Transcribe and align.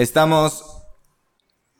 Estamos 0.00 0.64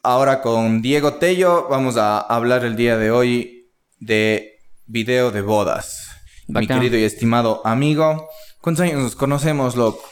ahora 0.03 0.43
con 0.43 0.82
Diego 0.82 1.14
Tello. 1.14 1.68
Vamos 1.71 1.96
a 1.96 2.21
hablar 2.21 2.66
el 2.66 2.77
día 2.77 2.98
de 2.98 3.11
hoy 3.11 3.73
de 3.98 4.59
video 4.85 5.30
de 5.30 5.41
bodas. 5.41 6.07
Mi 6.46 6.67
querido 6.67 6.98
y 6.98 7.04
estimado 7.04 7.62
amigo. 7.64 8.29
¿Cuántos 8.61 8.85
años 8.85 9.00
nos 9.00 9.17
conocemos, 9.17 9.75
loco? 9.75 10.03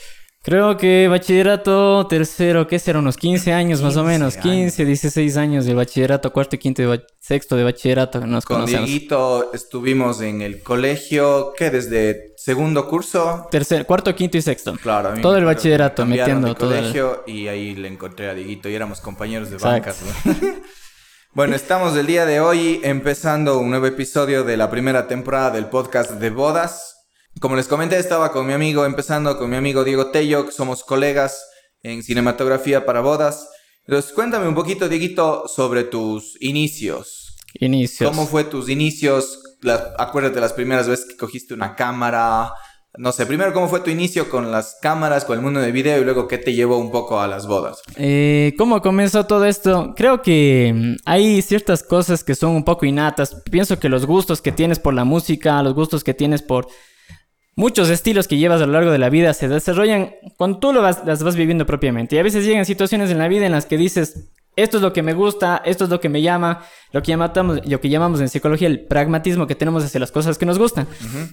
Creo 0.42 0.78
que 0.78 1.06
bachillerato 1.08 2.06
tercero, 2.06 2.66
¿qué 2.66 2.78
será? 2.78 3.00
Unos 3.00 3.18
15 3.18 3.52
años 3.52 3.82
más 3.82 3.98
o 3.98 4.04
menos. 4.04 4.38
15, 4.38 4.86
16 4.86 5.36
años 5.36 5.66
del 5.66 5.76
bachillerato, 5.76 6.32
cuarto 6.32 6.56
y 6.56 6.60
quinto 6.60 6.90
de 6.90 7.02
sexto 7.20 7.56
de 7.56 7.64
bachillerato. 7.64 8.26
Nos 8.26 8.46
Con 8.46 8.56
conocemos. 8.56 8.88
Dieguito 8.88 9.52
estuvimos 9.52 10.22
en 10.22 10.40
el 10.40 10.62
colegio, 10.62 11.52
¿qué? 11.58 11.68
Desde 11.68 12.27
segundo 12.38 12.88
curso. 12.88 13.46
Tercer, 13.50 13.84
cuarto, 13.84 14.14
quinto 14.14 14.36
y 14.38 14.42
sexto. 14.42 14.74
Claro, 14.80 15.08
a 15.08 15.12
mí 15.12 15.20
Todo 15.20 15.36
el 15.36 15.44
bachillerato, 15.44 16.06
me 16.06 16.16
metiendo 16.16 16.48
de 16.48 16.54
todo 16.54 16.72
el- 16.72 16.80
colegio 16.80 17.24
y 17.26 17.48
ahí 17.48 17.74
le 17.74 17.88
encontré 17.88 18.30
a 18.30 18.34
Dieguito 18.34 18.68
y 18.68 18.74
éramos 18.74 19.00
compañeros 19.00 19.50
de 19.50 19.56
Exacto. 19.56 19.92
bancas. 19.92 20.24
¿no? 20.24 20.62
bueno, 21.34 21.56
estamos 21.56 21.96
el 21.96 22.06
día 22.06 22.24
de 22.26 22.40
hoy 22.40 22.80
empezando 22.84 23.58
un 23.58 23.70
nuevo 23.70 23.86
episodio 23.86 24.44
de 24.44 24.56
la 24.56 24.70
primera 24.70 25.08
temporada 25.08 25.50
del 25.50 25.66
podcast 25.66 26.12
de 26.12 26.30
bodas. 26.30 26.94
Como 27.40 27.56
les 27.56 27.68
comenté, 27.68 27.98
estaba 27.98 28.32
con 28.32 28.46
mi 28.46 28.52
amigo, 28.52 28.84
empezando 28.84 29.36
con 29.36 29.50
mi 29.50 29.56
amigo 29.56 29.84
Diego 29.84 30.10
Tello, 30.10 30.46
que 30.46 30.52
somos 30.52 30.84
colegas 30.84 31.44
en 31.82 32.02
cinematografía 32.02 32.84
para 32.86 33.00
bodas. 33.00 33.48
Entonces, 33.86 34.12
cuéntame 34.12 34.48
un 34.48 34.54
poquito, 34.54 34.88
Dieguito, 34.88 35.46
sobre 35.48 35.84
tus 35.84 36.36
inicios. 36.40 37.36
Inicios. 37.54 38.10
¿Cómo 38.10 38.26
fue 38.26 38.44
tus 38.44 38.68
inicios? 38.68 39.42
La- 39.62 39.94
acuérdate 39.98 40.40
las 40.40 40.52
primeras 40.52 40.88
veces 40.88 41.06
que 41.06 41.16
cogiste 41.16 41.54
una 41.54 41.74
cámara. 41.76 42.52
No 42.96 43.12
sé, 43.12 43.26
primero 43.26 43.52
cómo 43.52 43.68
fue 43.68 43.80
tu 43.80 43.90
inicio 43.90 44.28
con 44.30 44.50
las 44.50 44.78
cámaras, 44.80 45.24
con 45.24 45.36
el 45.38 45.44
mundo 45.44 45.60
de 45.60 45.70
video 45.70 46.00
y 46.00 46.04
luego 46.04 46.26
qué 46.26 46.38
te 46.38 46.54
llevó 46.54 46.78
un 46.78 46.90
poco 46.90 47.20
a 47.20 47.28
las 47.28 47.46
bodas. 47.46 47.80
Eh, 47.96 48.54
¿Cómo 48.58 48.80
comenzó 48.80 49.26
todo 49.26 49.44
esto? 49.44 49.92
Creo 49.96 50.22
que 50.22 50.72
mm, 50.74 50.94
hay 51.04 51.42
ciertas 51.42 51.82
cosas 51.82 52.24
que 52.24 52.34
son 52.34 52.52
un 52.52 52.64
poco 52.64 52.86
innatas. 52.86 53.42
Pienso 53.50 53.78
que 53.78 53.88
los 53.88 54.06
gustos 54.06 54.40
que 54.40 54.52
tienes 54.52 54.78
por 54.80 54.94
la 54.94 55.04
música, 55.04 55.62
los 55.62 55.74
gustos 55.74 56.02
que 56.02 56.14
tienes 56.14 56.42
por 56.42 56.66
muchos 57.54 57.90
estilos 57.90 58.26
que 58.26 58.36
llevas 58.38 58.62
a 58.62 58.66
lo 58.66 58.72
largo 58.72 58.90
de 58.90 58.98
la 58.98 59.10
vida 59.10 59.34
se 59.34 59.48
desarrollan 59.48 60.12
cuando 60.36 60.58
tú 60.58 60.72
lo 60.72 60.80
las 60.80 61.22
vas 61.22 61.36
viviendo 61.36 61.66
propiamente. 61.66 62.16
Y 62.16 62.18
a 62.18 62.22
veces 62.22 62.44
llegan 62.44 62.64
situaciones 62.64 63.10
en 63.10 63.18
la 63.18 63.28
vida 63.28 63.46
en 63.46 63.52
las 63.52 63.66
que 63.66 63.76
dices, 63.76 64.30
esto 64.62 64.76
es 64.78 64.82
lo 64.82 64.92
que 64.92 65.02
me 65.02 65.12
gusta, 65.14 65.62
esto 65.64 65.84
es 65.84 65.90
lo 65.90 66.00
que 66.00 66.08
me 66.08 66.20
llama, 66.20 66.64
lo 66.92 67.00
que 67.02 67.12
llamamos, 67.12 67.60
lo 67.64 67.80
que 67.80 67.88
llamamos 67.88 68.20
en 68.20 68.28
psicología 68.28 68.66
el 68.66 68.80
pragmatismo 68.80 69.46
que 69.46 69.54
tenemos 69.54 69.84
hacia 69.84 70.00
las 70.00 70.10
cosas 70.10 70.36
que 70.36 70.46
nos 70.46 70.58
gustan. 70.58 70.86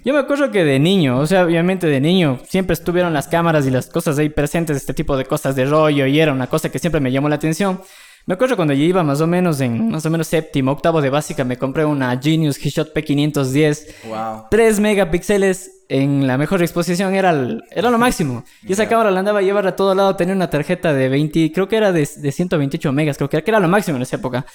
Yo 0.03 0.13
me 0.13 0.19
acuerdo 0.19 0.51
que 0.51 0.63
de 0.63 0.79
niño, 0.79 1.19
o 1.19 1.25
sea, 1.25 1.43
obviamente 1.45 1.87
de 1.87 1.99
niño, 1.99 2.39
siempre 2.47 2.73
estuvieron 2.73 3.13
las 3.13 3.27
cámaras 3.27 3.65
y 3.65 3.71
las 3.71 3.87
cosas 3.87 4.17
ahí 4.19 4.29
presentes, 4.29 4.77
este 4.77 4.93
tipo 4.93 5.17
de 5.17 5.25
cosas 5.25 5.55
de 5.55 5.65
rollo, 5.65 6.05
y 6.05 6.19
era 6.19 6.31
una 6.33 6.47
cosa 6.47 6.69
que 6.69 6.79
siempre 6.79 7.01
me 7.01 7.11
llamó 7.11 7.27
la 7.27 7.35
atención. 7.35 7.81
Me 8.27 8.33
acuerdo 8.33 8.55
cuando 8.55 8.73
yo 8.73 8.83
iba 8.83 9.03
más 9.03 9.21
o 9.21 9.27
menos 9.27 9.61
en, 9.61 9.89
más 9.89 10.05
o 10.05 10.09
menos 10.09 10.27
séptimo, 10.27 10.71
octavo 10.71 11.01
de 11.01 11.09
básica, 11.11 11.43
me 11.43 11.57
compré 11.57 11.85
una 11.85 12.19
Genius 12.19 12.59
G-Shot 12.59 12.91
P510, 12.93 13.85
Wow. 14.07 14.45
3 14.49 14.79
megapíxeles 14.79 15.84
en 15.89 16.25
la 16.27 16.37
mejor 16.37 16.61
exposición 16.61 17.13
era, 17.15 17.29
el- 17.31 17.63
era 17.71 17.89
lo 17.89 17.97
máximo. 17.97 18.43
Y 18.63 18.73
esa 18.73 18.87
cámara 18.87 19.11
la 19.11 19.19
andaba 19.19 19.39
a 19.39 19.41
llevar 19.41 19.67
a 19.67 19.75
todo 19.75 19.93
lado, 19.95 20.15
tenía 20.15 20.33
una 20.35 20.49
tarjeta 20.49 20.93
de 20.93 21.09
20, 21.09 21.51
creo 21.51 21.67
que 21.67 21.77
era 21.77 21.91
de, 21.91 22.07
de 22.17 22.31
128 22.31 22.91
megas, 22.91 23.17
creo 23.17 23.29
que 23.29 23.37
era, 23.37 23.43
que 23.43 23.51
era 23.51 23.59
lo 23.59 23.67
máximo 23.67 23.97
en 23.97 24.03
esa 24.03 24.15
época. 24.15 24.45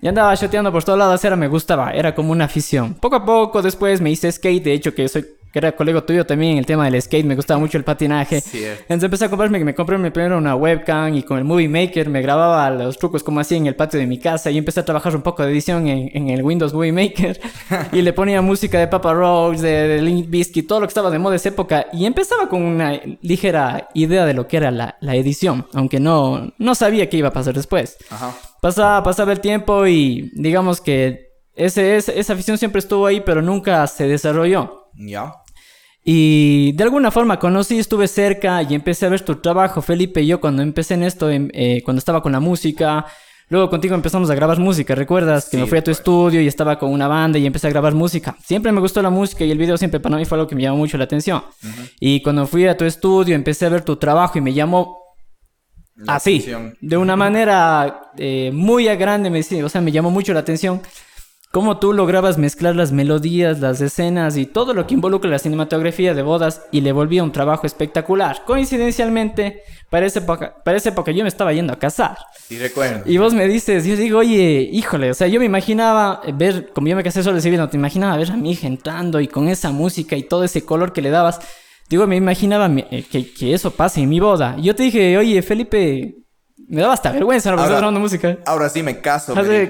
Y 0.00 0.08
andaba 0.08 0.34
shoteando 0.34 0.72
por 0.72 0.84
todos 0.84 0.98
lados, 0.98 1.24
era 1.24 1.36
me 1.36 1.48
gustaba, 1.48 1.92
era 1.92 2.14
como 2.14 2.32
una 2.32 2.46
afición. 2.46 2.94
Poco 2.94 3.16
a 3.16 3.24
poco 3.24 3.62
después 3.62 4.00
me 4.00 4.10
hice 4.10 4.30
skate, 4.32 4.64
de 4.64 4.72
hecho 4.72 4.94
que 4.94 5.08
soy 5.08 5.24
que 5.52 5.58
era 5.58 5.72
colega 5.72 6.00
tuyo 6.00 6.24
también 6.24 6.52
en 6.52 6.58
el 6.60 6.64
tema 6.64 6.86
del 6.88 7.02
skate, 7.02 7.26
me 7.26 7.34
gustaba 7.36 7.60
mucho 7.60 7.76
el 7.76 7.84
patinaje. 7.84 8.40
Cierto. 8.40 8.84
Entonces 8.84 9.04
empecé 9.04 9.26
a 9.26 9.28
comprarme, 9.28 9.62
me 9.62 9.74
compré 9.74 9.98
mi 9.98 10.08
primero 10.08 10.38
una 10.38 10.56
webcam 10.56 11.12
y 11.14 11.24
con 11.24 11.36
el 11.36 11.44
Movie 11.44 11.68
Maker 11.68 12.08
me 12.08 12.22
grababa 12.22 12.70
los 12.70 12.96
trucos 12.98 13.22
como 13.22 13.38
hacía 13.38 13.58
en 13.58 13.66
el 13.66 13.74
patio 13.76 14.00
de 14.00 14.06
mi 14.06 14.18
casa 14.18 14.50
y 14.50 14.56
empecé 14.56 14.80
a 14.80 14.84
trabajar 14.86 15.14
un 15.14 15.20
poco 15.20 15.44
de 15.44 15.52
edición 15.52 15.88
en, 15.88 16.08
en 16.14 16.30
el 16.30 16.42
Windows 16.42 16.72
Movie 16.72 16.92
Maker 16.92 17.38
y 17.92 18.00
le 18.00 18.14
ponía 18.14 18.40
música 18.40 18.78
de 18.78 18.86
Papa 18.88 19.12
Roach, 19.12 19.58
de, 19.58 19.88
de 19.88 20.00
Link 20.00 20.30
Bizkit, 20.30 20.66
todo 20.72 20.80
lo 20.80 20.86
que 20.86 20.92
estaba 20.92 21.10
de 21.10 21.18
moda 21.18 21.36
esa 21.36 21.50
época 21.50 21.84
y 21.92 22.06
empezaba 22.06 22.48
con 22.48 22.62
una 22.62 22.98
ligera 23.20 23.90
idea 23.92 24.24
de 24.24 24.32
lo 24.32 24.48
que 24.48 24.56
era 24.56 24.70
la, 24.70 24.96
la 25.02 25.14
edición, 25.16 25.66
aunque 25.74 26.00
no, 26.00 26.50
no 26.56 26.74
sabía 26.74 27.10
qué 27.10 27.18
iba 27.18 27.28
a 27.28 27.32
pasar 27.32 27.52
después. 27.52 27.98
Ajá. 28.08 28.34
Pasaba, 28.62 29.02
pasaba 29.02 29.32
el 29.32 29.40
tiempo 29.40 29.86
y 29.86 30.30
digamos 30.34 30.80
que 30.80 31.26
ese, 31.54 31.96
ese- 31.96 32.18
esa 32.18 32.32
afición 32.32 32.56
siempre 32.56 32.78
estuvo 32.78 33.04
ahí, 33.04 33.20
pero 33.20 33.42
nunca 33.42 33.86
se 33.86 34.08
desarrolló. 34.08 34.86
Ya. 34.94 35.34
Y 36.04 36.72
de 36.72 36.84
alguna 36.84 37.10
forma 37.10 37.38
conocí, 37.38 37.78
estuve 37.78 38.08
cerca 38.08 38.62
y 38.62 38.74
empecé 38.74 39.04
a 39.04 39.10
ver 39.10 39.20
tu 39.20 39.36
trabajo, 39.42 39.82
Felipe 39.82 40.22
y 40.22 40.26
yo, 40.28 40.40
cuando 40.40 40.62
empecé 40.62 40.94
en 40.94 41.02
esto, 41.02 41.28
eh, 41.30 41.82
cuando 41.84 41.98
estaba 41.98 42.22
con 42.22 42.32
la 42.32 42.40
música. 42.40 43.04
Luego 43.52 43.68
contigo 43.68 43.94
empezamos 43.94 44.30
a 44.30 44.34
grabar 44.34 44.58
música, 44.58 44.94
¿recuerdas? 44.94 45.44
Que 45.50 45.58
Sí, 45.58 45.62
me 45.62 45.66
fui 45.68 45.76
a 45.76 45.84
tu 45.84 45.90
recuerdo. 45.90 46.00
estudio 46.00 46.40
y 46.40 46.46
estaba 46.46 46.78
con 46.78 46.90
una 46.90 47.06
banda 47.06 47.38
y 47.38 47.44
empecé 47.44 47.66
a 47.66 47.70
grabar 47.70 47.92
música. 47.94 48.34
Siempre 48.42 48.72
me 48.72 48.80
gustó 48.80 49.02
la 49.02 49.10
música 49.10 49.44
y 49.44 49.50
el 49.50 49.58
video 49.58 49.76
siempre 49.76 50.00
para 50.00 50.16
mí 50.16 50.24
fue 50.24 50.38
algo 50.38 50.48
que 50.48 50.54
me 50.54 50.62
llamó 50.62 50.78
mucho 50.78 50.96
la 50.96 51.04
atención. 51.04 51.42
Y 52.00 52.22
cuando 52.22 52.46
fui 52.46 52.66
a 52.66 52.78
tu 52.78 52.86
estudio 52.86 53.34
empecé 53.34 53.66
a 53.66 53.68
ver 53.68 53.82
tu 53.84 53.96
trabajo 53.96 54.38
y 54.38 54.40
me 54.40 54.54
llamó 54.54 54.96
La 55.96 56.14
así, 56.14 56.36
atención. 56.36 56.78
de 56.80 56.96
una 56.96 57.14
manera 57.14 58.10
eh, 58.16 58.50
muy 58.54 58.88
a 58.88 58.94
grande, 58.94 59.28
me, 59.28 59.40
o 59.62 59.68
sea, 59.68 59.82
me 59.82 59.92
llamó 59.92 60.10
mucho 60.10 60.32
la 60.32 60.40
atención 60.40 60.80
cómo 61.52 61.78
tú 61.78 61.92
lograbas 61.92 62.38
mezclar 62.38 62.74
las 62.74 62.92
melodías, 62.92 63.60
las 63.60 63.80
escenas 63.82 64.38
y 64.38 64.46
todo 64.46 64.72
lo 64.72 64.86
que 64.86 64.94
involucra 64.94 65.30
la 65.30 65.38
cinematografía 65.38 66.14
de 66.14 66.22
bodas 66.22 66.62
y 66.72 66.80
le 66.80 66.92
volvía 66.92 67.22
un 67.22 67.30
trabajo 67.30 67.66
espectacular. 67.66 68.42
Coincidencialmente, 68.46 69.62
para 69.90 70.06
esa 70.06 70.20
época, 70.20 70.56
para 70.64 70.78
esa 70.78 70.88
época 70.88 71.12
yo 71.12 71.22
me 71.22 71.28
estaba 71.28 71.52
yendo 71.52 71.74
a 71.74 71.78
casar. 71.78 72.16
Sí, 72.48 72.58
recuerdo. 72.58 73.02
Y 73.04 73.18
vos 73.18 73.34
me 73.34 73.46
dices, 73.46 73.84
yo 73.84 73.96
digo, 73.96 74.20
oye, 74.20 74.66
híjole, 74.72 75.10
o 75.10 75.14
sea, 75.14 75.28
yo 75.28 75.38
me 75.40 75.44
imaginaba 75.46 76.22
ver, 76.34 76.70
como 76.72 76.88
yo 76.88 76.96
me 76.96 77.02
casé 77.04 77.22
solo 77.22 77.38
no 77.38 77.68
te 77.68 77.76
imaginaba 77.76 78.16
ver 78.16 78.30
a 78.30 78.36
mi 78.36 78.52
hija 78.52 78.66
entrando 78.66 79.20
y 79.20 79.28
con 79.28 79.48
esa 79.48 79.70
música 79.72 80.16
y 80.16 80.22
todo 80.22 80.44
ese 80.44 80.64
color 80.64 80.94
que 80.94 81.02
le 81.02 81.10
dabas. 81.10 81.38
Digo, 81.90 82.06
me 82.06 82.16
imaginaba 82.16 82.70
eh, 82.90 83.04
que, 83.10 83.30
que 83.30 83.52
eso 83.52 83.72
pase 83.72 84.00
en 84.00 84.08
mi 84.08 84.20
boda. 84.20 84.56
Y 84.56 84.62
yo 84.62 84.74
te 84.74 84.84
dije, 84.84 85.18
oye, 85.18 85.42
Felipe, 85.42 86.14
me 86.68 86.80
daba 86.80 86.94
hasta 86.94 87.12
vergüenza, 87.12 87.50
no 87.50 87.58
Ahora- 87.60 87.76
grabando 87.76 88.00
música. 88.00 88.38
Ahora 88.46 88.70
sí 88.70 88.82
me 88.82 88.98
caso. 89.00 89.34
Me 89.34 89.44
de 89.44 89.68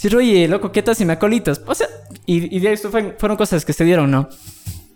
Sí, 0.00 0.14
oye, 0.14 0.46
loco, 0.46 0.70
¿qué 0.70 0.80
tal 0.82 0.94
si 0.94 1.04
me 1.04 1.14
acolitas? 1.14 1.60
O 1.66 1.74
sea, 1.74 1.88
y, 2.24 2.56
y 2.56 2.60
de 2.60 2.72
eso 2.72 2.88
fue- 2.90 3.16
fueron 3.18 3.36
cosas 3.36 3.64
que 3.64 3.72
se 3.72 3.82
dieron, 3.84 4.10
¿no? 4.12 4.28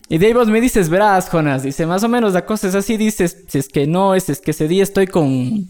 Y 0.09 0.19
de 0.19 0.27
ahí 0.27 0.33
vos 0.33 0.47
me 0.49 0.61
dices, 0.61 0.89
verás, 0.89 1.29
Jonas, 1.29 1.65
dice, 1.65 1.87
más 1.87 2.05
o 2.05 2.09
menos 2.09 2.35
la 2.35 2.47
cosa 2.47 2.69
es 2.69 2.75
así, 2.77 2.97
dices, 2.97 3.45
si 3.49 3.59
es 3.59 3.69
que 3.69 3.87
no, 3.89 4.19
si 4.21 4.31
es 4.31 4.41
que 4.41 4.53
ese 4.53 4.69
día 4.69 4.83
estoy 4.85 5.09
con... 5.09 5.67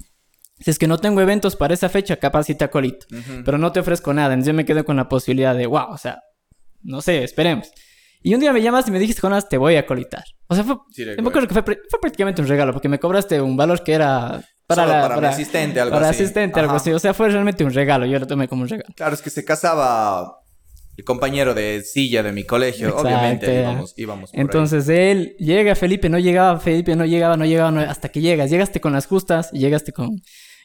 Si 0.61 0.71
es 0.71 0.79
que 0.79 0.87
no 0.87 0.99
tengo 0.99 1.21
eventos 1.23 1.57
para 1.57 1.73
esa 1.73 1.89
fecha, 1.89 2.17
capaz 2.17 2.45
si 2.45 2.55
te 2.55 2.65
acolito. 2.65 3.07
Pero 3.45 3.57
no 3.59 3.73
te 3.73 3.81
ofrezco 3.81 4.13
nada. 4.13 4.35
Entonces 4.35 4.49
yo 4.53 4.55
me 4.55 4.65
quedé 4.67 4.85
con 4.85 4.97
la 4.97 5.09
posibilidad 5.09 5.57
de, 5.57 5.67
wow, 5.67 5.87
o 5.93 5.97
sea, 5.99 6.21
no 6.83 7.01
sé, 7.01 7.25
esperemos. 7.25 7.71
Y 8.23 8.35
un 8.35 8.41
día 8.41 8.53
me 8.53 8.61
llamaste 8.63 8.91
y 8.91 8.93
me 8.93 9.01
dijiste, 9.01 9.23
Jonas, 9.23 9.49
te 9.49 9.57
voy 9.57 9.75
a 9.77 9.81
acolitar. 9.81 10.23
O 10.47 10.55
sea, 10.55 10.63
fue, 10.63 10.77
Sí, 10.93 11.03
yo 11.03 11.07
me 11.07 11.17
recuerdo. 11.17 11.29
acuerdo 11.31 11.49
que 11.49 11.55
fue, 11.55 11.65
pr- 11.65 11.81
fue 11.91 12.01
prácticamente 12.01 12.43
un 12.43 12.49
regalo, 12.49 12.73
porque 12.73 12.89
me 12.89 13.01
cobraste 13.01 13.41
un 13.41 13.57
valor 13.57 13.83
que 13.83 13.93
era... 13.95 14.45
Para, 14.75 14.87
Solo 14.89 14.99
la- 15.01 15.09
para 15.09 15.21
mi 15.21 15.27
asistente, 15.27 15.81
algo 15.81 15.95
para 15.97 16.09
así. 16.11 16.23
asistente, 16.23 16.61
algo 16.61 16.75
así. 16.75 16.93
O 16.93 16.99
sea, 16.99 17.15
fue 17.15 17.29
realmente 17.29 17.65
un 17.65 17.73
regalo. 17.73 18.07
Yo 18.07 18.19
lo 18.19 18.27
tomé 18.27 18.49
como 18.49 18.63
un 18.63 18.69
regalo. 18.69 18.93
Claro, 18.97 19.15
es 19.15 19.23
que 19.23 19.31
se 19.31 19.45
casaba 19.45 20.39
el 20.97 21.05
compañero 21.05 21.55
de 21.55 21.83
silla 21.83 22.23
de 22.23 22.33
mi 22.33 22.45
colegio. 22.45 22.89
Exacto, 22.89 23.09
Obviamente 23.09 23.61
íbamos, 23.61 23.95
íbamos 23.97 24.31
por 24.31 24.39
ahí. 24.39 24.43
Entonces 24.43 24.89
él 24.89 25.35
llega, 25.39 25.75
Felipe 25.75 26.09
no 26.09 26.19
llegaba, 26.19 26.59
Felipe 26.61 26.95
no 26.97 27.05
llegaba, 27.07 27.37
no 27.37 27.45
llegaba, 27.47 27.71
no- 27.71 27.81
hasta 27.81 28.09
que 28.11 28.21
llegas. 28.21 28.51
Llegaste 28.51 28.81
con 28.81 28.93
las 28.93 29.07
justas 29.07 29.49
y 29.53 29.59
llegaste 29.61 29.93
con, 29.93 30.21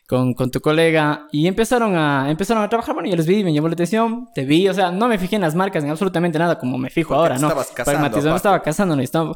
con, 0.06 0.34
con 0.34 0.52
tu 0.52 0.60
colega 0.60 1.28
y 1.32 1.48
empezaron 1.48 1.96
a, 1.96 2.30
empezaron 2.30 2.62
a 2.64 2.68
trabajar. 2.70 2.94
Bueno, 2.94 3.10
yo 3.10 3.16
les 3.16 3.26
vi, 3.26 3.44
me 3.44 3.54
llamó 3.54 3.68
la 3.70 3.74
atención, 3.74 4.28
te 4.36 4.44
vi, 4.44 4.68
o 4.68 4.74
sea, 4.74 4.92
no 4.92 5.08
me 5.08 5.18
fijé 5.18 5.36
en 5.38 5.42
las 5.44 5.56
marcas, 5.56 5.84
en 5.84 5.90
absolutamente 5.92 6.38
nada, 6.38 6.58
como 6.60 6.78
me 6.78 6.90
fijo 6.90 7.10
Porque 7.10 7.20
ahora, 7.22 7.38
¿no? 7.38 7.48
estabas 7.48 7.68
casando, 7.68 8.00
Pragmatismo, 8.02 8.36
estaba 8.36 8.62
casando, 8.62 8.96
no 8.98 9.02
estaba... 9.02 9.34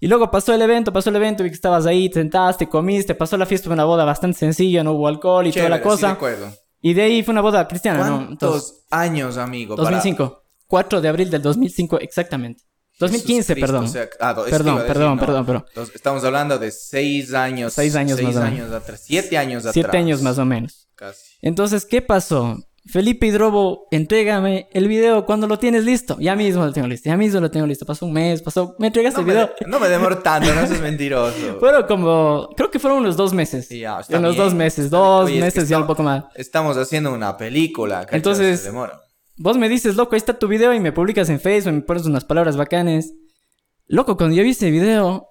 Y 0.00 0.08
luego 0.08 0.30
pasó 0.30 0.54
el 0.54 0.62
evento, 0.62 0.92
pasó 0.92 1.10
el 1.10 1.16
evento, 1.16 1.44
vi 1.44 1.50
que 1.50 1.54
estabas 1.54 1.84
ahí, 1.86 2.08
te 2.08 2.20
sentaste, 2.20 2.68
comiste, 2.68 3.14
pasó 3.14 3.36
la 3.36 3.44
fiesta, 3.46 3.66
fue 3.66 3.74
una 3.74 3.84
boda 3.84 4.04
bastante 4.04 4.38
sencilla, 4.38 4.82
no 4.82 4.92
hubo 4.92 5.06
alcohol 5.08 5.46
y 5.46 5.52
Chévere, 5.52 5.68
toda 5.68 5.76
la 5.78 5.82
sí 5.82 5.88
cosa. 5.88 6.10
recuerdo. 6.14 6.52
y 6.80 6.94
de 6.94 7.02
ahí 7.02 7.22
fue 7.22 7.32
una 7.32 7.42
boda 7.42 7.68
cristiana, 7.68 8.08
¿no? 8.08 8.26
¿Cuántos 8.26 8.84
años, 8.90 9.36
amigo? 9.36 9.76
para- 9.76 9.90
2005, 9.90 10.42
4 10.66 11.00
de 11.02 11.08
abril 11.08 11.28
del 11.30 11.42
2005, 11.42 12.00
exactamente. 12.00 12.64
2015, 12.98 13.34
Jesús 13.34 13.46
Cristo, 13.54 13.66
perdón. 13.66 13.84
o 13.84 13.88
sea, 13.88 14.08
ah, 14.20 14.34
do- 14.34 14.44
Perdón, 14.44 14.74
decir, 14.76 14.88
perdón, 14.92 15.16
no. 15.16 15.20
perdón, 15.20 15.46
perdón. 15.46 15.64
Estamos 15.94 16.22
hablando 16.24 16.58
de 16.58 16.70
seis 16.70 17.32
años. 17.34 17.72
Seis 17.72 17.94
años 17.96 18.16
seis 18.16 18.28
más 18.28 18.36
o 18.36 18.40
menos. 18.40 18.58
años 18.60 18.72
atrás. 18.72 19.00
Siete 19.04 19.38
años 19.38 19.60
atrás. 19.62 19.72
Siete 19.74 19.96
años 19.96 20.20
más 20.22 20.36
o 20.38 20.44
menos. 20.44 20.88
Casi. 20.96 21.18
Entonces, 21.40 21.86
¿qué 21.86 22.02
pasó? 22.02 22.58
Felipe 22.86 23.26
Hidrobo, 23.26 23.86
entrégame 23.90 24.68
el 24.72 24.88
video 24.88 25.26
cuando 25.26 25.46
lo 25.46 25.58
tienes 25.58 25.84
listo. 25.84 26.16
Ya 26.18 26.34
mismo 26.34 26.64
lo 26.64 26.72
tengo 26.72 26.88
listo, 26.88 27.08
ya 27.10 27.16
mismo 27.16 27.38
lo 27.40 27.50
tengo 27.50 27.66
listo. 27.66 27.84
Pasó 27.84 28.06
un 28.06 28.12
mes, 28.12 28.40
pasó... 28.42 28.74
¿Me 28.78 28.86
entregaste 28.88 29.20
No 29.20 29.20
el 29.20 29.26
me, 29.26 29.32
video? 29.34 29.54
de- 29.60 29.66
no 29.66 29.78
me 29.78 29.88
demoro 29.88 30.18
tanto, 30.18 30.52
no 30.54 30.66
seas 30.66 30.80
mentiroso. 30.80 31.56
Fueron 31.60 31.84
como... 31.86 32.48
Creo 32.56 32.70
que 32.70 32.78
fueron 32.78 33.00
unos 33.00 33.16
dos 33.16 33.32
meses. 33.34 33.66
Sí, 33.68 33.80
ya, 33.80 34.00
está 34.00 34.16
en 34.16 34.22
los 34.22 34.34
bien. 34.34 34.44
dos 34.44 34.54
meses, 34.54 34.88
dos 34.90 35.26
Oye, 35.26 35.34
es 35.34 35.38
que 35.52 35.60
meses 35.60 35.68
ya 35.68 35.78
un 35.78 35.86
poco 35.86 36.02
más. 36.02 36.24
Estamos 36.34 36.76
haciendo 36.78 37.12
una 37.12 37.36
película, 37.36 38.00
¿cachas? 38.00 38.14
Entonces- 38.16 38.60
Se 38.60 38.66
demora. 38.68 39.00
Vos 39.36 39.56
me 39.56 39.68
dices, 39.68 39.96
loco, 39.96 40.14
ahí 40.14 40.18
está 40.18 40.38
tu 40.38 40.48
video 40.48 40.72
y 40.74 40.80
me 40.80 40.92
publicas 40.92 41.28
en 41.30 41.38
Facebook, 41.40 41.72
me 41.72 41.80
pones 41.82 42.04
unas 42.06 42.24
palabras 42.24 42.56
bacanes. 42.56 43.12
Loco, 43.86 44.16
cuando 44.16 44.36
yo 44.36 44.42
vi 44.42 44.50
ese 44.50 44.70
video, 44.70 45.26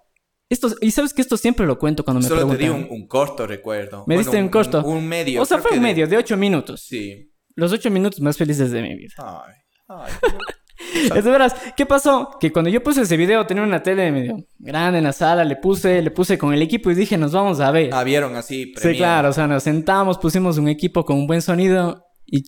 Esto, 0.49 0.69
y 0.81 0.89
sabes 0.91 1.13
que 1.13 1.21
esto 1.21 1.37
siempre 1.37 1.65
lo 1.67 1.77
cuento 1.77 2.03
cuando 2.03 2.21
me 2.21 2.27
Solo 2.27 2.41
te 2.47 2.55
preguntan. 2.55 2.87
di 2.87 2.91
un, 2.93 3.01
un 3.01 3.07
corto 3.07 3.45
recuerdo. 3.45 4.03
Me 4.07 4.17
diste 4.17 4.41
un 4.41 4.49
corto. 4.49 4.83
Un, 4.83 5.07
medio. 5.07 5.41
o 5.41 5.45
sea, 5.45 5.59
fue 5.59 5.71
un 5.71 5.77
de- 5.77 5.81
medio 5.83 6.07
de 6.07 6.17
ocho 6.17 6.35
minutos. 6.37 6.81
Sí. 6.87 7.25
Los 7.55 7.71
ocho 7.71 7.89
minutos 7.91 8.21
más 8.21 8.37
felices 8.37 8.71
de 8.71 8.81
mi 8.81 8.95
vida. 8.95 9.13
Ay, 9.17 9.53
ay. 9.87 10.11
Es 11.15 11.23
de 11.23 11.29
veras, 11.29 11.53
¿qué 11.75 11.85
pasó? 11.85 12.37
Que 12.39 12.51
cuando 12.53 12.69
yo 12.71 12.81
puse 12.81 13.01
ese 13.01 13.17
video 13.17 13.45
tenía 13.45 13.63
una 13.63 13.83
tele 13.83 14.11
medio 14.11 14.37
grande 14.57 14.99
en 14.99 15.03
la 15.03 15.11
sala, 15.11 15.43
le 15.43 15.57
puse, 15.57 16.01
le 16.01 16.09
puse 16.09 16.37
con 16.37 16.53
el 16.53 16.61
equipo 16.61 16.89
y 16.89 16.95
dije, 16.95 17.17
nos 17.17 17.33
vamos 17.33 17.59
a 17.59 17.69
ver. 17.69 17.89
Ah, 17.93 18.03
vieron 18.03 18.35
así. 18.37 18.73
sí, 18.77 18.95
claro, 18.95 19.29
o 19.29 19.33
sea, 19.33 19.45
nos 19.45 19.63
sentamos, 19.63 20.17
pusimos 20.17 20.57
un 20.57 20.69
equipo 20.69 21.03
con 21.03 21.17
un 21.17 21.27
buen 21.27 21.41
sonido 21.41 22.05
y, 22.25 22.43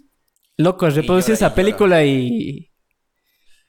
loco, 0.58 0.90
reproducí 0.90 1.28
llora, 1.28 1.34
esa 1.34 1.54
película 1.54 2.04
y... 2.06 2.70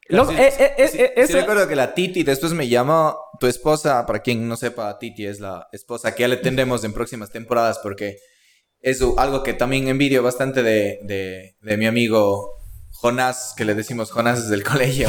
Claro, 0.07 0.25
Loco, 0.25 0.37
sí, 0.37 0.43
eh, 0.43 0.53
eh, 0.59 0.73
eh, 0.79 0.89
sí, 0.89 0.99
eh, 1.01 1.13
sí 1.17 1.21
eso- 1.23 1.39
recuerdo 1.39 1.67
que 1.69 1.77
la 1.77 1.95
Titi 1.95 2.23
después 2.23 2.53
me 2.53 2.69
llamó, 2.69 3.17
tu 3.41 3.47
esposa, 3.47 4.07
para 4.07 4.21
quien 4.21 4.47
no 4.47 4.57
sepa, 4.57 4.97
Titi 4.99 5.27
es 5.27 5.41
la 5.41 5.67
esposa 5.73 6.15
que 6.15 6.23
ya 6.23 6.29
le 6.29 6.37
tendremos 6.37 6.85
en 6.85 6.93
próximas 6.93 7.31
temporadas 7.31 7.81
porque 7.83 8.17
es 8.83 9.01
algo 9.17 9.43
que 9.43 9.55
también 9.55 9.89
envidio 9.89 10.23
bastante 10.23 10.63
de, 10.63 10.99
de, 11.05 11.57
de 11.63 11.77
mi 11.77 11.87
amigo 11.87 12.59
Jonás, 12.91 13.55
que 13.57 13.65
le 13.65 13.75
decimos 13.75 14.11
Jonás 14.11 14.43
desde 14.43 14.55
el 14.55 14.65
colegio, 14.71 15.09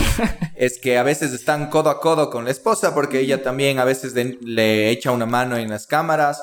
es 0.56 0.80
que 0.80 0.98
a 0.98 1.04
veces 1.04 1.34
están 1.34 1.70
codo 1.70 1.90
a 1.90 2.00
codo 2.00 2.30
con 2.30 2.46
la 2.46 2.52
esposa 2.52 2.94
porque 2.94 3.20
ella 3.20 3.44
también 3.44 3.80
a 3.80 3.86
veces 3.86 4.14
le 4.16 4.90
echa 4.90 5.12
una 5.12 5.26
mano 5.26 5.58
en 5.58 5.70
las 5.70 5.88
cámaras 5.88 6.42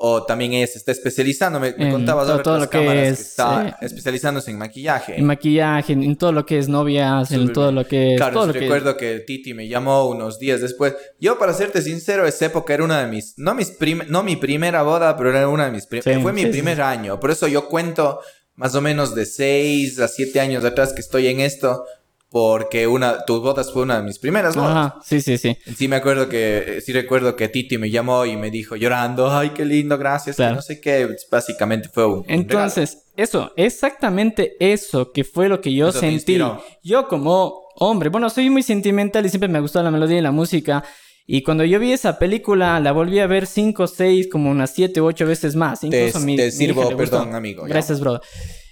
o 0.00 0.22
también 0.24 0.52
ella 0.52 0.66
se 0.68 0.78
está 0.78 0.92
especializando, 0.92 1.58
me, 1.58 1.72
me 1.72 1.86
En 1.86 1.90
contabas 1.92 2.24
todo- 2.26 2.32
ahora 2.34 2.42
todo 2.44 2.58
lo 2.58 2.70
que 2.70 2.78
cámaras 2.78 3.02
que 3.02 3.08
es, 3.08 3.20
está 3.20 3.68
eh, 3.68 3.74
especializándose 3.80 4.50
en 4.52 4.58
maquillaje. 4.58 5.18
en 5.18 5.24
maquillaje, 5.24 5.92
en, 5.92 6.14
todo 6.16 6.30
lo 6.30 6.46
que 6.46 6.58
es 6.58 6.68
novias, 6.68 7.32
en 7.32 7.52
todo 7.52 7.64
bien. 7.66 7.74
lo 7.74 7.84
que 7.86 8.14
es... 8.14 8.16
Claro, 8.16 8.34
todo 8.34 8.46
lo 8.46 8.52
que 8.52 8.60
recuerdo 8.60 8.96
que 8.96 9.18
Titi 9.20 9.54
me 9.54 9.66
llamó 9.66 10.08
unos 10.08 10.38
días 10.38 10.60
después. 10.60 10.94
Yo, 11.20 11.36
para 11.38 11.52
serte 11.52 11.82
sincero, 11.82 12.26
esa 12.26 12.46
época 12.46 12.74
era 12.74 12.84
una 12.84 13.00
de 13.04 13.08
mis, 13.10 13.34
no 13.38 13.54
mis 13.54 13.70
prim- 13.72 14.04
no 14.08 14.22
mi 14.22 14.36
primera 14.36 14.82
boda, 14.82 15.16
pero 15.16 15.30
era 15.30 15.48
una 15.48 15.64
de 15.66 15.72
mis 15.72 15.88
Sí, 15.90 16.00
fue 16.22 16.32
mi 16.32 16.42
sí, 16.42 16.48
primer 16.48 16.76
sí. 16.76 16.82
año. 16.82 17.18
Por 17.18 17.32
eso 17.32 17.48
yo 17.48 17.68
cuento 17.68 18.20
más 18.54 18.74
o 18.76 18.80
menos 18.80 19.14
de 19.16 19.26
6 19.26 19.98
a 20.00 20.06
7 20.08 20.38
años 20.40 20.64
atrás 20.64 20.92
que 20.92 21.00
estoy 21.00 21.26
en 21.28 21.40
esto, 21.40 21.84
porque 22.30 22.86
una, 22.86 23.24
tus 23.24 23.40
bodas 23.40 23.72
fue 23.72 23.82
una 23.82 23.96
de 23.98 24.02
mis 24.02 24.18
primeras 24.18 24.54
bodas. 24.54 24.70
Ajá, 24.70 25.00
sí, 25.02 25.20
sí, 25.20 25.38
sí. 25.38 25.56
Sí 25.76 25.88
me 25.88 25.96
acuerdo 25.96 26.28
que, 26.28 26.82
sí 26.84 26.92
recuerdo 26.92 27.36
que 27.36 27.48
Titi 27.48 27.78
me 27.78 27.90
llamó 27.90 28.26
y 28.26 28.36
me 28.36 28.50
dijo 28.50 28.76
llorando, 28.76 29.30
ay, 29.30 29.50
qué 29.50 29.64
lindo, 29.64 29.96
gracias, 29.96 30.36
que 30.36 30.42
Claro. 30.42 30.56
no 30.56 30.62
sé 30.62 30.80
qué. 30.80 31.08
Básicamente 31.30 31.88
fue 31.88 32.06
un. 32.06 32.24
Entonces, 32.28 33.04
eso, 33.16 33.52
exactamente 33.56 34.56
eso 34.60 35.10
que 35.12 35.24
fue 35.24 35.48
lo 35.48 35.60
que 35.60 35.72
yo 35.72 35.88
Eso 35.88 36.00
te 36.00 36.10
sentí. 36.10 36.38
Yo 36.82 37.08
como 37.08 37.68
hombre, 37.76 38.10
bueno, 38.10 38.28
soy 38.28 38.50
muy 38.50 38.62
sentimental 38.62 39.24
y 39.24 39.28
siempre 39.30 39.48
me 39.48 39.60
gustó 39.60 39.82
la 39.82 39.90
melodía 39.90 40.18
y 40.18 40.22
la 40.22 40.32
música. 40.32 40.84
Y 41.26 41.42
cuando 41.42 41.64
yo 41.64 41.78
vi 41.78 41.92
esa 41.92 42.18
película, 42.18 42.80
la 42.80 42.92
volví 42.92 43.18
a 43.20 43.26
ver 43.26 43.46
cinco, 43.46 43.86
seis, 43.86 44.28
como 44.30 44.50
unas 44.50 44.70
siete 44.74 45.00
u 45.00 45.06
ocho 45.06 45.26
veces 45.26 45.54
más. 45.56 45.80
Te, 45.80 45.86
Incluso 45.86 46.20
mi, 46.20 46.36
te 46.36 46.42
mi 46.42 46.48
hija 46.48 46.56
sirvo, 46.56 46.80
le 46.88 46.94
gustó. 46.94 46.96
perdón, 46.96 47.34
amigo. 47.34 47.64
Gracias, 47.64 48.00
bro. 48.00 48.20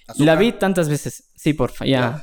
Azúcar. 0.06 0.26
La 0.26 0.36
vi 0.36 0.52
tantas 0.52 0.88
veces. 0.88 1.24
Sí, 1.36 1.52
porfa, 1.52 1.84
ya. 1.84 2.22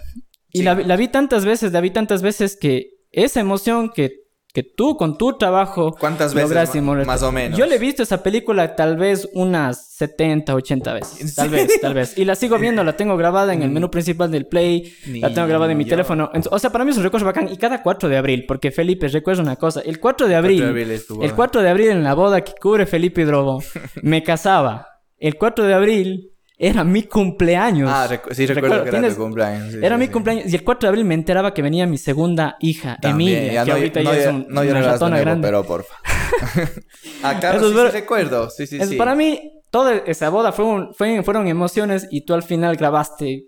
Y 0.54 0.60
Sí. 0.60 0.64
la, 0.64 0.76
vi- 0.76 0.84
la 0.86 0.96
vi 0.96 1.08
tantas 1.10 1.44
veces, 1.46 1.72
la 1.74 1.82
vi 1.82 1.90
tantas 1.92 2.22
veces 2.22 2.56
que 2.56 2.92
esa 3.12 3.40
emoción 3.42 3.90
que, 3.90 4.22
que 4.54 4.62
tú 4.62 4.98
con 4.98 5.18
tu 5.18 5.36
trabajo 5.36 5.96
¿Cuántas 6.00 6.36
veces 6.36 6.76
más 7.08 7.24
o 7.24 7.32
menos? 7.32 7.58
Yo 7.58 7.66
le 7.66 7.76
he 7.76 7.80
visto 7.80 8.04
esa 8.04 8.22
película 8.22 8.76
tal 8.76 8.98
vez 8.98 9.28
unas 9.34 9.96
70, 9.96 10.54
80 10.54 10.94
veces. 10.94 11.34
Tal 11.34 11.50
vez, 11.50 11.82
tal 11.82 11.96
vez. 11.96 12.16
Y 12.20 12.26
la 12.26 12.36
sigo 12.36 12.60
viendo, 12.60 12.84
la 12.84 12.96
tengo 12.96 13.18
grabada 13.18 13.52
en 13.56 13.64
el 13.64 13.72
menú 13.72 13.90
principal 13.90 14.30
del 14.30 14.46
Play, 14.46 14.94
la 15.08 15.34
tengo 15.34 15.48
grabada 15.48 15.72
en 15.72 15.78
mi 15.80 15.86
Ni 15.86 15.90
yo. 15.90 15.96
teléfono. 15.96 16.30
O 16.52 16.60
sea, 16.60 16.72
para 16.72 16.86
mí 16.86 16.92
es 16.92 16.98
un 16.98 17.04
recuerdo 17.04 17.26
bacán. 17.26 17.52
Y 17.52 17.58
cada 17.58 17.82
4 17.82 18.08
de 18.10 18.18
abril, 18.18 18.46
porque 18.48 18.70
Felipe, 18.70 19.08
recuerda 19.08 19.42
una 19.42 19.56
cosa, 19.56 19.82
el 19.82 20.00
4 20.00 20.28
de 20.28 20.36
abril, 20.36 20.60
4 20.60 20.66
de 20.76 20.82
abril 20.84 20.92
el 21.24 21.34
4 21.34 21.62
de 21.64 21.70
abril 21.70 21.88
en 21.90 22.04
la 22.04 22.14
boda 22.14 22.42
que 22.42 22.54
cubre 22.62 22.86
Felipe 22.86 23.22
Hidrobo, 23.22 23.64
me 24.04 24.22
casaba. 24.22 24.88
El 25.18 25.36
4 25.36 25.66
de 25.66 25.74
abril 25.74 26.32
era 26.65 26.83
mi 26.83 27.04
cumpleaños. 27.04 27.89
Ah, 27.92 28.07
recu- 28.10 28.33
sí 28.33 28.45
recuerdo 28.45 28.83
que 28.83 28.89
era 28.89 29.00
¿tienes- 29.00 29.15
tu 29.15 29.21
cumpleaños. 29.24 29.71
sí, 29.74 29.77
era 29.81 29.95
sí, 29.95 30.00
mi 30.00 30.06
sí. 30.07 30.12
cumpleaños 30.12 30.45
y 30.51 30.56
el 30.56 30.63
4 30.63 30.88
de 30.88 30.89
abril 30.89 31.06
me 31.06 31.13
enteraba 31.15 31.54
que 31.54 31.62
venía 31.62 31.86
mi 31.86 31.98
segunda 31.98 32.56
hija, 32.60 32.98
También, 33.01 33.38
Emilia, 33.44 33.54
ya 33.54 33.63
que 33.65 33.69
no, 33.71 33.75
ahorita 33.77 34.04
no, 34.04 34.13
ya 34.13 34.19
es 34.19 34.27
un- 34.27 34.45
no 34.50 34.62
una 34.62 34.81
ratona 34.81 35.10
nuevo, 35.12 35.25
grande. 35.25 35.48
pero 35.48 35.63
porfa. 35.63 35.95
ah, 37.24 37.38
claro, 37.39 37.57
Eso 37.60 37.69
sí, 37.69 37.92
recuerdo. 37.92 38.50
Sí, 38.50 38.68
sí, 38.68 38.77
Es- 38.80 38.89
sí. 38.89 38.95
Para 38.95 39.15
mí, 39.15 39.39
toda 39.71 39.95
esa 40.06 40.30
boda 40.30 40.51
fue 40.51 40.65
un- 40.65 40.94
fue- 40.94 41.24
fueron 41.24 41.48
emociones 41.48 42.07
y 42.12 42.21
tú 42.25 42.33
al 42.33 42.44
final 42.44 42.75
grabaste, 42.75 43.45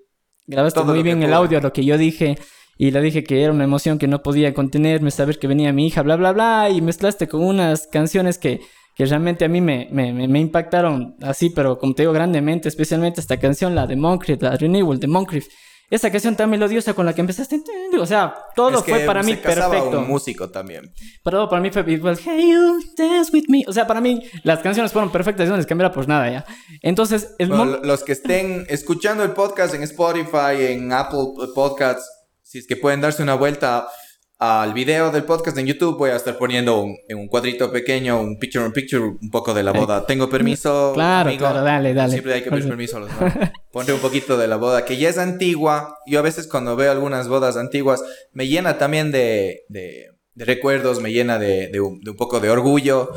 grabaste 0.48 0.80
Todo 0.80 0.94
muy 0.94 1.04
bien 1.04 1.22
el 1.24 1.34
audio, 1.34 1.60
lo 1.62 1.72
que 1.74 1.86
yo 1.86 1.98
dije. 1.98 2.38
Y 2.78 2.92
le 2.92 3.00
dije 3.02 3.24
que 3.24 3.42
era 3.42 3.54
una 3.54 3.64
emoción 3.64 3.98
que 3.98 4.08
no 4.08 4.22
podía 4.22 4.54
contenerme, 4.54 5.10
saber 5.10 5.40
que 5.40 5.48
venía 5.48 5.72
mi 5.72 5.88
hija, 5.88 6.02
bla, 6.02 6.18
bla, 6.18 6.34
bla. 6.34 6.70
Y 6.70 6.82
mezclaste 6.82 7.28
con 7.30 7.42
unas 7.42 7.88
canciones 7.88 8.38
que, 8.38 8.60
que 8.96 9.06
realmente 9.06 9.46
a 9.46 9.50
mí 9.50 9.62
me, 9.62 9.88
me, 9.92 10.14
me- 10.14 10.28
me 10.28 10.40
impactaron 10.40 11.16
así, 11.22 11.50
pero 11.50 11.78
como 11.78 11.94
te 11.94 12.04
digo, 12.04 12.14
grandemente. 12.14 12.70
Especialmente 12.70 13.20
esta 13.22 13.38
canción, 13.38 13.76
la 13.76 13.86
de 13.88 13.96
Moncrief, 13.96 14.42
la 14.42 14.56
Renewal 14.56 15.00
de 15.00 15.08
Moncrief. 15.08 15.48
Esa 15.88 16.10
canción 16.12 16.36
tan 16.36 16.50
melodiosa 16.50 16.96
con 16.96 17.06
la 17.06 17.14
que 17.14 17.22
empezaste. 17.22 17.62
O 18.00 18.06
sea, 18.08 18.34
todo 18.56 18.80
Es 18.80 18.84
que 18.84 18.92
fue 18.96 19.06
para 19.06 19.22
mí 19.22 19.34
se 19.34 19.38
perfecto. 19.38 20.00
un 20.00 20.08
músico 20.08 20.50
también. 20.50 20.92
Pero 21.24 21.48
para 21.48 21.62
mí 21.62 21.70
fue 21.70 21.84
igual, 21.92 22.18
hey 22.26 22.54
you, 22.54 22.80
dance 22.98 23.30
with 23.32 23.44
me. 23.50 23.64
O 23.68 23.72
sea, 23.72 23.86
para 23.86 24.02
mí 24.02 24.24
las 24.44 24.60
canciones 24.62 24.92
fueron 24.92 25.12
perfectas, 25.12 25.48
no 25.48 25.56
les 25.58 25.68
cambiara 25.68 25.94
por 25.94 26.08
nada 26.08 26.28
ya. 26.32 26.46
Entonces, 26.82 27.36
el 27.38 27.50
Bueno, 27.50 27.78
los 27.84 28.04
que 28.04 28.14
estén 28.14 28.66
escuchando 28.68 29.24
el 29.24 29.32
podcast 29.32 29.76
en 29.76 29.84
Spotify, 29.84 30.56
en 30.70 30.92
Apple 30.92 31.28
Podcasts, 31.54 32.10
si 32.42 32.58
es 32.58 32.66
que 32.66 32.78
pueden 32.78 33.02
darse 33.02 33.22
una 33.22 33.36
vuelta 33.36 33.88
al 34.38 34.74
video 34.74 35.12
del 35.12 35.24
podcast 35.24 35.58
en 35.58 35.66
YouTube, 35.66 35.98
voy 35.98 36.10
a 36.10 36.18
estar 36.18 36.38
poniendo 36.38 36.82
un, 36.82 36.98
en 37.08 37.18
un 37.18 37.28
cuadrito 37.28 37.72
pequeño, 37.72 38.20
un 38.20 38.38
picture 38.38 38.66
in 38.66 38.74
picture, 38.74 39.02
un 39.04 39.30
poco 39.32 39.54
de 39.54 39.64
la 39.64 39.72
boda. 39.72 40.06
¿Tengo 40.06 40.30
permiso? 40.30 40.92
Claro, 40.94 41.30
amigo? 41.30 41.40
claro, 41.46 41.62
dale, 41.64 41.94
dale. 41.94 42.12
Siempre 42.12 42.34
hay 42.34 42.44
que 42.44 42.50
pedir 42.50 42.68
permiso 42.68 42.98
a 42.98 43.00
los. 43.02 43.10
Ponte 43.72 43.94
un 43.94 44.00
poquito 44.00 44.38
de 44.38 44.48
la 44.48 44.58
boda, 44.58 44.84
que 44.86 44.98
ya 44.98 45.10
es 45.10 45.18
antigua. 45.18 45.98
Yo 46.06 46.20
a 46.20 46.22
veces 46.22 46.48
cuando 46.48 46.76
veo 46.76 46.92
algunas 46.92 47.28
bodas 47.30 47.56
antiguas, 47.56 48.04
me 48.34 48.48
llena 48.48 48.78
también 48.78 49.12
de, 49.12 49.62
de- 49.70 50.08
de 50.34 50.44
recuerdos, 50.44 51.00
me 51.00 51.14
llena 51.14 51.40
de, 51.40 51.70
de 51.70 51.80
un, 51.80 52.02
de 52.02 52.12
un 52.12 52.18
poco 52.18 52.42
de 52.42 52.50
orgullo. 52.50 53.10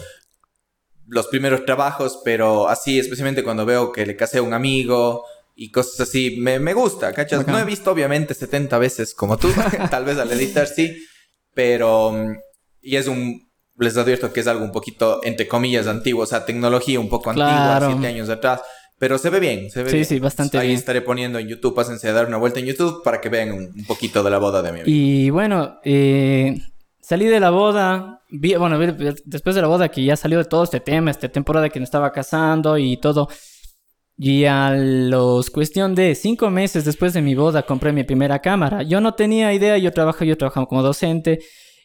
Los 1.09 1.27
primeros 1.27 1.65
trabajos, 1.65 2.21
pero 2.25 2.69
así, 2.69 2.99
especialmente 3.01 3.43
cuando 3.43 3.67
veo 3.67 3.91
que 3.91 4.07
le 4.07 4.15
casé 4.15 4.39
a 4.39 4.43
un 4.43 4.53
amigo 4.53 5.25
y 5.57 5.73
cosas 5.73 5.99
así, 6.03 6.37
me, 6.39 6.61
me 6.61 6.75
gusta, 6.75 7.13
¿cachas? 7.13 7.41
Bacán. 7.41 7.55
No 7.57 7.61
he 7.61 7.65
visto 7.65 7.91
obviamente 7.91 8.35
70 8.35 8.79
veces 8.79 9.15
como 9.15 9.37
tú, 9.37 9.49
tal 9.91 10.05
vez 10.05 10.17
al 10.19 10.31
editar 10.31 10.69
sí, 10.69 10.97
pero... 11.59 12.13
mm, 12.13 12.37
Y 12.83 12.95
es 12.97 13.09
un... 13.09 13.43
Les 13.77 13.97
advierto 13.97 14.33
que 14.33 14.41
es 14.41 14.47
algo 14.47 14.65
un 14.65 14.71
poquito, 14.73 15.21
entre 15.25 15.47
comillas, 15.49 15.87
antiguo, 15.89 16.23
o 16.23 16.27
sea, 16.27 16.45
tecnología 16.45 16.99
un 17.01 17.09
poco 17.09 17.33
Claro. 17.33 17.87
antigua, 17.87 17.93
siete 17.93 18.07
años 18.15 18.29
atrás. 18.29 18.61
Pero 18.99 19.19
se 19.19 19.31
ve 19.31 19.39
bien, 19.41 19.71
se 19.71 19.83
ve 19.85 19.91
Sí, 19.91 19.97
bien. 19.97 20.05
sí, 20.07 20.19
bastante 20.19 20.59
Ahí 20.59 20.69
bien. 20.69 20.79
estaré 20.79 21.01
poniendo 21.03 21.39
en 21.39 21.47
YouTube, 21.49 21.75
pásense 21.75 22.09
a 22.09 22.13
dar 22.13 22.27
una 22.27 22.37
vuelta 22.39 22.59
en 22.61 22.67
YouTube 22.67 23.03
para 23.05 23.21
que 23.21 23.29
vean 23.29 23.53
un, 23.53 23.63
un 23.77 23.85
poquito 23.87 24.23
de 24.25 24.31
la 24.31 24.39
boda 24.39 24.63
de 24.63 24.73
mi 24.73 24.81
amigo. 24.81 24.87
y 24.97 25.31
bueno, 25.31 25.79
eh, 25.85 26.59
salí 27.01 27.27
de 27.27 27.39
la 27.39 27.51
boda, 27.51 28.23
vi, 28.31 28.55
bueno, 28.57 28.77
después 29.25 29.55
de 29.55 29.63
la 29.63 29.69
boda 29.69 29.89
que 29.89 30.03
ya 30.05 30.17
salió 30.17 30.39
de 30.39 30.45
todo 30.47 30.65
este 30.65 30.81
tema, 30.81 31.11
esta 31.13 31.29
temporada 31.29 31.69
que 31.69 31.79
me 31.79 31.85
estaba 31.85 32.11
casando 32.13 32.77
y 32.79 32.97
todo. 32.97 33.29
Y 34.21 34.47
a 34.47 34.73
los 34.73 35.49
cuestión 35.49 35.95
de 35.95 36.17
cinco 36.17 36.51
meses 36.51 36.85
después 36.85 37.13
de 37.13 37.23
mi 37.23 37.37
boda 37.37 37.63
compré 37.63 37.93
mi 37.93 38.03
primera 38.03 38.41
cámara. 38.41 38.83
Yo 38.83 39.01
no 39.01 39.15
tenía 39.15 39.55
idea, 39.55 39.79
yo 39.79 39.93
trabajo, 39.93 40.25
yo 40.25 40.37
trabajaba 40.37 40.67
como 40.67 40.83
docente 40.83 41.39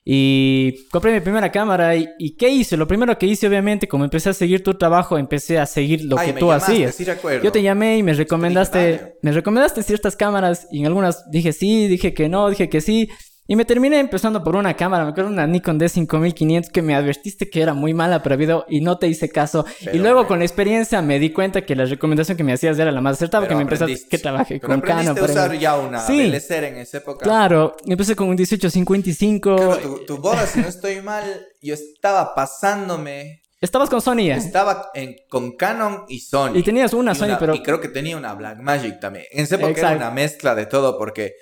y 0.06 0.88
compré 0.90 1.14
mi 1.14 1.22
primera 1.22 1.52
cámara 1.52 1.96
y, 1.96 2.10
y 2.18 2.36
¿qué 2.36 2.50
hice? 2.50 2.76
Lo 2.76 2.88
primero 2.88 3.18
que 3.18 3.26
hice 3.28 3.48
obviamente, 3.48 3.88
como 3.88 4.04
empecé 4.04 4.30
a 4.30 4.34
seguir 4.34 4.64
tu 4.64 4.74
trabajo, 4.74 5.18
empecé 5.18 5.60
a 5.60 5.66
seguir 5.66 6.04
lo 6.04 6.18
Ay, 6.18 6.28
que 6.28 6.34
me 6.34 6.40
tú 6.40 6.48
llamaste, 6.48 6.88
hacías. 6.88 6.96
Sí. 6.96 7.06
Yo 7.44 7.52
te 7.52 7.62
llamé 7.62 8.00
y 8.00 8.04
me 8.04 8.14
recomendaste, 8.14 9.16
me 9.22 9.32
recomendaste 9.32 9.84
ciertas 9.84 10.16
cámaras 10.16 10.68
y 10.72 10.80
en 10.80 10.88
algunas 10.88 11.30
dije 11.30 11.54
sí, 11.54 11.88
dije 11.88 12.14
que 12.14 12.30
no, 12.30 12.50
dije 12.50 12.68
que 12.68 12.82
sí. 12.82 13.10
Y 13.46 13.58
me 13.58 13.66
terminé 13.66 14.00
empezando 14.00 14.42
por 14.42 14.56
una 14.56 14.74
cámara, 14.76 15.04
me 15.04 15.12
acuerdo 15.12 15.30
una 15.30 15.46
Nikon 15.46 15.78
D5500 15.78 16.72
que 16.72 16.82
me 16.82 16.96
advertiste 16.96 17.50
que 17.50 17.62
era 17.62 17.74
muy 17.74 17.94
mala 17.94 18.24
para 18.24 18.38
video 18.38 18.66
y 18.70 18.80
no 18.80 18.98
te 18.98 19.08
hice 19.08 19.28
caso. 19.30 19.66
Pero, 19.84 19.98
y 19.98 20.00
luego 20.00 20.28
con 20.28 20.40
la 20.40 20.46
experiencia 20.46 21.02
me 21.02 21.20
di 21.20 21.32
cuenta 21.32 21.66
que 21.66 21.76
la 21.76 21.84
recomendación 21.84 22.38
que 22.38 22.44
me 22.46 22.54
hacías 22.54 22.80
era 22.80 22.90
la 22.90 23.02
más 23.02 23.18
acertada 23.18 23.42
Pero 23.42 23.50
porque 23.50 23.56
me 23.58 23.62
empezaste 23.64 24.08
que 24.10 24.18
trabajé 24.18 24.60
Pero 24.62 24.68
con 24.72 24.82
Canon. 24.82 25.14
por 25.14 25.30
usar 25.30 25.54
ya 25.60 25.78
una 25.78 26.00
Sí. 26.00 26.22
En 26.22 26.78
esa 26.78 26.98
época. 27.00 27.24
Claro, 27.24 27.76
empecé 27.86 28.16
con 28.16 28.28
un 28.30 28.36
1855. 28.36 29.56
Claro, 29.56 29.78
tu, 29.78 30.06
tu 30.06 30.18
boda, 30.20 30.48
si 30.48 30.62
no 30.62 30.68
estoy 30.68 31.02
mal, 31.02 31.24
yo 31.62 31.74
estaba 31.74 32.34
pasándome. 32.34 33.42
Estabas 33.60 33.90
con 33.90 34.02
Sony 34.02 34.28
ya. 34.28 34.36
Estaba 34.38 34.90
en, 34.94 35.16
con 35.30 35.58
Canon 35.58 36.06
y 36.08 36.20
Sony. 36.20 36.52
Y 36.56 36.64
tenías 36.64 36.94
una 36.94 37.14
Sony, 37.14 37.36
pero 37.38 37.56
Y 37.56 37.62
creo 37.62 37.82
que 37.82 37.90
tenía 37.90 38.16
una 38.16 38.34
Blackmagic 38.34 39.02
también. 39.02 39.26
En 39.32 39.44
esa 39.44 39.56
época 39.56 39.80
era 39.82 39.92
una 39.98 40.12
mezcla 40.12 40.56
de 40.56 40.66
todo 40.66 40.98
porque... 40.98 41.34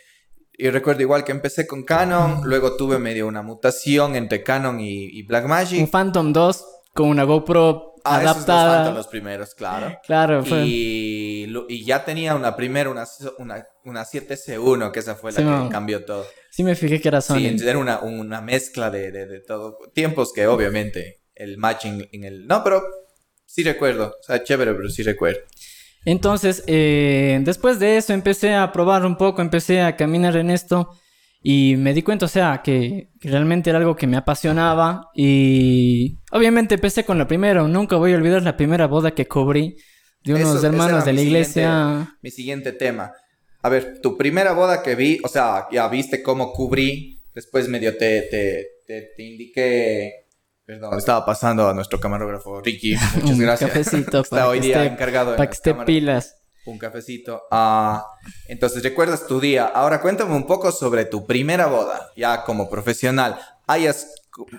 Y 0.54 0.70
recuerdo 0.70 1.02
igual 1.02 1.24
que 1.24 1.32
empecé 1.32 1.66
con 1.66 1.84
Canon, 1.84 2.42
luego 2.44 2.76
tuve 2.76 3.00
medio 3.00 3.28
una 3.28 3.42
mutación 3.42 4.16
entre 4.16 4.44
Canon 4.44 4.80
y, 4.80 5.06
y 5.18 5.22
un 5.22 5.28
Blackmagic. 5.28 5.90
Phantom 5.90 6.34
2 6.34 6.66
con 6.94 7.08
una 7.10 7.24
GoPro 7.24 7.90
Ah, 8.04 8.16
esos 8.24 8.38
dos 8.38 8.50
adaptada. 8.50 8.78
Phantom 8.78 8.96
los 8.96 9.08
primeros, 9.08 9.54
claro. 9.54 10.00
Claro, 10.04 10.44
fue. 10.44 10.64
Y, 10.66 11.54
y 11.70 11.86
ya 11.86 12.04
tenía 12.04 12.34
una 12.34 12.56
primera, 12.56 12.90
una, 12.90 13.06
una, 13.38 13.68
una 13.86 14.04
7C1, 14.04 14.92
que 14.92 15.00
esa 15.00 15.14
fue 15.16 15.32
la 15.32 15.38
Sí, 15.38 15.44
que 15.44 15.50
no. 15.50 15.70
cambió 15.70 16.04
todo. 16.04 16.26
Sí 16.50 16.64
me 16.64 16.74
fijé 16.76 17.00
que 17.00 17.08
era 17.10 17.22
Sony. 17.22 17.36
Sí, 17.38 17.58
era 17.64 17.78
una, 17.78 18.00
una 18.00 18.42
mezcla 18.42 18.90
de, 18.90 19.12
de, 19.12 19.28
de 19.28 19.40
todo. 19.42 19.78
Tiempos 19.94 20.34
que 20.34 20.48
obviamente 20.48 21.22
el 21.36 21.58
matching 21.60 22.10
en 22.12 22.24
el... 22.24 22.48
No, 22.48 22.64
pero 22.64 22.82
sí 23.46 23.64
recuerdo. 23.64 24.16
O 24.20 24.24
sea, 24.24 24.44
chévere, 24.44 24.74
pero 24.74 24.90
sí 24.90 25.04
recuerdo. 25.04 25.42
Entonces, 26.06 26.64
eh, 26.68 27.40
después 27.44 27.80
de 27.80 27.98
eso 27.98 28.14
empecé 28.14 28.54
a 28.54 28.72
probar 28.72 29.06
un 29.06 29.18
poco, 29.18 29.42
empecé 29.42 29.82
a 29.82 29.96
caminar 29.96 30.36
en 30.38 30.50
esto 30.50 30.90
y 31.44 31.76
me 31.78 31.94
di 31.94 32.02
cuenta, 32.02 32.26
o 32.26 32.30
sea, 32.30 32.62
que, 32.64 33.10
que 33.20 33.30
realmente 33.30 33.70
era 33.70 33.80
algo 33.80 33.96
que 33.96 34.08
me 34.08 34.18
apasionaba 34.18 35.10
y 35.16 36.18
obviamente 36.32 36.76
empecé 36.76 37.04
con 37.04 37.18
la 37.18 37.28
primera, 37.28 37.64
nunca 37.64 37.96
voy 37.98 38.14
a 38.14 38.16
olvidar 38.18 38.42
la 38.44 38.58
primera 38.58 38.88
boda 38.88 39.12
que 39.12 39.28
cubrí 39.28 39.76
de 40.24 40.34
unos 40.36 40.58
Eso- 40.58 40.68
hermanos 40.68 41.06
de 41.06 41.14
la 41.14 41.22
iglesia. 41.22 41.72
siguiente- 41.84 42.12
mi 42.22 42.32
siguiente 42.32 42.72
tema. 42.74 43.12
A 43.64 43.70
ver, 43.70 44.00
tu 44.02 44.18
primera 44.18 44.54
boda 44.54 44.82
que 44.82 44.96
vi, 44.96 45.20
o 45.24 45.28
sea, 45.28 45.68
ya 45.72 45.88
viste 45.88 46.24
cómo 46.24 46.52
cubrí, 46.52 47.20
después 47.36 47.68
medio 47.68 47.96
te, 47.96 48.22
te, 48.24 48.68
te, 48.88 49.10
te 49.16 49.24
indiqué... 49.24 50.14
Perdón, 50.72 50.98
estaba 50.98 51.26
pasando 51.26 51.68
a 51.68 51.74
nuestro 51.74 52.00
camarógrafo 52.00 52.62
Ricky. 52.62 52.96
Muchas 53.16 53.30
Un 53.32 53.40
gracias. 53.40 53.70
cafecito 53.72 54.22
Está 54.22 54.30
para 54.38 54.48
hoy 54.48 54.62
que 54.62 54.68
día 54.68 54.84
esté- 54.86 54.94
encargado 54.94 55.32
de 55.32 55.38
Para 55.38 55.48
que 55.48 55.52
las 55.52 55.58
esté 55.58 55.72
cámaras. 55.72 55.86
pilas. 55.86 56.36
Un 56.66 56.78
cafecito. 56.78 57.42
Ah, 57.52 58.06
entonces, 58.48 58.82
¿recuerdas 58.82 59.28
tu 59.28 59.42
día? 59.42 59.66
Ahora 59.66 60.00
cuéntame 60.00 60.34
un 60.34 60.48
poco 60.48 60.72
sobre 60.72 61.04
tu 61.04 61.26
primera 61.28 61.66
boda, 61.66 62.12
ya 62.16 62.46
como 62.46 62.70
profesional. 62.70 63.38
Hayas, 63.68 64.14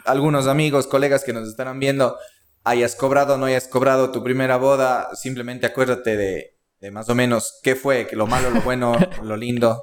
algunos 0.05 0.49
amigos, 0.49 0.87
colegas 0.87 1.25
que 1.25 1.33
nos 1.33 1.49
estarán 1.49 1.79
viendo, 1.79 2.19
hayas 2.63 2.95
cobrado 2.95 3.35
o 3.35 3.39
no 3.39 3.47
hayas 3.47 3.67
cobrado 3.69 4.11
tu 4.11 4.23
primera 4.23 4.59
boda, 4.59 5.09
simplemente 5.15 5.65
acuérdate 5.67 6.17
de, 6.19 6.59
de 6.81 6.91
más 6.91 7.09
o 7.09 7.15
menos 7.15 7.59
qué 7.63 7.75
fue, 7.75 8.07
que 8.07 8.17
lo 8.17 8.27
malo, 8.27 8.51
lo 8.51 8.61
bueno, 8.61 8.95
lo 9.23 9.37
lindo. 9.37 9.83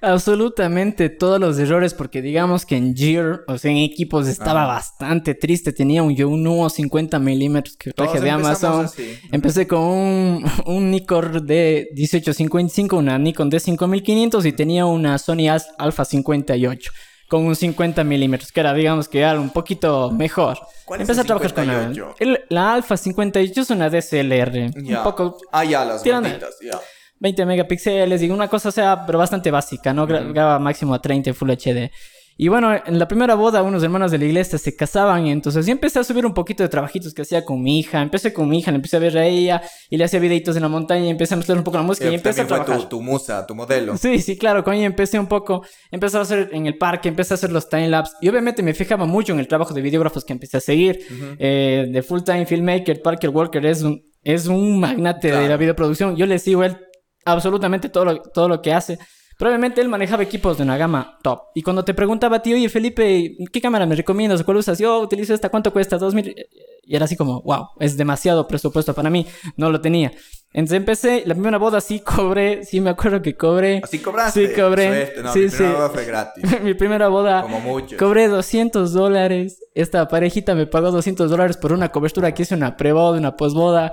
Absolutamente 0.00 1.08
todos 1.10 1.38
los 1.40 1.58
errores, 1.58 1.94
porque 1.94 2.22
digamos 2.22 2.64
que 2.66 2.76
en 2.76 2.96
Gear, 2.96 3.42
o 3.48 3.58
sea, 3.58 3.70
en 3.70 3.78
equipos 3.78 4.26
estaba 4.28 4.66
bastante 4.66 5.34
triste. 5.34 5.72
Tenía 5.72 6.02
un 6.02 6.14
Yunuo 6.14 6.68
50 6.70 7.18
milímetros 7.18 7.76
que 7.76 7.92
traje 7.92 8.20
de 8.20 8.30
Amazon. 8.30 8.84
así. 8.86 9.18
Empecé 9.30 9.66
con 9.66 9.80
un, 9.80 10.44
un 10.66 10.90
Nikon 10.90 11.46
de 11.46 11.88
1855, 11.94 12.96
una 12.96 13.18
Nikon 13.18 13.50
de 13.50 13.60
5500 13.60 14.46
y 14.46 14.52
tenía 14.52 14.86
una 14.86 15.18
Sony 15.18 15.48
Alpha 15.78 16.04
58 16.04 16.92
con 17.28 17.44
un 17.44 17.54
50 17.54 18.02
milímetros, 18.02 18.50
que 18.50 18.58
era, 18.58 18.74
digamos 18.74 19.08
que 19.08 19.20
era 19.20 19.38
un 19.38 19.50
poquito 19.50 20.10
mejor. 20.10 20.58
¿Cuál 20.84 21.00
es 21.00 21.08
Empecé 21.08 21.20
el 21.20 21.24
a 21.24 21.26
trabajar 21.28 21.54
con 21.54 21.66
la, 21.68 21.74
58? 21.88 22.14
el- 22.18 22.40
la 22.48 22.74
Alpha 22.74 22.96
58 22.96 23.60
es 23.60 23.70
una 23.70 23.88
DSLR, 23.88 24.72
un 24.74 25.02
poco 25.04 25.38
Ah, 25.52 25.64
ya, 25.64 25.84
las 25.84 26.02
Tirando- 26.02 26.28
ya. 26.28 26.80
20 27.20 27.46
megapíxeles 27.46 28.22
y 28.22 28.30
una 28.30 28.48
cosa, 28.48 28.70
o 28.70 28.72
sea, 28.72 29.04
pero 29.06 29.18
bastante 29.18 29.50
básica, 29.50 29.92
¿no? 29.94 30.06
Gra-. 30.06 30.32
Graba 30.32 30.58
máximo 30.58 30.94
a 30.94 31.00
30 31.00 31.32
Full 31.34 31.50
HD. 31.52 31.90
Y 32.36 32.48
bueno, 32.48 32.74
en 32.74 32.98
la 32.98 33.06
primera 33.06 33.34
boda, 33.34 33.62
unos 33.62 33.82
hermanos 33.82 34.10
de 34.10 34.16
la 34.16 34.24
iglesia 34.24 34.56
se 34.58 34.74
casaban 34.74 35.26
y 35.26 35.30
entonces 35.30 35.66
yo 35.66 35.72
empecé 35.72 35.98
a 35.98 36.04
subir 36.04 36.24
un 36.24 36.32
poquito 36.32 36.62
de 36.62 36.70
trabajitos 36.70 37.12
que 37.12 37.20
hacía 37.20 37.44
con 37.44 37.60
mi 37.60 37.78
hija. 37.80 38.00
Empecé 38.00 38.32
con 38.32 38.48
mi 38.48 38.60
hija, 38.60 38.70
le 38.70 38.76
empecé 38.76 38.96
a 38.96 39.00
ver 39.00 39.18
a 39.18 39.26
ella 39.26 39.60
y 39.90 39.98
le 39.98 40.04
hacía 40.04 40.18
videitos 40.20 40.56
en 40.56 40.62
la 40.62 40.68
montaña 40.68 41.04
y 41.04 41.10
empecé 41.10 41.34
a 41.34 41.36
mezclar 41.36 41.58
un 41.58 41.64
poco 41.64 41.76
la 41.76 41.82
música 41.82 42.06
y 42.08 42.12
Eh, 42.12 42.14
empecé 42.14 42.40
a 42.40 42.46
también 42.46 42.56
fue 42.56 42.64
trabajar. 42.64 42.88
tu, 42.88 42.96
tu 42.96 43.02
musa, 43.02 43.46
tu 43.46 43.54
modelo. 43.54 43.94
Sí, 43.98 44.20
sí, 44.20 44.38
claro, 44.38 44.64
con 44.64 44.72
ella 44.72 44.86
empecé 44.86 45.18
un 45.18 45.26
poco, 45.26 45.66
empecé 45.90 46.16
a 46.16 46.22
hacer 46.22 46.48
en 46.52 46.64
el 46.64 46.78
parque, 46.78 47.10
empecé 47.10 47.34
a 47.34 47.36
hacer 47.36 47.52
los 47.52 47.68
timelapse 47.68 48.14
y 48.22 48.28
obviamente 48.30 48.62
me 48.62 48.72
fijaba 48.72 49.04
mucho 49.04 49.34
en 49.34 49.40
el 49.40 49.46
trabajo 49.46 49.74
de 49.74 49.82
videógrafos 49.82 50.24
que 50.24 50.32
empecé 50.32 50.56
a 50.56 50.60
seguir. 50.60 50.98
Eh, 51.38 51.88
de 51.92 52.02
Full 52.02 52.22
Time 52.22 52.46
Filmmaker, 52.46 53.02
Parker 53.02 53.28
Walker 53.28 53.66
es 53.66 53.82
un, 53.82 54.02
es 54.24 54.46
un 54.46 54.80
magnate 54.80 55.30
de 55.30 55.46
la 55.46 55.58
videoproducción. 55.58 56.16
Yo 56.16 56.24
le 56.24 56.38
sigo 56.38 56.64
él 56.64 56.78
absolutamente 57.24 57.88
todo 57.88 58.04
lo, 58.04 58.22
todo 58.22 58.48
lo 58.48 58.62
que 58.62 58.72
hace. 58.72 58.98
Probablemente 59.38 59.80
él 59.80 59.88
manejaba 59.88 60.22
equipos 60.22 60.58
de 60.58 60.64
una 60.64 60.76
gama 60.76 61.18
top. 61.22 61.44
Y 61.54 61.62
cuando 61.62 61.82
te 61.82 61.94
preguntaba 61.94 62.36
a 62.36 62.42
ti, 62.42 62.52
oye 62.52 62.68
Felipe, 62.68 63.36
¿qué 63.50 63.60
cámara 63.60 63.86
me 63.86 63.94
recomiendas? 63.94 64.42
¿Cuál 64.44 64.58
usas? 64.58 64.78
Yo 64.78 65.00
utilizo 65.00 65.32
esta, 65.32 65.48
¿cuánto 65.48 65.72
cuesta? 65.72 65.96
¿Dos 65.96 66.12
mil? 66.14 66.34
Y 66.82 66.94
era 66.96 67.06
así 67.06 67.16
como, 67.16 67.40
wow, 67.42 67.68
es 67.78 67.96
demasiado 67.96 68.46
presupuesto 68.46 68.92
para 68.92 69.08
mí. 69.08 69.26
No 69.56 69.70
lo 69.70 69.80
tenía. 69.80 70.12
Entonces 70.52 70.76
empecé, 70.76 71.22
la 71.24 71.34
primera 71.34 71.56
boda 71.56 71.80
sí 71.80 72.00
cobré, 72.00 72.64
sí 72.64 72.80
me 72.82 72.90
acuerdo 72.90 73.22
que 73.22 73.34
cobré. 73.34 73.80
Así 73.82 74.00
cobraste. 74.00 74.48
Sí, 74.48 74.60
cobré. 74.60 75.06
Suerte, 75.06 75.22
no, 75.22 75.32
Sí, 75.32 75.38
mi 75.38 75.48
primera 75.48 75.70
sí. 75.70 75.76
boda 75.76 75.90
fue 75.90 76.04
gratis. 76.04 76.60
Mi 76.62 76.74
primera 76.74 77.08
boda 77.08 77.42
Como 77.42 77.60
muchos. 77.60 77.98
Cobré 77.98 78.28
200 78.28 78.92
dólares. 78.92 79.58
Esta 79.74 80.06
parejita 80.08 80.54
me 80.54 80.66
pagó 80.66 80.90
200 80.90 81.30
dólares 81.30 81.56
por 81.56 81.72
una 81.72 81.90
cobertura 81.90 82.34
que 82.34 82.42
hice 82.42 82.56
una 82.56 82.76
preboda, 82.76 83.16
una 83.16 83.36
posboda. 83.36 83.92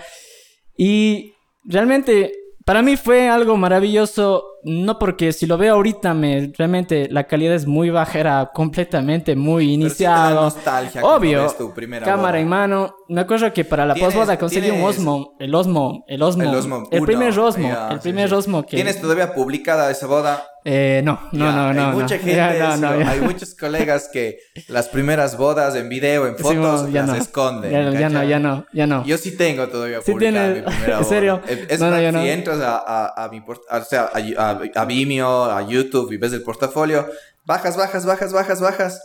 Y 0.75 1.35
realmente 1.63 2.33
para 2.67 2.81
mí 2.81 2.97
fue 2.97 3.29
algo 3.29 3.55
maravilloso. 3.55 4.43
No 4.63 4.99
porque 4.99 5.31
si 5.31 5.45
lo 5.45 5.57
veo 5.57 5.75
ahorita, 5.75 6.13
me, 6.13 6.51
realmente 6.57 7.07
la 7.09 7.23
calidad 7.23 7.55
es 7.55 7.65
muy 7.65 7.89
baja, 7.89 8.19
era 8.19 8.51
completamente 8.53 9.37
muy 9.37 9.77
Pero 9.77 9.89
sí 9.89 9.97
te 9.99 10.03
da 10.03 10.09
iniciado. 10.17 10.41
nostalgia 10.41 11.01
Obvio, 11.05 11.43
ves 11.43 11.57
tu 11.57 11.73
primera 11.73 12.05
cámara 12.05 12.31
boda. 12.31 12.39
en 12.41 12.47
mano. 12.49 12.95
Me 13.07 13.21
acuerdo 13.21 13.53
que 13.53 13.63
para 13.63 13.85
la 13.85 13.95
posboda 13.95 14.37
conseguí 14.37 14.69
un 14.69 14.81
Osmo, 14.83 15.35
el 15.39 15.55
Osmo, 15.55 16.03
el 16.07 16.21
Osmo, 16.21 16.43
El 16.43 16.55
Osmo 16.55 16.83
el 16.91 17.03
primer 17.03 17.39
Osmo, 17.39 17.69
ya, 17.69 17.87
el 17.87 17.97
sí, 17.99 18.03
primer 18.03 18.27
sí. 18.27 18.35
Osmo 18.35 18.63
que 18.63 18.75
¿Tienes 18.75 18.99
todavía 18.99 19.33
publicada 19.33 19.89
esa 19.89 20.07
boda? 20.07 20.45
Eh, 20.69 21.01
no, 21.01 21.17
no, 21.31 21.49
no, 21.53 21.73
no, 21.73 21.81
Hay 21.81 21.87
no. 21.87 21.91
mucha 21.93 22.17
gente, 22.19 22.35
no, 22.59 22.73
eso, 22.73 22.77
no, 22.77 23.09
hay 23.09 23.21
muchos 23.21 23.55
colegas 23.55 24.09
que 24.11 24.39
las 24.67 24.89
primeras 24.89 25.37
bodas 25.37 25.75
en 25.75 25.87
video, 25.87 26.27
en 26.27 26.35
Sí, 26.35 26.43
fotos, 26.43 26.91
ya 26.91 27.03
las 27.05 27.19
esconden. 27.19 27.71
Ya, 27.71 27.89
ya 27.97 28.09
no, 28.09 28.23
ya 28.25 28.37
no, 28.39 28.65
ya 28.73 28.85
no. 28.85 29.05
Yo 29.05 29.17
sí 29.17 29.37
tengo 29.37 29.67
todavía 29.69 30.01
Sí 30.01 30.11
publicada 30.11 30.47
tienes- 30.53 30.65
mi 30.65 30.71
primera 30.71 30.93
¿en 30.97 30.99
boda. 30.99 31.09
serio? 31.09 31.41
Es, 31.47 31.59
es 31.69 31.79
No, 31.79 31.85
no, 31.89 32.11
más, 32.11 32.21
si 32.23 32.29
entras 32.29 32.59
a, 32.59 32.77
a, 32.85 33.23
a 33.23 33.29
mi 33.29 33.39
port- 33.39 33.63
o 33.71 33.83
sea, 33.85 34.09
a, 34.13 34.19
a- 34.49 34.61
a 34.81 34.85
Vimeo, 34.85 35.45
a 35.45 35.61
YouTube 35.65 36.11
y 36.11 36.17
ves 36.17 36.33
el 36.33 36.43
portafolio, 36.43 37.07
bajas, 37.45 37.77
bajas, 37.77 38.05
bajas, 38.05 38.33
bajas, 38.33 38.59
bajas. 38.59 39.01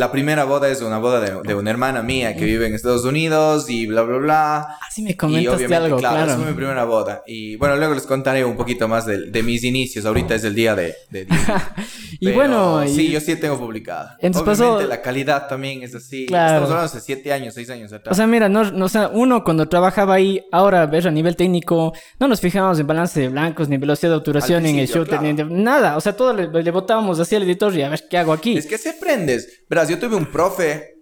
La 0.00 0.10
primera 0.10 0.44
boda 0.44 0.68
es 0.70 0.80
una 0.80 0.96
boda 0.98 1.20
de, 1.20 1.42
de 1.46 1.54
una 1.54 1.70
hermana 1.70 2.02
mía 2.02 2.34
que 2.34 2.46
vive 2.46 2.66
en 2.66 2.74
Estados 2.74 3.04
Unidos 3.04 3.68
y 3.68 3.86
bla, 3.86 4.00
bla, 4.00 4.16
bla. 4.16 4.78
Así 4.88 5.02
me 5.02 5.10
Y 5.10 5.14
comentaste 5.14 5.66
obviamente, 5.66 5.76
algo, 5.84 5.98
claro, 5.98 6.16
claro. 6.16 6.30
esa 6.32 6.40
fue 6.40 6.50
mi 6.50 6.56
primera 6.56 6.84
boda. 6.84 7.22
Y 7.26 7.56
bueno, 7.56 7.76
luego 7.76 7.92
les 7.94 8.04
contaré 8.06 8.42
un 8.44 8.56
poquito 8.56 8.88
más 8.88 9.04
de, 9.04 9.30
de 9.30 9.42
mis 9.42 9.62
inicios. 9.62 10.06
Ahorita 10.06 10.34
es 10.34 10.44
el 10.44 10.54
día 10.54 10.74
de... 10.74 10.94
de 11.10 11.26
Y 12.22 12.26
Pero 12.26 12.36
bueno, 12.36 12.84
y- 12.84 12.88
Sí, 12.94 13.10
yo 13.10 13.20
sí 13.20 13.36
tengo 13.36 13.58
publicada. 13.58 14.16
Entonces 14.20 14.58
Obviamente 14.60 14.84
pasó- 14.84 14.88
la 14.88 15.00
calidad 15.02 15.48
también 15.48 15.82
es 15.82 15.94
así. 15.94 16.26
Claro. 16.26 16.48
Estamos 16.64 16.70
hablando 16.70 16.92
de 16.94 17.00
siete 17.00 17.32
años, 17.32 17.54
seis 17.54 17.70
años 17.70 17.92
atrás. 17.92 18.12
O 18.12 18.16
sea, 18.16 18.26
mira, 18.26 18.48
no, 18.48 18.70
no, 18.72 18.86
o 18.86 18.88
sea, 18.88 19.08
uno 19.12 19.42
cuando 19.44 19.68
trabajaba 19.68 20.14
ahí, 20.14 20.42
ahora 20.52 20.86
ves 20.86 21.06
a 21.06 21.10
nivel 21.10 21.36
técnico, 21.36 21.92
no 22.18 22.28
nos 22.28 22.40
fijábamos 22.40 22.78
en 22.78 22.86
balance 22.86 23.20
de 23.20 23.28
blancos, 23.28 23.68
ni 23.68 23.76
velocidad 23.78 24.10
de 24.12 24.16
obturación, 24.16 24.62
ni 24.64 24.70
en 24.70 24.78
el 24.80 24.86
ni 24.86 25.04
claro. 25.04 25.22
de- 25.34 25.44
nada. 25.44 25.96
O 25.96 26.00
sea, 26.00 26.14
todo 26.14 26.32
le, 26.34 26.48
le 26.62 26.70
botábamos 26.70 27.18
así 27.20 27.36
al 27.36 27.42
editor 27.44 27.74
y 27.76 27.82
a 27.82 27.88
ver 27.88 28.02
qué 28.10 28.18
hago 28.18 28.32
aquí. 28.32 28.56
Es 28.56 28.66
que 28.66 28.76
se 28.78 28.90
aprendes. 28.90 29.62
Verás, 29.68 29.89
yo 29.90 29.98
tuve 29.98 30.16
un 30.16 30.30
profe 30.30 30.94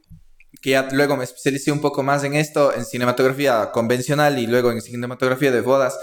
que 0.60 0.70
ya 0.70 0.88
luego 0.90 1.16
me 1.16 1.24
especialicé 1.24 1.70
un 1.70 1.80
poco 1.80 2.02
más 2.02 2.24
en 2.24 2.34
esto, 2.34 2.74
en 2.74 2.84
cinematografía 2.84 3.70
convencional 3.70 4.38
y 4.38 4.46
luego 4.48 4.72
en 4.72 4.80
cinematografía 4.82 5.52
de 5.52 5.60
bodas, 5.60 5.96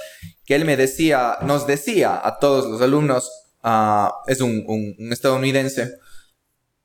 que 0.46 0.56
él 0.56 0.64
me 0.64 0.78
decía, 0.78 1.38
nos 1.42 1.68
decía 1.68 2.22
a 2.24 2.40
todos 2.40 2.66
los 2.70 2.82
alumnos, 2.82 3.30
ah, 3.64 4.14
es 4.28 4.40
un, 4.40 4.64
un- 4.68 4.96
un 4.98 5.12
estadounidense, 5.12 5.92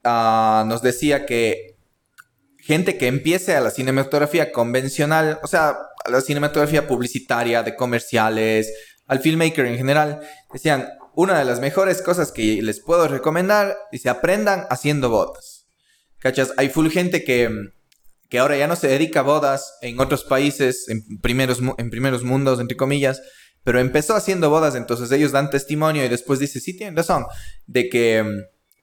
ah, 0.04 0.64
nos 0.66 0.82
decía 0.82 1.26
que 1.26 1.76
gente 2.58 2.98
que 2.98 3.06
empiece 3.06 3.54
a 3.54 3.60
la 3.60 3.70
cinematografía 3.70 4.52
convencional, 4.52 5.38
o 5.42 5.46
sea, 5.46 5.76
a 6.04 6.10
la 6.10 6.20
cinematografía 6.20 6.86
publicitaria, 6.88 7.62
de 7.62 7.76
comerciales, 7.76 8.72
al 9.06 9.20
filmmaker 9.20 9.66
en 9.66 9.76
general, 9.76 10.20
decían, 10.52 10.88
una 11.14 11.38
de 11.38 11.44
las 11.44 11.60
mejores 11.60 12.02
cosas 12.02 12.32
que 12.32 12.62
les 12.62 12.80
puedo 12.80 13.08
recomendar, 13.08 13.76
dice, 13.92 14.08
aprendan 14.08 14.66
haciendo 14.70 15.10
bodas. 15.10 15.49
¿Cachas? 16.20 16.52
Hay 16.56 16.68
full 16.68 16.88
gente 16.88 17.24
que, 17.24 17.50
que 18.28 18.38
ahora 18.38 18.56
ya 18.56 18.68
no 18.68 18.76
se 18.76 18.88
dedica 18.88 19.20
a 19.20 19.24
bodas 19.24 19.78
en 19.82 19.98
otros 19.98 20.24
países, 20.24 20.88
en 20.88 21.18
primeros, 21.20 21.60
en 21.76 21.90
primeros 21.90 22.22
mundos, 22.22 22.60
entre 22.60 22.76
comillas, 22.76 23.20
pero 23.64 23.80
empezó 23.80 24.14
haciendo 24.14 24.48
bodas, 24.48 24.74
entonces 24.74 25.10
ellos 25.12 25.32
dan 25.32 25.50
testimonio 25.50 26.04
y 26.04 26.08
después 26.08 26.38
dice, 26.38 26.60
sí, 26.60 26.76
tienen 26.76 26.96
razón, 26.96 27.26
de 27.66 27.88
que 27.88 28.24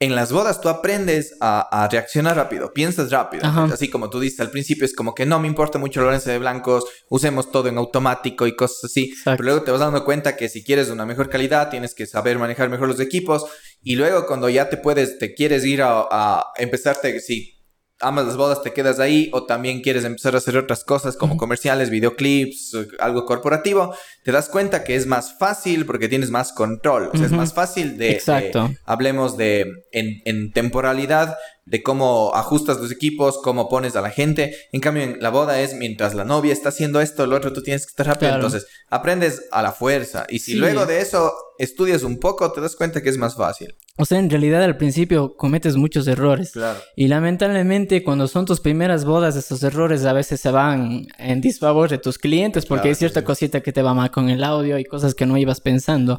en 0.00 0.14
las 0.14 0.30
bodas 0.30 0.60
tú 0.60 0.68
aprendes 0.68 1.36
a, 1.40 1.82
a 1.84 1.88
reaccionar 1.88 2.36
rápido, 2.36 2.72
piensas 2.72 3.10
rápido, 3.10 3.44
Ajá. 3.44 3.64
así 3.72 3.90
como 3.90 4.10
tú 4.10 4.20
dices 4.20 4.40
al 4.40 4.50
principio, 4.50 4.84
es 4.84 4.94
como 4.94 5.14
que 5.14 5.26
no 5.26 5.40
me 5.40 5.48
importa 5.48 5.78
mucho 5.78 6.00
el 6.00 6.06
balance 6.06 6.30
de 6.30 6.38
blancos, 6.38 6.84
usemos 7.08 7.50
todo 7.50 7.68
en 7.68 7.78
automático 7.78 8.46
y 8.46 8.54
cosas 8.54 8.84
así, 8.84 9.10
Exacto. 9.10 9.38
pero 9.38 9.42
luego 9.44 9.62
te 9.64 9.70
vas 9.72 9.80
dando 9.80 10.04
cuenta 10.04 10.36
que 10.36 10.48
si 10.48 10.62
quieres 10.62 10.88
una 10.88 11.04
mejor 11.04 11.28
calidad, 11.28 11.68
tienes 11.68 11.94
que 11.94 12.06
saber 12.06 12.38
manejar 12.38 12.68
mejor 12.68 12.88
los 12.88 13.00
equipos 13.00 13.46
y 13.82 13.96
luego 13.96 14.26
cuando 14.26 14.48
ya 14.48 14.68
te 14.68 14.76
puedes, 14.76 15.18
te 15.18 15.34
quieres 15.34 15.64
ir 15.64 15.82
a, 15.82 16.06
a 16.10 16.52
empezarte, 16.58 17.18
si 17.20 17.57
amas 18.00 18.26
las 18.26 18.36
bodas, 18.36 18.62
te 18.62 18.72
quedas 18.72 19.00
ahí 19.00 19.28
o 19.32 19.44
también 19.44 19.80
quieres 19.80 20.04
empezar 20.04 20.34
a 20.34 20.38
hacer 20.38 20.56
otras 20.56 20.84
cosas 20.84 21.16
como 21.16 21.36
comerciales, 21.36 21.90
videoclips, 21.90 22.74
eh, 22.74 22.86
algo 23.00 23.24
corporativo, 23.24 23.94
te 24.22 24.30
das 24.32 24.48
cuenta 24.48 24.84
que 24.84 24.94
es 24.94 25.06
más 25.06 25.36
fácil 25.38 25.84
porque 25.86 26.08
tienes 26.08 26.30
más 26.30 26.52
control, 26.52 27.10
o 27.12 27.16
sea, 27.16 27.26
es 27.26 27.32
más 27.32 27.52
fácil 27.54 27.98
de... 27.98 28.10
Exacto. 28.12 28.68
de- 28.68 28.78
hablemos 28.84 29.36
de, 29.36 29.72
en, 29.92 30.20
en 30.24 30.52
temporalidad, 30.52 31.36
de 31.68 31.82
cómo 31.82 32.32
ajustas 32.34 32.80
los 32.80 32.90
equipos, 32.90 33.38
cómo 33.42 33.68
pones 33.68 33.94
a 33.94 34.00
la 34.00 34.10
gente. 34.10 34.54
En 34.72 34.80
cambio, 34.80 35.02
en 35.02 35.18
la 35.20 35.28
boda 35.28 35.60
es 35.60 35.74
mientras 35.74 36.14
la 36.14 36.24
novia 36.24 36.52
está 36.52 36.70
haciendo 36.70 37.00
esto, 37.00 37.26
lo 37.26 37.36
otro 37.36 37.52
tú 37.52 37.62
tienes 37.62 37.84
que 37.84 37.90
estar 37.90 38.06
rápido. 38.06 38.30
Claro. 38.30 38.46
Entonces, 38.46 38.66
aprendes 38.88 39.42
a 39.52 39.62
la 39.62 39.72
fuerza. 39.72 40.26
Y 40.30 40.38
si 40.38 40.52
Sí. 40.52 40.56
luego 40.58 40.86
de 40.86 41.00
eso 41.00 41.32
estudias 41.58 42.04
un 42.04 42.18
poco, 42.18 42.50
te 42.52 42.60
das 42.62 42.74
cuenta 42.74 43.02
que 43.02 43.10
es 43.10 43.18
más 43.18 43.36
fácil. 43.36 43.76
O 43.98 44.04
sea, 44.06 44.18
en 44.18 44.30
realidad 44.30 44.62
al 44.62 44.76
principio 44.76 45.36
cometes 45.36 45.76
muchos 45.76 46.06
errores. 46.06 46.52
Claro. 46.52 46.78
Y 46.96 47.08
lamentablemente 47.08 48.02
cuando 48.02 48.28
son 48.28 48.46
tus 48.46 48.60
primeras 48.60 49.04
bodas, 49.04 49.36
esos 49.36 49.62
errores 49.62 50.04
a 50.04 50.12
veces 50.12 50.40
se 50.40 50.50
van 50.50 51.06
en 51.18 51.40
disfavor 51.40 51.90
de 51.90 51.98
tus 51.98 52.16
clientes 52.18 52.64
porque 52.64 52.82
Claro, 52.82 52.90
hay 52.90 52.94
cierta 52.94 53.20
sí. 53.20 53.26
cosita 53.26 53.60
que 53.60 53.72
te 53.72 53.82
va 53.82 53.94
mal 53.94 54.10
con 54.10 54.30
el 54.30 54.42
audio 54.44 54.78
y 54.78 54.84
cosas 54.84 55.14
que 55.14 55.26
no 55.26 55.36
ibas 55.36 55.60
pensando. 55.60 56.18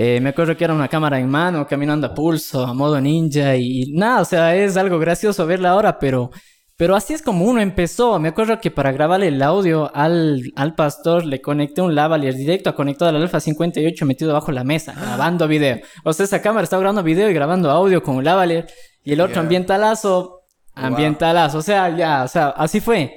Eh, 0.00 0.20
me 0.20 0.28
acuerdo 0.28 0.56
que 0.56 0.62
era 0.62 0.74
una 0.74 0.86
cámara 0.86 1.18
en 1.18 1.28
mano, 1.28 1.66
caminando 1.66 2.06
a 2.06 2.14
pulso, 2.14 2.64
a 2.64 2.72
modo 2.72 3.00
ninja 3.00 3.56
y 3.56 3.90
nada, 3.92 4.20
o 4.20 4.24
sea, 4.24 4.54
es 4.54 4.76
algo 4.76 4.96
gracioso 5.00 5.44
verla 5.44 5.70
ahora, 5.70 5.98
pero, 5.98 6.30
pero 6.76 6.94
así 6.94 7.14
es 7.14 7.20
como 7.20 7.44
uno 7.44 7.60
empezó. 7.60 8.16
Me 8.20 8.28
acuerdo 8.28 8.60
que 8.60 8.70
para 8.70 8.92
grabar 8.92 9.24
el 9.24 9.42
audio 9.42 9.90
al, 9.92 10.52
al 10.54 10.76
pastor 10.76 11.24
le 11.26 11.40
conecté 11.40 11.82
un 11.82 11.96
lavalier 11.96 12.36
directo 12.36 12.72
conectado 12.76 13.08
al 13.08 13.20
Alpha 13.22 13.40
58 13.40 14.06
metido 14.06 14.32
bajo 14.32 14.52
la 14.52 14.62
mesa, 14.62 14.92
grabando 14.94 15.48
video. 15.48 15.80
O 16.04 16.12
sea, 16.12 16.26
esa 16.26 16.40
cámara 16.40 16.62
estaba 16.62 16.78
grabando 16.78 17.02
video 17.02 17.28
y 17.28 17.34
grabando 17.34 17.68
audio 17.68 18.00
con 18.00 18.14
un 18.14 18.24
lavalier 18.24 18.68
y 19.02 19.14
el 19.14 19.20
otro 19.20 19.32
Yeah. 19.34 19.42
ambientalazo, 19.42 20.42
ambientalazo, 20.76 21.58
o 21.58 21.62
sea, 21.62 21.96
ya, 21.96 22.22
o 22.22 22.28
sea, 22.28 22.50
así 22.50 22.80
fue. 22.80 23.16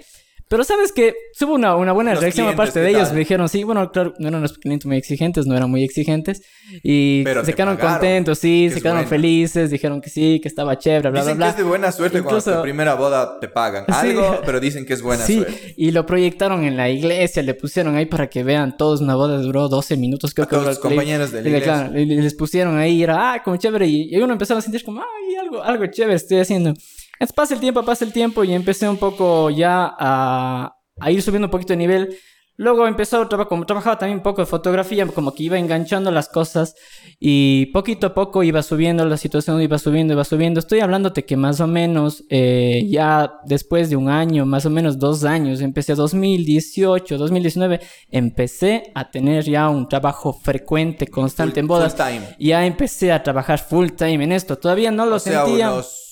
Pero 0.52 0.66
sabes 0.66 0.92
que 0.92 1.16
tuvo 1.40 1.54
una, 1.56 1.78
una 1.78 1.94
buena 1.94 2.12
Los 2.12 2.20
reacción 2.20 2.50
aparte 2.50 2.74
¿qué 2.74 2.80
de 2.82 2.90
ellos. 2.90 3.14
Me 3.14 3.20
dijeron, 3.20 3.48
sí, 3.48 3.64
bueno, 3.64 3.90
claro, 3.90 4.14
no 4.20 4.28
eran 4.28 4.42
los 4.42 4.58
clientes 4.58 4.86
muy 4.86 4.98
exigentes, 4.98 5.46
no 5.48 5.56
eran 5.56 5.72
muy 5.72 5.82
exigentes. 5.82 6.42
Y 6.84 7.24
Pero 7.24 7.46
se 7.46 7.54
quedaron 7.54 7.78
pagaron, 7.78 8.00
contentos, 8.00 8.38
sí, 8.40 8.66
que 8.68 8.74
se 8.76 8.82
quedaron 8.82 8.98
bueno. 9.00 9.10
felices, 9.10 9.72
dijeron 9.72 10.02
que 10.02 10.10
sí, 10.10 10.42
que 10.42 10.50
estaba 10.50 10.78
chévere, 10.78 11.10
bla, 11.10 11.22
dicen 11.22 11.38
bla, 11.38 11.46
que 11.48 11.48
bla. 11.48 11.50
es 11.52 11.58
de 11.58 11.64
buena 11.64 11.92
suerte 11.94 12.22
cuando 12.22 12.40
Incluso- 12.40 12.58
tu 12.58 12.64
primera 12.64 12.96
boda 12.96 13.40
te 13.40 13.48
pagan 13.48 13.86
Sí. 13.88 13.94
algo, 14.10 14.42
pero 14.46 14.60
dicen 14.60 14.86
que 14.86 14.92
es 14.94 15.02
buena 15.02 15.26
sí, 15.26 15.36
suerte. 15.38 15.74
y 15.78 15.92
lo 15.92 16.06
proyectaron 16.06 16.66
en 16.66 16.76
la 16.76 16.90
iglesia, 16.90 17.42
le 17.44 17.54
pusieron 17.54 17.96
ahí 17.96 18.06
para 18.06 18.30
que 18.30 18.44
vean 18.44 18.76
todos. 18.76 19.00
Una 19.00 19.16
boda 19.16 19.38
duró 19.38 19.70
12 19.70 19.96
minutos, 19.96 20.34
creo 20.34 20.46
A 20.46 20.50
que 20.50 20.56
todos 20.58 20.68
clip. 20.80 20.82
compañeros 20.82 21.32
de 21.32 21.44
la 21.44 21.48
iglesia. 21.48 21.74
claro, 21.88 21.98
y 22.00 22.06
les 22.06 22.34
pusieron 22.36 22.78
ahí, 22.78 22.98
y 22.98 23.04
era, 23.04 23.34
ah, 23.36 23.42
como 23.42 23.56
chévere. 23.56 23.88
Y, 23.88 24.14
y 24.14 24.18
uno 24.22 24.34
empezaba 24.34 24.60
a 24.60 24.62
sentir 24.62 24.84
como, 24.84 25.00
ay, 25.02 25.36
algo, 25.38 25.64
algo 25.64 25.86
chévere 25.88 26.16
estoy 26.16 26.40
haciendo. 26.40 26.74
Entonces 27.22 27.36
pasa 27.36 27.54
el 27.54 27.60
tiempo, 27.60 27.84
pasa 27.84 28.04
el 28.04 28.14
tiempo, 28.14 28.44
y 28.44 28.52
empecé 28.52 28.90
un 28.90 28.98
poco 28.98 29.52
ya 29.52 29.94
a, 30.00 30.76
a 31.00 31.12
ir 31.12 31.22
subiendo 31.22 31.46
un 31.46 31.52
poquito 31.52 31.74
de 31.74 31.78
nivel. 31.78 32.18
Luego 32.58 32.88
empezó 32.88 33.30
como 33.48 33.66
trabajaba 33.68 34.00
también 34.00 34.18
un 34.18 34.24
poco 34.24 34.42
de 34.42 34.48
fotografía, 34.48 35.06
como 35.06 35.32
que 35.36 35.44
iba 35.44 35.60
enganchando 35.60 36.10
las 36.10 36.30
cosas 36.30 36.74
y 37.20 37.68
poquito 37.68 38.08
a 38.08 38.14
poco 38.16 38.42
iba 38.42 38.64
subiendo 38.64 39.06
la 39.06 39.18
situación, 39.18 39.62
iba 39.62 39.78
subiendo, 39.78 40.14
iba 40.14 40.24
subiendo. 40.24 40.60
Estoy 40.60 40.80
hablándote 40.80 41.24
que 41.24 41.38
más 41.38 41.60
o 41.60 41.68
menos 41.68 42.24
eh, 42.30 42.88
ya 42.90 43.34
después 43.46 43.92
de 43.92 43.98
un 43.98 44.10
año, 44.10 44.48
más 44.48 44.66
o 44.66 44.72
menos 44.72 44.98
dos 44.98 45.24
años, 45.24 45.62
empecé 45.62 45.94
2018, 45.94 47.20
2019, 47.20 47.82
empecé 48.10 48.92
a 48.96 49.12
tener 49.12 49.44
ya 49.44 49.70
un 49.70 49.88
trabajo 49.88 50.34
frecuente, 50.34 51.06
constante 51.06 51.60
en 51.60 51.68
bodas. 51.68 51.96
Full 51.96 52.04
time. 52.04 52.22
Ya 52.40 52.66
empecé 52.66 53.12
a 53.12 53.22
trabajar 53.22 53.60
full 53.60 53.90
time 53.90 54.24
en 54.24 54.32
esto. 54.32 54.58
Todavía 54.58 54.90
no 54.90 55.06
lo 55.06 55.18
O 55.18 55.20
sea, 55.20 55.46
sentía. 55.46 55.72
unos... 55.72 56.11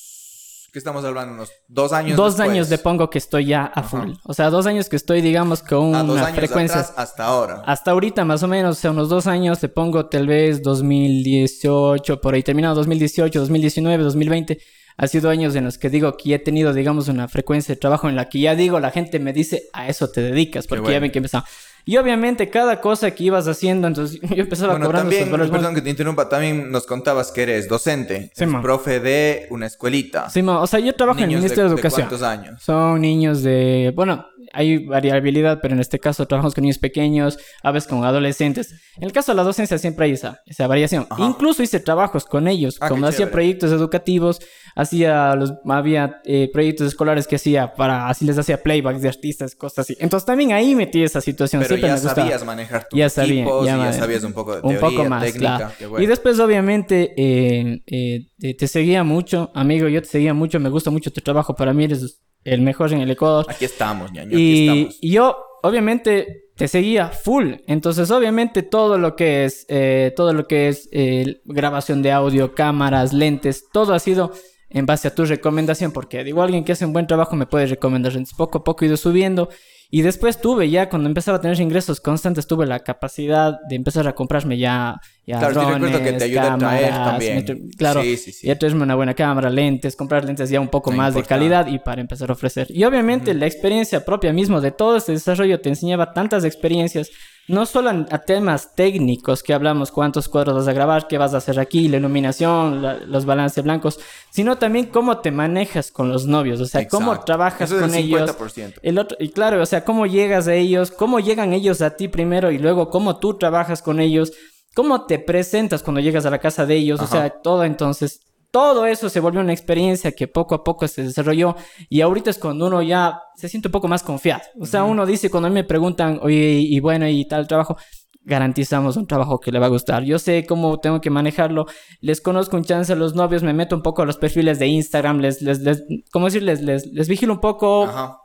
¿Qué 0.72 0.78
estamos 0.80 1.04
hablando? 1.04 1.34
Unos 1.34 1.52
dos 1.68 1.92
años 1.94 2.16
Dos 2.16 2.38
después. 2.38 2.50
años 2.52 2.70
le 2.70 2.78
pongo 2.78 3.10
que 3.10 3.18
estoy 3.18 3.46
ya 3.48 3.66
a 3.66 3.82
full. 3.84 4.12
O 4.24 4.34
sea, 4.34 4.50
dos 4.50 4.66
años 4.68 4.88
que 4.88 4.96
estoy, 4.98 5.22
digamos, 5.22 5.64
con 5.64 5.96
Ah, 5.96 6.04
dos 6.04 6.18
una 6.18 6.26
años 6.28 6.38
frecuencia. 6.38 6.80
atrás 6.82 6.94
hasta 6.98 7.26
ahora. 7.26 7.64
Hasta 7.66 7.92
ahorita, 7.92 8.24
más 8.26 8.44
o 8.44 8.48
menos, 8.48 8.78
o 8.78 8.80
sea, 8.80 8.92
unos 8.92 9.10
dos 9.10 9.26
años, 9.28 9.62
le 9.62 9.70
pongo 9.70 10.06
tal 10.08 10.28
vez 10.28 10.62
2018, 10.62 12.22
por 12.22 12.34
ahí 12.34 12.44
terminado 12.44 12.76
2018, 12.76 13.40
2019, 13.40 14.04
2020. 14.04 14.60
Ha 14.98 15.08
sido 15.08 15.30
años 15.30 15.56
en 15.56 15.64
los 15.64 15.78
que 15.78 15.90
digo 15.90 16.18
que 16.18 16.34
he 16.36 16.40
tenido, 16.40 16.74
digamos, 16.74 17.08
una 17.08 17.28
frecuencia 17.30 17.74
de 17.74 17.80
trabajo 17.80 18.10
en 18.10 18.16
la 18.18 18.28
que 18.28 18.42
ya 18.42 18.54
digo, 18.56 18.80
la 18.82 18.92
gente 18.92 19.18
me 19.20 19.32
dice, 19.32 19.64
a 19.72 19.88
eso 19.88 20.10
te 20.10 20.22
dedicas, 20.22 20.68
porque 20.68 20.82
bueno. 20.82 20.94
ya 20.96 21.00
ven 21.00 21.12
que 21.12 21.20
empezaba. 21.20 21.46
Y 21.90 21.98
obviamente 21.98 22.52
cada 22.52 22.80
cosa 22.82 23.10
que 23.10 23.24
ibas 23.24 23.48
haciendo, 23.48 23.88
entonces 23.88 24.22
yo 24.36 24.44
empezaba 24.44 24.74
Bueno, 24.74 24.86
cobrando 24.86 25.10
también, 25.10 25.34
esos 25.34 25.50
perdón 25.50 25.74
que 25.74 25.82
te 25.82 25.90
interrumpa, 25.90 26.30
también 26.30 26.72
nos 26.72 26.86
contabas 26.86 27.32
que 27.32 27.42
eres 27.42 27.68
docente, 27.68 28.30
Sí, 28.36 28.44
eres 28.44 28.54
ma. 28.54 28.62
profe 28.62 29.00
de 29.00 29.48
una 29.50 29.66
escuelita. 29.66 30.30
Sí, 30.30 30.44
ma, 30.44 30.62
o 30.62 30.68
sea, 30.68 30.80
yo 30.80 30.94
trabajo 30.94 31.18
en 31.18 31.24
el 31.24 31.30
Niños 31.30 31.42
Ministerio 31.42 31.68
de, 31.68 31.74
Educación. 31.74 32.08
¿Cuántos 32.08 32.22
años? 32.22 32.62
Son 32.62 33.02
niños 33.02 33.42
de, 33.42 33.92
bueno, 33.96 34.28
hay 34.54 34.86
variabilidad, 34.86 35.60
pero 35.62 35.74
en 35.74 35.80
este 35.80 36.00
caso 36.00 36.26
trabajamos 36.26 36.54
con 36.56 36.64
niños 36.64 36.78
pequeños, 36.78 37.38
a 37.64 37.72
veces 37.72 37.90
con 37.90 38.04
adolescentes. 38.04 38.74
En 38.98 39.04
el 39.04 39.12
caso 39.12 39.32
de 39.32 39.38
la 39.38 39.44
docencia 39.44 39.78
siempre 39.78 40.06
hay 40.06 40.12
esa, 40.14 40.42
esa 40.46 40.68
variación. 40.68 41.08
Ajá. 41.10 41.24
Incluso 41.24 41.64
hice 41.64 41.80
trabajos 41.80 42.26
con 42.26 42.48
ellos, 42.48 42.78
Ah, 42.82 42.90
como 42.90 43.06
hacía 43.08 43.32
proyectos 43.32 43.72
educativos, 43.72 44.40
hacía 44.76 45.36
los, 45.36 45.54
había 45.66 46.22
eh, 46.26 46.50
proyectos 46.52 46.88
escolares 46.88 47.28
que 47.28 47.36
hacía 47.36 47.74
para, 47.74 48.08
así 48.10 48.26
les 48.26 48.38
hacía 48.38 48.62
playbacks 48.62 49.02
de 49.02 49.10
artistas, 49.10 49.56
cosas 49.56 49.80
así. 49.80 49.98
Entonces 50.00 50.26
también 50.26 50.52
ahí 50.54 50.76
metí 50.76 51.04
esa 51.04 51.22
situación. 51.22 51.62
Pero 51.62 51.76
siempre 51.76 51.90
ya 51.90 51.96
me 52.10 52.16
sabías 52.16 52.46
manejar 52.46 52.88
tus 52.90 52.98
Ya 52.98 53.10
sabía, 53.10 53.42
equipos 53.42 53.66
ya 53.66 53.76
y 53.76 53.80
ya 53.80 53.86
ma- 53.86 53.94
sabías 53.94 54.24
un 54.24 54.34
poco 54.34 54.56
de 54.56 54.62
un 54.62 54.78
teoría, 54.78 54.98
poco 54.98 55.10
más, 55.10 55.24
técnica. 55.24 55.58
claro. 55.58 55.74
qué 55.78 55.86
bueno. 55.88 56.04
Y 56.04 56.08
después, 56.08 56.40
obviamente, 56.40 57.14
eh, 57.18 57.82
eh, 57.88 58.28
te, 58.38 58.54
te 58.54 58.68
seguía 58.68 59.04
mucho, 59.04 59.52
amigo, 59.54 59.88
yo 59.88 60.02
te 60.02 60.08
seguía 60.08 60.34
mucho, 60.34 60.60
me 60.60 60.70
gusta 60.70 60.92
mucho 60.92 61.12
tu 61.12 61.22
trabajo, 61.22 61.56
para 61.56 61.74
mí 61.74 61.84
eres 61.86 62.22
el 62.44 62.62
mejor 62.62 62.94
en 62.94 63.02
el 63.02 63.12
Ecuador. 63.12 63.46
Aquí 63.50 63.66
estamos, 63.66 64.12
ñaño, 64.12 64.30
aquí 64.30 64.38
Y, 64.42 64.68
estamos. 64.68 64.98
y 65.02 65.12
yo, 65.12 65.38
obviamente, 65.64 66.46
te 66.56 66.68
seguía 66.68 67.08
full. 67.10 67.54
Entonces, 67.68 68.12
obviamente, 68.12 68.64
todo 68.64 68.98
lo 68.98 69.16
que 69.16 69.46
es, 69.46 69.66
eh, 69.70 70.14
todo 70.16 70.34
lo 70.34 70.48
que 70.48 70.68
es 70.68 70.90
eh, 70.92 71.42
grabación 71.46 72.02
de 72.02 72.12
audio, 72.12 72.54
cámaras, 72.54 73.14
lentes, 73.14 73.66
todo 73.72 73.94
ha 73.94 74.00
sido 74.00 74.32
en 74.70 74.86
base 74.86 75.08
a 75.08 75.16
tu 75.16 75.26
recomendación, 75.26 75.92
porque 75.92 76.24
digo, 76.24 76.42
alguien 76.44 76.64
que 76.64 76.74
hace 76.74 76.86
un 76.86 76.94
buen 76.94 77.08
trabajo 77.08 77.36
me 77.36 77.46
puede 77.48 77.66
recomendar. 77.66 78.12
Entonces, 78.12 78.36
poco 78.36 78.60
a 78.60 78.64
poco 78.64 78.84
he 78.84 78.88
ido 78.88 78.98
subiendo. 78.98 79.50
Y 79.92 80.04
después 80.04 80.40
tuve 80.40 80.70
ya, 80.70 80.88
cuando 80.88 81.10
empezaba 81.10 81.40
a 81.40 81.42
tener 81.42 81.60
ingresos 81.60 82.00
constantes, 82.00 82.46
tuve 82.46 82.68
la 82.68 82.80
capacidad 82.80 83.58
de 83.68 83.76
empezar 83.76 84.08
a 84.08 84.14
comprarme 84.14 84.58
ya, 84.58 85.02
ya 85.26 85.40
Claro, 85.40 85.62
recuerdo 85.72 85.98
que 85.98 86.04
te 86.04 86.10
drones, 86.12 86.22
ayuda 86.24 86.54
a 86.54 86.58
traer 86.60 86.90
cámaras, 86.92 87.10
también. 87.12 87.70
claro, 87.76 88.02
Sí, 88.04 88.18
sí, 88.18 88.32
sí. 88.32 88.48
y 88.48 88.52
a 88.52 88.60
traerme 88.60 88.84
una 88.84 88.94
buena 88.94 89.16
cámara, 89.16 89.50
lentes, 89.50 89.96
comprar 89.96 90.26
lentes 90.26 90.52
ya 90.52 90.60
un 90.62 90.68
poco 90.68 90.92
No 90.92 90.98
más 90.98 91.16
de 91.16 91.24
calidad 91.24 91.66
y 91.66 91.80
para 91.80 92.02
empezar 92.02 92.30
a 92.30 92.34
ofrecer. 92.34 92.68
Y 92.70 92.84
obviamente 92.84 93.34
la 93.34 93.48
experiencia 93.48 94.06
propia 94.06 94.32
mismo 94.32 94.62
de 94.62 94.70
todo 94.72 94.96
este 94.98 95.12
desarrollo 95.14 95.60
te 95.60 95.70
enseñaba 95.70 96.14
tantas 96.14 96.44
experiencias, 96.44 97.10
no 97.50 97.66
solo 97.66 97.90
a 98.10 98.18
temas 98.20 98.74
técnicos 98.76 99.44
que 99.44 99.54
hablamos, 99.54 99.92
cuántos 99.92 100.30
cuadros 100.30 100.56
vas 100.56 100.68
a 100.68 100.74
grabar, 100.74 101.08
qué 101.08 101.18
vas 101.18 101.34
a 101.34 101.38
hacer 101.38 101.60
aquí, 101.60 101.88
la 101.88 101.98
iluminación, 101.98 102.82
la- 102.82 103.00
los 103.00 103.26
balances 103.26 103.64
blancos, 103.64 104.00
sino 104.30 104.58
también 104.58 104.86
cómo 104.86 105.18
te 105.20 105.32
manejas 105.32 105.92
con 105.92 106.10
los 106.10 106.26
novios, 106.26 106.62
o 106.62 106.66
sea, 106.66 106.88
cómo 106.88 107.20
trabajas 107.22 107.70
Eso 107.72 107.82
con 107.82 107.94
el 107.94 108.04
ellos. 108.06 108.30
50%. 108.38 108.80
El 108.84 108.98
otro, 109.00 109.18
y 109.20 109.30
claro, 109.30 109.62
o 109.62 109.66
sea, 109.66 109.84
cómo 109.84 110.06
llegas 110.06 110.48
a 110.48 110.54
ellos, 110.54 110.92
cómo 110.92 111.20
llegan 111.20 111.54
ellos 111.54 111.82
a 111.82 111.92
ti 111.98 112.08
primero 112.08 112.52
y 112.52 112.58
luego 112.60 112.90
cómo 112.90 113.18
tú 113.20 113.38
trabajas 113.38 113.82
con 113.82 114.00
ellos, 114.00 114.32
cómo 114.76 115.06
te 115.06 115.20
presentas 115.20 115.84
cuando 115.84 116.00
llegas 116.02 116.26
a 116.26 116.30
la 116.30 116.40
casa 116.40 116.66
de 116.66 116.76
ellos, 116.76 117.02
o 117.02 117.08
sea, 117.08 117.30
todo 117.30 117.64
entonces, 117.64 118.22
todo 118.52 118.86
eso 118.86 119.10
se 119.10 119.20
volvió 119.20 119.42
una 119.42 119.54
experiencia 119.54 120.12
que 120.12 120.28
poco 120.28 120.56
a 120.56 120.64
poco 120.64 120.88
se 120.88 121.04
desarrolló 121.04 121.56
y 121.90 122.02
ahorita 122.02 122.30
es 122.32 122.38
cuando 122.38 122.68
uno 122.68 122.82
ya 122.82 123.20
se 123.36 123.48
siente 123.48 123.68
un 123.68 123.72
poco 123.72 123.88
más 123.88 124.04
confiado. 124.04 124.42
O 124.60 124.66
sea, 124.66 124.84
uno 124.84 125.06
dice 125.06 125.30
cuando 125.30 125.48
a 125.48 125.50
mí 125.50 125.54
me 125.54 125.64
preguntan, 125.64 126.20
oye, 126.22 126.54
y, 126.60 126.76
y 126.76 126.80
bueno, 126.80 127.08
y 127.08 127.26
tal 127.26 127.48
trabajo, 127.48 127.78
garantizamos 128.24 128.98
un 128.98 129.08
trabajo 129.08 129.40
que 129.40 129.52
le 129.52 129.60
va 129.60 129.68
a 129.68 129.70
gustar. 129.70 130.04
Yo 130.04 130.20
sé 130.20 130.46
cómo 130.46 130.80
tengo 130.80 131.02
que 131.02 131.10
manejarlo. 131.10 131.66
Les 132.02 132.22
conozco 132.22 132.58
un 132.58 132.64
chance 132.64 132.92
a 132.94 132.96
los 132.96 133.16
novios, 133.16 133.44
me 133.44 133.54
meto 133.54 133.76
un 133.76 133.82
poco 133.82 134.02
a 134.02 134.06
los 134.06 134.18
perfiles 134.18 134.60
de 134.60 134.68
Instagram, 134.68 135.20
les, 135.20 135.42
les, 135.42 135.60
les 135.60 135.84
¿cómo 136.12 136.26
decirles? 136.26 136.62
Les, 136.62 136.86
les 136.88 137.08
vigilo 137.08 137.34
un 137.34 137.40
poco, 137.40 137.86
Ajá. 137.86 138.18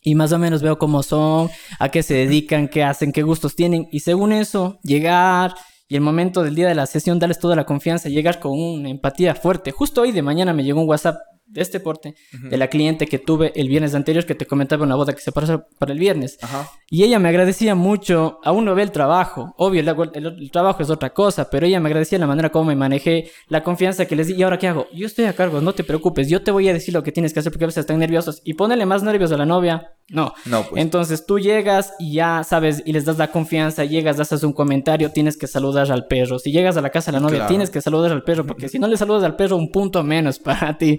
y 0.00 0.14
más 0.14 0.32
o 0.32 0.38
menos 0.38 0.62
veo 0.62 0.78
cómo 0.78 1.02
son, 1.02 1.50
a 1.78 1.88
qué 1.88 2.02
se 2.02 2.14
dedican, 2.14 2.68
qué 2.68 2.82
hacen, 2.84 3.12
qué 3.12 3.22
gustos 3.22 3.54
tienen. 3.54 3.88
Y 3.92 4.00
según 4.00 4.32
eso, 4.32 4.78
llegar 4.82 5.54
y 5.92 5.96
el 5.96 6.00
momento 6.00 6.42
del 6.42 6.54
día 6.54 6.68
de 6.68 6.74
la 6.74 6.86
sesión, 6.86 7.18
darles 7.18 7.38
toda 7.38 7.54
la 7.54 7.64
confianza, 7.64 8.08
llegar 8.08 8.40
con 8.40 8.52
una 8.58 8.88
empatía 8.88 9.34
fuerte. 9.34 9.72
Justo 9.72 10.00
hoy 10.00 10.10
de 10.12 10.22
mañana 10.22 10.54
me 10.54 10.64
llegó 10.64 10.80
un 10.80 10.88
WhatsApp 10.88 11.16
de 11.44 11.60
este 11.60 11.80
porte, 11.80 12.14
de 12.48 12.56
la 12.56 12.68
cliente 12.68 13.06
que 13.06 13.18
tuve 13.18 13.52
el 13.54 13.68
viernes 13.68 13.94
anterior, 13.94 14.24
que 14.24 14.34
te 14.34 14.46
comentaba 14.46 14.84
una 14.84 14.94
boda 14.94 15.12
que 15.12 15.20
se 15.20 15.32
pasó 15.32 15.66
para 15.78 15.92
el 15.92 15.98
viernes. 15.98 16.38
Ajá. 16.40 16.66
Y 16.88 17.02
ella 17.04 17.18
me 17.18 17.28
agradecía 17.28 17.74
mucho, 17.74 18.38
aún 18.42 18.64
no 18.64 18.74
ve 18.74 18.82
el 18.84 18.90
trabajo, 18.90 19.52
obvio, 19.58 19.80
el, 19.82 19.88
el- 20.14 20.26
el 20.44 20.50
trabajo 20.50 20.82
es 20.82 20.88
otra 20.88 21.10
cosa, 21.12 21.50
pero 21.50 21.66
ella 21.66 21.78
me 21.78 21.88
agradecía 21.90 22.18
la 22.18 22.26
manera 22.26 22.48
como 22.48 22.64
me 22.66 22.76
manejé, 22.76 23.30
la 23.48 23.62
confianza 23.62 24.06
que 24.06 24.16
les 24.16 24.28
di, 24.28 24.34
y 24.34 24.42
ahora 24.42 24.58
qué 24.58 24.68
hago, 24.68 24.86
yo 24.94 25.04
estoy 25.06 25.26
a 25.26 25.34
cargo, 25.34 25.60
no 25.60 25.74
te 25.74 25.84
preocupes, 25.84 26.26
yo 26.30 26.42
te 26.42 26.50
voy 26.52 26.70
a 26.70 26.72
decir 26.72 26.94
lo 26.94 27.02
que 27.02 27.12
tienes 27.12 27.34
que 27.34 27.40
hacer 27.40 27.52
porque 27.52 27.64
a 27.64 27.68
veces 27.68 27.82
están 27.82 27.98
nerviosos, 27.98 28.40
y 28.46 28.54
ponerle 28.54 28.86
más 28.86 29.02
nervios 29.02 29.30
a 29.32 29.36
la 29.36 29.44
novia, 29.44 29.88
no. 30.12 30.32
No, 30.44 30.62
pues. 30.68 30.80
Entonces 30.82 31.26
tú 31.26 31.38
llegas 31.40 31.92
y 31.98 32.12
ya 32.14 32.44
sabes, 32.44 32.82
y 32.86 32.92
les 32.92 33.04
das 33.04 33.18
la 33.18 33.32
confianza, 33.32 33.84
llegas, 33.84 34.20
haces 34.20 34.42
un 34.44 34.52
comentario, 34.52 35.10
tienes 35.10 35.36
que 35.36 35.46
saludar 35.46 35.90
al 35.90 36.06
perro, 36.06 36.38
si 36.38 36.52
llegas 36.52 36.76
a 36.76 36.80
la 36.80 36.90
casa 36.90 37.10
de 37.10 37.16
la 37.16 37.20
novia, 37.20 37.38
Claro. 37.38 37.48
tienes 37.48 37.70
que 37.70 37.80
saludar 37.80 38.12
al 38.12 38.22
perro, 38.22 38.46
porque 38.46 38.68
si 38.68 38.78
no 38.78 38.86
le 38.86 38.96
saludas 38.96 39.24
al 39.24 39.34
perro, 39.36 39.56
un 39.56 39.72
punto 39.72 40.02
menos 40.04 40.38
para 40.38 40.78
ti. 40.78 40.96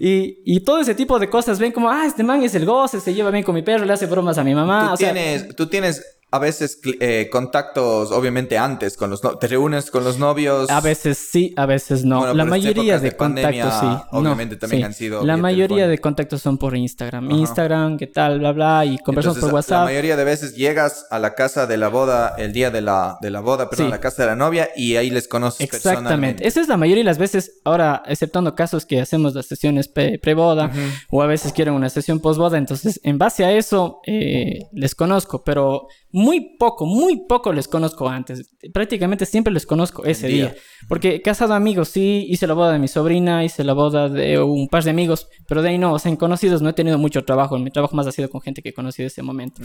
y, 0.00 0.38
y 0.44 0.60
todo 0.60 0.80
ese 0.80 0.94
tipo 0.94 1.18
de 1.18 1.28
cosas, 1.30 1.58
ven 1.58 1.72
como, 1.72 1.90
ah, 1.90 2.04
este 2.06 2.22
man 2.24 2.42
es 2.42 2.54
el 2.54 2.64
goce, 2.66 3.00
se 3.00 3.14
lleva 3.14 3.30
bien 3.30 3.44
con 3.44 3.54
mi 3.54 3.62
perro, 3.62 3.84
le 3.84 3.92
hace 3.92 4.06
bromas 4.06 4.38
a 4.38 4.44
mi 4.44 4.54
mamá, 4.54 4.88
tú, 4.88 4.94
o 4.94 4.96
sea, 4.96 5.12
tienes, 5.12 5.54
tú 5.56 5.66
tienes 5.66 6.15
a 6.36 6.38
veces 6.38 6.80
eh, 7.00 7.28
contactos, 7.30 8.12
obviamente 8.12 8.58
antes 8.58 8.96
con 8.96 9.10
los 9.10 9.24
no 9.24 9.36
te 9.38 9.48
reúnes 9.48 9.90
con 9.90 10.04
los 10.04 10.18
novios. 10.18 10.70
A 10.70 10.80
veces 10.80 11.18
sí, 11.18 11.52
a 11.56 11.66
veces 11.66 12.04
no. 12.04 12.32
la 12.34 12.44
mayoría 12.44 12.98
de, 12.98 13.16
contactos 13.16 13.74
sí. 13.80 13.86
Obviamente 14.12 14.56
también 14.56 14.84
han 14.84 14.94
sido. 14.94 15.24
La 15.24 15.36
mayoría 15.36 15.88
de 15.88 15.98
contactos 15.98 16.42
son 16.42 16.58
por 16.58 16.76
Instagram. 16.76 17.30
Instagram, 17.30 17.98
qué 17.98 18.06
tal, 18.06 18.38
bla, 18.38 18.52
bla, 18.52 18.84
y 18.84 18.98
conversamos 18.98 19.38
por 19.38 19.54
WhatsApp. 19.54 19.80
La 19.80 19.84
mayoría 19.86 20.16
de 20.16 20.24
veces 20.24 20.54
llegas 20.54 21.06
a 21.10 21.18
la 21.18 21.34
casa 21.34 21.66
de 21.66 21.76
la 21.76 21.88
boda, 21.88 22.34
el 22.36 22.52
día 22.52 22.70
de 22.70 22.80
la, 22.80 23.18
de 23.20 23.30
la 23.30 23.40
boda, 23.40 23.68
perdón, 23.70 23.88
a 23.88 23.90
la 23.90 24.00
casa 24.00 24.22
de 24.22 24.28
la 24.28 24.36
novia, 24.36 24.68
y 24.76 24.96
ahí 24.96 25.10
les 25.10 25.28
conoces 25.28 25.60
Exactamente. 25.60 26.46
Esa 26.46 26.60
es 26.60 26.68
la 26.68 26.76
mayoría 26.76 27.02
de 27.02 27.10
las 27.10 27.18
veces, 27.18 27.60
ahora, 27.64 28.02
exceptando 28.06 28.54
casos 28.54 28.84
que 28.86 29.00
hacemos 29.00 29.34
las 29.34 29.46
sesiones 29.46 29.88
pre-boda, 29.88 30.70
o 31.10 31.22
a 31.22 31.26
veces 31.26 31.52
quieren 31.52 31.74
una 31.74 31.88
sesión 31.88 32.20
post-boda, 32.20 32.58
entonces, 32.58 33.00
en 33.02 33.18
base 33.18 33.44
a 33.44 33.52
eso, 33.52 34.00
eh, 34.06 34.66
les 34.72 34.94
conozco, 34.94 35.44
pero 35.44 35.88
muy 36.16 36.25
poco, 36.58 36.86
muy 36.86 37.26
poco 37.26 37.52
les 37.52 37.68
conozco 37.68 38.08
antes. 38.08 38.50
Prácticamente 38.72 39.26
siempre 39.26 39.52
les 39.52 39.66
conozco 39.66 40.04
ese 40.04 40.28
día. 40.28 40.54
Porque 40.88 41.22
casado 41.22 41.54
amigos, 41.54 41.88
sí, 41.88 42.26
hice 42.28 42.46
la 42.46 42.54
boda 42.54 42.72
de 42.72 42.78
mi 42.78 42.88
sobrina, 42.88 43.44
hice 43.44 43.64
la 43.64 43.72
boda 43.72 44.08
de 44.08 44.40
un 44.40 44.68
par 44.68 44.84
de 44.84 44.90
amigos, 44.90 45.28
pero 45.48 45.62
de 45.62 45.70
ahí 45.70 45.78
no, 45.78 45.92
o 45.92 45.98
sea, 45.98 46.10
en 46.10 46.16
conocidos 46.16 46.62
no 46.62 46.68
he 46.68 46.72
tenido 46.72 46.98
mucho 46.98 47.24
trabajo. 47.24 47.58
Mi 47.58 47.70
trabajo 47.70 47.96
más 47.96 48.06
ha 48.06 48.12
sido 48.12 48.30
con 48.30 48.40
gente 48.40 48.62
que 48.62 48.70
he 48.70 48.74
conocido 48.74 49.04
en 49.04 49.08
ese 49.08 49.22
momento. 49.22 49.62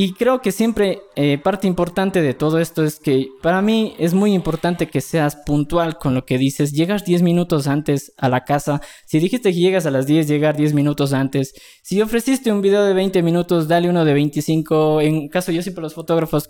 Y 0.00 0.12
creo 0.12 0.40
que 0.40 0.52
siempre 0.52 1.02
eh, 1.16 1.38
parte 1.38 1.66
importante 1.66 2.22
de 2.22 2.32
todo 2.32 2.60
esto 2.60 2.84
es 2.84 3.00
que 3.00 3.30
para 3.42 3.60
mí 3.62 3.96
es 3.98 4.14
muy 4.14 4.32
importante 4.32 4.86
que 4.86 5.00
seas 5.00 5.34
puntual 5.44 5.98
con 5.98 6.14
lo 6.14 6.24
que 6.24 6.38
dices. 6.38 6.70
Llegas 6.70 7.04
10 7.04 7.22
minutos 7.22 7.66
antes 7.66 8.12
a 8.16 8.28
la 8.28 8.44
casa. 8.44 8.80
Si 9.06 9.18
dijiste 9.18 9.50
que 9.50 9.58
llegas 9.58 9.86
a 9.86 9.90
las 9.90 10.06
10, 10.06 10.28
llegar 10.28 10.56
10 10.56 10.72
minutos 10.72 11.12
antes. 11.12 11.52
Si 11.82 12.00
ofreciste 12.00 12.52
un 12.52 12.62
video 12.62 12.84
de 12.84 12.94
20 12.94 13.24
minutos, 13.24 13.66
dale 13.66 13.90
uno 13.90 14.04
de 14.04 14.14
25. 14.14 15.00
En 15.00 15.28
caso 15.28 15.50
yo 15.50 15.62
siempre 15.62 15.82
los 15.82 15.94
fotógrafos... 15.94 16.48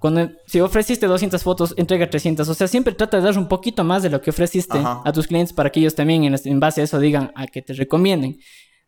Cuando, 0.00 0.32
si 0.48 0.58
ofreciste 0.58 1.06
200 1.06 1.40
fotos, 1.40 1.74
entrega 1.76 2.10
300. 2.10 2.48
O 2.48 2.54
sea, 2.54 2.66
siempre 2.66 2.94
trata 2.94 3.18
de 3.18 3.22
dar 3.22 3.38
un 3.38 3.46
poquito 3.46 3.84
más 3.84 4.02
de 4.02 4.10
lo 4.10 4.20
que 4.20 4.30
ofreciste 4.30 4.80
a 4.82 5.12
tus 5.12 5.28
clientes 5.28 5.52
para 5.52 5.70
que 5.70 5.78
ellos 5.78 5.94
también 5.94 6.24
en, 6.24 6.34
en 6.44 6.58
base 6.58 6.80
a 6.80 6.84
eso 6.84 6.98
digan 6.98 7.30
a 7.36 7.46
que 7.46 7.62
te 7.62 7.74
recomienden. 7.74 8.40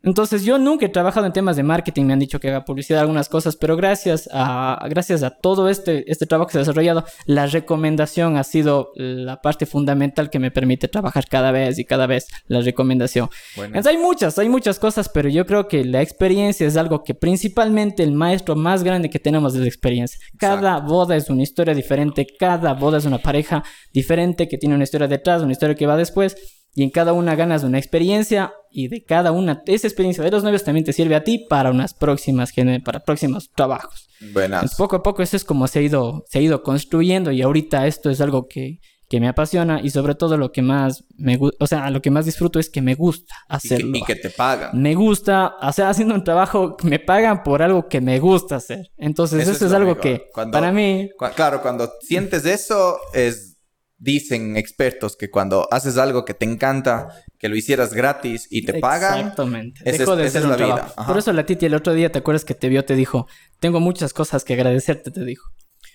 Entonces 0.04 0.44
yo 0.44 0.58
nunca 0.58 0.84
he 0.84 0.90
trabajado 0.90 1.26
en 1.26 1.32
temas 1.32 1.56
de 1.56 1.62
marketing, 1.62 2.04
me 2.04 2.12
han 2.12 2.18
dicho 2.18 2.38
que 2.38 2.50
haga 2.50 2.64
publicidad, 2.64 3.00
algunas 3.00 3.30
cosas, 3.30 3.56
pero 3.56 3.74
gracias 3.76 4.28
a, 4.32 4.86
gracias 4.90 5.22
a 5.22 5.30
todo 5.30 5.70
este, 5.70 6.10
este 6.10 6.26
trabajo 6.26 6.48
que 6.48 6.52
se 6.52 6.58
ha 6.58 6.60
desarrollado, 6.60 7.04
la 7.24 7.46
recomendación 7.46 8.36
ha 8.36 8.44
sido 8.44 8.92
la 8.96 9.40
parte 9.40 9.64
fundamental 9.64 10.28
que 10.28 10.38
me 10.38 10.50
permite 10.50 10.88
trabajar 10.88 11.24
cada 11.26 11.52
vez 11.52 11.78
y 11.78 11.86
cada 11.86 12.06
vez 12.06 12.28
la 12.48 12.60
recomendación. 12.60 13.30
Entonces 13.56 13.86
hay 13.86 13.96
muchas, 13.96 14.38
hay 14.38 14.50
muchas 14.50 14.78
cosas, 14.78 15.08
pero 15.08 15.30
yo 15.30 15.46
creo 15.46 15.68
que 15.68 15.84
la 15.84 16.02
experiencia 16.02 16.66
es 16.66 16.76
algo 16.76 17.02
que 17.02 17.14
principalmente 17.14 18.02
el 18.02 18.12
maestro 18.12 18.56
más 18.56 18.84
grande 18.84 19.08
que 19.08 19.18
tenemos 19.18 19.54
es 19.54 19.60
la 19.60 19.68
experiencia. 19.68 20.20
Cada 20.38 20.80
boda 20.80 21.16
es 21.16 21.30
una 21.30 21.42
historia 21.42 21.74
diferente, 21.74 22.26
cada 22.38 22.74
boda 22.74 22.98
es 22.98 23.06
una 23.06 23.18
pareja 23.18 23.64
diferente 23.92 24.48
que 24.48 24.58
tiene 24.58 24.74
una 24.74 24.84
historia 24.84 25.08
detrás, 25.08 25.42
una 25.42 25.52
historia 25.52 25.74
que 25.74 25.86
va 25.86 25.96
después 25.96 26.36
y 26.74 26.82
en 26.82 26.90
cada 26.90 27.12
una 27.12 27.36
ganas 27.36 27.62
una 27.62 27.78
experiencia 27.78 28.52
y 28.70 28.88
de 28.88 29.04
cada 29.04 29.30
una, 29.30 29.62
esa 29.66 29.86
experiencia 29.86 30.24
de 30.24 30.30
los 30.30 30.42
novios 30.42 30.64
también 30.64 30.84
te 30.84 30.92
sirve 30.92 31.14
a 31.14 31.22
ti 31.22 31.46
para 31.48 31.70
unas 31.70 31.94
próximas, 31.94 32.52
para 32.84 33.00
próximos 33.00 33.50
trabajos. 33.54 34.08
Buenas. 34.32 34.74
poco 34.76 34.96
a 34.96 35.02
poco 35.02 35.22
eso 35.22 35.36
es 35.36 35.44
como 35.44 35.68
se 35.68 35.78
ha 35.78 35.82
ido, 35.82 36.24
se 36.28 36.38
ha 36.38 36.42
ido 36.42 36.62
construyendo 36.62 37.30
y 37.30 37.42
ahorita 37.42 37.86
esto 37.86 38.10
es 38.10 38.20
algo 38.20 38.48
que, 38.48 38.80
que 39.08 39.20
me 39.20 39.28
apasiona 39.28 39.80
y 39.80 39.90
sobre 39.90 40.16
todo 40.16 40.36
lo 40.36 40.50
que 40.50 40.62
más 40.62 41.04
me 41.16 41.38
o 41.60 41.66
sea, 41.66 41.88
lo 41.90 42.02
que 42.02 42.10
más 42.10 42.24
disfruto 42.24 42.58
es 42.58 42.68
que 42.70 42.82
me 42.82 42.96
gusta 42.96 43.34
hacerlo. 43.48 43.96
Y 43.96 44.02
que, 44.02 44.16
te 44.16 44.30
pagan. 44.30 44.70
Me 44.80 44.94
gusta, 44.94 45.54
o 45.62 45.72
sea, 45.72 45.90
haciendo 45.90 46.14
un 46.14 46.24
trabajo, 46.24 46.76
me 46.82 46.98
pagan 46.98 47.44
por 47.44 47.62
algo 47.62 47.86
que 47.88 48.00
me 48.00 48.18
gusta 48.18 48.56
hacer. 48.56 48.90
Entonces, 48.96 49.46
eso, 49.46 49.66
es, 49.66 49.72
algo 49.72 49.98
que 49.98 50.26
para 50.50 50.72
mí... 50.72 51.10
claro, 51.36 51.62
cuando 51.62 51.92
sientes 52.00 52.44
eso 52.46 52.98
es 53.12 53.53
dicen 53.96 54.56
expertos 54.56 55.16
que 55.16 55.30
cuando 55.30 55.68
haces 55.70 55.96
algo 55.96 56.24
que 56.24 56.34
te 56.34 56.44
encanta, 56.44 57.08
que 57.38 57.48
lo 57.48 57.56
hicieras 57.56 57.94
gratis 57.94 58.46
y 58.50 58.64
te 58.64 58.80
pagan. 58.80 59.18
Exactamente. 59.18 59.84
De 59.84 60.30
ser 60.30 60.44
la 60.44 60.56
vida. 60.56 60.94
Por 61.06 61.18
eso 61.18 61.32
la 61.32 61.46
Titi 61.46 61.66
el 61.66 61.74
otro 61.74 61.94
día, 61.94 62.10
¿te 62.10 62.18
acuerdas 62.18 62.44
que 62.44 62.54
te 62.54 62.68
vio? 62.68 62.84
Te 62.84 62.96
dijo, 62.96 63.26
tengo 63.60 63.80
muchas 63.80 64.12
cosas 64.12 64.44
que 64.44 64.54
agradecerte, 64.54 65.10
te 65.10 65.24
dijo. 65.24 65.50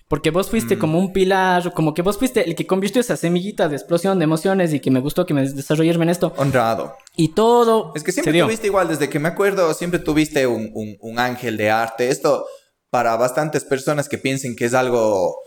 Porque 0.08 0.32
vos 0.32 0.50
fuiste 0.50 0.76
mm. 0.76 0.80
como 0.80 0.98
un 0.98 1.14
pilar, 1.14 1.72
como 1.74 1.94
que 1.94 2.02
vos 2.02 2.18
fuiste 2.18 2.48
el 2.48 2.56
que 2.56 2.66
convirtió 2.66 3.00
esa 3.00 3.16
semillita 3.16 3.70
de 3.70 3.76
explosión 3.76 4.18
de 4.18 4.24
emociones 4.24 4.74
y 4.74 4.80
que 4.80 4.90
me 4.90 5.02
gustó 5.02 5.28
que 5.28 5.36
me 5.36 5.48
desarrollarme 5.48 6.06
en 6.06 6.10
esto. 6.10 6.34
Honrado. 6.36 6.96
Y 7.16 7.36
todo. 7.36 7.92
Es 7.96 8.04
que 8.04 8.12
siempre 8.12 8.40
tuviste 8.40 8.66
igual, 8.66 8.88
desde 8.88 9.08
que 9.08 9.20
me 9.20 9.28
acuerdo, 9.28 9.72
siempre 9.76 10.00
tuviste 10.00 10.48
un, 10.48 10.72
un 11.00 11.20
ángel 11.20 11.58
de 11.58 11.70
arte. 11.70 12.10
Esto, 12.10 12.48
para 12.90 13.16
bastantes 13.18 13.64
personas 13.64 14.10
que 14.10 14.18
piensen 14.18 14.56
que 14.56 14.66
es 14.66 14.74
algo 14.74 15.38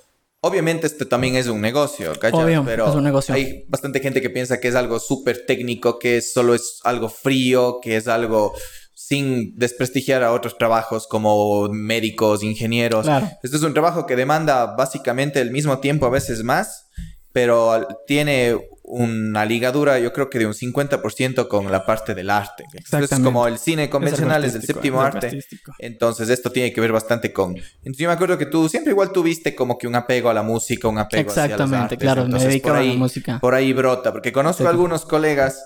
Obviamente 0.44 0.88
este 0.88 1.06
también 1.06 1.36
es 1.36 1.46
un 1.46 1.60
negocio, 1.60 2.12
¿cachai? 2.18 2.60
Pero 2.64 2.88
es 2.88 2.94
un 2.96 3.04
negocio. 3.04 3.32
hay 3.32 3.64
bastante 3.68 4.00
gente 4.00 4.20
que 4.20 4.28
piensa 4.28 4.58
que 4.58 4.66
es 4.66 4.74
algo 4.74 4.98
súper 4.98 5.46
técnico, 5.46 6.00
que 6.00 6.20
solo 6.20 6.52
es 6.54 6.80
algo 6.82 7.08
frío, 7.08 7.78
que 7.80 7.96
es 7.96 8.08
algo 8.08 8.52
sin 8.92 9.56
desprestigiar 9.56 10.24
a 10.24 10.32
otros 10.32 10.58
trabajos 10.58 11.06
como 11.06 11.68
médicos, 11.68 12.42
ingenieros. 12.42 13.04
Claro. 13.04 13.28
Este 13.44 13.56
es 13.56 13.62
un 13.62 13.72
trabajo 13.72 14.04
que 14.04 14.16
demanda 14.16 14.74
básicamente 14.74 15.40
el 15.40 15.52
mismo 15.52 15.78
tiempo, 15.78 16.06
a 16.06 16.10
veces 16.10 16.42
más, 16.42 16.88
pero 17.32 17.86
tiene 18.08 18.58
una 18.94 19.46
ligadura, 19.46 19.98
yo 19.98 20.12
creo 20.12 20.28
que 20.28 20.38
de 20.38 20.46
un 20.46 20.52
50% 20.52 21.48
con 21.48 21.72
la 21.72 21.86
parte 21.86 22.14
del 22.14 22.28
arte. 22.28 22.64
Es 22.74 23.20
como 23.22 23.46
el 23.46 23.58
cine 23.58 23.88
convencional 23.88 24.44
es, 24.44 24.54
el 24.54 24.62
séptimo 24.62 25.00
arte. 25.00 25.40
Entonces 25.78 26.28
esto 26.28 26.52
tiene 26.52 26.74
que 26.74 26.80
ver 26.82 26.92
bastante 26.92 27.32
con... 27.32 27.56
Entonces 27.56 27.96
yo 27.96 28.08
me 28.08 28.12
acuerdo 28.12 28.36
que 28.36 28.44
tú 28.44 28.68
siempre 28.68 28.92
igual 28.92 29.10
tuviste 29.10 29.54
como 29.54 29.78
que 29.78 29.86
un 29.86 29.94
apego 29.94 30.28
a 30.28 30.34
la 30.34 30.42
música, 30.42 30.88
un 30.88 30.98
apego 30.98 31.30
Exactamente, 31.30 31.94
hacia 31.94 31.96
claro, 31.96 32.26
me 32.26 32.38
dedicaba 32.38 32.80
a 32.80 32.82
la 32.82 32.92
música. 32.92 33.40
Por 33.40 33.54
ahí 33.54 33.72
brota, 33.72 34.12
porque 34.12 34.30
conozco 34.30 34.66
a 34.66 34.70
algunos 34.70 35.06
colegas 35.06 35.64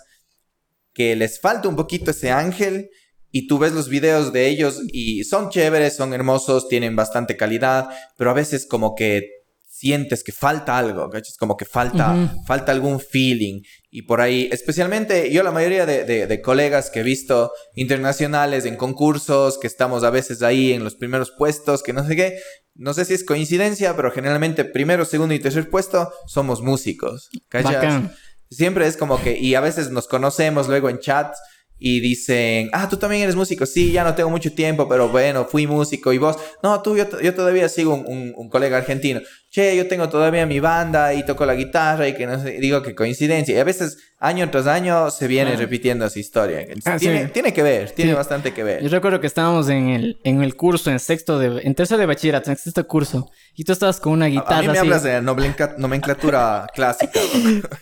que 0.95 1.17
les 1.17 1.41
falta 1.41 1.69
un 1.69 1.75
poquito 1.75 2.13
ese 2.13 2.31
ángel 2.31 2.91
y 3.33 3.49
tú 3.49 3.59
ves 3.59 3.73
los 3.73 3.89
videos 3.89 4.33
de 4.33 4.47
ellos 4.47 4.83
y 4.93 5.25
son 5.25 5.51
chéveres, 5.51 5.97
son 5.97 6.15
hermosos, 6.15 6.69
tienen 6.69 6.95
bastante 6.95 7.37
calidad, 7.37 7.89
pero 8.17 8.31
a 8.31 8.35
veces 8.35 8.67
como 8.67 8.95
que 8.95 9.36
sientes 9.79 10.25
que 10.25 10.33
falta 10.33 10.79
algo, 10.79 11.11
¿cachas? 11.11 11.37
Como 11.37 11.55
que 11.55 11.67
falta, 11.67 12.41
falta 12.47 12.73
algún 12.73 12.99
feeling. 12.99 13.61
Y 13.91 14.03
por 14.03 14.23
ahí, 14.23 14.49
especialmente 14.51 15.31
yo 15.31 15.43
la 15.43 15.51
mayoría 15.51 15.85
de, 15.85 16.05
de, 16.27 16.41
colegas 16.41 16.89
que 16.89 17.01
he 17.01 17.03
visto 17.03 17.53
internacionales 17.75 18.65
en 18.65 18.77
concursos, 18.77 19.59
que 19.59 19.67
estamos 19.67 20.03
a 20.03 20.09
veces 20.09 20.43
ahí 20.43 20.73
en 20.73 20.83
los 20.83 20.95
primeros 20.95 21.31
puestos, 21.31 21.83
que 21.83 21.93
no 21.93 22.07
sé 22.07 22.17
qué, 22.17 22.39
no 22.75 22.95
sé 22.95 23.05
si 23.05 23.13
es 23.13 23.23
coincidencia, 23.23 23.95
pero 23.95 24.11
generalmente 24.11 24.65
primero, 24.65 25.05
segundo 25.05 25.35
y 25.35 25.41
tercer 25.41 25.69
puesto 25.69 26.11
somos 26.27 26.63
músicos, 26.63 27.29
¿cachas? 27.51 28.11
Siempre 28.51 28.87
es 28.87 28.97
como 28.97 29.21
que, 29.23 29.37
y 29.37 29.57
a 29.57 29.61
veces 29.61 29.91
nos 29.91 30.07
conocemos 30.07 30.69
luego 30.69 30.89
en 30.89 31.01
chats 31.01 31.39
y 31.79 32.01
dicen, 32.01 32.71
ah, 32.73 32.89
tú 32.89 32.97
también 32.97 33.23
eres 33.23 33.37
músico. 33.37 33.67
Sí, 33.67 33.93
ya 33.93 34.03
no 34.03 34.15
tengo 34.15 34.31
mucho 34.31 34.53
tiempo, 34.53 34.89
pero 34.89 35.11
bueno, 35.11 35.45
fui 35.45 35.67
músico. 35.67 36.13
Y 36.13 36.19
vos, 36.19 36.37
no, 36.63 36.81
tú, 36.81 36.97
yo, 36.97 37.07
yo 37.21 37.35
todavía 37.35 37.69
sigo 37.69 37.95
un, 37.95 38.33
un, 38.35 38.49
colega 38.49 38.79
argentino. 38.79 39.21
Che, 39.51 39.77
yo 39.77 39.87
tengo 39.87 40.09
todavía 40.09 40.47
mi 40.47 40.59
banda 40.59 41.13
y 41.13 41.25
toco 41.27 41.45
la 41.45 41.55
guitarra 41.55 42.09
y 42.09 42.15
que 42.15 42.27
no 42.27 42.43
sé, 42.43 42.53
digo 42.61 42.83
que 42.83 42.95
coincidencia. 42.95 43.55
Y 43.55 43.59
a 43.59 43.65
veces, 43.65 43.99
año 44.19 44.51
tras 44.51 44.67
año, 44.67 45.11
se 45.11 45.27
viene 45.29 45.53
ah. 45.53 45.57
repitiendo 45.57 46.07
esa 46.07 46.19
historia. 46.19 46.67
Ah, 46.87 46.97
tiene, 46.99 47.27
tiene, 47.27 47.53
que 47.53 47.63
ver, 47.63 47.91
tiene 47.91 48.15
bastante 48.15 48.55
que 48.55 48.65
ver. 48.65 48.83
Yo 48.83 48.89
recuerdo 48.89 49.21
que 49.21 49.27
estábamos 49.27 49.69
en 49.69 49.91
el, 49.91 50.19
en 50.25 50.43
el 50.43 50.57
curso, 50.57 50.91
en 50.91 50.99
sexto 50.99 51.39
de, 51.39 51.61
en 51.63 51.75
tercero 51.75 52.01
de 52.01 52.07
bachillerato, 52.07 52.51
en 52.51 52.57
sexto 52.57 52.87
curso. 52.87 53.31
Y 53.55 53.65
tú 53.65 53.73
estabas 53.73 54.01
con 54.01 54.15
una 54.15 54.27
guitarra. 54.27 54.59
A, 54.59 54.63
mí 54.63 54.69
me 54.69 54.79
hablas 54.79 55.03
de 55.03 55.21
nomenclatura 55.21 56.67
clásica. 56.75 57.21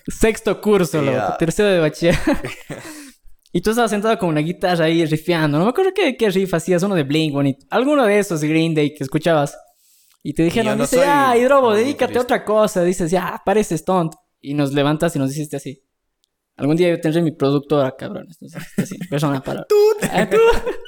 Sexto 0.08 0.60
curso, 0.60 1.00
tercero 1.38 1.68
de 1.68 1.78
bachillerato. 1.78 2.32
Y 3.56 3.60
tú 3.60 3.70
estabas 3.70 3.92
sentado 3.92 4.18
con 4.18 4.30
una 4.30 4.40
guitarra 4.40 4.86
ahí 4.86 5.06
riffeando. 5.06 5.58
No 5.58 5.64
me 5.64 5.70
acuerdo 5.70 5.92
qué, 5.94 6.16
qué 6.16 6.28
riff 6.28 6.52
hacías, 6.52 6.82
uno 6.82 6.96
de 6.96 7.04
Blink, 7.04 7.32
bonito. 7.32 7.64
Alguno 7.70 8.04
de 8.04 8.18
esos 8.18 8.42
Green 8.42 8.74
Day 8.74 8.92
que 8.92 9.04
escuchabas. 9.04 9.56
Y 10.24 10.34
te 10.34 10.42
dijeron, 10.42 10.76
dice, 10.76 11.04
ah, 11.04 11.36
Hidrobo, 11.38 11.72
dedícate 11.72 12.18
a 12.18 12.22
otra 12.22 12.44
cosa. 12.44 12.82
Dices, 12.82 13.12
ya, 13.12 13.40
pareces 13.46 13.84
tonto. 13.84 14.18
Y 14.40 14.54
nos 14.54 14.72
levantas 14.72 15.14
y 15.14 15.20
nos 15.20 15.30
dijiste 15.30 15.56
así. 15.56 15.80
Algún 16.56 16.76
día 16.76 16.88
yo 16.88 17.00
tendré 17.00 17.22
mi 17.22 17.30
productora, 17.30 17.94
cabrones. 17.96 18.38
No 18.40 18.48
sé, 18.48 18.58
así, 18.76 18.98
persona 19.08 19.40
para. 19.40 19.64
¿Tú? 19.68 19.76
Ah, 20.10 20.28
¿Tú? 20.28 20.36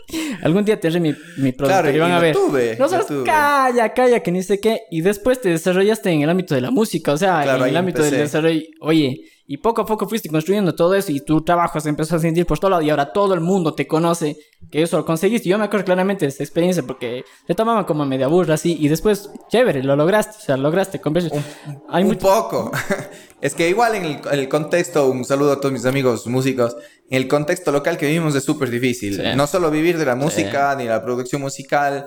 Algún 0.42 0.64
día 0.64 0.80
tendré 0.80 0.98
mi, 0.98 1.14
mi 1.38 1.52
productora. 1.52 1.82
Claro, 1.82 1.96
y 1.96 2.00
van 2.00 2.12
a 2.12 2.18
ver. 2.18 2.34
Tuve, 2.34 2.76
no 2.80 2.88
sabes, 2.88 3.06
calla, 3.24 3.94
calla, 3.94 4.20
que 4.24 4.32
ni 4.32 4.42
sé 4.42 4.58
qué. 4.58 4.80
Y 4.90 5.02
después 5.02 5.40
te 5.40 5.50
desarrollaste 5.50 6.10
en 6.10 6.22
el 6.22 6.30
ámbito 6.30 6.56
de 6.56 6.62
la 6.62 6.72
música. 6.72 7.12
O 7.12 7.16
sea, 7.16 7.44
en 7.44 7.62
el 7.62 7.76
ámbito 7.76 8.02
del 8.02 8.16
desarrollo. 8.16 8.62
Oye, 8.80 9.20
y 9.48 9.58
poco 9.58 9.82
a 9.82 9.86
poco 9.86 10.08
fuiste 10.08 10.28
construyendo 10.28 10.74
todo 10.74 10.94
eso 10.94 11.12
y 11.12 11.20
tu 11.20 11.42
trabajo 11.42 11.78
se 11.78 11.88
empezó 11.88 12.16
a 12.16 12.18
sentir 12.18 12.46
por 12.46 12.58
todo 12.58 12.70
lado 12.70 12.82
y 12.82 12.90
ahora 12.90 13.12
todo 13.12 13.34
el 13.34 13.40
mundo 13.40 13.74
te 13.74 13.86
conoce 13.86 14.36
que 14.70 14.82
eso 14.82 14.96
lo 14.96 15.04
conseguiste. 15.04 15.48
Yo 15.48 15.58
me 15.58 15.64
acuerdo 15.64 15.84
claramente 15.84 16.24
de 16.24 16.30
esa 16.30 16.42
experiencia 16.42 16.82
porque 16.82 17.24
te 17.46 17.54
tomaban 17.54 17.84
como 17.84 18.04
media 18.04 18.26
burra 18.26 18.54
así 18.54 18.76
y 18.78 18.88
después, 18.88 19.30
chévere, 19.48 19.82
lo 19.82 19.94
lograste, 19.94 20.36
o 20.38 20.40
sea, 20.40 20.56
lograste 20.56 21.00
Un, 21.04 21.44
Hay 21.88 22.04
un 22.04 22.16
poco. 22.16 22.72
es 23.40 23.54
que 23.54 23.68
igual 23.68 23.94
en 23.94 24.20
el, 24.30 24.48
contexto, 24.48 25.08
un 25.08 25.24
saludo 25.24 25.52
a 25.52 25.60
todos 25.60 25.72
mis 25.72 25.86
amigos 25.86 26.26
músicos, 26.26 26.76
en 27.08 27.18
el 27.18 27.28
contexto 27.28 27.70
local 27.70 27.98
que 27.98 28.06
vivimos 28.06 28.34
es 28.34 28.42
súper 28.42 28.70
difícil. 28.70 29.36
No 29.36 29.46
solo 29.46 29.70
vivir 29.70 29.96
de 29.98 30.06
la 30.06 30.16
música 30.16 30.74
ni 30.76 30.86
la 30.86 31.04
producción 31.04 31.40
musical, 31.40 32.06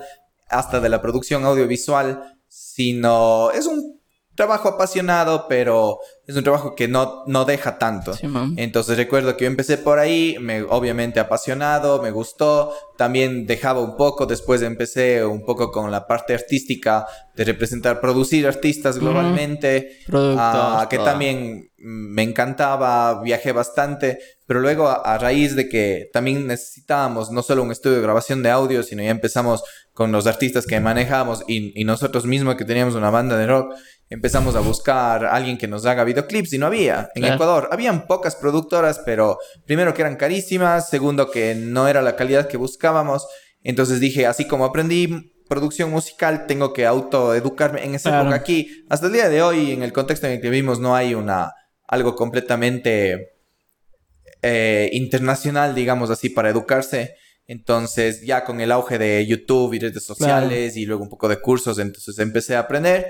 hasta 0.50 0.80
de 0.80 0.88
la 0.88 1.00
producción 1.00 1.44
audiovisual, 1.44 2.38
sino 2.48 3.50
es 3.52 3.66
un 3.66 3.99
trabajo 4.40 4.70
apasionado, 4.70 5.44
pero 5.50 5.98
es 6.26 6.34
un 6.34 6.42
trabajo 6.42 6.74
que 6.74 6.88
no, 6.88 7.24
no 7.26 7.44
deja 7.44 7.76
tanto. 7.76 8.14
Entonces 8.56 8.96
recuerdo 8.96 9.36
que 9.36 9.44
yo 9.44 9.50
empecé 9.50 9.76
por 9.76 9.98
ahí, 9.98 10.38
me, 10.40 10.62
obviamente 10.62 11.20
apasionado, 11.20 12.00
me 12.00 12.10
gustó, 12.10 12.72
también 12.96 13.46
dejaba 13.46 13.80
un 13.80 13.98
poco, 13.98 14.24
después 14.24 14.62
empecé 14.62 15.26
un 15.26 15.44
poco 15.44 15.70
con 15.70 15.90
la 15.90 16.06
parte 16.06 16.32
artística 16.32 17.04
de 17.36 17.44
representar, 17.44 18.00
producir 18.00 18.46
artistas 18.46 18.98
globalmente, 18.98 19.98
uh, 20.08 20.88
que 20.88 20.96
también 20.96 21.68
me 21.76 22.22
encantaba, 22.22 23.20
viajé 23.22 23.52
bastante, 23.52 24.20
pero 24.46 24.60
luego 24.60 24.88
a, 24.88 25.18
raíz 25.18 25.54
de 25.54 25.68
que 25.68 26.08
también 26.14 26.46
necesitábamos 26.46 27.30
no 27.30 27.42
solo 27.42 27.62
un 27.62 27.72
estudio 27.72 27.96
de 27.96 28.02
grabación 28.02 28.42
de 28.42 28.50
audio, 28.50 28.82
sino 28.82 29.02
ya 29.02 29.10
empezamos 29.10 29.62
con 29.92 30.12
los 30.12 30.26
artistas 30.26 30.64
que 30.66 30.80
manejamos 30.80 31.42
y, 31.46 31.78
y 31.78 31.84
nosotros 31.84 32.24
mismos 32.24 32.54
que 32.54 32.64
teníamos 32.64 32.94
una 32.94 33.10
banda 33.10 33.36
de 33.36 33.46
rock, 33.46 33.74
empezamos 34.10 34.56
a 34.56 34.60
buscar 34.60 35.24
a 35.24 35.34
alguien 35.34 35.56
que 35.56 35.68
nos 35.68 35.86
haga 35.86 36.02
videoclips 36.02 36.52
y 36.52 36.58
no 36.58 36.66
había. 36.66 37.10
En 37.14 37.24
Ecuador 37.24 37.68
habían 37.70 38.08
pocas 38.08 38.34
productoras, 38.34 39.00
pero 39.06 39.38
primero 39.64 39.94
que 39.94 40.02
eran 40.02 40.16
carísimas, 40.16 40.90
segundo 40.90 41.30
que 41.30 41.54
no 41.54 41.86
era 41.86 42.02
la 42.02 42.16
calidad 42.16 42.48
que 42.48 42.56
buscábamos. 42.56 43.26
Entonces 43.62 44.00
dije, 44.00 44.26
así 44.26 44.46
como 44.46 44.64
aprendí 44.64 45.32
producción 45.48 45.90
musical, 45.90 46.46
tengo 46.46 46.72
que 46.72 46.86
autoeducarme 46.86 47.84
en 47.84 47.94
esa 47.94 48.20
época 48.20 48.34
aquí. 48.34 48.84
Hasta 48.88 49.06
el 49.06 49.12
día 49.12 49.28
de 49.28 49.42
hoy, 49.42 49.72
en 49.72 49.82
el 49.82 49.92
contexto 49.92 50.26
en 50.26 50.34
el 50.34 50.40
que 50.40 50.50
vivimos, 50.50 50.80
no 50.80 50.94
hay 50.94 51.14
una 51.14 51.52
algo 51.86 52.14
completamente 52.14 53.34
eh, 54.42 54.90
internacional, 54.92 55.74
digamos 55.74 56.10
así, 56.10 56.30
para 56.30 56.50
educarse. 56.50 57.14
Entonces, 57.46 58.24
ya 58.24 58.44
con 58.44 58.60
el 58.60 58.70
auge 58.70 58.96
de 58.96 59.26
YouTube 59.26 59.74
y 59.74 59.80
redes 59.80 60.04
sociales 60.04 60.76
y 60.76 60.86
luego 60.86 61.02
un 61.02 61.08
poco 61.08 61.28
de 61.28 61.40
cursos, 61.40 61.80
entonces 61.80 62.16
empecé 62.20 62.54
a 62.54 62.60
aprender 62.60 63.08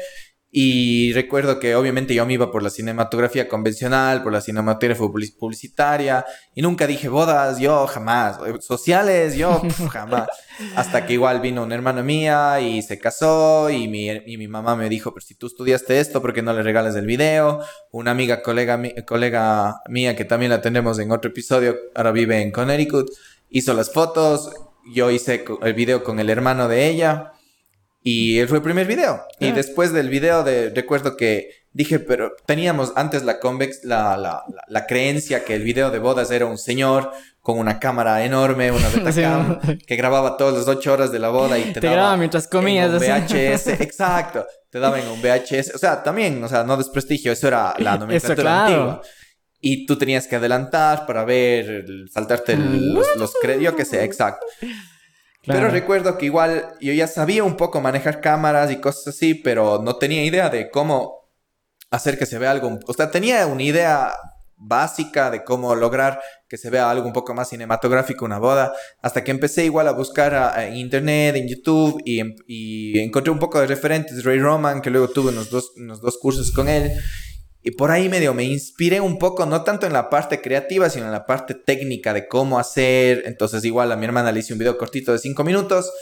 y 0.52 1.12
recuerdo 1.12 1.60
que 1.60 1.76
obviamente 1.76 2.12
yo 2.12 2.26
me 2.26 2.32
iba 2.32 2.50
por 2.50 2.64
la 2.64 2.70
cinematografía 2.70 3.46
convencional, 3.46 4.24
por 4.24 4.32
la 4.32 4.40
cinematografía 4.40 5.06
publicitaria, 5.38 6.24
y 6.56 6.62
nunca 6.62 6.88
dije 6.88 7.08
bodas, 7.08 7.60
yo 7.60 7.86
jamás, 7.86 8.38
eh, 8.44 8.60
sociales, 8.60 9.36
yo 9.36 9.62
jamás. 9.92 10.26
Hasta 10.74 11.06
que 11.06 11.12
igual 11.12 11.40
vino 11.40 11.62
una 11.62 11.76
hermana 11.76 12.02
mía 12.02 12.60
y 12.60 12.82
se 12.82 12.98
casó, 12.98 13.70
y 13.70 13.86
mi, 13.86 14.08
y 14.08 14.36
mi 14.38 14.48
mamá 14.48 14.74
me 14.74 14.88
dijo, 14.88 15.14
pero 15.14 15.24
si 15.24 15.36
tú 15.36 15.46
estudiaste 15.46 16.00
esto, 16.00 16.20
¿por 16.20 16.32
qué 16.32 16.42
no 16.42 16.52
le 16.52 16.64
regales 16.64 16.96
el 16.96 17.06
video? 17.06 17.60
Una 17.92 18.10
amiga, 18.10 18.42
colega, 18.42 18.80
colega 19.06 19.80
mía, 19.88 20.16
que 20.16 20.24
también 20.24 20.50
la 20.50 20.60
tenemos 20.60 20.98
en 20.98 21.12
otro 21.12 21.30
episodio, 21.30 21.76
ahora 21.94 22.10
vive 22.10 22.42
en 22.42 22.50
Connecticut, 22.50 23.08
hizo 23.50 23.72
las 23.72 23.92
fotos, 23.92 24.52
yo 24.92 25.12
hice 25.12 25.44
el 25.62 25.74
video 25.74 26.02
con 26.02 26.18
el 26.18 26.28
hermano 26.28 26.66
de 26.66 26.88
ella 26.88 27.34
y 28.02 28.40
fue 28.48 28.58
el 28.58 28.62
primer 28.62 28.86
video. 28.86 29.22
Y 29.38 29.48
ah. 29.48 29.52
después 29.52 29.92
del 29.92 30.08
video 30.08 30.42
de, 30.42 30.70
recuerdo 30.70 31.16
que 31.16 31.50
dije, 31.72 31.98
pero 31.98 32.32
teníamos 32.46 32.92
antes 32.96 33.22
la 33.24 33.38
convex, 33.38 33.84
la, 33.84 34.16
la, 34.16 34.42
la, 34.66 34.86
creencia 34.86 35.44
que 35.44 35.54
el 35.54 35.62
video 35.62 35.90
de 35.90 35.98
bodas 35.98 36.30
era 36.30 36.46
un 36.46 36.58
señor 36.58 37.12
con 37.40 37.58
una 37.58 37.78
cámara 37.78 38.24
enorme, 38.24 38.72
una 38.72 38.88
Betacam, 38.94 39.60
que 39.86 39.96
grababa 39.96 40.36
todas 40.36 40.54
las 40.54 40.68
ocho 40.68 40.92
horas 40.92 41.12
de 41.12 41.18
la 41.18 41.28
boda 41.28 41.58
y 41.58 41.72
te, 41.72 41.80
grababa 41.80 42.16
mientras 42.16 42.48
comías. 42.48 42.90
un 42.90 42.98
VHS, 42.98 43.66
exacto. 43.80 44.46
Te 44.70 44.78
daban 44.78 45.06
un 45.08 45.20
VHS. 45.20 45.74
O 45.74 45.78
sea, 45.78 46.02
también, 46.02 46.42
o 46.42 46.48
sea, 46.48 46.64
no 46.64 46.76
desprestigio, 46.76 47.32
eso 47.32 47.48
era 47.48 47.74
la 47.78 47.98
nomenclatura 47.98 48.66
antigua. 48.66 49.02
Y 49.62 49.84
tú 49.84 49.98
tenías 49.98 50.26
que 50.26 50.36
adelantar 50.36 51.04
para 51.04 51.22
ver, 51.24 51.84
saltarte 52.10 52.56
los, 52.56 53.06
los 53.16 53.34
créditos, 53.42 53.64
yo 53.64 53.76
qué 53.76 53.84
sé, 53.84 54.02
exacto. 54.04 54.46
Pero 55.46 55.68
recuerdo 55.68 56.18
que 56.18 56.26
igual 56.26 56.74
yo 56.80 56.92
ya 56.92 57.06
sabía 57.06 57.44
un 57.44 57.56
poco 57.56 57.80
manejar 57.80 58.20
cámaras 58.20 58.70
y 58.70 58.76
cosas 58.76 59.08
así, 59.08 59.34
pero 59.34 59.80
no 59.82 59.96
tenía 59.96 60.24
idea 60.24 60.50
de 60.50 60.70
cómo 60.70 61.30
hacer 61.90 62.18
que 62.18 62.26
se 62.26 62.38
vea 62.38 62.50
algo. 62.50 62.78
O 62.86 62.92
sea, 62.92 63.10
tenía 63.10 63.46
una 63.46 63.62
idea 63.62 64.12
básica 64.62 65.30
de 65.30 65.42
cómo 65.42 65.74
lograr 65.74 66.20
que 66.46 66.58
se 66.58 66.68
vea 66.68 66.90
algo 66.90 67.06
un 67.06 67.14
poco 67.14 67.32
más 67.32 67.48
cinematográfico 67.48 68.26
una 68.26 68.38
boda, 68.38 68.74
hasta 69.00 69.24
que 69.24 69.30
empecé 69.30 69.64
igual 69.64 69.88
a 69.88 69.92
buscar 69.92 70.60
en 70.60 70.76
internet, 70.76 71.36
en 71.36 71.48
YouTube, 71.48 72.02
y, 72.04 72.20
y, 72.46 72.98
encontré 72.98 73.32
un 73.32 73.38
poco 73.38 73.58
de 73.60 73.66
referentes, 73.66 74.22
Ray 74.22 74.38
Roman, 74.38 74.82
que 74.82 74.90
luego 74.90 75.08
tuve 75.08 75.30
unos 75.30 75.48
dos, 75.48 75.72
unos 75.76 76.02
dos 76.02 76.18
cursos 76.18 76.52
con 76.52 76.68
él, 76.68 76.92
y 77.62 77.72
por 77.72 77.90
ahí 77.90 78.08
medio 78.08 78.32
me 78.32 78.44
inspiré 78.44 79.00
un 79.00 79.18
poco, 79.18 79.44
no 79.44 79.62
tanto 79.62 79.86
en 79.86 79.92
la 79.92 80.08
parte 80.08 80.40
creativa, 80.40 80.88
sino 80.88 81.06
en 81.06 81.12
la 81.12 81.26
parte 81.26 81.54
técnica 81.54 82.14
de 82.14 82.26
cómo 82.26 82.58
hacer. 82.58 83.24
Entonces 83.26 83.64
igual 83.64 83.92
a 83.92 83.96
mi 83.96 84.06
hermana 84.06 84.32
le 84.32 84.40
hice 84.40 84.54
un 84.54 84.58
video 84.58 84.78
cortito 84.78 85.12
de 85.12 85.18
5 85.18 85.44
minutos. 85.44 85.92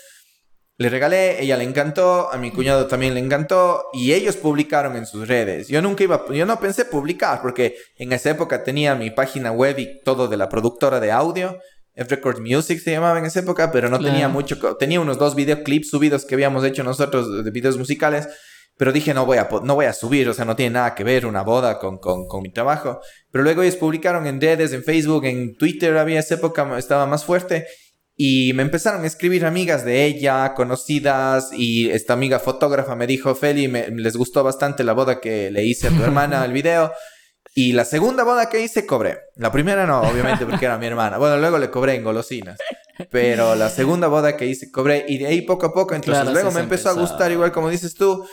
Le 0.76 0.88
regalé, 0.88 1.42
ella 1.42 1.56
le 1.56 1.64
encantó, 1.64 2.32
a 2.32 2.38
mi 2.38 2.52
cuñado 2.52 2.86
también 2.86 3.14
le 3.14 3.18
encantó 3.18 3.86
y 3.92 4.12
ellos 4.12 4.36
publicaron 4.36 4.94
en 4.94 5.06
sus 5.06 5.26
redes. 5.26 5.66
Yo 5.66 5.82
nunca 5.82 6.04
iba, 6.04 6.24
yo 6.32 6.46
no 6.46 6.60
pensé 6.60 6.84
publicar 6.84 7.42
porque 7.42 7.76
en 7.96 8.12
esa 8.12 8.30
época 8.30 8.62
tenía 8.62 8.94
mi 8.94 9.10
página 9.10 9.50
web 9.50 9.76
y 9.80 10.00
todo 10.04 10.28
de 10.28 10.36
la 10.36 10.48
productora 10.48 11.00
de 11.00 11.10
audio. 11.10 11.58
F-Record 11.96 12.40
Music 12.40 12.78
se 12.78 12.92
llamaba 12.92 13.18
en 13.18 13.24
esa 13.24 13.40
época, 13.40 13.72
pero 13.72 13.88
no 13.88 13.98
tenía 13.98 14.28
mucho, 14.28 14.56
tenía 14.76 15.00
unos 15.00 15.18
dos 15.18 15.34
videoclips 15.34 15.90
subidos 15.90 16.24
que 16.24 16.36
habíamos 16.36 16.62
hecho 16.62 16.84
nosotros 16.84 17.44
de 17.44 17.50
videos 17.50 17.76
musicales 17.76 18.28
pero 18.78 18.92
dije, 18.92 19.12
no 19.12 19.26
voy, 19.26 19.38
a, 19.38 19.48
no 19.64 19.74
voy 19.74 19.86
a 19.86 19.92
subir, 19.92 20.28
o 20.28 20.34
sea, 20.34 20.44
no 20.44 20.54
tiene 20.54 20.74
nada 20.74 20.94
que 20.94 21.02
ver 21.02 21.26
una 21.26 21.42
boda 21.42 21.80
con, 21.80 21.98
con, 21.98 22.28
con 22.28 22.42
mi 22.42 22.52
trabajo. 22.52 23.00
Pero 23.32 23.42
luego 23.42 23.62
ellos 23.62 23.74
publicaron 23.74 24.24
en 24.28 24.40
redes, 24.40 24.72
en 24.72 24.84
Facebook, 24.84 25.24
en 25.24 25.56
Twitter, 25.56 25.96
había 25.98 26.20
esa 26.20 26.36
época, 26.36 26.78
estaba 26.78 27.04
más 27.04 27.24
fuerte. 27.24 27.66
Y 28.14 28.52
me 28.54 28.62
empezaron 28.62 29.02
a 29.02 29.06
escribir 29.08 29.44
amigas 29.44 29.84
de 29.84 30.04
ella, 30.04 30.54
conocidas, 30.54 31.50
y 31.52 31.90
esta 31.90 32.12
amiga 32.12 32.38
fotógrafa 32.38 32.94
me 32.94 33.08
dijo, 33.08 33.34
Feli, 33.34 33.66
me, 33.66 33.88
les 33.90 34.16
gustó 34.16 34.44
bastante 34.44 34.84
la 34.84 34.92
boda 34.92 35.20
que 35.20 35.50
le 35.50 35.64
hice 35.64 35.88
a 35.88 35.90
tu 35.90 36.02
hermana, 36.04 36.44
el 36.44 36.52
video. 36.52 36.92
Y 37.56 37.72
la 37.72 37.84
segunda 37.84 38.22
boda 38.22 38.48
que 38.48 38.60
hice, 38.60 38.86
cobré. 38.86 39.18
La 39.34 39.50
primera 39.50 39.86
no, 39.86 40.02
obviamente, 40.02 40.46
porque 40.46 40.66
era 40.66 40.78
mi 40.78 40.86
hermana. 40.86 41.18
Bueno, 41.18 41.36
luego 41.38 41.58
le 41.58 41.68
cobré 41.68 41.96
en 41.96 42.04
golosinas. 42.04 42.58
Pero 43.10 43.56
la 43.56 43.70
segunda 43.70 44.06
boda 44.06 44.36
que 44.36 44.46
hice, 44.46 44.70
cobré. 44.70 45.04
Y 45.08 45.18
de 45.18 45.26
ahí 45.26 45.42
poco 45.42 45.66
a 45.66 45.72
poco, 45.72 45.96
entonces 45.96 46.32
luego 46.32 46.52
me 46.52 46.60
empezó 46.60 46.90
a 46.90 46.92
gustar, 46.92 47.32
igual 47.32 47.50
como 47.50 47.70
dices 47.70 47.94
tú 47.94 48.24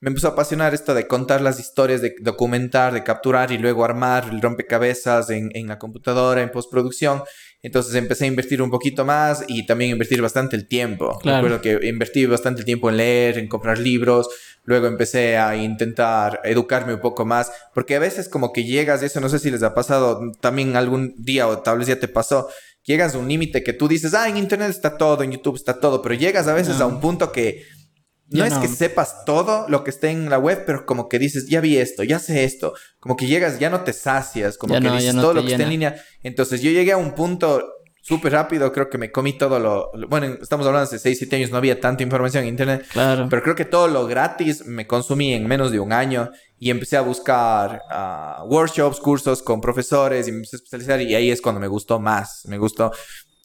me 0.00 0.08
empezó 0.08 0.28
a 0.28 0.30
apasionar 0.30 0.72
esto 0.72 0.94
de 0.94 1.06
contar 1.06 1.42
las 1.42 1.60
historias, 1.60 2.00
de 2.00 2.14
documentar, 2.20 2.94
de 2.94 3.04
capturar 3.04 3.52
y 3.52 3.58
luego 3.58 3.84
armar 3.84 4.28
el 4.30 4.40
rompecabezas 4.40 5.28
en, 5.30 5.50
en 5.54 5.68
la 5.68 5.78
computadora, 5.78 6.42
en 6.42 6.50
postproducción. 6.50 7.22
Entonces 7.62 7.94
empecé 7.94 8.24
a 8.24 8.28
invertir 8.28 8.62
un 8.62 8.70
poquito 8.70 9.04
más 9.04 9.44
y 9.46 9.66
también 9.66 9.90
invertir 9.90 10.22
bastante 10.22 10.56
el 10.56 10.66
tiempo. 10.66 11.18
Claro. 11.18 11.42
Recuerdo 11.46 11.60
que 11.60 11.86
invertí 11.86 12.24
bastante 12.24 12.60
el 12.60 12.64
tiempo 12.64 12.88
en 12.88 12.96
leer, 12.96 13.36
en 13.36 13.48
comprar 13.48 13.78
libros. 13.78 14.28
Luego 14.64 14.86
empecé 14.86 15.36
a 15.36 15.54
intentar 15.56 16.40
educarme 16.44 16.94
un 16.94 17.00
poco 17.00 17.26
más. 17.26 17.52
Porque 17.74 17.96
a 17.96 17.98
veces 17.98 18.30
como 18.30 18.54
que 18.54 18.64
llegas, 18.64 19.02
y 19.02 19.06
eso 19.06 19.20
no 19.20 19.28
sé 19.28 19.38
si 19.38 19.50
les 19.50 19.62
ha 19.62 19.74
pasado 19.74 20.32
también 20.40 20.76
algún 20.76 21.14
día 21.18 21.46
o 21.48 21.58
tal 21.58 21.78
vez 21.78 21.88
ya 21.88 22.00
te 22.00 22.08
pasó. 22.08 22.48
Llegas 22.84 23.14
a 23.14 23.18
un 23.18 23.28
límite 23.28 23.62
que 23.62 23.74
tú 23.74 23.88
dices, 23.88 24.14
ah, 24.14 24.26
en 24.26 24.38
Internet 24.38 24.70
está 24.70 24.96
todo, 24.96 25.22
en 25.22 25.32
YouTube 25.32 25.56
está 25.56 25.78
todo. 25.78 26.00
Pero 26.00 26.14
llegas 26.14 26.48
a 26.48 26.54
veces 26.54 26.80
a 26.80 26.86
un 26.86 26.98
punto 26.98 27.30
que 27.30 27.66
no 28.30 28.44
es 28.44 28.54
que 28.54 28.68
sepas 28.68 29.24
todo 29.24 29.66
lo 29.68 29.82
que 29.84 29.90
esté 29.90 30.10
en 30.10 30.30
la 30.30 30.38
web, 30.38 30.64
pero 30.64 30.86
como 30.86 31.08
que 31.08 31.18
dices, 31.18 31.48
ya 31.48 31.60
vi 31.60 31.76
esto, 31.78 32.02
ya 32.04 32.18
sé 32.18 32.44
esto. 32.44 32.74
Como 33.00 33.16
que 33.16 33.26
llegas, 33.26 33.58
ya 33.58 33.70
no 33.70 33.82
te 33.82 33.92
sacias, 33.92 34.56
como 34.56 34.74
que 34.80 34.90
dices 34.90 35.14
todo 35.16 35.34
lo 35.34 35.42
que 35.42 35.52
está 35.52 35.64
en 35.64 35.70
línea. 35.70 35.96
Entonces 36.22 36.62
yo 36.62 36.70
llegué 36.70 36.92
a 36.92 36.96
un 36.96 37.14
punto 37.14 37.62
súper 38.02 38.32
rápido, 38.32 38.72
creo 38.72 38.88
que 38.88 38.98
me 38.98 39.12
comí 39.12 39.34
todo 39.34 39.58
lo, 39.58 39.90
Bueno, 40.08 40.38
estamos 40.40 40.66
hablando 40.66 40.90
de 40.90 40.98
6, 40.98 41.18
7 41.18 41.36
años, 41.36 41.50
no 41.50 41.58
había 41.58 41.80
tanta 41.80 42.02
información 42.02 42.44
en 42.44 42.50
internet. 42.50 42.86
Claro. 42.92 43.26
Pero 43.28 43.42
creo 43.42 43.54
que 43.54 43.64
todo 43.64 43.88
lo 43.88 44.06
gratis 44.06 44.64
me 44.64 44.86
consumí 44.86 45.34
en 45.34 45.46
menos 45.46 45.70
de 45.70 45.80
un 45.80 45.92
año 45.92 46.30
y 46.58 46.70
empecé 46.70 46.96
a 46.96 47.02
buscar 47.02 47.82
uh, 47.90 48.44
workshops, 48.44 49.00
cursos 49.00 49.42
con 49.42 49.60
profesores 49.60 50.28
y 50.28 50.32
me 50.32 50.38
empecé 50.38 50.56
a 50.56 50.58
especializar 50.58 51.00
y 51.00 51.14
ahí 51.14 51.30
es 51.30 51.40
cuando 51.40 51.60
me 51.60 51.68
gustó 51.68 52.00
más. 52.00 52.42
Me 52.46 52.58
gustó 52.58 52.90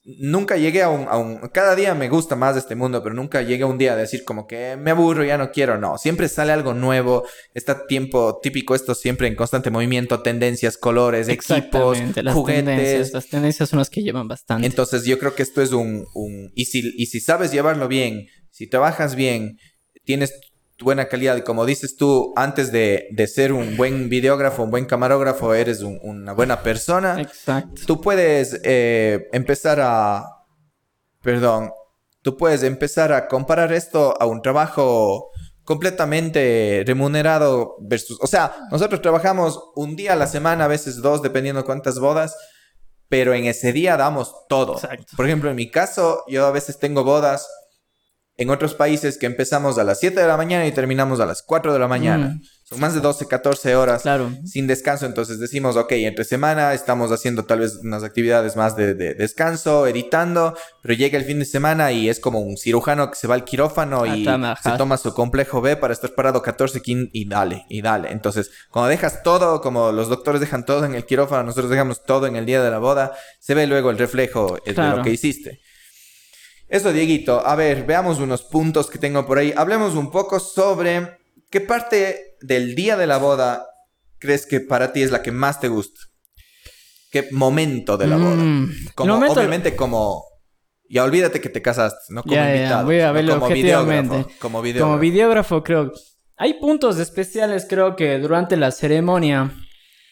nunca 0.05 0.55
llegué 0.57 0.83
a 0.83 0.89
un, 0.89 1.07
a 1.07 1.17
un, 1.17 1.49
Cada 1.49 1.75
día 1.75 1.95
me 1.95 2.09
gusta 2.09 2.35
más 2.35 2.53
de 2.53 2.59
este 2.59 2.75
mundo, 2.75 3.01
pero 3.01 3.15
nunca 3.15 3.41
llegué 3.41 3.63
a 3.63 3.67
un 3.67 3.77
día 3.77 3.93
a 3.93 3.95
decir 3.95 4.23
como 4.23 4.45
que 4.47 4.77
me 4.77 4.91
aburro, 4.91 5.23
ya 5.23 5.37
no 5.37 5.51
quiero. 5.51 5.77
No, 5.77 5.97
siempre 5.97 6.29
sale 6.29 6.51
algo 6.51 6.73
nuevo. 6.73 7.25
Está 7.53 7.87
tiempo 7.87 8.39
típico, 8.41 8.75
esto 8.75 8.93
siempre 8.93 9.27
en 9.27 9.35
constante 9.35 9.71
movimiento, 9.71 10.21
tendencias, 10.21 10.77
colores, 10.77 11.27
equipos, 11.27 11.97
las 12.15 12.33
juguetes. 12.33 12.65
Tendencias, 12.65 13.13
las 13.13 13.27
tendencias 13.27 13.69
son 13.69 13.79
las 13.79 13.89
que 13.89 14.03
llevan 14.03 14.27
bastante. 14.27 14.67
Entonces 14.67 15.05
yo 15.05 15.17
creo 15.17 15.35
que 15.35 15.43
esto 15.43 15.61
es 15.61 15.71
un... 15.71 16.05
un 16.13 16.51
y, 16.55 16.65
si, 16.65 16.93
y 16.95 17.07
si 17.07 17.19
sabes 17.19 17.51
llevarlo 17.51 17.87
bien, 17.87 18.27
si 18.51 18.67
trabajas 18.67 19.15
bien, 19.15 19.57
tienes 20.05 20.39
buena 20.79 21.07
calidad. 21.07 21.37
Y 21.37 21.41
como 21.41 21.65
dices 21.65 21.95
tú, 21.95 22.33
antes 22.35 22.71
de, 22.71 23.07
de, 23.11 23.27
ser 23.27 23.53
un 23.53 23.77
buen 23.77 24.09
videógrafo, 24.09 24.63
un 24.63 24.71
buen 24.71 24.85
camarógrafo, 24.85 25.53
eres 25.53 25.81
una 25.81 26.33
buena 26.33 26.61
persona. 26.61 27.21
Exacto. 27.21 27.81
Tú 27.85 28.01
puedes 28.01 28.59
eh, 28.63 29.27
empezar 29.31 29.79
a... 29.81 30.25
Perdón. 31.21 31.71
Tú 32.21 32.37
puedes 32.37 32.63
empezar 32.63 33.13
a 33.13 33.27
comparar 33.27 33.71
esto 33.71 34.15
a 34.19 34.25
un 34.25 34.41
trabajo 34.41 35.29
completamente 35.63 36.83
remunerado 36.85 37.75
versus... 37.81 38.17
O 38.21 38.27
sea, 38.27 38.55
nosotros 38.71 39.01
trabajamos 39.01 39.59
un 39.75 39.95
día 39.95 40.13
a 40.13 40.15
la 40.15 40.27
semana, 40.27 40.65
a 40.65 40.67
veces 40.67 41.01
dos, 41.01 41.21
dependiendo 41.21 41.65
cuántas 41.65 41.99
bodas, 41.99 42.35
pero 43.09 43.33
en 43.33 43.45
ese 43.45 43.73
día 43.73 43.97
damos 43.97 44.33
todo. 44.49 44.73
Exacto. 44.73 45.13
Por 45.15 45.25
ejemplo, 45.25 45.49
en 45.49 45.55
mi 45.55 45.69
caso, 45.69 46.23
yo 46.27 46.45
a 46.45 46.51
veces 46.51 46.79
tengo 46.79 47.03
bodas 47.03 47.47
en 48.37 48.49
otros 48.49 48.73
países 48.73 49.17
que 49.17 49.25
empezamos 49.25 49.77
a 49.77 49.83
las 49.83 49.99
7 49.99 50.19
de 50.19 50.27
la 50.27 50.37
mañana 50.37 50.67
y 50.67 50.71
terminamos 50.71 51.19
a 51.19 51.25
las 51.25 51.41
4 51.41 51.71
de 51.73 51.79
la 51.79 51.87
mañana. 51.87 52.27
Mm. 52.35 52.41
Son 52.67 52.79
más 52.79 52.95
de 52.95 52.99
12, 52.99 53.27
14 53.27 53.75
horas 53.75 54.01
Claro. 54.01 54.31
sin 54.43 54.65
descanso. 54.65 55.05
Entonces 55.05 55.39
decimos, 55.39 55.75
ok, 55.77 55.91
entre 55.91 56.25
semana 56.25 56.73
estamos 56.73 57.11
haciendo 57.11 57.45
tal 57.45 57.59
vez 57.59 57.75
unas 57.83 58.03
actividades 58.03 58.55
más 58.55 58.75
de, 58.75 58.95
de 58.95 59.13
descanso, 59.13 59.85
editando, 59.85 60.55
pero 60.81 60.95
llega 60.95 61.17
el 61.19 61.25
fin 61.25 61.37
de 61.37 61.45
semana 61.45 61.91
y 61.91 62.09
es 62.09 62.19
como 62.19 62.39
un 62.39 62.57
cirujano 62.57 63.11
que 63.11 63.17
se 63.17 63.27
va 63.27 63.35
al 63.35 63.43
quirófano 63.45 64.05
y 64.07 64.25
se 64.25 64.71
toma 64.79 64.97
su 64.97 65.13
complejo 65.13 65.61
B 65.61 65.77
para 65.77 65.93
estar 65.93 66.15
parado 66.15 66.41
14, 66.41 66.81
15 66.81 67.11
y 67.13 67.29
dale, 67.29 67.65
y 67.69 67.83
dale. 67.83 68.11
Entonces, 68.11 68.49
cuando 68.71 68.89
dejas 68.89 69.21
todo, 69.21 69.61
como 69.61 69.91
los 69.91 70.09
doctores 70.09 70.41
dejan 70.41 70.65
todo 70.65 70.85
en 70.85 70.95
el 70.95 71.05
quirófano, 71.05 71.43
nosotros 71.43 71.69
dejamos 71.69 72.03
todo 72.03 72.25
en 72.25 72.35
el 72.35 72.47
día 72.47 72.63
de 72.63 72.71
la 72.71 72.79
boda, 72.79 73.13
se 73.39 73.53
ve 73.53 73.67
luego 73.67 73.91
el 73.91 73.99
reflejo 73.99 74.57
de 74.65 74.73
lo 74.73 75.03
que 75.03 75.11
hiciste. 75.11 75.61
Eso, 76.67 76.91
Dieguito. 76.91 77.45
A 77.45 77.55
ver, 77.55 77.85
veamos 77.85 78.19
unos 78.19 78.43
puntos 78.43 78.89
que 78.89 78.97
tengo 78.97 79.25
por 79.25 79.37
ahí. 79.37 79.53
Hablemos 79.55 79.95
un 79.95 80.09
poco 80.11 80.39
sobre 80.39 81.17
qué 81.51 81.61
parte 81.61 82.35
del 82.41 82.75
día 82.75 82.97
de 82.97 83.07
la 83.07 83.17
boda 83.17 83.65
crees 84.17 84.45
que 84.45 84.59
para 84.61 84.91
ti 84.93 85.01
es 85.03 85.11
la 85.11 85.21
que 85.21 85.31
más 85.31 85.59
te 85.59 85.67
gusta. 85.67 85.99
¿Qué 87.11 87.27
momento 87.31 87.97
de 87.97 88.07
la 88.07 88.17
boda? 88.17 88.35
Mm, 88.35 88.71
Como, 88.95 89.13
momento- 89.15 89.39
Obviamente 89.39 89.75
como... 89.75 90.23
Ya 90.87 91.03
olvídate 91.03 91.41
que 91.41 91.49
te 91.49 91.63
casaste, 91.63 92.13
no 92.13 92.21
como 92.21 92.35
Ya, 92.35 92.45
ya, 92.47 92.55
invitado. 92.57 92.85
voy 92.85 92.99
a 92.99 93.11
verlo 93.11 93.39
como 93.39 93.47
videógrafo, 93.53 94.27
Como 94.39 94.61
videógrafo. 94.61 94.87
Como 94.91 94.99
videógrafo, 94.99 95.63
creo. 95.63 95.91
Hay 96.37 96.55
puntos 96.59 96.99
especiales, 96.99 97.65
creo 97.67 97.95
que 97.95 98.19
durante 98.19 98.55
la 98.55 98.69
ceremonia. 98.71 99.51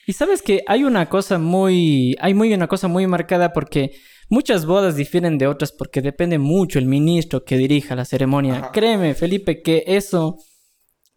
Y 0.07 0.13
sabes 0.13 0.41
que 0.41 0.63
hay 0.67 0.83
una 0.83 1.09
cosa 1.09 1.37
muy. 1.37 2.15
Hay 2.19 2.33
muy 2.33 2.51
una 2.55 2.67
cosa 2.67 2.87
muy 2.87 3.05
marcada 3.05 3.53
porque 3.53 3.91
muchas 4.29 4.65
bodas 4.65 4.95
difieren 4.95 5.38
de 5.38 5.47
otras 5.47 5.71
porque 5.71 6.01
depende 6.01 6.38
mucho 6.38 6.79
el 6.79 6.86
ministro 6.86 7.43
que 7.43 7.57
dirija 7.57 7.95
la 7.95 8.05
ceremonia. 8.05 8.55
Ajá. 8.55 8.71
Créeme, 8.71 9.13
Felipe, 9.13 9.62
que 9.62 9.83
eso 9.88 10.38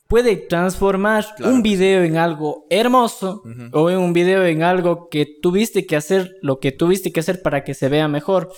puede 0.08 0.36
transformar 0.36 1.26
Claro 1.36 1.52
un 1.52 1.62
video 1.62 2.04
en 2.04 2.16
algo 2.16 2.66
hermoso 2.70 3.42
o 3.72 3.90
en 3.90 3.98
un 3.98 4.12
video 4.12 4.44
en 4.44 4.62
algo 4.62 5.08
que 5.10 5.26
tuviste 5.42 5.86
que 5.86 5.96
hacer 5.96 6.32
lo 6.42 6.58
que 6.60 6.72
tuviste 6.72 7.12
que 7.12 7.20
hacer 7.20 7.42
para 7.42 7.64
que 7.64 7.74
se 7.74 7.88
vea 7.88 8.08
mejor. 8.08 8.52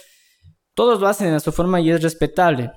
Todos 0.74 1.00
lo 1.00 1.08
hacen 1.08 1.32
a 1.32 1.40
su 1.40 1.52
forma 1.52 1.80
y 1.80 1.90
es 1.90 2.02
respetable. 2.02 2.70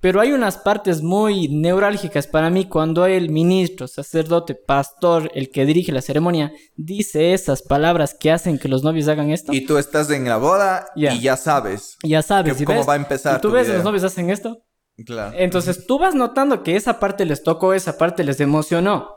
Pero 0.00 0.20
hay 0.20 0.32
unas 0.32 0.58
partes 0.58 1.02
muy 1.02 1.48
neurálgicas 1.48 2.28
para 2.28 2.50
mí 2.50 2.68
cuando 2.68 3.06
el 3.06 3.30
ministro, 3.30 3.88
sacerdote, 3.88 4.54
pastor, 4.54 5.30
el 5.34 5.50
que 5.50 5.66
dirige 5.66 5.90
la 5.90 6.02
ceremonia, 6.02 6.52
dice 6.76 7.32
esas 7.34 7.62
palabras 7.62 8.14
que 8.18 8.30
hacen 8.30 8.58
que 8.58 8.68
los 8.68 8.84
novios 8.84 9.08
hagan 9.08 9.30
esto. 9.30 9.52
Y 9.52 9.66
tú 9.66 9.76
estás 9.76 10.08
en 10.10 10.24
la 10.28 10.36
boda 10.36 10.86
y 10.94 11.20
ya 11.20 11.36
sabes 11.36 11.96
ya 12.04 12.22
sabes, 12.22 12.56
que- 12.56 12.62
¿y 12.62 12.66
cómo 12.66 12.78
ves? 12.78 12.88
va 12.88 12.92
a 12.92 12.96
empezar 12.96 13.38
Y 13.38 13.40
tú 13.40 13.48
tu 13.48 13.54
ves 13.54 13.64
video. 13.66 13.78
los 13.78 13.84
novios 13.84 14.04
hacen 14.04 14.30
esto. 14.30 14.58
Claro. 15.04 15.36
Entonces 15.38 15.86
tú 15.86 15.98
vas 15.98 16.14
notando 16.14 16.62
que 16.62 16.76
esa 16.76 16.98
parte 17.00 17.24
les 17.24 17.42
tocó, 17.42 17.74
esa 17.74 17.98
parte 17.98 18.22
les 18.24 18.40
emocionó. 18.40 19.14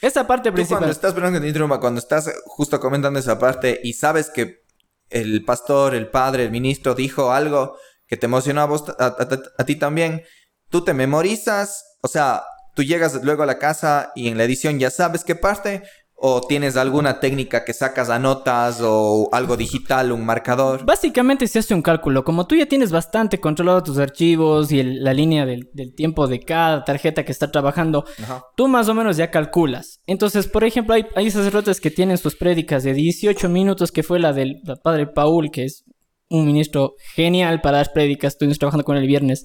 Esa 0.00 0.26
parte 0.26 0.50
Tú 0.50 0.54
principal. 0.56 0.78
cuando 0.80 0.92
estás, 0.92 1.14
perdón 1.14 1.78
cuando 1.80 1.98
estás 2.00 2.30
justo 2.46 2.80
comentando 2.80 3.18
esa 3.20 3.38
parte 3.38 3.80
y 3.84 3.92
sabes 3.92 4.30
que 4.30 4.62
el 5.10 5.44
pastor, 5.44 5.94
el 5.94 6.08
padre, 6.08 6.44
el 6.44 6.50
ministro 6.50 6.94
dijo 6.94 7.32
algo 7.32 7.76
que 8.12 8.18
te 8.18 8.26
emocionó 8.26 8.60
a 8.60 8.66
vos, 8.66 8.84
a, 8.98 9.06
a- 9.06 9.38
a 9.56 9.64
ti 9.64 9.76
también, 9.76 10.20
tú 10.68 10.84
te 10.84 10.92
memorizas, 10.92 11.96
o 12.02 12.08
sea, 12.08 12.42
tú 12.74 12.82
llegas 12.82 13.24
luego 13.24 13.42
a 13.42 13.46
la 13.46 13.58
casa 13.58 14.12
y 14.14 14.28
en 14.28 14.36
la 14.36 14.44
edición 14.44 14.78
ya 14.78 14.90
sabes 14.90 15.24
qué 15.24 15.34
parte, 15.34 15.82
o 16.14 16.42
tienes 16.42 16.76
alguna 16.76 17.20
técnica 17.20 17.64
que 17.64 17.72
sacas 17.72 18.10
a 18.10 18.18
notas 18.18 18.80
o 18.82 19.30
algo 19.32 19.56
digital, 19.56 20.12
un 20.12 20.26
marcador. 20.26 20.84
Básicamente 20.84 21.48
se 21.48 21.58
hace 21.60 21.72
un 21.74 21.80
cálculo. 21.80 22.22
Como 22.22 22.46
tú 22.46 22.54
ya 22.54 22.66
tienes 22.66 22.92
bastante 22.92 23.40
controlado 23.40 23.82
tus 23.82 23.96
archivos 23.98 24.70
y 24.72 24.78
el- 24.80 25.02
la 25.02 25.14
línea 25.14 25.46
del, 25.46 25.70
del 25.72 25.94
tiempo 25.94 26.28
de 26.28 26.40
cada 26.40 26.84
tarjeta 26.84 27.24
que 27.24 27.32
está 27.32 27.50
trabajando, 27.50 28.04
Ajá. 28.22 28.44
tú 28.56 28.68
más 28.68 28.88
o 28.90 28.94
menos 28.94 29.16
ya 29.16 29.30
calculas. 29.30 30.00
Entonces, 30.06 30.46
por 30.48 30.64
ejemplo, 30.64 30.94
hay, 30.94 31.06
hay 31.16 31.30
sacerdotes 31.30 31.80
que 31.80 31.90
tienen 31.90 32.18
sus 32.18 32.36
prédicas 32.36 32.84
de 32.84 32.92
18 32.92 33.48
minutos, 33.48 33.90
que 33.90 34.02
fue 34.02 34.20
la 34.20 34.34
del 34.34 34.60
la 34.64 34.76
padre 34.76 35.06
Paul, 35.06 35.50
que 35.50 35.64
es 35.64 35.82
un 36.32 36.46
ministro 36.46 36.94
genial 37.14 37.60
para 37.60 37.78
dar 37.78 37.92
prédicas. 37.92 38.32
Estuvimos 38.34 38.58
trabajando 38.58 38.84
con 38.84 38.96
él 38.96 39.02
el 39.02 39.08
viernes. 39.08 39.44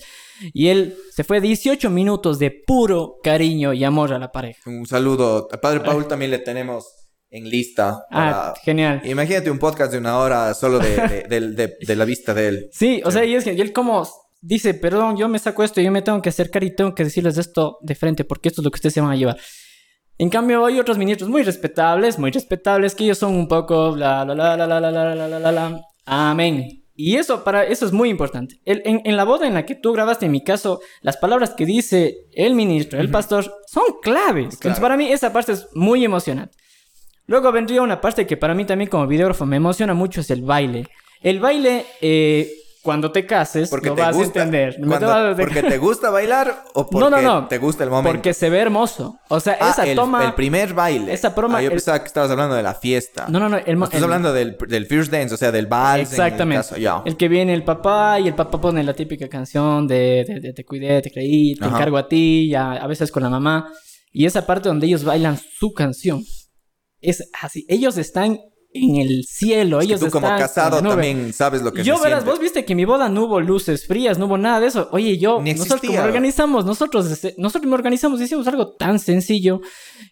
Y 0.54 0.68
él 0.68 0.96
se 1.12 1.24
fue 1.24 1.42
18 1.42 1.90
minutos 1.90 2.40
de 2.40 2.52
puro 2.52 3.16
cariño 3.24 3.74
y 3.74 3.84
amor 3.84 4.14
a 4.14 4.20
la 4.20 4.32
pareja. 4.32 4.62
Un 4.70 4.86
saludo. 4.86 5.48
Al 5.52 5.60
padre 5.60 5.80
Paul 5.82 6.08
también 6.08 6.32
le 6.32 6.40
tenemos 6.40 6.86
en 7.30 7.50
lista. 7.50 8.06
Ah, 8.12 8.54
para- 8.54 8.54
genial. 8.64 9.02
Imagínate 9.04 9.52
un 9.52 9.60
podcast 9.60 9.92
de 9.92 9.98
una 9.98 10.18
hora 10.18 10.54
solo 10.54 10.80
de, 10.80 10.96
de- 11.30 11.42
de- 11.52 11.74
de- 11.80 11.96
la 11.96 12.06
vista 12.06 12.34
de 12.34 12.48
él. 12.48 12.70
Sí, 12.72 13.02
o 13.04 13.12
sea, 13.12 13.26
y 13.26 13.36
es 13.36 13.44
que 13.44 13.54
y 13.54 13.60
él 13.62 13.74
como 13.74 14.08
dice, 14.42 14.74
perdón, 14.76 15.18
yo 15.18 15.28
me 15.28 15.40
saco 15.40 15.64
esto, 15.64 15.82
yo 15.82 15.92
me 15.92 16.02
tengo 16.04 16.22
que 16.22 16.30
acercar 16.30 16.64
y 16.64 16.74
tengo 16.76 16.94
que 16.96 17.04
decirles 17.04 17.38
esto 17.38 17.80
de 17.82 17.96
frente, 17.96 18.24
porque 18.24 18.48
esto 18.50 18.62
es 18.62 18.66
lo 18.66 18.72
que 18.72 18.76
ustedes 18.78 18.94
se 18.94 19.02
van 19.02 19.12
a 19.12 19.16
llevar. 19.16 19.38
En 20.20 20.30
cambio, 20.30 20.66
hay 20.66 20.80
otros 20.80 20.98
ministros 20.98 21.30
muy 21.30 21.44
respetables, 21.44 22.18
muy 22.18 22.32
respetables, 22.32 22.96
que 22.96 23.04
ellos 23.04 23.18
son 23.18 23.36
un 23.36 23.48
poco 23.48 23.96
la 23.96 24.24
la 24.26 24.34
la 24.36 24.56
la 24.58 24.68
la 24.68 24.80
la 24.80 24.92
la 24.92 25.16
la 25.16 25.28
la 25.28 25.40
la 25.40 25.52
la. 25.52 25.82
Amén. 26.08 26.84
Y 26.96 27.18
eso 27.18 27.44
para 27.44 27.64
eso 27.64 27.86
es 27.86 27.92
muy 27.92 28.10
importante. 28.10 28.60
El- 28.66 28.82
en, 28.86 29.02
en 29.04 29.16
la 29.18 29.24
boda 29.24 29.46
en 29.46 29.54
la 29.54 29.66
que 29.66 29.76
tú 29.76 29.94
grabaste, 29.94 30.26
en 30.26 30.32
mi 30.32 30.44
caso, 30.44 30.80
las 31.02 31.18
palabras 31.18 31.52
que 31.52 31.66
dice 31.66 32.26
el 32.34 32.56
ministro, 32.56 33.00
el 33.00 33.12
pastor, 33.12 33.44
son 33.68 33.84
claves. 34.02 34.56
Entonces, 34.56 34.80
para 34.80 34.98
mí 34.98 35.12
esa 35.12 35.32
parte 35.32 35.52
es 35.52 35.68
muy 35.76 36.04
emocionante. 36.04 36.58
Luego 37.28 37.52
vendría 37.52 37.82
una 37.84 38.02
parte 38.02 38.26
que 38.26 38.38
para 38.38 38.56
mí 38.56 38.66
también 38.66 38.90
como 38.90 39.06
videógrafo 39.06 39.46
me 39.46 39.58
emociona 39.58 39.94
mucho, 39.94 40.22
es 40.22 40.32
el 40.32 40.42
baile. 40.42 40.88
El 41.22 41.40
baile, 41.40 41.86
eh, 42.02 42.50
cuando 42.88 43.12
te 43.12 43.26
cases, 43.26 43.70
Porque 43.70 43.90
lo 43.90 43.96
te 43.96 44.02
vas 44.02 44.16
gusta. 44.16 44.40
a 44.40 44.44
entender. 44.46 44.78
Cuando- 44.78 45.00
te 45.00 45.06
vas 45.06 45.34
a- 45.34 45.36
porque 45.42 45.62
te 45.62 45.78
gusta 45.78 46.10
bailar 46.10 46.64
o 46.74 46.88
porque 46.90 47.04
No, 47.10 47.10
no, 47.10 47.22
no. 47.22 47.48
te 47.50 47.58
gusta 47.58 47.84
el 47.84 47.90
momento. 47.90 48.14
Porque 48.14 48.34
se 48.34 48.50
ve 48.50 48.60
hermoso. 48.60 49.20
O 49.28 49.42
sea, 49.42 49.58
Ah, 49.60 49.72
esa 49.72 49.86
el, 49.86 49.98
toma... 49.98 50.24
el 50.24 50.34
primer 50.36 50.74
baile. 50.74 51.12
esa 51.12 51.32
broma- 51.36 51.58
Ah, 51.58 51.62
yo 51.62 51.68
el- 51.68 51.74
pensaba 51.74 52.00
que 52.00 52.08
estabas 52.08 52.32
hablando 52.32 52.56
de 52.56 52.64
la 52.64 52.74
fiesta. 52.76 53.26
No, 53.28 53.42
no, 53.42 53.50
no. 53.50 53.58
El, 53.58 53.76
Estás 53.84 53.96
el- 53.96 54.04
hablando 54.06 54.32
del, 54.32 54.56
del 54.70 54.86
first 54.86 55.12
dance, 55.12 55.34
o 55.36 55.38
sea, 55.38 55.52
del 55.52 55.68
vals. 55.68 55.96
en 56.14 56.22
el 56.22 56.28
Exactamente. 56.28 56.60
caso- 56.70 56.78
ya. 56.78 57.02
El 57.04 57.18
que 57.18 57.28
viene 57.28 57.54
el 57.54 57.66
papá 57.66 58.22
y 58.22 58.30
el 58.30 58.36
papá 58.36 58.62
pone 58.62 58.82
la 58.84 58.94
típica 58.94 59.28
canción 59.28 59.86
de, 59.86 60.24
de- 60.26 60.40
de 60.40 60.54
te 60.54 60.64
cuidé, 60.64 61.02
te 61.02 61.12
creí, 61.12 61.56
te 61.56 61.66
Ajá. 61.66 61.76
encargo 61.76 61.98
a 61.98 62.08
ti, 62.08 62.56
a 62.56 62.88
veces 62.88 63.12
con 63.12 63.22
la 63.24 63.30
mamá. 63.30 63.70
Y 64.14 64.26
esa 64.26 64.46
parte 64.46 64.70
donde 64.70 64.88
ellos 64.88 65.04
bailan 65.04 65.38
su 65.38 65.74
canción. 65.74 66.24
Es 67.02 67.30
así. 67.42 67.66
Ellos 67.68 67.98
están 67.98 68.40
en 68.74 68.96
el 68.98 69.24
cielo. 69.26 69.80
Es 69.80 69.86
que 69.88 69.94
ellos 69.94 70.00
tú 70.06 70.12
como 70.12 70.28
están 70.28 70.40
casado 70.40 70.82
también 70.82 71.34
sabes 71.34 71.62
lo 71.62 71.72
que 71.74 71.84
Yo 71.84 71.96
verás, 72.00 72.20
siente. 72.20 72.30
vos 72.30 72.40
viste 72.40 72.66
que 72.66 72.74
en 72.74 72.78
mi 72.78 72.86
boda 72.86 73.10
no 73.10 73.24
hubo 73.26 73.40
luces 73.42 73.88
frías, 73.88 74.20
no 74.20 74.26
hubo 74.28 74.38
nada 74.38 74.60
de 74.60 74.68
eso. 74.68 74.90
Oye, 74.92 75.18
yo, 75.18 75.42
Ni 75.42 75.54
nosotros 75.54 75.82
como 75.82 76.00
organizamos, 76.02 76.66
nosotros, 76.66 77.10
este, 77.10 77.34
nosotros 77.38 77.68
me 77.70 77.76
organizamos, 77.76 78.22
hicimos 78.22 78.48
algo 78.48 78.76
tan 78.76 79.00
sencillo 79.00 79.62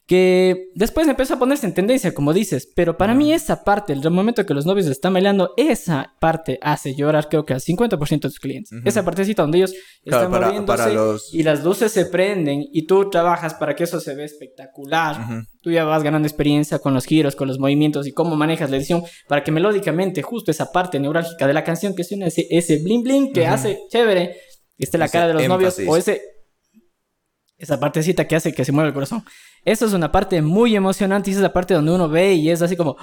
que 0.07 0.69
después 0.75 1.07
empezó 1.07 1.35
a 1.35 1.39
ponerse 1.39 1.65
en 1.65 1.73
tendencia, 1.73 2.13
como 2.13 2.33
dices. 2.33 2.67
Pero 2.75 2.97
para 2.97 3.13
mí 3.13 3.33
esa 3.33 3.63
parte, 3.63 3.93
el 3.93 4.09
momento 4.11 4.45
que 4.45 4.53
los 4.53 4.65
novios 4.65 4.87
están 4.87 5.13
bailando, 5.13 5.53
esa 5.57 6.13
parte 6.19 6.59
hace 6.61 6.95
llorar 6.95 7.27
creo 7.29 7.45
que 7.45 7.53
al 7.53 7.61
50% 7.61 8.27
de 8.27 8.31
tus 8.31 8.39
clientes. 8.39 8.71
Ujú. 8.71 8.81
Esa 8.87 9.03
partecita 9.03 9.41
donde 9.41 9.59
ellos 9.59 9.73
Claro, 10.03 10.23
están 10.25 10.31
para- 10.31 10.47
moviéndose 10.47 10.77
para 10.77 10.93
los- 10.93 11.33
y 11.33 11.43
las 11.43 11.63
luces 11.63 11.91
se 11.91 12.05
prenden 12.05 12.65
y 12.71 12.85
tú 12.85 13.09
trabajas 13.09 13.53
para 13.55 13.75
que 13.75 13.83
eso 13.83 13.99
se 13.99 14.15
vea 14.15 14.25
espectacular. 14.25 15.19
Ujú. 15.21 15.43
Tú 15.65 15.71
ya 15.71 15.83
vas 15.83 16.03
ganando 16.03 16.27
experiencia 16.27 16.77
con 16.77 16.93
los 16.93 17.05
giros, 17.05 17.35
con 17.35 17.47
los 17.47 17.57
movimientos 17.57 18.05
y 18.05 18.11
cómo 18.11 18.35
manejas 18.35 18.69
la 18.69 18.77
edición 18.77 19.03
para 19.27 19.43
que 19.43 19.51
melódicamente 19.51 20.21
justo 20.21 20.51
esa 20.51 20.71
parte 20.71 20.99
neurálgica 20.99 21.47
de 21.47 21.53
la 21.53 21.63
canción 21.63 21.95
que 21.95 22.03
suena 22.03 22.27
ese, 22.27 22.45
ese 22.51 22.83
bling 22.83 23.01
bling 23.01 23.33
que 23.33 23.47
hace 23.47 23.79
chévere, 23.89 24.37
esté 24.77 24.99
la 24.99 25.05
Ese 25.05 25.11
cara 25.13 25.27
de 25.29 25.33
los 25.33 25.47
novios 25.47 25.79
o 25.87 25.97
ese 25.97 26.21
esa 27.57 27.79
partecita 27.79 28.27
que 28.27 28.35
hace 28.35 28.53
que 28.53 28.63
se 28.63 28.71
mueva 28.71 28.89
el 28.89 28.93
corazón. 28.93 29.23
Eso 29.63 29.87
es 29.87 29.93
una 29.93 30.11
parte 30.11 30.39
muy 30.43 30.75
emocionante 30.75 31.31
y 31.31 31.33
esa 31.33 31.39
es 31.39 31.43
la 31.43 31.53
parte 31.53 31.73
donde 31.73 31.93
uno 31.93 32.09
ve 32.09 32.35
y 32.35 32.51
es 32.51 32.61
así 32.61 32.75
como 32.77 32.95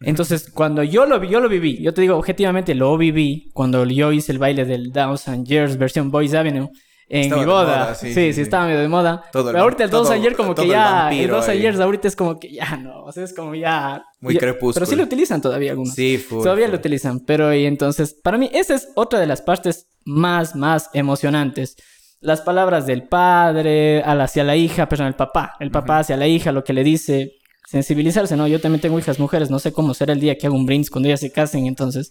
entonces, 0.00 0.50
cuando 0.50 0.82
yo 0.82 1.06
lo 1.06 1.18
vi, 1.18 1.28
yo 1.28 1.40
lo 1.40 1.48
viví, 1.48 1.82
yo 1.82 1.94
te 1.94 2.02
digo 2.02 2.16
objetivamente, 2.16 2.74
lo 2.74 2.96
viví 2.98 3.50
cuando 3.54 3.86
yo 3.86 4.12
hice 4.12 4.32
el 4.32 4.38
baile 4.38 4.66
del 4.66 4.92
Thousand 4.92 5.46
Years 5.46 5.78
versión 5.78 6.10
Boys 6.10 6.34
Avenue 6.34 6.68
en 7.10 7.22
Estaba 7.24 7.40
mi 7.42 7.46
boda. 7.46 7.64
moda, 7.78 7.94
sí, 7.94 8.08
sí, 8.08 8.14
sí, 8.14 8.20
sí, 8.26 8.32
sí. 8.34 8.40
estaba 8.42 8.66
medio 8.66 8.80
de 8.80 8.88
moda. 8.88 9.24
Todo 9.32 9.48
el- 9.48 9.54
Pero 9.54 9.62
ahorita 9.64 9.84
el 9.84 9.90
todo- 9.90 10.02
Thousand 10.02 10.22
Years 10.22 10.36
como 10.36 10.54
que 10.54 10.62
el 10.62 10.68
ya, 10.68 11.10
el 11.10 11.28
Thousand 11.30 11.50
ahí. 11.50 11.60
Years 11.62 11.80
ahorita 11.80 12.08
es 12.08 12.16
como 12.16 12.38
que 12.38 12.52
ya 12.52 12.76
no, 12.76 13.04
o 13.04 13.12
sea, 13.12 13.24
es 13.24 13.32
como 13.34 13.54
ya... 13.54 14.04
Muy 14.20 14.34
ya- 14.34 14.40
crepúsculo. 14.40 14.74
Pero 14.74 14.86
sí 14.86 14.94
lo 14.96 15.04
utilizan 15.04 15.40
todavía 15.40 15.70
algunos. 15.70 15.94
Sí, 15.94 16.18
full, 16.18 16.42
Todavía 16.42 16.66
full. 16.66 16.72
lo 16.72 16.78
utilizan, 16.78 17.20
pero 17.20 17.54
y 17.54 17.64
entonces, 17.66 18.14
para 18.22 18.36
mí, 18.36 18.50
esa 18.52 18.74
es 18.74 18.88
otra 18.94 19.18
de 19.20 19.26
las 19.26 19.40
partes 19.42 19.86
más, 20.04 20.54
más 20.54 20.90
emocionantes. 20.92 21.76
Las 22.20 22.40
palabras 22.42 22.84
del 22.86 23.04
padre 23.04 24.02
al- 24.02 24.20
hacia 24.20 24.44
la 24.44 24.56
hija, 24.56 24.88
perdón, 24.88 25.06
el 25.06 25.14
papá, 25.14 25.54
el 25.60 25.70
papá 25.70 26.00
hacia 26.00 26.16
la 26.16 26.26
hija, 26.26 26.52
lo 26.52 26.64
que 26.64 26.72
le 26.72 26.82
dice, 26.84 27.32
sensibilizarse, 27.66 28.36
¿no? 28.36 28.46
Yo 28.48 28.60
también 28.60 28.80
tengo 28.80 28.98
hijas 28.98 29.18
mujeres, 29.18 29.50
no 29.50 29.58
sé 29.58 29.72
cómo 29.72 29.94
será 29.94 30.12
el 30.12 30.20
día 30.20 30.36
que 30.36 30.46
hago 30.46 30.56
un 30.56 30.66
brindis 30.66 30.90
cuando 30.90 31.08
ellas 31.08 31.20
se 31.20 31.30
casen, 31.32 31.66
entonces... 31.66 32.10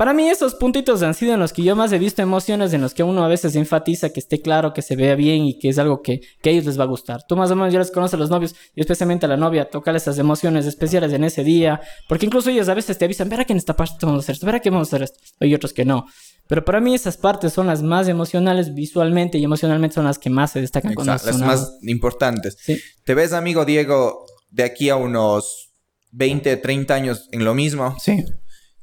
Para 0.00 0.14
mí 0.14 0.30
esos 0.30 0.54
puntitos 0.54 1.02
han 1.02 1.12
sido 1.12 1.34
en 1.34 1.40
los 1.40 1.52
que 1.52 1.62
yo 1.62 1.76
más 1.76 1.92
he 1.92 1.98
visto 1.98 2.22
emociones, 2.22 2.72
en 2.72 2.80
los 2.80 2.94
que 2.94 3.02
uno 3.02 3.22
a 3.22 3.28
veces 3.28 3.54
enfatiza 3.54 4.08
que 4.08 4.20
esté 4.20 4.40
claro, 4.40 4.72
que 4.72 4.80
se 4.80 4.96
vea 4.96 5.14
bien 5.14 5.44
y 5.44 5.58
que 5.58 5.68
es 5.68 5.78
algo 5.78 6.00
que, 6.00 6.22
que 6.40 6.48
a 6.48 6.52
ellos 6.54 6.64
les 6.64 6.80
va 6.80 6.84
a 6.84 6.86
gustar. 6.86 7.26
Tú 7.28 7.36
más 7.36 7.50
o 7.50 7.54
menos 7.54 7.70
ya 7.70 7.80
les 7.80 7.90
conoces 7.90 8.14
a 8.14 8.16
los 8.16 8.30
novios 8.30 8.54
y 8.74 8.80
especialmente 8.80 9.26
a 9.26 9.28
la 9.28 9.36
novia, 9.36 9.68
tocar 9.68 9.94
esas 9.94 10.16
emociones 10.16 10.64
especiales 10.64 11.12
en 11.12 11.22
ese 11.22 11.44
día, 11.44 11.82
porque 12.08 12.24
incluso 12.24 12.48
ellos 12.48 12.70
a 12.70 12.72
veces 12.72 12.96
te 12.96 13.04
avisan, 13.04 13.28
verá 13.28 13.44
que 13.44 13.52
en 13.52 13.58
esta 13.58 13.76
parte 13.76 14.06
vamos 14.06 14.20
a 14.20 14.24
hacer 14.24 14.36
esto, 14.36 14.46
verá 14.46 14.60
que 14.60 14.70
vamos 14.70 14.88
a 14.90 14.96
hacer 14.96 15.02
esto. 15.02 15.18
Hay 15.38 15.54
otros 15.54 15.74
que 15.74 15.84
no. 15.84 16.06
Pero 16.48 16.64
para 16.64 16.80
mí 16.80 16.94
esas 16.94 17.18
partes 17.18 17.52
son 17.52 17.66
las 17.66 17.82
más 17.82 18.08
emocionales 18.08 18.72
visualmente 18.72 19.36
y 19.36 19.44
emocionalmente 19.44 19.96
son 19.96 20.06
las 20.06 20.18
que 20.18 20.30
más 20.30 20.52
se 20.52 20.62
destacan 20.62 20.92
Exacto, 20.92 21.26
las 21.26 21.36
sonado. 21.36 21.60
más 21.60 21.78
importantes. 21.82 22.56
Sí. 22.58 22.80
¿Te 23.04 23.12
ves, 23.12 23.34
amigo 23.34 23.66
Diego, 23.66 24.24
de 24.48 24.62
aquí 24.62 24.88
a 24.88 24.96
unos 24.96 25.74
20, 26.12 26.56
30 26.56 26.94
años 26.94 27.28
en 27.32 27.44
lo 27.44 27.52
mismo? 27.52 27.96
Sí. 28.00 28.24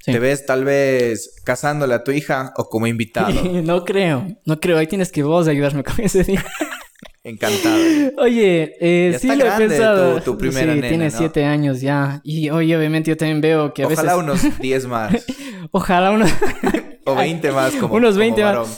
Sí. 0.08 0.12
¿Te 0.14 0.20
ves 0.20 0.46
tal 0.48 0.64
vez 0.66 1.36
casándole 1.44 1.94
a 1.94 2.04
tu 2.04 2.12
hija 2.12 2.54
o 2.58 2.66
como 2.70 2.88
invitado? 2.88 3.30
no 3.64 3.86
creo, 3.86 4.26
no 4.46 4.60
creo. 4.60 4.78
Ahí 4.80 4.88
tienes 4.88 5.12
que 5.12 5.22
vos 5.22 5.48
ayudarme 5.48 5.84
con 5.84 5.96
ese 6.04 6.24
día. 6.24 6.44
Encantado. 7.24 7.78
Oye, 8.20 8.76
eh, 8.80 9.10
Ya 9.14 9.20
sí 9.20 9.30
está 9.30 9.44
lo 9.44 9.54
he 9.54 9.58
pensado. 9.68 10.16
tu- 10.16 10.32
tu 10.32 10.38
primera 10.38 10.74
sí, 10.74 10.80
nena, 10.80 10.88
tiene 10.90 11.10
¿no? 11.10 11.18
siete 11.18 11.44
años 11.46 11.82
ya. 11.82 12.22
Y 12.24 12.50
oye, 12.50 12.76
obviamente 12.78 13.12
yo 13.12 13.18
también 13.18 13.42
veo 13.42 13.74
que 13.74 13.84
a 13.84 13.88
Ojalá 13.88 14.16
veces... 14.16 14.44
unos 14.46 14.60
10 14.62 14.86
más. 14.88 15.26
Ojalá 15.72 16.12
uno... 16.12 16.26
O 17.06 17.16
20 17.16 17.52
más 17.54 17.74
como 17.76 17.96
Unos 17.96 18.12
como 18.16 18.20
20 18.20 18.44
más. 18.44 18.52
varón. 18.56 18.70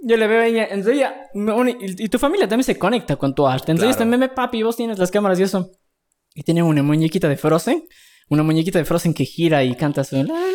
Yo 0.00 0.16
le 0.16 0.26
veo 0.28 0.40
a 0.42 0.46
ella, 0.46 0.66
en 0.70 0.88
ella, 0.88 1.14
y, 1.80 2.08
tu 2.08 2.18
familia 2.20 2.48
también 2.48 2.64
se 2.64 2.76
conecta 2.78 3.16
con 3.16 3.34
tu 3.34 3.46
arte. 3.46 3.72
Entonces 3.72 3.96
Claro. 3.96 4.10
también 4.10 4.20
me 4.20 4.28
papi, 4.28 4.62
vos 4.62 4.76
tienes 4.76 4.98
las 4.98 5.10
cámaras 5.10 5.38
y 5.40 5.42
eso. 5.44 5.70
Y 6.34 6.42
tienen 6.44 6.64
una 6.64 6.82
muñequita 6.84 7.28
de 7.28 7.36
Frozen, 7.36 7.84
una 8.28 8.42
muñequita 8.42 8.78
de 8.78 8.84
Frozen 8.84 9.14
que 9.14 9.24
gira 9.24 9.64
y 9.64 9.74
canta 9.74 10.04
su... 10.04 10.16
la, 10.16 10.22
la, 10.22 10.34
la. 10.34 10.48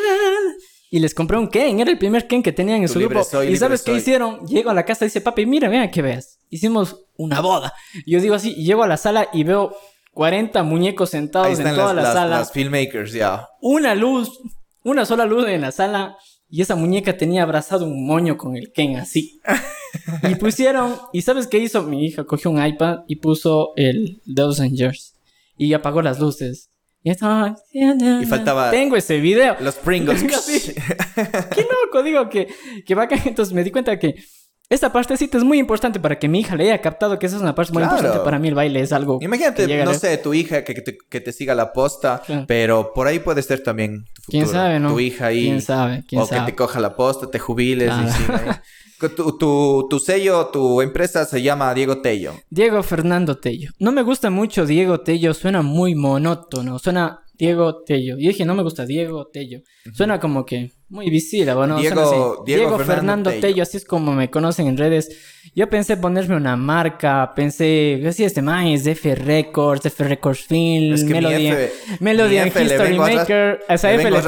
Y 0.91 0.99
les 0.99 1.15
compré 1.15 1.37
un 1.39 1.47
Ken, 1.47 1.79
era 1.79 1.89
el 1.89 1.97
primer 1.97 2.27
Ken 2.27 2.43
que 2.43 2.51
tenían 2.51 2.81
en 2.81 2.87
Tu 2.87 2.93
su 2.93 2.99
grupo. 2.99 3.23
soy, 3.23 3.47
y 3.47 3.57
¿sabes 3.57 3.81
qué 3.81 3.95
hicieron? 3.95 4.45
Llego 4.45 4.69
a 4.69 4.75
la 4.75 4.85
casa 4.85 5.05
y 5.05 5.07
dice, 5.07 5.21
papi, 5.21 5.47
mira, 5.47 5.67
mira 5.67 5.89
que 5.89 6.03
veas. 6.03 6.39
Hicimos 6.51 7.05
una 7.17 7.41
boda. 7.41 7.73
Y 8.05 8.11
yo 8.11 8.21
digo 8.21 8.35
así, 8.35 8.53
y 8.55 8.63
llego 8.63 8.83
a 8.83 8.87
la 8.87 8.97
sala 8.97 9.27
y 9.33 9.43
veo 9.43 9.75
40 10.13 10.61
muñecos 10.61 11.09
sentados 11.09 11.47
Ahí 11.59 11.65
en 11.65 11.73
toda 11.75 11.95
las, 11.95 12.03
la 12.05 12.13
sala 12.13 12.37
las 12.39 12.51
filmmakers 12.51 13.11
ya. 13.13 13.47
una 13.59 13.95
luz, 13.95 14.39
una 14.83 15.05
sola 15.05 15.25
luz 15.25 15.47
en 15.47 15.61
la 15.61 15.71
sala 15.71 16.15
y 16.47 16.61
esa 16.61 16.75
muñeca 16.75 17.17
tenía 17.17 17.41
abrazado 17.41 17.85
un 17.85 18.05
moño 18.05 18.37
con 18.37 18.55
el 18.55 18.71
Ken 18.71 18.97
así. 18.97 19.41
y 20.29 20.35
pusieron, 20.35 20.95
¿y 21.11 21.23
sabes 21.23 21.47
qué 21.47 21.57
hizo? 21.57 21.81
Mi 21.81 22.05
hija 22.05 22.25
cogió 22.25 22.51
un 22.51 22.63
iPad 22.63 22.99
y 23.07 23.15
puso 23.15 23.73
el 23.75 24.21
Thousand 24.35 24.75
Years 24.75 25.15
y 25.57 25.73
apagó 25.73 26.03
las 26.03 26.19
luces. 26.19 26.69
Y, 27.03 28.25
faltaba- 28.25 28.71
Tengo 28.71 28.95
ese 28.95 29.19
video. 29.19 29.55
Los 29.59 29.75
Pringles. 29.75 30.23
Qué 31.55 31.61
loco, 31.85 32.01
digo 32.03 32.29
que, 32.29 32.47
que 32.85 32.95
bacán. 32.95 33.19
Entonces 33.25 33.53
me 33.53 33.63
di 33.63 33.71
cuenta 33.71 33.99
que 33.99 34.15
esta 34.69 34.91
partecita 34.91 35.37
es 35.37 35.43
muy 35.43 35.59
importante 35.59 35.99
para 35.99 36.17
que 36.17 36.27
mi 36.29 36.39
hija 36.39 36.55
le 36.55 36.63
haya 36.63 36.81
captado 36.81 37.19
que 37.19 37.25
esa 37.27 37.35
es 37.35 37.41
una 37.41 37.53
parte 37.53 37.73
muy 37.73 37.81
Claro. 37.83 37.97
importante 37.97 38.23
para 38.23 38.39
mí. 38.39 38.47
El 38.47 38.55
baile 38.55 38.79
es 38.79 38.93
algo. 38.93 39.19
Imagínate, 39.21 39.81
a 39.81 39.85
no 39.85 39.93
sé, 39.93 40.17
tu 40.17 40.33
hija 40.33 40.63
que, 40.63 40.73
que 40.73 40.81
te, 40.81 40.97
que 41.09 41.19
te 41.19 41.31
siga 41.33 41.53
la 41.53 41.73
posta, 41.73 42.21
Claro. 42.25 42.45
pero 42.47 42.93
por 42.93 43.07
ahí 43.07 43.19
puede 43.19 43.41
ser 43.43 43.61
también 43.61 44.05
tu 44.05 44.21
futuro. 44.23 44.43
¿Quién 44.43 44.47
sabe, 44.47 44.79
no? 44.79 44.89
Tu 44.93 44.99
hija 45.01 45.25
ahí. 45.27 45.43
¿Quién 45.43 45.61
sabe? 45.61 46.03
¿Quién 46.07 46.21
o 46.21 46.25
sabe? 46.25 46.45
que 46.45 46.51
te 46.53 46.55
coja 46.55 46.79
la 46.79 46.95
posta, 46.95 47.29
te 47.29 47.37
jubiles 47.39 47.89
Claro. 47.89 48.07
y 48.07 48.11
siga 48.11 48.35
ahí. 48.37 48.55
Tu, 49.09 49.37
tu, 49.37 49.87
tu 49.89 49.99
sello, 49.99 50.47
tu 50.47 50.81
empresa 50.81 51.25
se 51.25 51.41
llama 51.41 51.73
Diego 51.73 52.01
Tello. 52.01 52.33
Diego 52.49 52.81
Fernando 52.83 53.37
Tello. 53.37 53.71
No 53.79 53.91
me 53.91 54.01
gusta 54.01 54.29
mucho 54.29 54.65
Diego 54.65 55.01
Tello, 55.01 55.33
suena 55.33 55.61
muy 55.61 55.95
monótono, 55.95 56.79
suena 56.79 57.22
Diego 57.35 57.83
Tello. 57.83 58.17
Y 58.17 58.27
dije, 58.27 58.45
no 58.45 58.53
me 58.55 58.63
gusta 58.63 58.85
Diego 58.85 59.27
Tello. 59.31 59.59
Suena 59.93 60.19
como 60.19 60.45
que 60.45 60.71
muy 60.89 61.09
visible, 61.09 61.51
¿no? 61.53 61.79
Diego- 61.79 61.95
Suena. 61.95 62.11
Diego 62.11 62.43
Diego, 62.45 62.69
Fernando 62.77 62.85
Fernando 62.95 63.29
Tello. 63.31 63.41
Tello. 63.41 63.63
así 63.63 63.77
es 63.77 63.85
como 63.85 64.13
me 64.13 64.29
conocen 64.29 64.67
en 64.67 64.77
redes. 64.77 65.09
Yo 65.55 65.67
pensé 65.67 65.97
ponerme 65.97 66.35
una 66.35 66.55
marca, 66.55 67.33
pensé, 67.35 68.01
así 68.07 68.23
este 68.23 68.41
man 68.41 68.67
es 68.67 68.85
F 68.85 69.15
Records, 69.15 69.85
F 69.87 70.03
Records 70.03 70.41
Film, 70.45 70.93
Es 70.93 71.01
que 71.03 71.07
mi 71.07 71.13
Melody, 71.13 71.47
F- 71.47 71.71
Melody 71.99 72.29
mi 72.35 72.37
and 72.39 72.47
History 72.61 72.97
Maker. 72.99 73.59
A 73.67 73.73
esa 73.73 73.91
F 73.93 74.03
le 74.03 74.21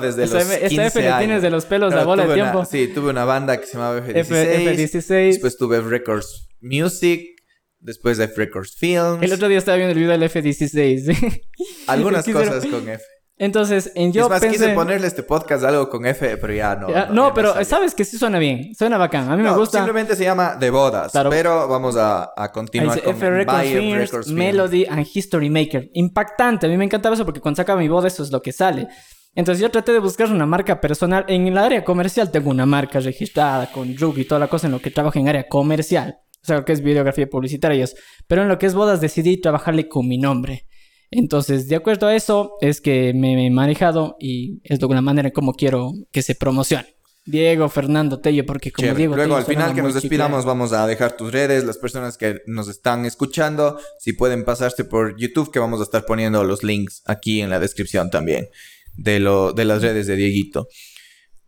desde 0.00 0.24
esa 0.24 0.34
los 0.34 0.42
F- 0.50 0.56
esa 0.56 0.68
15 0.68 0.86
F 0.86 1.02
le 1.02 1.12
tienes 1.18 1.42
de 1.42 1.50
los 1.50 1.64
pelos 1.64 1.88
Claro, 1.92 2.02
la 2.02 2.06
bola 2.06 2.22
de 2.26 2.34
una- 2.34 2.34
tiempo. 2.52 2.64
sí, 2.64 2.88
tuve 2.92 3.10
una 3.10 3.24
banda 3.24 3.58
que 3.60 3.66
se 3.66 3.74
llamaba 3.74 3.98
F16. 4.00 4.16
F, 4.16 4.74
F16. 4.74 5.26
Después 5.32 5.56
tuve 5.56 5.78
F 5.78 5.88
Records 5.88 6.48
Music. 6.60 7.37
Después 7.80 8.18
F 8.18 8.34
Records 8.36 8.74
Films. 8.76 9.22
El 9.22 9.32
otro 9.32 9.48
día 9.48 9.58
estaba 9.58 9.76
viendo 9.76 9.92
el 9.92 9.98
video 9.98 10.10
del 10.10 10.22
F16. 10.22 11.40
Algunas 11.86 12.24
cosas 12.24 12.66
con 12.66 12.88
F. 12.88 13.04
Entonces, 13.40 13.92
en 13.94 14.12
yo 14.12 14.24
es 14.24 14.30
más, 14.30 14.40
pensé... 14.40 14.56
quise 14.56 14.74
ponerle 14.74 15.06
este 15.06 15.22
podcast 15.22 15.62
algo 15.62 15.88
con 15.88 16.04
F, 16.04 16.36
pero 16.38 16.52
ya 16.52 16.74
no. 16.74 16.90
Ya, 16.90 17.06
no, 17.06 17.14
no, 17.14 17.28
ya 17.28 17.34
pero 17.34 17.64
sabes 17.64 17.94
que 17.94 18.04
sí 18.04 18.18
suena 18.18 18.40
bien, 18.40 18.74
suena 18.74 18.98
bacán. 18.98 19.30
A 19.30 19.36
mí 19.36 19.44
me 19.44 19.52
gusta. 19.52 19.78
Simplemente 19.78 20.16
se 20.16 20.24
llama 20.24 20.56
De 20.56 20.70
Bodas. 20.70 21.12
Claro. 21.12 21.30
Pero 21.30 21.68
vamos 21.68 21.96
a, 21.96 22.32
a 22.36 22.50
continuar 22.50 23.00
con 23.00 23.14
F 23.14 23.30
Records 23.30 23.62
Films, 23.62 23.98
Records. 23.98 24.28
Melody 24.28 24.86
and 24.86 25.06
History 25.14 25.50
Maker. 25.50 25.88
Impactante, 25.94 26.66
a 26.66 26.68
mí 26.68 26.76
me 26.76 26.84
encantaba 26.84 27.14
eso 27.14 27.24
porque 27.24 27.40
cuando 27.40 27.56
sacaba 27.56 27.78
mi 27.80 27.88
boda 27.88 28.08
eso 28.08 28.24
es 28.24 28.32
lo 28.32 28.42
que 28.42 28.50
sale. 28.50 28.88
Entonces 29.36 29.62
yo 29.62 29.70
traté 29.70 29.92
de 29.92 30.00
buscar 30.00 30.28
una 30.32 30.46
marca 30.46 30.80
personal. 30.80 31.24
En 31.28 31.46
el 31.46 31.58
área 31.58 31.84
comercial 31.84 32.32
tengo 32.32 32.50
una 32.50 32.66
marca 32.66 32.98
registrada 32.98 33.70
con 33.70 33.96
RUG 33.96 34.18
y 34.18 34.24
toda 34.24 34.40
la 34.40 34.48
cosa 34.48 34.66
en 34.66 34.72
lo 34.72 34.80
que 34.80 34.90
trabajo 34.90 35.16
en 35.16 35.28
área 35.28 35.46
comercial. 35.46 36.18
O 36.48 36.50
sea, 36.50 36.56
lo 36.56 36.64
que 36.64 36.72
es 36.72 36.80
videografía 36.80 37.28
publicitaria 37.28 37.78
y 37.78 37.82
eso. 37.82 37.96
Pero 38.26 38.42
en 38.42 38.48
lo 38.48 38.58
que 38.58 38.66
es 38.66 38.74
bodas 38.74 39.00
decidí 39.00 39.38
trabajarle 39.38 39.86
con 39.86 40.08
mi 40.08 40.16
nombre. 40.16 40.66
Entonces, 41.10 41.68
de 41.68 41.76
acuerdo 41.76 42.06
a 42.06 42.14
eso, 42.14 42.52
es 42.62 42.80
que 42.80 43.12
me 43.14 43.46
he 43.46 43.50
manejado 43.50 44.16
y 44.18 44.60
es 44.64 44.78
de 44.78 44.84
alguna 44.84 45.02
manera 45.02 45.28
en 45.28 45.34
cómo 45.34 45.52
quiero 45.52 45.92
que 46.10 46.22
se 46.22 46.34
promocione. 46.34 46.86
Diego 47.26 47.68
Fernando 47.68 48.20
Tello, 48.20 48.46
porque 48.46 48.72
como 48.72 48.86
Chévere. 48.86 48.98
Diego 48.98 49.14
Luego, 49.14 49.34
Tello 49.34 49.36
al 49.36 49.44
final 49.44 49.74
que 49.74 49.82
nos 49.82 49.92
despidamos, 49.92 50.46
vamos 50.46 50.72
a 50.72 50.86
dejar 50.86 51.14
tus 51.14 51.30
redes. 51.30 51.64
Las 51.64 51.76
personas 51.76 52.16
que 52.16 52.40
nos 52.46 52.68
están 52.68 53.04
escuchando, 53.04 53.78
si 53.98 54.14
pueden 54.14 54.46
pasarse 54.46 54.84
por 54.84 55.18
YouTube, 55.18 55.52
que 55.52 55.58
vamos 55.58 55.80
a 55.80 55.82
estar 55.82 56.06
poniendo 56.06 56.42
los 56.44 56.62
links 56.62 57.02
aquí 57.04 57.42
en 57.42 57.50
la 57.50 57.60
descripción 57.60 58.08
también 58.08 58.48
de, 58.96 59.20
lo, 59.20 59.52
de 59.52 59.66
las 59.66 59.82
redes 59.82 60.06
de 60.06 60.16
Dieguito. 60.16 60.68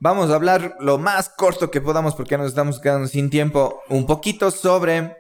Vamos 0.03 0.31
a 0.31 0.35
hablar 0.35 0.77
lo 0.81 0.97
más 0.97 1.29
corto 1.29 1.71
que 1.71 1.83
podamos 1.83 2.15
porque 2.15 2.39
nos 2.39 2.49
estamos 2.49 2.81
quedando 2.81 3.07
sin 3.07 3.29
tiempo. 3.29 3.83
Un 3.91 4.07
poquito 4.07 4.51
sobre 4.51 5.15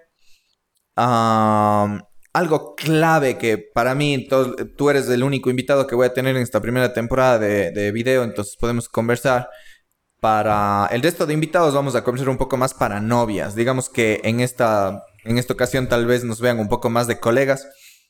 algo 0.97 2.75
clave 2.77 3.37
que 3.37 3.59
para 3.59 3.95
mí, 3.95 4.27
tú 4.79 4.89
eres 4.89 5.07
el 5.11 5.23
único 5.23 5.51
invitado 5.51 5.87
que 5.87 5.95
voy 5.95 6.07
a 6.07 6.15
tener 6.15 6.35
en 6.35 6.43
esta 6.43 6.63
primera 6.63 6.95
temporada 6.95 7.39
de, 7.39 7.73
de 7.73 7.93
video, 7.93 8.25
entonces 8.25 8.57
podemos 8.59 8.89
conversar. 8.89 9.51
Para 10.19 10.89
el 10.93 11.03
resto 11.03 11.27
de 11.27 11.35
invitados 11.35 11.75
vamos 11.75 11.95
a 11.95 12.03
conversar 12.03 12.31
un 12.31 12.39
poco 12.39 12.57
más 12.57 12.73
para 12.73 13.01
novias. 13.01 13.55
Digamos 13.55 13.91
que 13.91 14.21
en 14.25 14.41
esta, 14.41 15.05
en 15.25 15.37
esta 15.37 15.53
ocasión 15.53 15.89
tal 15.89 16.07
vez 16.07 16.25
nos 16.25 16.41
vean 16.41 16.59
un 16.59 16.69
poco 16.69 16.89
más 16.89 17.07
de 17.07 17.21
colegas. 17.21 17.67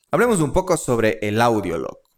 Hablemos 0.09 0.39
un 0.39 0.53
poco 0.53 0.77
sobre 0.77 1.19
el 1.21 1.41
audio, 1.41 1.77
loco. 1.77 2.10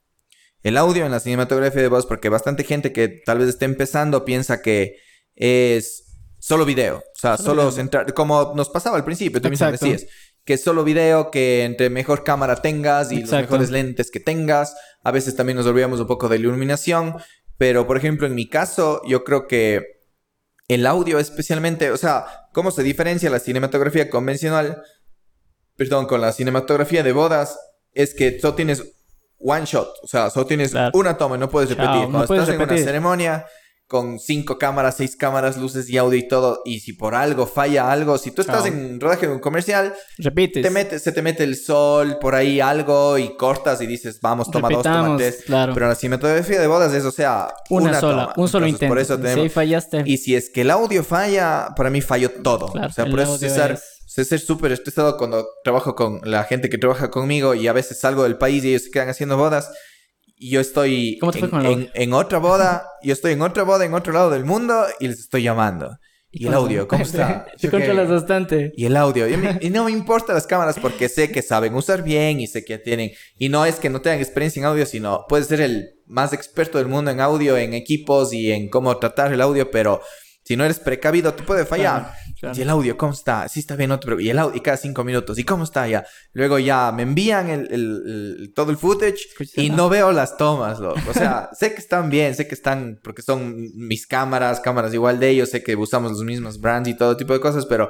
El 0.63 0.77
audio 0.77 1.05
en 1.05 1.11
la 1.11 1.19
cinematografía 1.19 1.81
de 1.81 1.89
voz, 1.89 2.05
porque 2.05 2.29
bastante 2.29 2.63
gente 2.63 2.93
que 2.93 3.09
tal 3.09 3.39
vez 3.39 3.49
esté 3.49 3.65
empezando 3.65 4.23
piensa 4.25 4.61
que 4.61 4.97
es 5.35 6.17
solo 6.39 6.65
video. 6.65 6.97
O 6.97 7.19
sea, 7.19 7.37
Solo 7.37 7.63
solo, 7.63 7.71
centrar, 7.71 8.13
como 8.13 8.53
nos 8.55 8.69
pasaba 8.69 8.97
al 8.97 9.03
principio, 9.03 9.41
tú 9.41 9.49
mismo 9.49 9.69
decías, 9.71 10.05
que 10.45 10.53
es 10.53 10.63
solo 10.63 10.83
video, 10.83 11.31
que 11.31 11.63
entre 11.63 11.89
mejor 11.89 12.23
cámara 12.23 12.55
tengas 12.61 13.11
y 13.11 13.19
Exacto. 13.19 13.35
los 13.35 13.41
mejores 13.43 13.69
lentes 13.71 14.09
que 14.11 14.19
tengas. 14.19 14.75
A 15.03 15.11
veces 15.11 15.35
también 15.35 15.57
nos 15.57 15.65
olvidamos 15.65 15.99
un 15.99 16.07
poco 16.07 16.29
de 16.29 16.37
iluminación. 16.37 17.15
Pero, 17.57 17.85
por 17.85 17.97
ejemplo, 17.97 18.25
en 18.27 18.35
mi 18.35 18.49
caso, 18.49 19.01
yo 19.07 19.23
creo 19.23 19.47
que 19.47 20.01
el 20.67 20.85
audio 20.85 21.19
especialmente, 21.19 21.91
o 21.91 21.97
sea, 21.97 22.25
cómo 22.53 22.71
se 22.71 22.83
diferencia 22.83 23.29
la 23.29 23.39
cinematografía 23.39 24.09
convencional, 24.09 24.81
perdón, 25.75 26.07
con 26.07 26.21
la 26.21 26.31
cinematografía 26.31 27.03
de 27.03 27.11
bodas, 27.11 27.59
es 27.93 28.13
que 28.13 28.39
solo 28.39 28.55
tienes 28.55 28.83
one 29.43 29.65
shot, 29.65 29.89
o 30.01 30.07
sea, 30.07 30.29
solo 30.29 30.45
tienes 30.45 30.71
Claro. 30.71 30.91
una 30.93 31.17
toma, 31.17 31.37
no 31.37 31.49
puedes 31.49 31.69
Chao, 31.69 31.77
repetir. 31.77 32.01
no 32.05 32.09
Cuando 32.11 32.27
puedes 32.27 32.43
estás 32.43 32.53
en 32.55 32.59
repetir. 32.61 32.81
una 32.83 32.91
ceremonia 32.91 33.45
con 33.85 34.17
cinco 34.17 34.57
cámaras, 34.57 34.95
seis 34.97 35.15
cámaras, 35.15 35.55
luces 35.57 35.87
y 35.87 35.97
audio 35.97 36.17
y 36.17 36.27
todo, 36.27 36.61
y 36.65 36.79
si 36.79 36.93
por 36.93 37.13
algo 37.13 37.45
falla 37.45 37.91
algo, 37.91 38.17
si 38.17 38.31
tú 38.31 38.41
estás 38.41 38.65
en 38.65 38.99
rodaje 38.99 39.27
de 39.27 39.33
un 39.33 39.39
comercial, 39.39 39.93
Repites. 40.17 40.63
te 40.63 40.69
mete, 40.71 40.97
se 40.97 41.11
te 41.11 41.21
mete 41.21 41.43
el 41.43 41.55
sol 41.57 42.17
por 42.19 42.33
ahí 42.33 42.59
algo 42.59 43.19
y 43.19 43.35
cortas 43.37 43.81
y 43.81 43.85
dices, 43.85 44.19
vamos, 44.19 44.49
toma 44.49 44.69
dos, 44.69 44.81
toma 44.81 45.17
tres. 45.17 45.43
claro. 45.45 45.73
Pero 45.75 45.87
la 45.89 45.95
cinematografía 45.95 46.59
de 46.59 46.65
bodas 46.65 46.91
es, 46.93 47.05
o 47.05 47.11
sea, 47.11 47.53
una, 47.69 47.89
una, 47.91 47.99
sola, 47.99 48.21
toma. 48.23 48.33
un 48.37 48.47
solo 48.47 48.65
Entonces, 48.65 48.71
intento. 48.87 48.91
Por 48.91 48.99
eso 48.99 49.15
Si 49.17 49.21
tenemos... 49.21 49.51
fallaste. 49.53 50.03
Y 50.05 50.17
si 50.17 50.33
es 50.35 50.49
que 50.49 50.61
el 50.61 50.71
audio 50.71 51.03
falla, 51.03 51.67
para 51.75 51.91
mí 51.91 52.01
falló 52.01 52.31
todo. 52.41 52.71
Claro, 52.71 52.87
o 52.87 52.91
sea, 52.93 53.05
por 53.05 53.19
eso 53.19 53.37
César, 53.37 53.71
es- 53.73 53.92
sé 54.13 54.25
ser 54.25 54.39
súper 54.39 54.71
estresado 54.71 55.17
cuando 55.17 55.47
trabajo 55.63 55.95
con 55.95 56.21
la 56.23 56.43
gente 56.43 56.69
que 56.69 56.77
trabaja 56.77 57.09
conmigo 57.09 57.55
y 57.55 57.67
a 57.67 57.73
veces 57.73 57.99
salgo 57.99 58.23
del 58.23 58.37
país 58.37 58.63
y 58.63 58.69
ellos 58.69 58.83
se 58.83 58.91
quedan 58.91 59.09
haciendo 59.09 59.37
bodas. 59.37 59.71
Y 60.35 60.51
yo 60.51 60.59
estoy 60.59 61.17
¿Cómo 61.19 61.31
te 61.31 61.39
fue 61.39 61.47
en, 61.47 61.51
con 61.51 61.65
en- 61.65 61.89
en 61.93 62.13
otra 62.13 62.37
boda, 62.37 62.85
yo 63.01 63.13
estoy 63.13 63.31
en 63.33 63.41
otra 63.41 63.63
boda 63.63 63.85
en 63.85 63.93
otro 63.93 64.13
lado 64.13 64.29
del 64.29 64.45
mundo 64.45 64.85
y 64.99 65.07
les 65.07 65.19
estoy 65.19 65.41
llamando. 65.43 65.97
Y 66.35 66.47
el 66.47 66.53
audio, 66.53 66.87
¿cómo 66.87 67.03
está? 67.09 67.45
Te 67.59 67.69
controlas 67.71 68.07
que- 68.07 68.13
bastante. 68.13 68.71
y 68.75 68.85
el 68.85 68.97
audio. 68.97 69.27
Y, 69.27 69.37
me- 69.37 69.57
y 69.61 69.69
no 69.71 69.85
me 69.85 69.91
importan 69.91 70.35
las 70.35 70.45
cámaras 70.47 70.77
porque 70.79 71.09
sé 71.09 71.31
que 71.31 71.41
saben 71.41 71.73
usar 71.73 72.03
bien 72.03 72.39
y 72.39 72.47
sé 72.47 72.63
que 72.65 72.77
tienen. 72.77 73.11
Y 73.37 73.49
no 73.49 73.65
es 73.65 73.75
que 73.75 73.89
no 73.89 74.01
tengan 74.01 74.19
experiencia 74.19 74.59
en 74.59 74.65
audio, 74.65 74.85
sino 74.85 75.25
puedes 75.27 75.47
ser 75.47 75.61
el 75.61 75.89
más 76.05 76.33
experto 76.33 76.77
del 76.77 76.87
mundo 76.87 77.09
en 77.11 77.19
audio, 77.19 77.57
en 77.57 77.73
equipos 77.73 78.31
y 78.33 78.51
en 78.51 78.69
cómo 78.69 78.97
tratar 78.97 79.33
el 79.33 79.41
audio, 79.41 79.71
pero 79.71 80.01
Si 80.45 80.57
no 80.57 80.65
eres 80.65 80.77
precavido, 80.79 81.33
te 81.33 81.43
puede 81.43 81.65
fallar. 81.65 82.01
Claro, 82.01 82.17
claro. 82.43 82.57
Y 82.57 82.61
el 82.61 82.69
audio, 82.69 82.97
¿cómo 82.97 83.13
está? 83.13 83.47
Sí 83.47 83.59
está 83.61 83.75
bien, 83.75 83.89
no 83.89 83.99
te. 83.99 84.21
Y 84.21 84.29
el 84.29 84.37
audio, 84.39 84.55
y 84.57 84.61
cada 84.61 84.77
cinco 84.77 85.03
minutos, 85.03 85.39
¿y 85.39 85.43
cómo 85.43 85.63
está 85.63 85.87
ya? 85.87 86.05
Luego 86.33 86.59
ya 86.59 86.91
me 86.91 87.03
envían 87.03 87.49
el, 87.49 87.67
el- 87.71 88.03
el- 88.41 88.53
todo 88.53 88.71
el 88.71 88.77
footage 88.77 89.19
y 89.55 89.69
¿no? 89.69 89.87
veo 89.89 90.11
las 90.11 90.35
tomas, 90.37 90.79
loco. 90.79 90.99
O 91.09 91.13
sea, 91.13 91.49
sé 91.57 91.73
que 91.73 91.79
están 91.81 92.09
bien, 92.09 92.35
sé 92.35 92.47
que 92.47 92.55
están, 92.55 92.99
porque 93.03 93.21
son 93.21 93.55
mis 93.75 94.05
cámaras, 94.07 94.59
cámaras 94.59 94.93
igual 94.93 95.19
de 95.19 95.29
ellos, 95.29 95.49
sé 95.49 95.63
que 95.63 95.75
usamos 95.75 96.11
los 96.11 96.23
mismos 96.23 96.59
brands 96.59 96.89
y 96.89 96.97
todo 96.97 97.15
tipo 97.17 97.33
de 97.33 97.39
cosas, 97.39 97.65
pero 97.65 97.89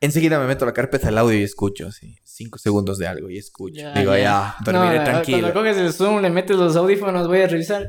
enseguida 0.00 0.38
me 0.38 0.46
meto 0.46 0.66
la 0.66 0.72
carpeta 0.72 1.06
del 1.08 1.18
audio 1.18 1.38
y 1.38 1.42
escucho, 1.42 1.86
así, 1.88 2.16
cinco 2.24 2.58
segundos 2.58 2.98
de 2.98 3.06
algo 3.06 3.30
y 3.30 3.38
escucho. 3.38 3.80
Ya, 3.80 3.92
Digo, 3.94 4.12
ya. 4.12 4.18
ya, 4.22 4.56
dormiré 4.64 4.98
No, 4.98 5.04
tranquilo. 5.04 5.38
Cuando 5.40 5.60
coges 5.60 5.76
el 5.76 5.92
Zoom, 5.92 6.20
le 6.20 6.30
metes 6.30 6.56
los 6.56 6.74
audífonos, 6.76 7.26
voy 7.28 7.42
a 7.42 7.46
revisar. 7.46 7.88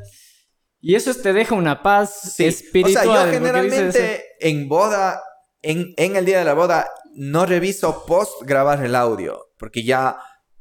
Y 0.81 0.93
eso 0.93 1.13
te 1.15 1.33
deja 1.33 1.55
una 1.55 1.81
paz 1.81 2.33
Sí, 2.35 2.45
espiritual. 2.45 3.07
O 3.07 3.11
sea, 3.13 3.25
yo 3.25 3.31
generalmente 3.31 4.23
en 4.39 4.67
boda, 4.69 5.19
en, 5.65 5.93
en 5.97 6.15
el 6.15 6.25
día 6.25 6.39
de 6.39 6.45
la 6.45 6.53
boda, 6.53 6.87
no 7.15 7.45
reviso 7.45 8.05
post 8.05 8.43
grabar 8.43 8.83
el 8.85 8.95
audio. 8.95 9.51
Porque 9.57 9.83
ya 9.83 10.17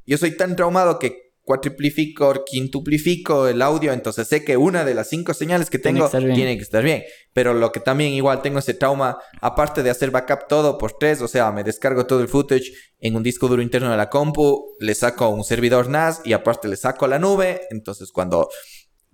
yo 0.06 0.18
soy 0.18 0.36
tan 0.36 0.56
traumado 0.56 0.98
que 0.98 1.24
cuatriplifico, 1.44 2.44
quintuplifico 2.44 3.46
el 3.46 3.60
audio. 3.62 3.92
Entonces 3.92 4.26
sé 4.26 4.44
que 4.44 4.56
una 4.56 4.84
de 4.84 4.94
las 4.94 5.08
cinco 5.08 5.34
señales 5.34 5.70
que 5.70 5.78
Tiene 5.78 5.98
tengo 5.98 6.10
que 6.10 6.16
estar 6.16 6.24
bien. 6.24 6.36
tiene 6.36 6.56
que 6.56 6.62
estar 6.62 6.82
bien. 6.82 7.04
Pero 7.32 7.54
lo 7.54 7.70
que 7.70 7.80
también 7.80 8.12
igual 8.12 8.42
tengo 8.42 8.58
ese 8.58 8.74
trauma, 8.74 9.18
aparte 9.40 9.82
de 9.82 9.90
hacer 9.90 10.10
backup 10.10 10.48
todo 10.48 10.78
por 10.78 10.92
tres, 10.98 11.20
o 11.20 11.28
sea, 11.28 11.52
me 11.52 11.64
descargo 11.64 12.06
todo 12.06 12.20
el 12.20 12.28
footage 12.28 12.72
en 12.98 13.16
un 13.16 13.22
disco 13.22 13.48
duro 13.48 13.62
interno 13.62 13.90
de 13.90 13.96
la 13.96 14.08
compu, 14.08 14.74
le 14.80 14.94
saco 14.94 15.28
un 15.28 15.44
servidor 15.44 15.88
NAS 15.88 16.22
y 16.24 16.32
aparte 16.32 16.68
le 16.68 16.76
saco 16.76 17.04
a 17.04 17.08
la 17.08 17.18
nube. 17.18 17.60
Entonces 17.70 18.10
cuando 18.10 18.48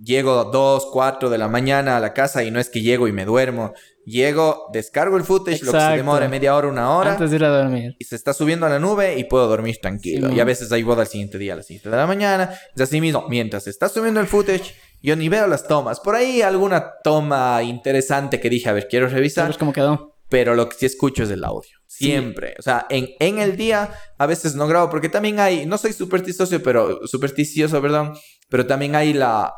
Llego 0.02 0.44
2, 0.44 0.86
4 0.92 1.28
de 1.28 1.36
la 1.36 1.48
mañana 1.48 1.98
a 1.98 2.00
la 2.00 2.14
casa 2.14 2.42
y 2.42 2.50
no 2.50 2.58
es 2.58 2.70
que 2.70 2.80
llego 2.80 3.06
y 3.06 3.12
me 3.12 3.26
duermo. 3.26 3.74
Llego, 4.04 4.68
descargo 4.72 5.16
el 5.16 5.24
footage, 5.24 5.62
lo 5.62 5.72
que 5.72 5.80
se 5.80 5.96
demore 5.96 6.28
media 6.28 6.56
hora, 6.56 6.68
una 6.68 6.96
hora. 6.96 7.12
Antes 7.12 7.30
de 7.30 7.36
ir 7.36 7.44
a 7.44 7.48
dormir. 7.48 7.96
Y 7.98 8.04
se 8.04 8.16
está 8.16 8.32
subiendo 8.32 8.66
a 8.66 8.68
la 8.68 8.78
nube 8.78 9.18
y 9.18 9.24
puedo 9.24 9.46
dormir 9.46 9.78
tranquilo. 9.80 10.28
Sí, 10.28 10.36
y 10.36 10.40
a 10.40 10.44
veces 10.44 10.72
hay 10.72 10.82
boda 10.82 11.02
al 11.02 11.08
siguiente 11.08 11.38
día, 11.38 11.52
a 11.52 11.56
las 11.56 11.66
7 11.66 11.90
de 11.90 11.96
la 11.96 12.06
mañana. 12.06 12.50
Es 12.74 12.80
así 12.80 13.00
mismo. 13.00 13.26
Mientras 13.28 13.64
se 13.64 13.70
está 13.70 13.88
subiendo 13.88 14.20
el 14.20 14.26
footage, 14.26 14.74
yo 15.02 15.16
ni 15.16 15.28
veo 15.28 15.46
las 15.46 15.66
tomas. 15.66 16.00
Por 16.00 16.14
ahí 16.14 16.42
alguna 16.42 16.92
toma 17.04 17.62
interesante 17.62 18.40
que 18.40 18.50
dije, 18.50 18.68
a 18.68 18.72
ver, 18.72 18.88
quiero 18.88 19.08
revisar. 19.08 19.44
¿Sabes 19.44 19.58
cómo 19.58 19.72
quedó? 19.72 20.16
Pero 20.28 20.54
lo 20.54 20.68
que 20.68 20.76
sí 20.76 20.86
escucho 20.86 21.24
es 21.24 21.30
el 21.30 21.44
audio. 21.44 21.78
Siempre. 21.86 22.54
O 22.58 22.62
sea, 22.62 22.86
en, 22.88 23.08
en 23.18 23.38
el 23.38 23.56
día 23.56 23.90
a 24.16 24.26
veces 24.26 24.54
no 24.54 24.66
grabo 24.66 24.88
porque 24.88 25.08
también 25.08 25.40
hay, 25.40 25.66
no 25.66 25.76
soy 25.76 25.92
supersticioso, 25.92 26.62
pero 26.62 27.06
supersticioso, 27.06 27.82
perdón, 27.82 28.14
pero 28.48 28.66
también 28.66 28.94
hay 28.94 29.12
la, 29.12 29.52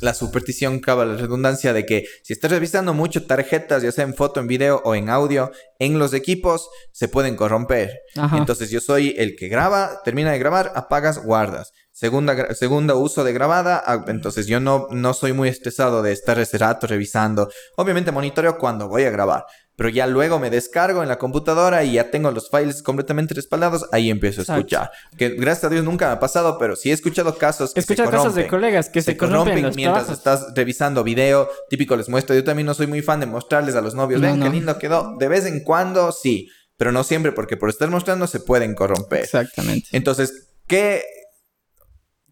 la 0.00 0.14
superstición, 0.14 0.80
cabe 0.80 1.06
la 1.06 1.16
redundancia 1.16 1.72
de 1.72 1.86
que 1.86 2.04
si 2.22 2.32
estás 2.32 2.50
revisando 2.50 2.94
mucho 2.94 3.26
tarjetas, 3.26 3.82
ya 3.82 3.92
sea 3.92 4.04
en 4.04 4.14
foto, 4.14 4.40
en 4.40 4.46
video 4.46 4.80
o 4.84 4.94
en 4.94 5.08
audio, 5.08 5.50
en 5.78 5.98
los 5.98 6.14
equipos 6.14 6.68
se 6.92 7.08
pueden 7.08 7.36
corromper. 7.36 8.00
Ajá. 8.16 8.38
Entonces 8.38 8.70
yo 8.70 8.80
soy 8.80 9.14
el 9.18 9.36
que 9.36 9.48
graba, 9.48 10.00
termina 10.04 10.32
de 10.32 10.38
grabar, 10.38 10.72
apagas, 10.74 11.22
guardas. 11.22 11.72
Segunda 11.92 12.94
uso 12.94 13.24
de 13.24 13.32
grabada, 13.34 13.82
ah, 13.84 14.04
entonces 14.06 14.46
yo 14.46 14.58
no, 14.58 14.86
no 14.90 15.12
soy 15.12 15.34
muy 15.34 15.50
estresado 15.50 16.02
de 16.02 16.12
estar 16.12 16.38
ese 16.38 16.56
rato 16.56 16.86
revisando. 16.86 17.50
Obviamente 17.76 18.10
monitoreo 18.10 18.56
cuando 18.56 18.88
voy 18.88 19.04
a 19.04 19.10
grabar, 19.10 19.44
pero 19.80 19.88
ya 19.88 20.06
luego 20.06 20.38
me 20.38 20.50
descargo 20.50 21.02
en 21.02 21.08
la 21.08 21.16
computadora 21.16 21.82
y 21.84 21.92
ya 21.92 22.10
tengo 22.10 22.30
los 22.30 22.50
files 22.50 22.82
completamente 22.82 23.32
respaldados, 23.32 23.86
ahí 23.92 24.10
empiezo 24.10 24.40
a 24.40 24.42
Exacto. 24.42 24.58
escuchar. 24.60 24.90
Que 25.16 25.30
gracias 25.30 25.64
a 25.64 25.68
Dios 25.70 25.86
nunca 25.86 26.08
me 26.08 26.12
ha 26.12 26.20
pasado, 26.20 26.58
pero 26.58 26.76
sí 26.76 26.90
he 26.90 26.92
escuchado 26.92 27.38
casos 27.38 27.72
que 27.72 27.80
He 27.80 27.82
se 27.82 27.94
escuchado 27.94 28.10
casos 28.10 28.34
de 28.34 28.42
corrompen. 28.42 28.60
colegas 28.60 28.90
que 28.90 29.00
se, 29.00 29.16
corrompen, 29.16 29.62
los 29.62 29.76
mientras 29.76 30.04
trabajos. 30.04 30.18
estás 30.18 30.54
revisando 30.54 31.02
video, 31.02 31.48
típico 31.70 31.96
les 31.96 32.10
muestro. 32.10 32.34
Yo 32.36 32.44
también 32.44 32.66
no 32.66 32.74
soy 32.74 32.88
muy 32.88 33.00
fan 33.00 33.20
de 33.20 33.26
mostrarles 33.26 33.74
a 33.74 33.80
los 33.80 33.94
novios, 33.94 34.20
No, 34.20 34.26
ven 34.30 34.42
qué 34.42 34.50
lindo 34.50 34.76
quedó. 34.76 35.16
De 35.18 35.28
vez 35.28 35.46
en 35.46 35.64
cuando 35.64 36.12
sí, 36.12 36.50
pero 36.76 36.92
no 36.92 37.02
siempre 37.02 37.32
porque 37.32 37.56
por 37.56 37.70
estar 37.70 37.88
mostrando 37.88 38.26
se 38.26 38.40
pueden 38.40 38.74
corromper. 38.74 39.20
Exactamente. 39.22 39.88
Entonces, 39.92 40.50
¿qué? 40.66 41.02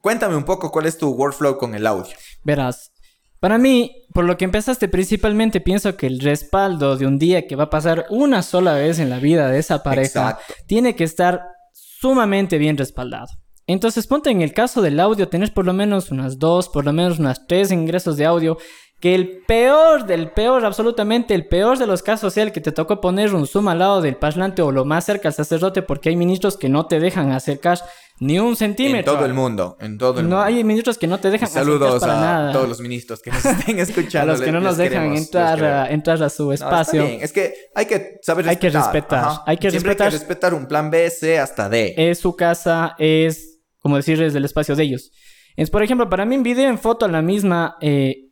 Cuéntame 0.02 0.36
un 0.36 0.44
poco 0.44 0.70
cuál 0.70 0.84
es 0.84 0.98
tu 0.98 1.08
workflow 1.14 1.56
con 1.56 1.74
el 1.74 1.86
audio. 1.86 2.12
Verás, 2.42 2.92
para 3.40 3.56
mí, 3.56 4.04
por 4.12 4.24
lo 4.24 4.36
que 4.36 4.44
empezaste 4.44 4.88
principalmente, 4.88 5.60
pienso 5.60 5.96
que 5.96 6.06
el 6.06 6.20
respaldo 6.20 6.96
de 6.96 7.06
un 7.06 7.18
día 7.18 7.46
que 7.46 7.56
va 7.56 7.64
a 7.64 7.70
pasar 7.70 8.06
una 8.10 8.42
sola 8.42 8.74
vez 8.74 8.98
en 8.98 9.10
la 9.10 9.18
vida 9.18 9.48
de 9.48 9.58
esa 9.58 9.82
pareja 9.82 10.30
Exacto. 10.30 10.54
tiene 10.66 10.96
que 10.96 11.04
estar 11.04 11.42
sumamente 11.72 12.58
bien 12.58 12.76
respaldado. 12.76 13.28
Entonces, 13.66 14.06
ponte 14.06 14.30
en 14.30 14.40
el 14.40 14.54
caso 14.54 14.80
del 14.80 14.98
audio, 14.98 15.28
tenés 15.28 15.50
por 15.50 15.66
lo 15.66 15.74
menos 15.74 16.10
unas 16.10 16.38
dos, 16.38 16.70
por 16.70 16.86
lo 16.86 16.92
menos 16.94 17.18
unas 17.18 17.46
tres 17.46 17.70
ingresos 17.70 18.16
de 18.16 18.24
audio. 18.24 18.56
Que 19.00 19.14
el 19.14 19.42
peor 19.46 20.06
del 20.06 20.30
peor, 20.32 20.64
absolutamente 20.64 21.32
el 21.34 21.46
peor 21.46 21.78
de 21.78 21.86
los 21.86 22.02
casos 22.02 22.34
sea 22.34 22.42
el 22.42 22.50
que 22.50 22.60
te 22.60 22.72
tocó 22.72 23.00
poner 23.00 23.32
un 23.32 23.46
zoom 23.46 23.68
al 23.68 23.78
lado 23.78 24.00
del 24.00 24.16
parlante 24.16 24.60
o 24.60 24.72
lo 24.72 24.84
más 24.84 25.04
cerca 25.04 25.28
al 25.28 25.34
sacerdote 25.34 25.82
porque 25.82 26.08
hay 26.08 26.16
ministros 26.16 26.56
que 26.56 26.68
no 26.68 26.86
te 26.86 26.98
dejan 26.98 27.30
acercar 27.30 27.78
ni 28.18 28.40
un 28.40 28.48
En 28.48 28.56
centímetro. 28.56 29.14
todo 29.14 29.24
el 29.24 29.34
mundo, 29.34 29.76
en 29.80 29.96
todo 29.98 30.18
el 30.18 30.28
No 30.28 30.36
mundo. 30.38 30.42
hay 30.42 30.64
ministros 30.64 30.98
que 30.98 31.06
no 31.06 31.18
te 31.18 31.30
dejan 31.30 31.48
Saludos 31.48 31.88
acercar 31.94 32.08
para 32.08 32.18
a 32.18 32.20
nada. 32.40 32.52
todos 32.52 32.68
los 32.68 32.80
ministros 32.80 33.22
que 33.22 33.30
nos 33.30 33.44
estén 33.44 33.78
A 33.78 33.82
escuchando. 33.82 34.32
los 34.32 34.40
que 34.40 34.50
no 34.50 34.58
nos 34.58 34.76
dejan 34.76 35.02
queremos, 35.02 35.18
entrar, 35.20 35.64
a, 35.64 35.90
entrar 35.92 36.20
a 36.20 36.28
su 36.28 36.46
No, 36.46 36.52
está 36.52 36.66
espacio. 36.66 37.04
bien. 37.06 37.20
Es 37.22 37.32
que 37.32 37.54
hay 37.76 37.86
que 37.86 38.18
saber 38.22 38.48
Hay 38.48 38.56
que 38.56 38.70
respetar. 38.70 39.28
hay 39.46 39.58
que 39.58 39.70
Siempre 39.70 39.90
respetar. 39.90 40.06
hay 40.08 40.12
que 40.12 40.18
respetar 40.18 40.54
un 40.54 40.66
plan 40.66 40.90
B, 40.90 41.08
C 41.10 41.38
hasta 41.38 41.68
D. 41.68 41.94
es 41.96 42.18
su 42.18 42.34
casa, 42.34 42.96
es, 42.98 43.60
como 43.78 43.94
decir, 43.94 44.20
es 44.20 44.34
del 44.34 44.44
espacio 44.44 44.74
de 44.74 44.82
ellos. 44.82 45.12
Es, 45.54 45.70
por 45.70 45.84
ejemplo, 45.84 46.08
para 46.10 46.24
mí 46.24 46.34
en 46.34 46.42
video, 46.42 46.68
en 46.68 46.78
foto, 46.80 47.06
la 47.06 47.22
misma, 47.22 47.76
eh, 47.80 48.24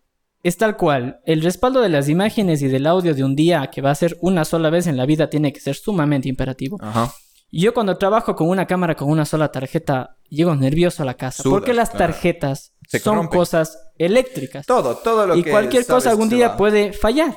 es 0.47 0.57
tal 0.57 0.77
cual. 0.77 1.21
El 1.25 1.43
respaldo 1.43 1.81
de 1.81 1.89
las 1.89 2.09
imágenes 2.09 2.63
y 2.63 2.69
del 2.69 2.87
audio 2.87 3.15
de 3.15 3.25
un 3.25 3.35
día 3.35 3.69
que 3.73 3.83
va 3.83 3.91
a 3.91 3.95
ser 3.95 4.17
una 4.21 4.45
sola 4.45 4.71
vez 4.71 4.87
en 4.87 4.97
la 4.97 5.05
vida 5.05 5.29
tiene 5.29 5.53
que 5.53 5.61
ser 5.61 5.75
sumamente 5.75 6.29
imperativo. 6.29 6.79
Ajá. 6.81 7.13
Y 7.51 7.63
Yo 7.63 7.75
cuando 7.75 7.97
trabajo 7.97 8.35
con 8.37 8.49
una 8.49 8.67
cámara 8.67 8.95
con 8.95 9.09
una 9.09 9.25
sola 9.25 9.51
tarjeta, 9.51 10.17
llego 10.29 10.55
nervioso 10.55 11.03
a 11.03 11.07
la 11.07 11.15
casa. 11.15 11.43
Sudas, 11.43 11.53
porque 11.53 11.75
las 11.75 11.93
tarjetas 11.93 12.75
son 13.03 13.29
cosas 13.29 13.79
eléctricas. 13.99 14.67
Todo, 14.67 14.97
todo 14.97 15.27
lo 15.27 15.37
y 15.37 15.43
que 15.43 15.51
cualquier 15.51 15.85
sabes 15.85 16.05
cosa 16.05 16.11
algún 16.11 16.29
día 16.29 16.49
va. 16.49 16.57
puede 16.57 16.93
fallar. 16.93 17.35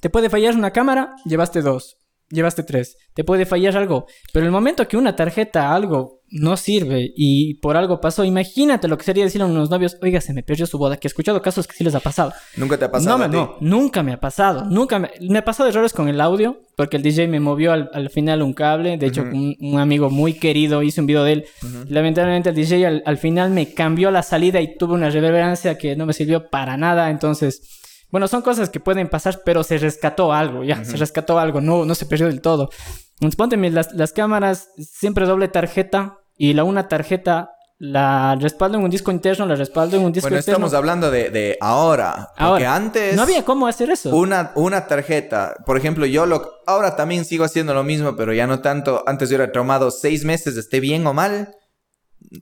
Te 0.00 0.10
puede 0.10 0.30
fallar 0.30 0.56
una 0.56 0.70
cámara, 0.72 1.14
llevaste 1.24 1.62
dos. 1.62 1.98
Llevaste 2.32 2.62
tres. 2.62 2.96
Te 3.14 3.24
puede 3.24 3.44
fallar 3.46 3.76
algo. 3.76 4.06
Pero 4.32 4.46
el 4.46 4.50
momento 4.52 4.88
que 4.88 4.96
una 4.96 5.14
tarjeta, 5.14 5.74
algo, 5.74 6.20
no 6.34 6.56
sirve 6.56 7.12
y 7.14 7.54
por 7.60 7.76
algo 7.76 8.00
pasó, 8.00 8.24
imagínate 8.24 8.88
lo 8.88 8.96
que 8.96 9.04
sería 9.04 9.22
decirle 9.24 9.44
a 9.44 9.50
unos 9.50 9.68
novios, 9.68 9.98
oiga, 10.00 10.18
se 10.22 10.32
me 10.32 10.42
perdió 10.42 10.64
su 10.64 10.78
boda, 10.78 10.96
que 10.96 11.06
he 11.06 11.10
escuchado 11.10 11.42
casos 11.42 11.66
que 11.66 11.74
sí 11.76 11.84
les 11.84 11.94
ha 11.94 12.00
pasado. 12.00 12.32
Nunca 12.56 12.78
te 12.78 12.86
ha 12.86 12.90
pasado 12.90 13.18
no, 13.18 13.24
a 13.24 13.28
me- 13.28 13.34
ti? 13.34 13.38
no, 13.38 13.56
nunca 13.60 14.02
me 14.02 14.14
ha 14.14 14.18
pasado. 14.20 14.64
Nunca 14.64 14.98
me, 14.98 15.10
me 15.20 15.38
ha 15.40 15.44
pasado 15.44 15.68
errores 15.68 15.92
con 15.92 16.08
el 16.08 16.22
audio, 16.22 16.62
porque 16.74 16.96
el 16.96 17.02
DJ 17.02 17.28
me 17.28 17.38
movió 17.38 17.72
al, 17.72 17.90
al 17.92 18.08
final 18.08 18.40
un 18.40 18.54
cable. 18.54 18.96
De 18.96 19.06
hecho, 19.08 19.20
un, 19.22 19.54
un 19.60 19.78
amigo 19.78 20.08
muy 20.08 20.32
querido 20.32 20.82
hizo 20.82 21.02
un 21.02 21.06
video 21.06 21.24
de 21.24 21.32
él. 21.32 21.44
Lamentablemente 21.88 22.48
el 22.48 22.54
DJ 22.54 22.86
al, 22.86 23.02
al 23.04 23.18
final 23.18 23.50
me 23.50 23.74
cambió 23.74 24.10
la 24.10 24.22
salida 24.22 24.60
y 24.62 24.78
tuve 24.78 24.94
una 24.94 25.10
reverberancia 25.10 25.76
que 25.76 25.96
no 25.96 26.06
me 26.06 26.14
sirvió 26.14 26.48
para 26.48 26.78
nada. 26.78 27.10
Entonces, 27.10 27.81
bueno, 28.12 28.28
son 28.28 28.42
cosas 28.42 28.70
que 28.70 28.78
pueden 28.78 29.08
pasar, 29.08 29.40
pero 29.44 29.64
se 29.64 29.78
rescató 29.78 30.32
algo, 30.32 30.62
ya, 30.62 30.84
se 30.84 30.96
rescató 30.96 31.38
algo, 31.40 31.60
no, 31.60 31.84
no 31.84 31.94
se 31.96 32.06
perdió 32.06 32.26
del 32.26 32.40
todo. 32.40 32.68
Entonces, 33.14 33.36
pónteme 33.36 33.70
las, 33.70 33.92
las 33.94 34.12
cámaras, 34.12 34.68
siempre 34.76 35.26
doble 35.26 35.48
tarjeta 35.48 36.18
y 36.36 36.52
la 36.52 36.62
una 36.62 36.86
tarjeta 36.88 37.50
la 37.78 38.36
respaldo 38.36 38.78
en 38.78 38.84
un 38.84 38.90
disco 38.90 39.10
interno, 39.10 39.44
la 39.44 39.56
respaldo 39.56 39.96
en 39.96 40.04
un 40.04 40.12
disco 40.12 40.26
Bueno, 40.26 40.36
externo. 40.36 40.66
estamos 40.66 40.74
hablando 40.78 41.10
de, 41.10 41.30
de 41.30 41.58
ahora. 41.60 42.28
Porque 42.38 42.44
Ahora, 42.44 42.76
antes... 42.76 43.16
No 43.16 43.22
había 43.22 43.44
cómo 43.44 43.66
hacer 43.66 43.90
eso. 43.90 44.14
Una, 44.14 44.52
una 44.54 44.86
tarjeta. 44.86 45.56
Por 45.66 45.76
ejemplo, 45.76 46.06
yo 46.06 46.24
lo... 46.26 46.48
Ahora 46.66 46.94
también 46.94 47.24
sigo 47.24 47.44
haciendo 47.44 47.74
lo 47.74 47.82
mismo, 47.82 48.14
pero 48.14 48.32
ya 48.32 48.46
no 48.46 48.60
tanto. 48.60 49.02
Antes 49.08 49.30
yo 49.30 49.34
era 49.34 49.50
traumado 49.50 49.90
seis 49.90 50.24
meses, 50.24 50.56
esté 50.56 50.78
bien 50.78 51.04
o 51.08 51.12
mal. 51.12 51.56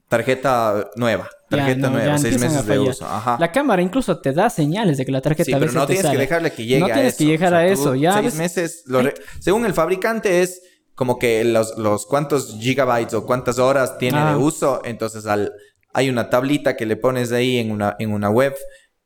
Tarjeta 0.08 0.90
nueva. 0.96 1.24
Ya, 1.50 1.56
Tarjeta 1.58 1.80
no, 1.88 1.90
nueva. 1.96 2.18
Seis 2.18 2.38
meses 2.38 2.64
de 2.66 2.78
uso. 2.78 3.04
Ajá. 3.06 3.36
La 3.40 3.50
cámara 3.52 3.82
incluso 3.82 4.20
te 4.20 4.32
da 4.32 4.48
señales 4.50 4.98
de 4.98 5.04
que 5.04 5.12
la 5.12 5.20
tarjeta 5.20 5.44
Sí, 5.44 5.52
a 5.52 5.56
pero 5.56 5.66
veces 5.66 5.74
no 5.76 5.86
te 5.86 5.94
tienes 5.94 6.12
que 6.12 6.18
dejarle 6.18 6.52
que 6.52 6.64
llegue 6.64 6.80
No 6.80 6.86
a 6.86 6.92
tienes 6.92 7.14
eso. 7.14 7.18
que 7.18 7.24
llegar 7.24 7.54
a 7.54 7.66
eso, 7.66 7.94
ya 7.94 8.12
Seis 8.14 8.24
ves- 8.26 8.34
meses. 8.36 8.82
lo 8.86 9.02
re- 9.02 9.14
Según 9.40 9.66
el 9.66 9.74
fabricante 9.74 10.42
es 10.42 10.62
como 10.94 11.18
que 11.18 11.44
los, 11.44 11.76
los 11.78 12.06
cuántos 12.06 12.56
gigabytes 12.60 13.14
o 13.14 13.24
cuántas 13.26 13.58
horas 13.58 13.98
tiene 13.98 14.18
Ah. 14.18 14.30
de 14.32 14.36
uso. 14.36 14.80
Entonces 14.84 15.26
al, 15.26 15.52
hay 15.92 16.08
una 16.10 16.30
tablita 16.30 16.76
que 16.76 16.86
le 16.86 16.96
pones 16.96 17.32
ahí 17.32 17.58
en 17.58 17.70
una, 17.72 17.96
en 17.98 18.12
una 18.12 18.30
web 18.30 18.54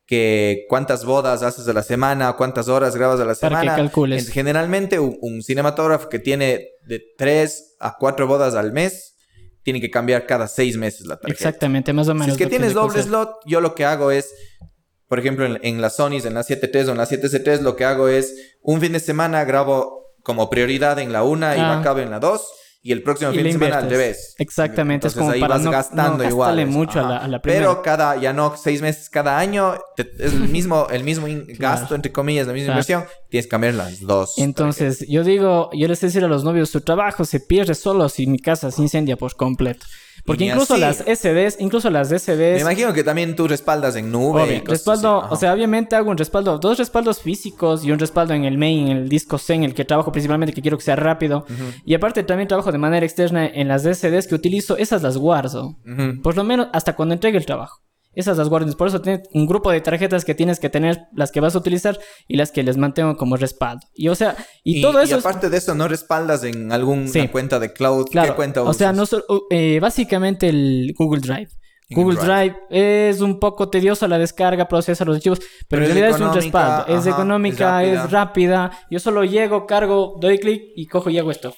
que 0.06 0.66
cuántas 0.68 1.04
bodas 1.06 1.42
haces 1.42 1.66
a 1.66 1.72
la 1.72 1.82
semana, 1.82 2.34
cuántas 2.34 2.68
horas 2.68 2.94
grabas 2.94 3.20
a 3.20 3.24
la 3.24 3.34
Para 3.34 3.56
que 3.56 3.62
semana. 3.62 3.76
calcules. 3.76 4.26
En- 4.26 4.32
Generalmente 4.32 4.98
un, 4.98 5.16
un 5.22 5.42
cinematógrafo 5.42 6.08
que 6.10 6.18
tiene 6.18 6.68
de 6.86 7.00
3 7.16 7.76
a 7.80 7.96
4 7.98 8.26
bodas 8.26 8.54
al 8.54 8.72
mes 8.72 9.13
tiene 9.64 9.80
que 9.80 9.90
cambiar 9.90 10.24
cada 10.26 10.46
6 10.46 10.76
meses 10.76 11.06
la 11.06 11.16
tarjeta. 11.16 11.32
Exactamente, 11.48 11.92
más 11.92 12.06
o 12.08 12.14
menos. 12.14 12.26
Si 12.26 12.30
es 12.32 12.36
que 12.38 12.46
tienes 12.46 12.68
tiene 12.68 12.80
doble 12.80 13.00
hacer. 13.00 13.08
slot, 13.10 13.30
yo 13.46 13.60
lo 13.60 13.74
que 13.74 13.84
hago 13.84 14.12
es, 14.12 14.32
por 15.08 15.18
ejemplo, 15.18 15.44
en, 15.46 15.58
en 15.62 15.80
las 15.80 15.96
Sonys, 15.96 16.24
en 16.26 16.34
la 16.34 16.42
7.3 16.42 16.86
o 16.88 16.90
en 16.92 16.98
la 16.98 17.06
7C3, 17.06 17.60
lo 17.62 17.74
que 17.74 17.84
hago 17.84 18.06
es 18.08 18.56
un 18.62 18.80
fin 18.80 18.92
de 18.92 19.00
semana 19.00 19.44
grabo 19.44 20.12
como 20.22 20.48
prioridad 20.48 20.98
en 21.00 21.12
la 21.12 21.22
una 21.24 21.56
y 21.56 21.60
Ah. 21.60 21.76
backup 21.82 21.98
en 22.00 22.10
la 22.10 22.20
2 22.20 22.46
y 22.87 22.93
el 22.93 23.03
próximo 23.03 23.32
Y 23.32 23.37
fin 23.37 23.45
de 23.45 23.53
semana 23.53 23.78
al 23.78 23.89
revés. 23.89 24.35
Exactamente, 24.37 25.07
es 25.07 25.14
Entonces 25.14 25.18
como 25.18 25.30
ahí 25.32 25.41
para 25.41 25.55
vas 25.55 25.62
no- 25.64 25.70
gastando 25.70 26.22
no 26.22 26.28
igual. 26.28 26.66
mucho 26.66 27.01
a 27.01 27.09
la- 27.09 27.16
a 27.16 27.28
la 27.28 27.41
primera. 27.41 27.62
Pero 27.70 27.82
cada, 27.82 28.16
ya 28.20 28.35
no 28.35 28.55
seis 28.59 28.82
meses 28.82 29.09
cada 29.09 29.39
año, 29.39 29.74
te- 29.97 30.12
es 30.18 30.35
el 30.35 30.49
mismo, 30.51 30.87
el 30.91 31.03
mismo 31.03 31.26
Claro. 31.26 31.80
gasto, 31.80 31.95
entre 31.95 32.12
comillas, 32.12 32.47
la 32.47 32.53
misma 32.53 32.74
Claro. 32.74 32.80
inversión, 32.80 33.05
tienes 33.30 33.47
que 33.47 33.51
cambiar 33.51 33.72
las 33.74 34.01
dos. 34.03 34.35
Entonces, 34.37 35.07
yo 35.09 35.24
digo, 35.24 35.70
yo 35.72 35.89
les 35.89 35.99
decir 36.01 36.22
a 36.24 36.28
los 36.28 36.45
novios, 36.45 36.68
su 36.68 36.82
trabajo 36.82 37.24
se 37.24 37.41
pierde 37.41 37.74
solo 37.74 38.09
si 38.11 38.26
mi 38.26 38.39
casa 38.39 38.70
se 38.70 38.82
incendia 38.82 39.16
por 39.16 39.35
completo. 39.35 39.87
Porque 40.24 40.46
incluso 40.46 40.74
así. 40.74 40.80
las 40.80 40.96
SDs, 40.98 41.60
incluso 41.60 41.90
las 41.90 42.10
Me 42.10 42.18
SDs, 42.18 42.60
imagino 42.60 42.92
que 42.94 43.04
también 43.04 43.36
tú 43.36 43.46
respaldas 43.46 43.94
en 43.96 44.10
nube. 44.10 44.40
y 44.40 44.44
obvio, 44.44 44.60
cosas 44.64 44.70
respaldo, 44.78 45.22
así. 45.24 45.34
o 45.34 45.36
sea, 45.36 45.52
obviamente 45.52 45.96
hago 45.96 46.10
un 46.10 46.16
respaldo, 46.16 46.58
dos 46.58 46.78
respaldos 46.78 47.20
físicos 47.20 47.84
y 47.84 47.92
un 47.92 47.98
respaldo 47.98 48.32
en 48.32 48.44
el 48.44 48.56
main, 48.56 48.88
en 48.88 48.96
el 48.96 49.08
disco 49.08 49.36
C, 49.36 49.54
en 49.54 49.64
el 49.64 49.74
que 49.74 49.84
trabajo 49.84 50.12
principalmente, 50.12 50.54
que 50.54 50.62
quiero 50.62 50.78
que 50.78 50.84
sea 50.84 50.96
rápido. 50.96 51.44
Y 51.84 51.94
aparte 51.94 52.22
también 52.22 52.48
trabajo 52.48 52.72
de 52.72 52.78
manera 52.78 53.04
externa 53.04 53.46
en 53.46 53.68
las 53.68 53.82
SDs 53.82 54.26
que 54.26 54.34
utilizo, 54.34 54.76
esas 54.78 55.02
las 55.02 55.16
guardo. 55.18 55.76
Ajá. 55.86 56.02
Ujú. 56.12 56.22
Por 56.22 56.36
lo 56.36 56.44
menos 56.44 56.68
hasta 56.72 56.96
cuando 56.96 57.12
entregue 57.14 57.36
el 57.36 57.44
trabajo. 57.46 57.80
Esas 58.16 58.38
las 58.38 58.48
guardas. 58.48 58.74
Por 58.76 58.88
eso 58.88 59.00
tienes 59.00 59.28
un 59.32 59.46
grupo 59.46 59.70
de 59.70 59.80
tarjetas 59.80 60.24
que 60.24 60.34
tienes 60.34 60.60
que 60.60 60.68
tener, 60.70 61.02
las 61.14 61.32
que 61.32 61.40
vas 61.40 61.54
a 61.54 61.58
utilizar 61.58 61.98
y 62.28 62.36
las 62.36 62.52
que 62.52 62.62
les 62.62 62.76
mantengo 62.76 63.16
como 63.16 63.36
respaldo. 63.36 63.86
Y 63.94 64.08
o 64.08 64.14
sea, 64.14 64.36
y, 64.62 64.78
Y, 64.78 64.82
todo 64.82 65.00
y 65.00 65.04
eso 65.04 65.16
es- 65.18 65.24
aparte 65.26 65.50
de 65.50 65.56
eso, 65.56 65.74
¿no 65.74 65.88
respaldas 65.88 66.44
en 66.44 66.72
alguna 66.72 67.08
Sí. 67.08 67.28
cuenta 67.28 67.58
de 67.58 67.72
cloud? 67.72 68.06
Claro, 68.10 68.32
¿Qué 68.32 68.36
cuenta 68.36 68.62
o 68.62 68.72
sea, 68.72 68.88
usas? 68.90 68.96
no 68.96 69.06
solo- 69.06 69.24
uh, 69.28 69.40
eh, 69.50 69.78
básicamente 69.80 70.48
el 70.48 70.94
Google 70.96 71.20
Drive. 71.20 71.48
Google 71.90 72.16
Drive. 72.18 72.56
Drive. 72.70 73.08
es 73.10 73.20
un 73.20 73.38
poco 73.38 73.68
tedioso 73.68 74.08
la 74.08 74.18
descarga, 74.18 74.66
procesa 74.68 75.04
los 75.04 75.16
archivos, 75.16 75.38
pero, 75.38 75.50
Pero 75.68 75.84
en 75.84 75.88
realidad 75.90 76.16
es 76.16 76.20
un 76.26 76.34
respaldo. 76.34 76.86
es 76.98 77.06
económica, 77.06 77.84
es 77.84 78.00
es 78.00 78.10
rápida. 78.10 78.70
Yo 78.90 78.98
solo 78.98 79.22
llego, 79.22 79.66
cargo, 79.66 80.16
doy 80.18 80.38
clic 80.38 80.62
y 80.74 80.86
cojo 80.86 81.10
y 81.10 81.18
hago 81.18 81.30
esto. 81.30 81.54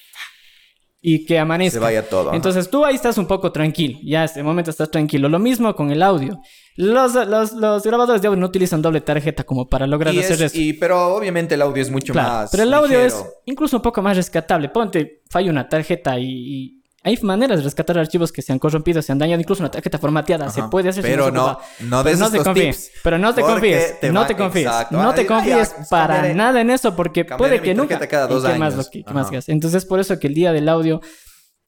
Y 1.09 1.25
que 1.25 1.39
amanezca. 1.39 1.75
Se 1.79 1.79
vaya 1.79 2.09
todo. 2.09 2.35
Entonces 2.35 2.69
tú 2.69 2.85
ahí 2.85 2.97
estás 2.97 3.17
un 3.17 3.27
poco 3.29 3.53
tranquilo. 3.53 3.97
Ya, 4.03 4.25
este 4.25 4.43
momento 4.43 4.73
estás 4.73 4.91
tranquilo. 4.91 5.29
Lo 5.29 5.39
mismo 5.39 5.73
con 5.77 5.93
el 5.93 6.03
audio. 6.03 6.41
Los, 6.75 7.15
los, 7.15 7.53
los 7.53 7.85
grabadores 7.85 8.21
de 8.21 8.27
audio 8.29 8.41
no 8.41 8.47
utilizan 8.47 8.83
doble 8.83 9.01
tarjeta 9.01 9.45
como 9.45 9.69
para 9.69 9.87
lograr 9.87 10.13
Y 10.13 10.19
hacer 10.19 10.33
es- 10.33 10.41
eso. 10.53 10.61
y- 10.61 10.73
pero 10.73 11.15
obviamente 11.15 11.55
el 11.55 11.63
audio 11.63 11.81
es 11.81 11.91
mucho 11.93 12.13
Claro, 12.13 12.29
más. 12.29 12.51
pero 12.51 12.65
el 12.65 12.75
audio 12.75 12.99
ligero. 12.99 13.07
es 13.07 13.25
incluso 13.45 13.77
un 13.77 13.83
poco 13.83 14.03
más 14.03 14.17
rescatable. 14.17 14.69
Ponte, 14.69 15.23
falla 15.31 15.49
una 15.51 15.69
tarjeta 15.69 16.19
y, 16.19 16.25
y 16.27 16.76
hay 17.07 17.17
maneras 17.23 17.59
de 17.59 17.65
rescatar 17.65 17.97
archivos 17.99 18.33
que 18.33 18.43
se 18.43 18.53
han 18.53 18.59
corrompido, 18.59 19.01
se 19.01 19.13
han 19.13 19.19
dañado, 19.19 19.41
incluso 19.41 19.63
una 19.63 19.71
tarjeta 19.71 19.99
formateada. 19.99 20.51
Se 20.51 20.61
Ajá. 20.61 20.69
puede 20.71 20.89
hacer 20.91 21.03
Pero 21.03 21.27
se 21.27 21.33
no, 21.33 21.59
no 21.81 22.03
Pero 22.03 22.03
des 22.03 22.19
no 22.19 22.31
te 22.31 22.39
confíes. 22.43 22.77
tips, 22.89 23.01
Pero 23.03 23.19
no 23.19 23.35
te 23.35 23.41
confíes. 23.43 24.01
te 24.01 24.13
no 24.13 24.27
te 24.27 24.37
confíes. 24.37 24.67
exacto. 24.67 24.97
No 25.03 25.15
te 25.15 25.21
Ay, 25.23 25.27
confíes 25.27 25.75
para 25.89 26.15
cambiaré- 26.17 26.35
nada 26.35 26.61
en 26.61 26.71
eso 26.71 26.95
porque 26.97 27.25
puede 27.25 27.63
que 27.63 27.75
nunca. 27.75 27.99
cada 28.07 28.27
¿Y 28.27 28.43
qué 28.43 28.59
más, 28.59 28.75
lo 28.77 28.85
que- 28.91 29.05
qué 29.05 29.15
más 29.15 29.31
que? 29.31 29.41
Entonces, 29.47 29.85
por 29.85 30.01
eso 30.01 30.19
que 30.19 30.27
el 30.27 30.35
día 30.35 30.53
del 30.53 30.69
audio. 30.69 31.01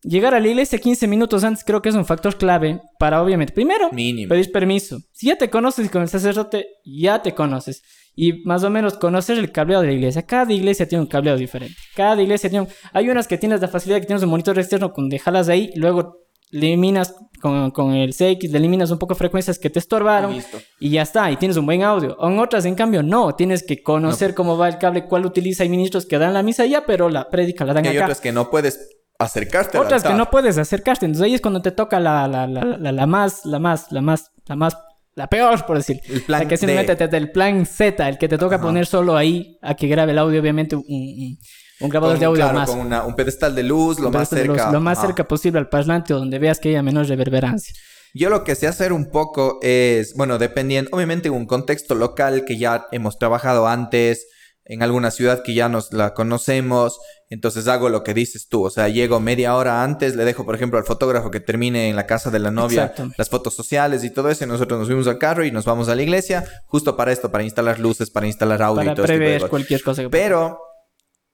Llegar 0.03 0.33
a 0.35 0.41
la 0.41 0.47
iglesia 0.49 0.79
15 0.79 1.09
minutos 1.09 1.43
antes 1.43 1.65
creo 1.65 1.83
que 1.83 1.89
es 1.89 1.95
un 1.95 2.05
factor 2.07 2.37
clave 2.37 2.81
para, 2.99 3.21
obviamente, 3.23 3.53
primero, 3.53 3.91
Mínimo. 3.93 4.29
pedir 4.29 4.53
permiso. 4.53 4.99
Si 5.13 5.27
ya 5.27 5.37
te 5.37 5.51
conoces 5.51 5.91
con 5.91 6.03
el 6.03 6.09
sacerdote, 6.09 6.67
ya 6.85 7.21
te 7.23 7.35
conoces. 7.35 7.83
Y 8.15 8.45
más 8.45 8.63
o 8.65 8.71
menos 8.71 8.95
conocer 8.95 9.39
el 9.39 9.51
cableado 9.53 9.83
de 9.83 9.89
la 9.89 9.95
iglesia. 9.95 10.23
Cada 10.23 10.53
iglesia 10.53 10.87
tiene 10.89 11.03
un 11.03 11.09
cableado 11.09 11.39
diferente. 11.39 11.75
Cada 11.97 12.21
iglesia 12.23 12.49
tiene 12.51 12.67
un... 12.67 12.71
Hay 12.93 13.09
unas 13.09 13.27
que 13.29 13.39
tienes 13.39 13.61
la 13.61 13.69
facilidad 13.69 14.01
que 14.01 14.07
tienes 14.07 14.23
un 14.23 14.31
monitor 14.31 14.59
externo 14.59 14.93
con 14.93 15.09
dejarlas 15.09 15.49
ahí, 15.49 15.71
y 15.75 15.79
luego 15.79 16.17
eliminas 16.51 17.15
con, 17.41 17.71
con 17.73 17.93
el 17.95 18.13
CX, 18.15 18.53
eliminas 18.55 18.91
un 18.91 18.99
poco 18.99 19.15
frecuencias 19.15 19.59
que 19.59 19.69
te 19.71 19.79
estorbaron 19.79 20.33
Listo. 20.33 20.59
y 20.81 20.91
ya 20.91 21.03
está, 21.03 21.31
y 21.31 21.37
tienes 21.37 21.57
un 21.57 21.67
buen 21.67 21.83
audio. 21.83 22.17
En 22.27 22.39
otras, 22.39 22.65
en 22.65 22.75
cambio, 22.75 23.03
no, 23.03 23.35
tienes 23.35 23.63
que 23.65 23.83
conocer 23.83 24.35
cómo 24.35 24.57
va 24.57 24.69
el 24.69 24.79
cable, 24.79 25.07
cuál 25.07 25.27
utiliza. 25.27 25.63
Hay 25.65 25.69
ministros 25.69 26.07
que 26.07 26.19
dan 26.19 26.35
la 26.35 26.43
misa 26.43 26.67
ya, 26.67 26.87
pero 26.87 27.11
la 27.11 27.29
prédica 27.31 27.65
la 27.65 27.75
dan 27.75 27.85
Y 27.85 27.89
hay 27.89 27.97
acá. 27.97 28.07
otras 28.07 28.21
que 28.21 28.33
no 28.33 28.51
puedes 28.51 28.98
acercarte 29.19 29.77
al 29.79 29.85
Otras 29.85 30.03
que 30.03 30.15
no 30.15 30.31
puedes 30.31 30.59
acercarte. 30.59 31.07
Entonces 31.07 31.25
ahí 31.27 31.35
es 31.35 31.41
cuando 31.41 31.61
te 31.63 31.73
toca 31.73 31.99
la, 32.01 32.29
la, 32.29 32.47
la, 32.47 32.65
la, 32.65 32.93
la 32.93 33.07
más, 33.07 33.45
la 33.45 33.59
más, 33.59 33.91
la 33.91 34.01
más, 34.01 34.31
la 34.47 34.57
más, 34.57 34.77
la 35.15 35.27
peor, 35.27 35.67
por 35.67 35.77
decir. 35.77 36.01
El 36.09 36.23
plan 36.23 36.43
la 36.43 36.49
que 36.49 36.57
simplemente 36.57 36.95
te 36.97 37.09
del 37.09 37.31
plan 37.33 37.67
Z, 37.67 38.09
el 38.09 38.19
que 38.19 38.29
te 38.29 38.39
toca 38.39 38.57
Ajá. 38.57 38.65
poner 38.65 38.87
solo 38.87 39.17
ahí 39.17 39.59
a 39.63 39.75
que 39.75 39.89
grabe 39.89 40.13
el 40.13 40.19
audio, 40.19 40.41
obviamente 40.41 40.77
un, 40.77 40.85
un, 40.89 41.39
un 41.81 41.89
grabador 41.89 42.15
Con- 42.17 42.21
de 42.21 42.27
audio 42.27 42.43
claro, 42.45 42.59
más. 42.59 42.71
con 42.71 42.79
una- 42.79 43.03
un 43.05 43.15
pedestal 43.17 43.55
de 43.55 43.65
luz, 43.65 43.99
lo 43.99 44.11
más 44.11 44.31
luz, 44.31 44.41
cerca. 44.41 44.71
lo 44.71 44.81
más 44.81 44.99
ajá. 44.99 45.09
cerca 45.09 45.25
posible 45.27 45.59
al 45.59 45.69
parlante 45.69 46.15
donde 46.15 46.39
veas 46.39 46.61
que 46.61 46.69
haya 46.71 46.83
menor 46.83 47.07
reverberancia. 47.07 47.75
Yo 48.15 48.31
lo 48.31 48.43
que 48.43 48.55
sé 48.55 48.67
hacer 48.67 48.93
un 48.93 49.11
poco 49.11 49.59
es, 49.63 50.15
bueno, 50.15 50.39
dependiendo, 50.39 50.91
obviamente 50.95 51.29
un 51.29 51.45
contexto 51.47 51.95
local 51.95 52.45
que 52.47 52.57
ya 52.57 52.87
hemos 52.91 53.19
trabajado 53.19 53.69
antes, 53.69 54.27
en 54.69 54.83
alguna 54.83 55.11
ciudad 55.11 55.43
que 55.43 55.55
ya 55.55 55.69
nos 55.69 55.93
la 55.95 56.13
conocemos, 56.13 57.01
entonces 57.31 57.67
hago 57.69 57.89
lo 57.89 58.05
que 58.05 58.13
dices 58.13 58.49
tú, 58.49 58.65
o 58.65 58.71
sea, 58.71 58.89
llego 58.89 59.19
media 59.19 59.57
hora 59.57 59.83
antes, 59.83 60.15
le 60.15 60.25
dejo, 60.25 60.45
por 60.45 60.55
ejemplo, 60.55 60.79
al 60.79 60.85
fotógrafo 60.85 61.31
que 61.31 61.41
termine 61.41 61.89
en 61.89 61.97
la 61.97 62.07
casa 62.07 62.31
de 62.31 62.39
la 62.39 62.51
novia 62.51 62.87
Exacto. 62.87 63.15
las 63.17 63.31
fotos 63.31 63.55
sociales 63.55 64.05
y 64.05 64.11
todo 64.11 64.31
eso, 64.31 64.45
y 64.45 64.47
nosotros 64.47 64.79
nos 64.79 64.89
fuimos 64.89 65.07
al 65.07 65.19
carro 65.19 65.45
y 65.45 65.51
nos 65.51 65.65
vamos 65.65 65.89
a 65.89 65.95
la 65.95 66.03
iglesia, 66.03 66.45
justo 66.67 66.97
para 66.97 67.13
esto, 67.13 67.33
para 67.33 67.45
instalar 67.45 67.81
luces, 67.81 68.11
para 68.11 68.27
instalar 68.27 68.61
audio 68.63 68.77
Para 68.77 68.93
y 68.93 68.95
todo 68.95 69.05
este 69.07 69.15
de 69.15 69.19
prever 69.19 69.49
cualquier 69.49 69.83
cosa 69.83 70.03
que 70.03 70.11
Pero 70.11 70.59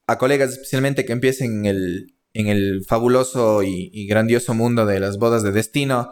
a 0.06 0.16
colegas 0.16 0.52
especialmente 0.52 1.04
que 1.04 1.12
empiecen 1.12 1.60
en 1.60 1.66
el, 1.66 2.16
en 2.34 2.46
el 2.46 2.84
fabuloso 2.86 3.64
y, 3.64 3.90
y 3.92 4.06
grandioso 4.06 4.54
mundo 4.54 4.86
de 4.86 5.00
las 5.00 5.18
bodas 5.18 5.42
de 5.42 5.50
destino, 5.50 6.10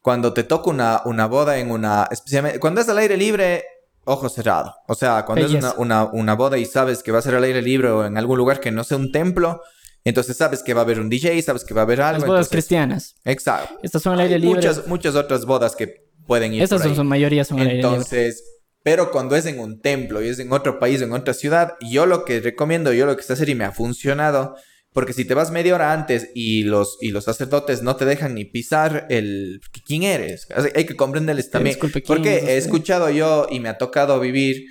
cuando 0.00 0.34
te 0.34 0.42
toca 0.42 0.70
una, 0.70 1.02
una 1.06 1.26
boda 1.26 1.58
en 1.58 1.70
una... 1.70 2.08
Especialmente, 2.10 2.58
cuando 2.60 2.80
es 2.80 2.88
al 2.88 2.98
aire 2.98 3.16
libre, 3.16 3.64
ojo 4.04 4.28
cerrado. 4.28 4.74
O 4.88 4.94
sea, 4.94 5.24
cuando 5.24 5.44
es 5.46 5.52
Belleza. 5.52 5.74
una, 5.78 6.04
una, 6.04 6.12
una 6.12 6.34
boda 6.34 6.58
y 6.58 6.64
sabes 6.64 7.02
que 7.02 7.12
va 7.12 7.18
a 7.18 7.22
ser 7.22 7.34
al 7.34 7.44
aire 7.44 7.62
libre 7.62 7.88
o 7.90 8.04
en 8.04 8.16
algún 8.16 8.38
lugar 8.38 8.60
que 8.60 8.70
no 8.70 8.84
sea 8.84 8.96
un 8.98 9.12
templo, 9.12 9.60
entonces 10.04 10.36
sabes 10.36 10.62
que 10.62 10.74
va 10.74 10.80
a 10.82 10.84
haber 10.84 11.00
un 11.00 11.08
DJ, 11.08 11.40
sabes 11.42 11.64
que 11.64 11.72
va 11.74 11.82
a 11.82 11.84
haber 11.84 12.00
algo. 12.02 12.20
Las 12.20 12.26
bodas 12.28 12.46
entonces- 12.46 12.50
cristianas. 12.50 13.14
Exacto. 13.24 13.78
Estas 13.82 14.02
son 14.02 14.14
al 14.14 14.20
aire 14.20 14.38
libre. 14.38 14.56
Muchas, 14.56 14.86
muchas 14.86 15.14
otras 15.14 15.44
bodas 15.46 15.74
que 15.76 16.04
pueden 16.26 16.52
ir 16.54 16.62
Estas 16.62 16.78
por 16.78 16.82
son 16.84 16.90
ahí. 16.92 16.96
su 16.96 17.04
mayoría 17.04 17.44
son 17.44 17.58
al 17.60 17.66
aire 17.68 17.76
libre. 17.82 17.88
Entonces, 17.90 18.44
pero 18.82 19.10
cuando 19.10 19.34
es 19.36 19.46
en 19.46 19.58
un 19.60 19.80
templo 19.80 20.22
y 20.22 20.28
es 20.28 20.38
en 20.38 20.52
otro 20.52 20.78
país, 20.78 21.00
en 21.00 21.12
otra 21.14 21.32
ciudad, 21.32 21.72
yo 21.80 22.04
lo 22.04 22.24
que 22.26 22.40
recomiendo, 22.40 22.92
yo 22.92 23.06
lo 23.06 23.16
que 23.16 23.22
sé 23.22 23.32
hacer 23.32 23.48
y 23.48 23.54
me 23.54 23.64
ha 23.64 23.72
funcionado, 23.72 24.56
porque 24.94 25.12
si 25.12 25.26
te 25.26 25.34
vas 25.34 25.50
media 25.50 25.74
hora 25.74 25.92
antes 25.92 26.30
y 26.34 26.62
los, 26.62 26.96
y 27.02 27.08
los 27.10 27.24
sacerdotes 27.24 27.82
no 27.82 27.96
te 27.96 28.06
dejan 28.06 28.34
ni 28.34 28.46
pisar 28.46 29.06
el... 29.10 29.60
¿Quién 29.86 30.04
eres? 30.04 30.46
O 30.56 30.62
Hay 30.74 30.86
que 30.86 30.96
comprenderles 30.96 31.50
también. 31.50 31.74
disculpe, 31.74 32.00
¿quién 32.02 32.16
porque 32.16 32.36
es 32.38 32.44
he 32.44 32.56
escuchado 32.56 33.10
yo 33.10 33.46
y 33.50 33.60
me 33.60 33.68
ha 33.68 33.76
tocado 33.76 34.18
vivir 34.20 34.64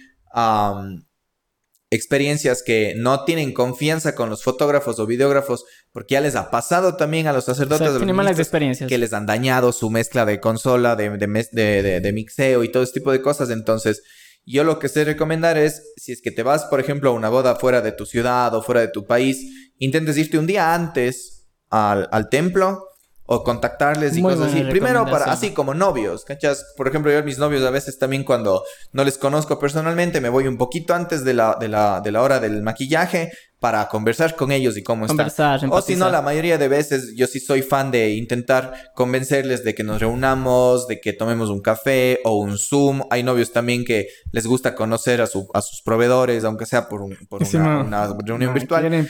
experiencias 1.89 2.63
que 2.63 2.95
no 2.97 3.23
tienen 3.23 3.53
confianza 3.53 4.15
con 4.15 4.29
los 4.29 4.43
fotógrafos 4.43 4.97
o 4.99 5.05
videógrafos, 5.05 5.63
porque 5.91 6.13
ya 6.13 6.21
les 6.21 6.35
ha 6.35 6.49
pasado 6.49 6.95
también 6.95 7.27
a 7.27 7.33
los 7.33 7.43
O 7.43 7.45
sea, 7.45 7.53
sacerdotes. 7.53 7.87
a 7.87 7.99
los 8.05 8.15
malas 8.15 8.39
experiencias. 8.39 8.89
que 8.89 8.97
les 8.97 9.13
han 9.13 9.27
dañado 9.27 9.71
su 9.71 9.91
mezcla 9.91 10.25
de 10.25 10.39
consola, 10.39 10.95
de, 10.95 11.11
de, 11.17 11.27
mes- 11.27 11.51
de- 11.51 11.83
de- 11.83 11.99
de 11.99 12.11
mixeo 12.13 12.63
y 12.63 12.71
todo 12.71 12.81
ese 12.81 12.93
tipo 12.93 13.11
de 13.11 13.21
cosas. 13.21 13.51
Entonces, 13.51 14.01
yo 14.45 14.63
lo 14.63 14.79
que 14.79 14.89
sé 14.89 15.05
recomendar 15.05 15.57
es, 15.57 15.93
si 15.97 16.11
es 16.11 16.21
que 16.21 16.31
te 16.31 16.43
vas, 16.43 16.65
por 16.65 16.79
ejemplo, 16.79 17.09
a 17.09 17.13
una 17.13 17.29
boda 17.29 17.55
fuera 17.55 17.81
de 17.81 17.91
tu 17.91 18.05
ciudad 18.05 18.53
o 18.53 18.61
fuera 18.61 18.81
de 18.81 18.89
tu 18.89 19.05
país, 19.05 19.71
intentes 19.77 20.17
irte 20.17 20.37
un 20.37 20.47
día 20.47 20.73
antes 20.73 21.47
al, 21.69 22.07
al 22.11 22.29
templo 22.29 22.87
o 23.25 23.43
contactarles 23.43 24.17
y 24.17 24.21
Muy 24.21 24.33
cosas 24.33 24.51
así. 24.53 24.63
Primero 24.63 25.05
para, 25.05 25.25
así 25.31 25.51
como 25.51 25.73
novios, 25.73 26.25
¿cachas? 26.25 26.65
Por 26.75 26.87
ejemplo, 26.89 27.09
yo 27.11 27.19
a 27.19 27.21
mis 27.21 27.37
novios 27.37 27.63
a 27.63 27.69
veces 27.69 27.97
también 27.97 28.23
cuando 28.25 28.63
no 28.91 29.03
les 29.05 29.17
conozco 29.17 29.57
personalmente, 29.59 30.19
me 30.19 30.27
voy 30.29 30.47
un 30.47 30.57
poquito 30.57 30.93
antes 30.93 31.23
de 31.23 31.33
la, 31.33 31.55
de 31.59 31.69
la, 31.69 32.01
de 32.01 32.11
la 32.11 32.21
hora 32.21 32.39
del 32.41 32.61
maquillaje 32.63 33.31
para 33.59 33.87
conversar 33.87 34.35
con 34.35 34.51
ellos 34.51 34.75
y 34.75 34.83
cómo 34.83 35.05
están. 35.05 35.15
Conversar, 35.15 35.55
O 35.55 35.59
si 35.59 35.65
no, 35.67 35.75
empatizar. 35.77 36.11
la 36.11 36.21
mayoría 36.21 36.57
de 36.57 36.67
veces 36.67 37.13
yo 37.15 37.27
sí 37.27 37.39
soy 37.39 37.61
fan 37.61 37.91
de 37.91 38.09
intentar 38.09 38.73
convencerles 38.93 39.63
de 39.63 39.73
que 39.73 39.85
nos 39.85 40.01
reunamos, 40.01 40.85
de 40.87 40.99
que 40.99 41.13
tomemos 41.13 41.49
un 41.49 41.61
café 41.61 42.19
o 42.25 42.35
un 42.35 42.57
Zoom. 42.57 43.03
Hay 43.09 43.23
novios 43.23 43.53
también 43.53 43.85
que 43.85 44.09
les 44.33 44.45
gusta 44.47 44.75
conocer 44.75 45.21
a, 45.21 45.27
su, 45.27 45.47
a 45.53 45.61
sus 45.61 45.81
proveedores, 45.81 46.43
aunque 46.43 46.65
sea 46.65 46.89
por, 46.89 47.01
un- 47.01 47.15
por 47.29 47.41
una, 47.41 48.07
reunión 48.25 48.49
No, 48.49 48.53
virtual. 48.53 49.07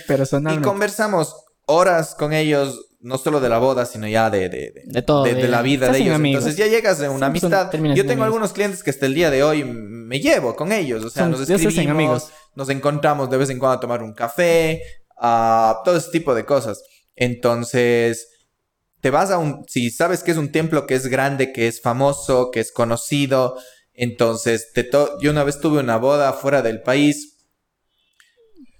Y 0.51 0.57
conversamos 0.61 1.35
horas 1.65 2.13
con 2.13 2.31
ellos, 2.33 2.79
no 3.03 3.17
solo 3.17 3.39
de 3.39 3.49
la 3.49 3.59
boda, 3.59 3.85
sino 3.85 4.07
ya 4.07 4.29
de, 4.29 4.49
de, 4.49 4.71
de, 4.71 4.81
De 4.85 5.01
todo, 5.03 5.23
de- 5.23 5.35
de 5.35 5.43
de- 5.43 5.47
la 5.49 5.61
vida 5.61 5.89
de 5.91 5.99
ellos. 5.99 6.15
amigos. 6.15 6.43
Entonces 6.43 6.57
ya 6.57 6.67
llegas 6.71 6.97
de 6.99 7.07
una 7.09 7.17
son- 7.19 7.23
amistad. 7.25 7.71
Yo 7.95 8.05
tengo 8.07 8.23
algunos 8.23 8.53
clientes 8.53 8.81
que 8.81 8.89
hasta 8.89 9.05
el 9.05 9.13
día 9.13 9.29
de 9.29 9.43
hoy 9.43 9.63
me 9.63 10.19
llevo 10.19 10.55
con 10.55 10.71
ellos. 10.71 11.03
O 11.03 11.09
sea, 11.09 11.23
Son- 11.23 11.31
nos 11.31 11.41
escribimos, 11.49 11.89
amigos. 11.91 12.29
nos 12.55 12.69
encontramos 12.69 13.29
de 13.29 13.37
vez 13.37 13.49
en 13.49 13.59
cuando 13.59 13.77
a 13.77 13.79
tomar 13.79 14.01
un 14.01 14.13
café, 14.13 14.81
a 15.17 15.81
todo 15.85 15.97
ese 15.97 16.09
tipo 16.11 16.33
de 16.33 16.45
cosas. 16.45 16.81
Entonces, 17.15 18.29
te 19.01 19.09
vas 19.09 19.31
a 19.31 19.37
un, 19.37 19.65
si 19.67 19.89
sabes 19.91 20.23
que 20.23 20.31
es 20.31 20.37
un 20.37 20.51
templo 20.51 20.87
que 20.87 20.95
es 20.95 21.07
grande, 21.07 21.51
que 21.51 21.67
es 21.67 21.81
famoso, 21.81 22.51
que 22.51 22.59
es 22.61 22.71
conocido, 22.71 23.57
entonces 23.93 24.71
te 24.73 24.83
to- 24.83 25.17
yo 25.21 25.31
una 25.31 25.43
vez 25.43 25.59
tuve 25.59 25.79
una 25.79 25.97
boda 25.97 26.31
fuera 26.33 26.61
del 26.61 26.81
país 26.81 27.32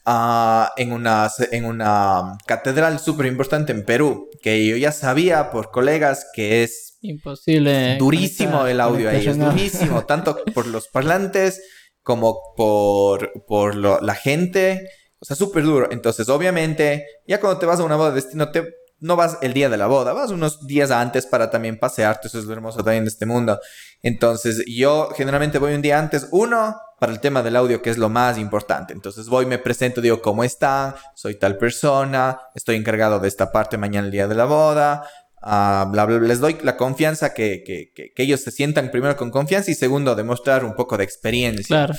ah, 0.06 0.72
en, 0.78 0.92
una, 0.92 1.30
en 1.52 1.66
una 1.66 2.38
catedral 2.46 3.00
súper 3.00 3.26
importante 3.28 3.72
en 3.72 3.86
Perú, 3.86 4.30
que 4.42 4.66
yo 4.66 4.76
ya 4.78 4.92
sabía 4.92 5.52
por 5.52 5.72
colegas 5.72 6.26
que 6.34 6.64
es 6.64 6.98
Imposible. 7.02 7.98
durísimo 7.98 8.60
conectar- 8.60 8.70
el 8.72 8.82
audio 8.82 9.10
ahí, 9.10 9.28
es 9.28 9.38
durísimo, 9.38 10.04
tanto 10.08 10.38
por 10.54 10.68
los 10.68 10.88
parlantes 10.88 11.62
como 12.02 12.40
por, 12.58 13.32
por 13.48 13.76
lo- 13.76 14.02
la 14.02 14.16
gente, 14.16 14.90
o 15.20 15.26
sea, 15.26 15.36
súper 15.36 15.64
duro. 15.64 15.88
Entonces, 15.92 16.28
obviamente, 16.30 17.06
ya 17.28 17.40
cuando 17.40 17.60
te 17.60 17.66
vas 17.66 17.80
a 17.80 17.84
una 17.84 17.96
boda 17.96 18.10
de 18.10 18.16
destino, 18.16 18.52
te, 18.52 18.68
no 19.00 19.16
vas 19.16 19.38
el 19.42 19.54
día 19.54 19.70
de 19.70 19.78
la 19.78 19.88
boda, 19.88 20.12
vas 20.14 20.32
unos 20.32 20.66
días 20.68 20.92
antes 20.92 21.26
para 21.26 21.50
también 21.50 21.78
pasearte, 21.80 22.28
eso 22.28 22.40
es 22.40 22.46
lo 22.46 22.54
hermoso 22.54 22.84
también 22.84 23.04
de 23.06 23.10
este 23.10 23.26
mundo. 23.26 23.60
Entonces, 24.02 24.64
yo 24.68 25.10
generalmente 25.16 25.60
voy 25.60 25.74
un 25.74 25.82
día 25.82 25.98
antes, 26.00 26.28
uno, 26.32 26.76
para 27.04 27.12
el 27.12 27.20
tema 27.20 27.44
del 27.44 27.58
audio, 27.58 27.82
que 27.82 27.90
es 27.90 27.98
lo 27.98 28.08
más 28.08 28.38
importante. 28.38 28.94
Entonces, 28.94 29.28
voy, 29.28 29.46
me 29.46 29.58
presento, 29.58 30.00
digo, 30.00 30.22
¿cómo 30.22 30.42
están? 30.46 30.96
Soy 31.16 31.36
tal 31.36 31.58
persona, 31.58 32.40
estoy 32.56 32.78
encargado 32.78 33.20
de 33.20 33.28
esta 33.28 33.52
parte 33.52 33.78
mañana 33.78 34.06
el 34.06 34.12
día 34.14 34.26
de 34.26 34.36
la 34.36 34.46
boda. 34.46 35.06
Ah, 35.42 35.92
les 36.22 36.40
doy 36.40 36.60
la 36.64 36.78
confianza 36.78 37.34
que, 37.34 37.62
que, 37.66 37.92
que, 37.94 38.24
ellos 38.24 38.40
se 38.40 38.52
sientan 38.52 38.90
primero 38.90 39.18
con 39.18 39.32
confianza 39.32 39.70
y 39.70 39.76
segundo, 39.76 40.16
demostrar 40.16 40.64
un 40.64 40.76
poco 40.76 40.96
de 40.96 41.04
experiencia. 41.04 41.76
Claro. 41.76 41.94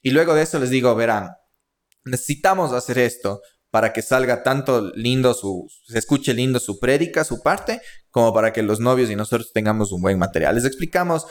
Y 0.00 0.12
luego 0.12 0.34
de 0.34 0.44
eso 0.44 0.58
les 0.58 0.70
digo, 0.70 0.94
verán, 0.94 1.32
necesitamos 2.06 2.72
hacer 2.72 2.96
esto 2.96 3.42
para 3.70 3.92
que 3.92 4.00
salga 4.00 4.42
tanto 4.42 4.90
lindo 4.94 5.34
su, 5.34 5.68
se 5.86 5.98
escuche 5.98 6.32
lindo 6.32 6.60
su 6.60 6.78
prédica, 6.78 7.24
su 7.24 7.42
parte, 7.42 7.82
como 8.10 8.32
para 8.32 8.54
que 8.54 8.62
los 8.62 8.80
novios 8.80 9.10
y 9.10 9.16
nosotros 9.16 9.52
tengamos 9.52 9.92
un 9.92 10.00
buen 10.00 10.18
material. 10.18 10.54
Les 10.54 10.64
explicamos 10.64 11.26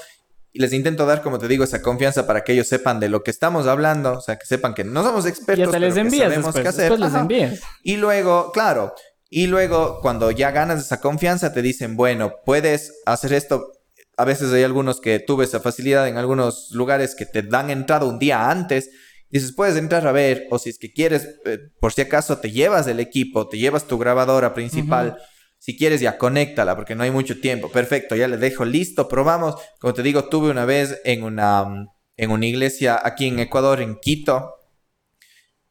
y 0.55 0.59
les 0.59 0.71
intento 0.71 1.05
dar, 1.05 1.21
como 1.21 1.37
te 1.37 1.49
digo, 1.49 1.65
esa 1.65 1.81
confianza 1.81 2.25
para 2.25 2.45
que 2.45 2.53
ellos 2.53 2.67
sepan 2.67 3.01
de 3.01 3.09
lo 3.09 3.23
que 3.23 3.31
estamos 3.31 3.67
hablando, 3.67 4.13
o 4.13 4.21
sea, 4.21 4.37
que 4.37 4.45
sepan 4.45 4.73
que 4.73 4.85
no 4.85 5.03
somos 5.03 5.25
expertos, 5.25 5.75
y 5.75 5.79
les 5.79 5.97
envías 5.97 6.29
sabemos 6.31 6.55
qué 6.55 6.67
hacer. 6.67 6.97
les 6.97 7.13
envías. 7.13 7.59
Y 7.83 7.97
luego, 7.97 8.53
claro, 8.53 8.93
y 9.29 9.47
luego 9.47 9.99
cuando 10.01 10.31
ya 10.31 10.51
ganas 10.51 10.79
esa 10.79 11.01
confianza 11.01 11.51
te 11.51 11.61
dicen, 11.61 11.97
bueno, 11.97 12.31
puedes 12.45 12.93
hacer 13.05 13.33
esto. 13.33 13.73
A 14.15 14.23
veces 14.23 14.53
hay 14.53 14.63
algunos 14.63 15.01
que 15.01 15.19
tuve 15.19 15.43
esa 15.43 15.59
facilidad 15.59 16.07
en 16.07 16.17
algunos 16.17 16.71
lugares 16.71 17.15
que 17.15 17.25
te 17.25 17.41
dan 17.41 17.69
entrada 17.69 18.05
un 18.05 18.17
día 18.17 18.49
antes 18.49 18.89
Dices, 19.29 19.51
puedes 19.53 19.75
entrar 19.75 20.07
a 20.07 20.13
ver, 20.13 20.47
o 20.49 20.59
si 20.59 20.69
es 20.69 20.77
que 20.77 20.93
quieres, 20.93 21.27
eh, 21.43 21.59
por 21.81 21.91
si 21.91 21.99
acaso 22.01 22.37
te 22.37 22.51
llevas 22.51 22.87
el 22.87 23.01
equipo, 23.01 23.49
te 23.49 23.57
llevas 23.57 23.85
tu 23.85 23.97
grabadora 23.97 24.53
principal. 24.53 25.17
Si 25.59 25.77
quieres, 25.77 26.01
ya 26.01 26.17
conéctala, 26.17 26.75
porque 26.75 26.95
no 26.95 27.03
hay 27.03 27.11
mucho 27.11 27.39
tiempo. 27.39 27.71
Perfecto, 27.71 28.15
ya 28.15 28.27
le 28.27 28.37
dejo 28.37 28.65
listo, 28.65 29.07
probamos. 29.07 29.55
Como 29.79 29.93
te 29.93 30.03
digo, 30.03 30.25
tuve 30.25 30.51
una 30.51 30.65
vez 30.65 31.01
en 31.05 31.23
una, 31.23 31.87
en 32.17 32.31
una 32.31 32.45
iglesia 32.45 32.99
aquí 33.03 33.27
en 33.27 33.39
Ecuador, 33.39 33.81
en 33.81 33.97
Quito, 33.99 34.55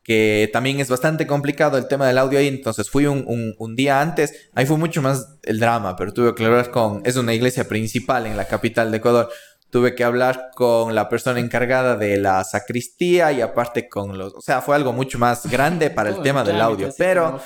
que 0.02 0.50
también 0.52 0.80
es 0.80 0.90
bastante 0.90 1.26
complicado 1.26 1.78
el 1.78 1.88
tema 1.88 2.06
del 2.06 2.18
audio 2.18 2.38
ahí. 2.38 2.48
Entonces 2.48 2.90
fui 2.90 3.06
un, 3.06 3.54
un, 3.58 3.76
día 3.76 4.00
antes. 4.00 4.50
Ahí 4.54 4.66
fue 4.66 4.76
mucho 4.76 5.00
más 5.00 5.38
el 5.42 5.58
drama, 5.58 5.96
pero 5.96 6.12
tuve 6.12 6.34
que 6.34 6.44
hablar 6.44 6.70
con. 6.70 7.00
Es 7.04 7.16
una 7.16 7.32
iglesia 7.32 7.66
principal 7.66 8.26
en 8.26 8.36
la 8.36 8.46
capital 8.46 8.90
de 8.90 8.98
Ecuador 8.98 9.30
tuve 9.74 9.96
que 9.96 10.04
hablar 10.04 10.50
con 10.54 10.94
la 10.94 11.08
persona 11.08 11.40
encargada 11.40 11.96
de 11.96 12.16
la 12.16 12.44
sacristía 12.44 13.32
y 13.32 13.40
aparte 13.40 13.88
con 13.88 14.16
los, 14.16 14.32
o 14.32 14.40
sea, 14.40 14.62
fue 14.62 14.76
algo 14.76 14.92
mucho 14.92 15.18
más 15.18 15.50
grande 15.50 15.90
para 15.90 16.10
el 16.10 16.22
tema 16.22 16.44
del 16.44 16.60
audio, 16.60 16.90
pero 16.96 17.40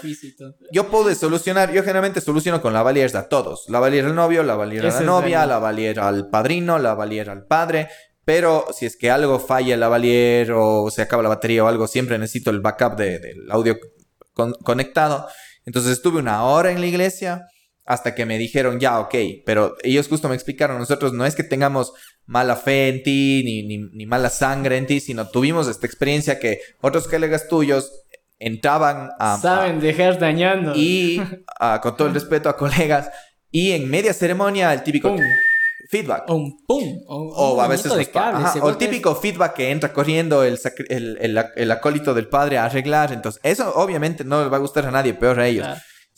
yo 0.71 0.91
pude 0.91 1.15
solucionar, 1.15 1.73
yo 1.73 1.81
generalmente 1.81 2.21
soluciono 2.21 2.61
con 2.61 2.75
la 2.75 2.83
valiera 2.83 3.19
a 3.19 3.29
todos, 3.31 3.65
la 3.71 3.81
valiera 3.81 4.09
al 4.09 4.15
novio, 4.15 4.43
la 4.43 4.57
valiera 4.57 4.95
a 4.95 5.01
la 5.01 5.07
novia, 5.07 5.47
la 5.47 5.59
valiera 5.59 6.07
al 6.07 6.29
padrino, 6.29 6.79
la 6.79 6.93
valiera 6.93 7.33
al 7.33 7.47
padre, 7.47 7.89
pero 8.27 8.67
si 8.75 8.85
es 8.85 8.99
que 8.99 9.11
algo 9.11 9.39
falla 9.39 9.79
la 9.79 9.89
valier 9.89 10.53
o 10.53 10.91
se 10.91 11.01
acaba 11.01 11.23
la 11.23 11.31
batería 11.31 11.65
o 11.65 11.67
algo, 11.67 11.87
siempre 11.87 12.19
necesito 12.19 12.51
el 12.51 12.61
backup 12.61 12.95
del 12.95 13.51
audio 13.51 13.79
conectado. 14.63 15.27
Entonces 15.65 15.93
estuve 15.93 16.19
una 16.19 16.45
hora 16.45 16.73
en 16.73 16.83
la 16.83 16.89
iglesia 16.89 17.47
hasta 17.89 18.15
que 18.15 18.27
me 18.27 18.37
dijeron, 18.37 18.79
ya, 18.79 19.01
ok, 19.01 19.15
pero 19.47 19.75
ellos 19.83 20.09
justo 20.09 20.29
me 20.29 20.35
explicaron, 20.35 20.77
nosotros 20.77 21.15
no 21.15 21.25
es 21.25 21.35
que 21.35 21.43
tengamos 21.43 21.95
mala 22.27 22.55
fe 22.55 22.91
en 22.91 23.03
ti, 23.03 23.43
ni, 23.43 23.79
ni, 23.79 24.05
mala 24.05 24.29
sangre 24.29 24.77
en 24.77 24.87
ti, 24.87 25.01
sino 25.01 25.27
tuvimos 25.31 25.69
esta 25.69 25.87
experiencia 25.87 26.39
que 26.39 26.61
otros 26.83 27.09
colegas 27.09 27.49
tuyos 27.49 27.91
entraban 28.39 29.09
a... 29.19 29.39
Saben 29.39 29.81
dejar 29.81 30.19
dañando. 30.19 30.75
Y 30.77 31.19
con 31.83 31.97
todo 31.97 32.09
el 32.09 32.15
respeto 32.15 32.51
a 32.51 32.59
colegas, 32.59 33.09
y 33.51 33.73
en 33.73 33.89
media 33.89 34.13
ceremonia 34.13 34.75
el 34.75 34.83
típico... 34.83 35.17
Feedback. 35.89 36.25
O 36.29 36.35
un 36.35 36.67
pum. 36.67 37.01
O, 37.07 37.63
a 37.63 37.69
veces. 37.69 37.91
o 37.91 38.69
el 38.69 38.77
típico 38.77 39.15
feedback 39.15 39.55
que 39.55 39.71
entra 39.71 39.91
corriendo 39.95 40.45
el, 40.45 40.59
el, 40.91 41.39
el, 41.57 41.71
acólito 41.71 42.13
del 42.13 42.29
padre 42.29 42.59
a 42.59 42.67
arreglar. 42.67 43.15
Entonces, 43.15 43.41
eso 43.43 43.73
obviamente 43.75 44.23
no 44.23 44.43
le 44.43 44.51
va 44.51 44.59
a 44.59 44.61
gustar 44.61 44.85
a 44.85 44.91
nadie, 44.91 45.15
peor 45.15 45.41
a 45.41 45.49
ellos. 45.49 45.67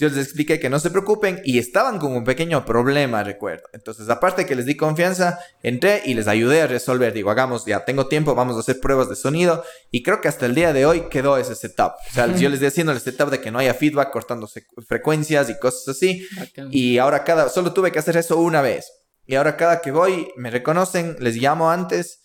Yo 0.00 0.08
les 0.08 0.16
expliqué 0.16 0.58
que 0.58 0.70
no 0.70 0.80
se 0.80 0.90
preocupen 0.90 1.42
y 1.44 1.58
estaban 1.58 1.98
con 1.98 2.12
un 2.12 2.24
pequeño 2.24 2.64
problema, 2.64 3.22
recuerdo. 3.22 3.64
Entonces, 3.74 4.08
aparte 4.08 4.46
que 4.46 4.54
les 4.54 4.64
di 4.64 4.74
confianza, 4.74 5.38
entré 5.62 6.00
y 6.06 6.14
les 6.14 6.26
ayudé 6.26 6.62
a 6.62 6.66
resolver. 6.66 7.12
Digo, 7.12 7.30
hagamos, 7.30 7.66
ya 7.66 7.84
tengo 7.84 8.06
tiempo, 8.06 8.34
vamos 8.34 8.56
a 8.56 8.60
hacer 8.60 8.80
pruebas 8.80 9.10
de 9.10 9.16
sonido. 9.16 9.62
Y 9.90 10.02
creo 10.02 10.22
que 10.22 10.28
hasta 10.28 10.46
el 10.46 10.54
día 10.54 10.72
de 10.72 10.86
hoy 10.86 11.10
quedó 11.10 11.36
ese 11.36 11.54
setup. 11.54 11.92
O 12.10 12.14
sea, 12.14 12.34
yo 12.34 12.48
les 12.48 12.60
di 12.60 12.66
haciendo 12.66 12.92
el 12.92 13.00
setup 13.00 13.28
de 13.28 13.42
que 13.42 13.50
no 13.50 13.58
haya 13.58 13.74
feedback, 13.74 14.10
cortando 14.10 14.48
frecuencias 14.88 15.50
y 15.50 15.58
cosas 15.58 15.88
así. 15.88 16.26
Y 16.70 16.96
ahora 16.96 17.22
cada, 17.22 17.50
solo 17.50 17.74
tuve 17.74 17.92
que 17.92 17.98
hacer 17.98 18.16
eso 18.16 18.38
una 18.38 18.62
vez. 18.62 18.90
Y 19.26 19.34
ahora 19.34 19.58
cada 19.58 19.82
que 19.82 19.90
voy, 19.90 20.28
me 20.34 20.50
reconocen, 20.50 21.16
les 21.20 21.36
llamo 21.36 21.70
antes 21.70 22.22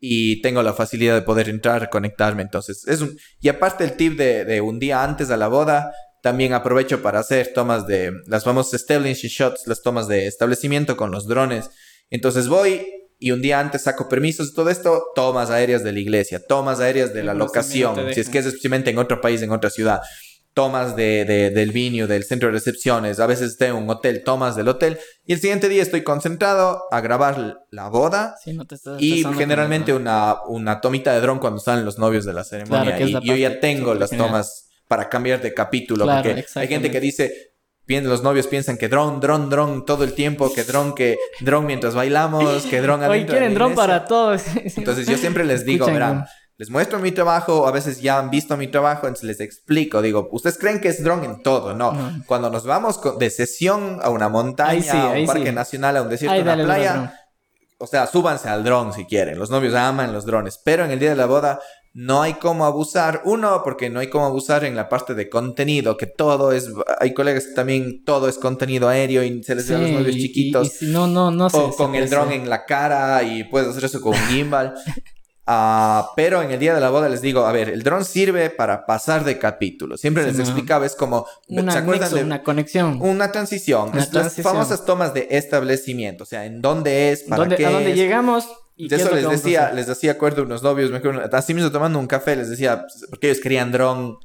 y 0.00 0.40
tengo 0.40 0.62
la 0.62 0.72
facilidad 0.72 1.14
de 1.14 1.22
poder 1.22 1.50
entrar, 1.50 1.90
conectarme. 1.90 2.40
Entonces, 2.40 2.88
es 2.88 3.02
un... 3.02 3.18
Y 3.38 3.50
aparte 3.50 3.84
el 3.84 3.98
tip 3.98 4.16
de, 4.16 4.46
de 4.46 4.62
un 4.62 4.78
día 4.78 5.04
antes 5.04 5.30
a 5.30 5.36
la 5.36 5.48
boda, 5.48 5.92
también 6.22 6.52
aprovecho 6.52 7.02
para 7.02 7.20
hacer 7.20 7.52
tomas 7.54 7.86
de 7.86 8.12
las 8.26 8.44
famosas 8.44 8.74
establishing 8.74 9.30
shots, 9.30 9.66
las 9.66 9.82
tomas 9.82 10.08
de 10.08 10.26
establecimiento 10.26 10.96
con 10.96 11.10
los 11.10 11.26
drones. 11.26 11.70
Entonces 12.10 12.48
voy 12.48 12.86
y 13.18 13.32
un 13.32 13.42
día 13.42 13.58
antes 13.58 13.82
saco 13.82 14.08
permisos 14.08 14.50
y 14.50 14.54
todo 14.54 14.70
esto, 14.70 15.06
tomas 15.14 15.50
aéreas 15.50 15.82
de 15.82 15.92
la 15.92 15.98
iglesia, 15.98 16.40
tomas 16.46 16.80
aéreas 16.80 17.12
de 17.12 17.24
la 17.24 17.34
locación, 17.34 18.14
si 18.14 18.20
es 18.20 18.28
que 18.28 18.38
es 18.38 18.46
especialmente 18.46 18.90
en 18.90 18.98
otro 18.98 19.20
país, 19.20 19.42
en 19.42 19.50
otra 19.50 19.70
ciudad, 19.70 20.00
tomas 20.54 20.94
de, 20.94 21.24
del 21.24 21.72
venue, 21.72 22.06
del 22.06 22.24
centro 22.24 22.48
de 22.48 22.52
recepciones, 22.52 23.18
a 23.18 23.26
veces 23.26 23.60
en 23.60 23.74
un 23.74 23.90
hotel, 23.90 24.22
tomas 24.24 24.54
del 24.54 24.68
hotel, 24.68 24.98
y 25.24 25.32
el 25.32 25.40
siguiente 25.40 25.68
día 25.68 25.82
estoy 25.82 26.02
concentrado 26.02 26.84
a 26.90 27.00
grabar 27.00 27.58
la 27.70 27.88
boda 27.88 28.36
y 28.98 29.24
generalmente 29.36 29.92
una, 29.92 30.36
una 30.46 30.80
tomita 30.80 31.12
de 31.12 31.20
dron 31.20 31.38
cuando 31.40 31.58
salen 31.58 31.84
los 31.84 31.98
novios 31.98 32.24
de 32.24 32.32
la 32.32 32.44
ceremonia. 32.44 33.00
y 33.00 33.26
yo 33.26 33.34
ya 33.34 33.58
tengo 33.58 33.94
las 33.94 34.10
tomas 34.10 34.67
para 34.88 35.08
cambiar 35.08 35.40
de 35.40 35.54
capítulo. 35.54 36.06
porque 36.06 36.44
hay 36.54 36.68
gente 36.68 36.90
que 36.90 37.00
dice, 37.00 37.52
los 37.86 38.22
novios 38.22 38.46
piensan 38.46 38.76
que 38.76 38.88
dron, 38.88 39.20
dron, 39.20 39.48
dron 39.48 39.86
todo 39.86 40.04
el 40.04 40.12
tiempo, 40.12 40.52
que 40.52 40.64
dron, 40.64 40.94
que 40.94 41.16
dron 41.40 41.66
mientras 41.66 41.94
bailamos, 41.94 42.64
que 42.64 42.80
dron 42.80 43.02
Hoy 43.04 43.24
quieren 43.24 43.54
dron 43.54 43.74
para 43.74 44.04
todos. 44.04 44.42
Entonces 44.76 45.06
yo 45.06 45.16
siempre 45.16 45.44
les 45.44 45.64
digo, 45.64 45.86
verán, 45.86 46.26
les 46.58 46.70
muestro 46.70 46.98
mi 46.98 47.12
trabajo, 47.12 47.66
a 47.66 47.70
veces 47.70 48.00
ya 48.00 48.18
han 48.18 48.30
visto 48.30 48.56
mi 48.56 48.66
trabajo, 48.66 49.06
entonces 49.06 49.28
les 49.28 49.40
explico, 49.40 50.02
digo, 50.02 50.28
ustedes 50.32 50.58
creen 50.58 50.80
que 50.80 50.88
es 50.88 51.04
dron 51.04 51.22
en 51.22 51.40
todo, 51.40 51.72
no. 51.72 52.20
Cuando 52.26 52.50
nos 52.50 52.64
vamos 52.64 53.00
de 53.16 53.30
sesión 53.30 54.00
a 54.02 54.10
una 54.10 54.28
montaña, 54.28 55.12
a 55.12 55.12
un 55.12 55.26
parque 55.26 55.52
nacional, 55.52 55.96
a 55.96 56.02
un 56.02 56.08
desierto, 56.08 56.36
a 56.36 56.42
una 56.42 56.64
playa, 56.64 57.14
o 57.78 57.86
sea, 57.86 58.08
súbanse 58.08 58.48
al 58.48 58.64
dron 58.64 58.92
si 58.92 59.04
quieren. 59.04 59.38
Los 59.38 59.50
novios 59.50 59.72
aman 59.74 60.12
los 60.12 60.26
drones, 60.26 60.60
pero 60.64 60.84
en 60.84 60.90
el 60.90 60.98
día 60.98 61.10
de 61.10 61.16
la 61.16 61.26
boda 61.26 61.60
no 61.94 62.22
hay 62.22 62.34
cómo 62.34 62.64
abusar. 62.64 63.22
Uno, 63.24 63.62
porque 63.64 63.90
no 63.90 64.00
hay 64.00 64.08
cómo 64.08 64.26
abusar 64.26 64.64
en 64.64 64.76
la 64.76 64.88
parte 64.88 65.14
de 65.14 65.28
contenido, 65.28 65.96
que 65.96 66.06
todo 66.06 66.52
es. 66.52 66.70
Hay 67.00 67.14
colegas 67.14 67.46
que 67.46 67.54
también 67.54 68.04
todo 68.04 68.28
es 68.28 68.38
contenido 68.38 68.88
aéreo 68.88 69.22
y 69.22 69.42
se 69.42 69.54
les 69.54 69.68
ve 69.68 69.76
a 69.76 69.78
los 69.78 69.90
novios 69.90 70.16
chiquitos. 70.16 70.82
no, 70.82 71.06
no, 71.06 71.30
no 71.30 71.46
O 71.46 71.74
con 71.74 71.94
el 71.94 72.08
dron 72.08 72.32
en 72.32 72.48
la 72.48 72.64
cara 72.64 73.22
y 73.22 73.44
puedes 73.44 73.68
hacer 73.68 73.84
eso 73.84 74.00
con 74.00 74.14
un 74.14 74.26
gimbal. 74.28 74.74
Ah, 75.50 76.10
pero 76.14 76.42
en 76.42 76.50
el 76.50 76.58
día 76.58 76.74
de 76.74 76.80
la 76.82 76.90
boda 76.90 77.08
les 77.08 77.22
digo, 77.22 77.46
a 77.46 77.52
ver, 77.52 77.70
el 77.70 77.82
dron 77.82 78.04
sirve 78.04 78.50
para 78.50 78.84
pasar 78.84 79.24
de 79.24 79.38
capítulo. 79.38 79.96
Siempre 79.96 80.22
les 80.26 80.38
explicaba, 80.38 80.84
es 80.84 80.94
como, 80.94 81.24
una 81.48 81.72
¿se 81.72 81.78
acuerdan 81.78 82.12
de 82.12 82.22
una 82.22 82.42
conexión? 82.42 82.98
Una 83.00 83.32
transición. 83.32 83.90
Las 84.12 84.34
famosas 84.42 84.84
tomas 84.84 85.14
de 85.14 85.26
establecimiento, 85.30 86.24
o 86.24 86.26
sea, 86.26 86.44
en 86.44 86.60
dónde 86.60 87.12
es, 87.12 87.22
para 87.22 87.48
qué 87.56 87.64
A 87.64 87.70
dónde 87.70 87.94
llegamos, 87.94 88.46
de 88.78 88.96
eso 88.96 89.14
les 89.14 89.28
decía, 89.28 89.72
les 89.72 89.86
decía 89.88 90.12
acuerdo 90.12 90.44
unos 90.44 90.62
novios, 90.62 90.90
me 90.90 90.98
acuerdo, 90.98 91.28
así 91.32 91.52
mismo 91.54 91.72
tomando 91.72 91.98
un 91.98 92.06
café, 92.06 92.36
les 92.36 92.48
decía, 92.48 92.86
porque 93.10 93.28
ellos 93.28 93.40
querían 93.40 93.72
drone 93.72 94.16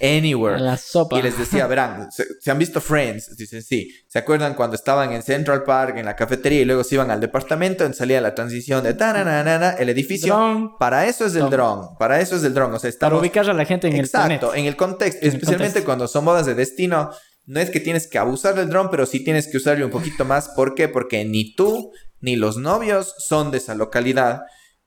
anywhere. 0.00 0.60
La 0.60 0.76
sopa. 0.76 1.18
Y 1.18 1.22
les 1.22 1.38
decía, 1.38 1.66
verán, 1.66 2.08
¿se, 2.10 2.50
han 2.50 2.58
visto 2.58 2.80
Friends? 2.80 3.36
Dicen, 3.36 3.62
sí. 3.62 3.90
¿Se 4.06 4.18
acuerdan 4.18 4.54
cuando 4.54 4.76
estaban 4.76 5.12
en 5.12 5.22
Central 5.22 5.64
Park, 5.64 5.96
en 5.96 6.06
la 6.06 6.16
cafetería, 6.16 6.60
y 6.60 6.64
luego 6.64 6.84
se 6.84 6.94
iban 6.94 7.10
al 7.10 7.20
departamento, 7.20 7.86
y 7.86 7.92
salía 7.92 8.20
la 8.20 8.34
transición 8.34 8.84
de 8.84 8.94
tananana, 8.94 9.70
el 9.72 9.88
edificio? 9.88 10.76
Para 10.78 11.06
eso 11.06 11.26
es 11.26 11.34
el 11.34 11.50
drone. 11.50 11.88
Para 11.98 12.20
eso 12.20 12.36
es 12.36 12.44
el 12.44 12.54
drone. 12.54 12.76
O 12.76 12.78
sea, 12.78 12.90
Para 12.98 13.16
ubicar 13.16 13.48
a 13.48 13.54
la 13.54 13.64
gente 13.64 13.88
en 13.88 13.94
el 13.94 14.04
Exacto, 14.04 14.54
en 14.54 14.66
el 14.66 14.76
contexto. 14.76 15.26
especialmente 15.26 15.84
cuando 15.84 16.08
son 16.08 16.24
bodas 16.24 16.46
de 16.46 16.54
destino. 16.54 17.10
No 17.44 17.60
es 17.60 17.70
que 17.70 17.80
tienes 17.80 18.06
que 18.06 18.18
abusar 18.18 18.54
del 18.54 18.68
drone, 18.68 18.90
pero 18.90 19.06
sí 19.06 19.24
tienes 19.24 19.48
que 19.48 19.56
usarlo 19.56 19.86
un 19.86 19.90
poquito 19.90 20.26
más. 20.26 20.50
¿Por 20.50 20.74
qué? 20.74 20.86
Porque 20.86 21.24
ni 21.24 21.54
tú 21.54 21.92
ni 22.20 22.36
los 22.36 22.56
novios 22.56 23.14
son 23.18 23.50
de 23.50 23.58
esa 23.58 23.74
localidad. 23.74 24.42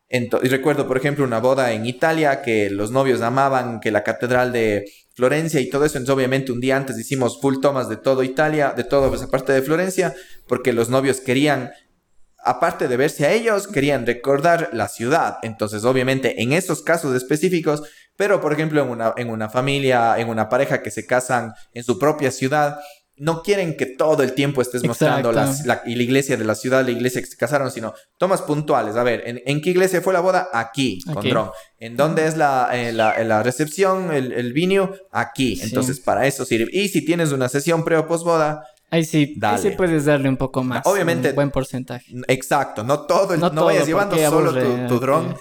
y 0.10 0.48
recuerdo, 0.50 0.88
por 0.88 0.98
ejemplo, 0.98 1.24
una 1.24 1.40
boda 1.40 1.72
en 1.72 1.86
Italia 1.86 2.42
que 2.42 2.70
los 2.70 2.92
novios 2.92 3.22
amaban, 3.22 3.80
que 3.80 3.92
la 3.92 4.04
catedral 4.04 4.52
de 4.52 4.86
Florencia 5.16 5.60
y 5.60 5.70
todo 5.70 5.86
eso. 5.86 5.98
Entonces, 5.98 6.16
obviamente, 6.16 6.52
un 6.52 6.60
día 6.60 6.78
antes 6.78 6.98
hicimos 6.98 7.40
full 7.40 7.60
tomas 7.62 7.88
de 7.90 7.98
todo 7.98 8.24
Italia, 8.24 8.74
de 8.76 8.84
toda 8.84 9.14
esa 9.16 9.30
parte 9.30 9.54
de 9.54 9.62
Florencia, 9.62 10.14
porque 10.48 10.74
los 10.74 10.90
novios 10.90 11.22
querían, 11.22 11.72
aparte 12.44 12.88
de 12.88 12.98
verse 12.98 13.26
a 13.26 13.32
ellos, 13.32 13.68
querían 13.68 14.06
recordar 14.06 14.70
la 14.74 14.88
ciudad. 14.88 15.38
Entonces, 15.44 15.86
obviamente, 15.86 16.42
en 16.42 16.54
esos 16.54 16.82
casos 16.82 17.16
específicos, 17.16 17.84
pero 18.18 18.42
por 18.42 18.54
ejemplo, 18.54 18.82
en 18.82 18.90
una, 18.90 19.14
en 19.18 19.30
una 19.30 19.50
familia, 19.50 20.16
en 20.18 20.30
una 20.30 20.50
pareja 20.50 20.82
que 20.82 20.92
se 20.92 21.06
casan 21.06 21.54
en 21.74 21.84
su 21.84 21.98
propia 21.98 22.32
ciudad, 22.32 22.80
no 23.18 23.44
quieren 23.44 23.78
que 23.78 23.86
todo 23.86 24.24
el 24.24 24.34
tiempo 24.34 24.62
estés 24.62 24.84
mostrando 24.84 25.32
las, 25.32 25.66
la, 25.66 25.84
y 25.86 25.96
la 25.96 26.04
iglesia 26.04 26.38
de 26.38 26.44
la 26.44 26.56
ciudad, 26.56 26.84
la 26.84 26.92
iglesia 26.92 27.22
que 27.22 27.28
se 27.28 27.38
casaron, 27.38 27.72
sino 27.72 27.94
tomas 28.18 28.42
puntuales. 28.42 28.96
A 28.96 29.04
ver, 29.04 29.24
¿en, 29.26 29.62
qué 29.62 29.70
iglesia 29.70 30.02
fue 30.02 30.14
la 30.14 30.22
boda? 30.22 30.50
Aquí, 30.54 31.00
con 31.14 31.28
dron. 31.28 31.52
¿En 31.78 31.96
dónde 31.98 32.26
es 32.26 32.38
la, 32.38 32.70
eh, 32.74 32.92
la, 32.94 33.24
la 33.24 33.44
recepción, 33.44 34.12
el, 34.12 34.32
el 34.32 34.54
vinio? 34.54 34.96
Aquí. 35.12 35.60
Entonces, 35.62 36.00
para 36.00 36.26
eso 36.26 36.46
sirve. 36.46 36.70
Y 36.72 36.90
si 36.90 37.06
tienes 37.06 37.32
una 37.32 37.48
sesión 37.50 37.84
pre 37.84 37.98
o 37.98 38.08
post 38.08 38.26
boda, 38.26 38.64
Ahí 38.94 39.06
sí, 39.06 39.38
ahí 39.42 39.58
sí 39.58 39.70
puedes 39.72 40.04
darle 40.04 40.28
un 40.28 40.36
poco 40.36 40.64
más. 40.64 40.86
Obviamente. 40.86 41.30
Un 41.30 41.36
buen 41.36 41.50
porcentaje. 41.50 42.14
Exacto. 42.28 42.84
No 42.84 43.06
todo, 43.06 43.34
el, 43.34 43.40
no, 43.40 43.64
vayas 43.64 43.88
llevando 43.88 44.18
solo 44.18 44.54
tu, 44.54 44.88
tu 44.88 45.00
dron, 45.00 45.34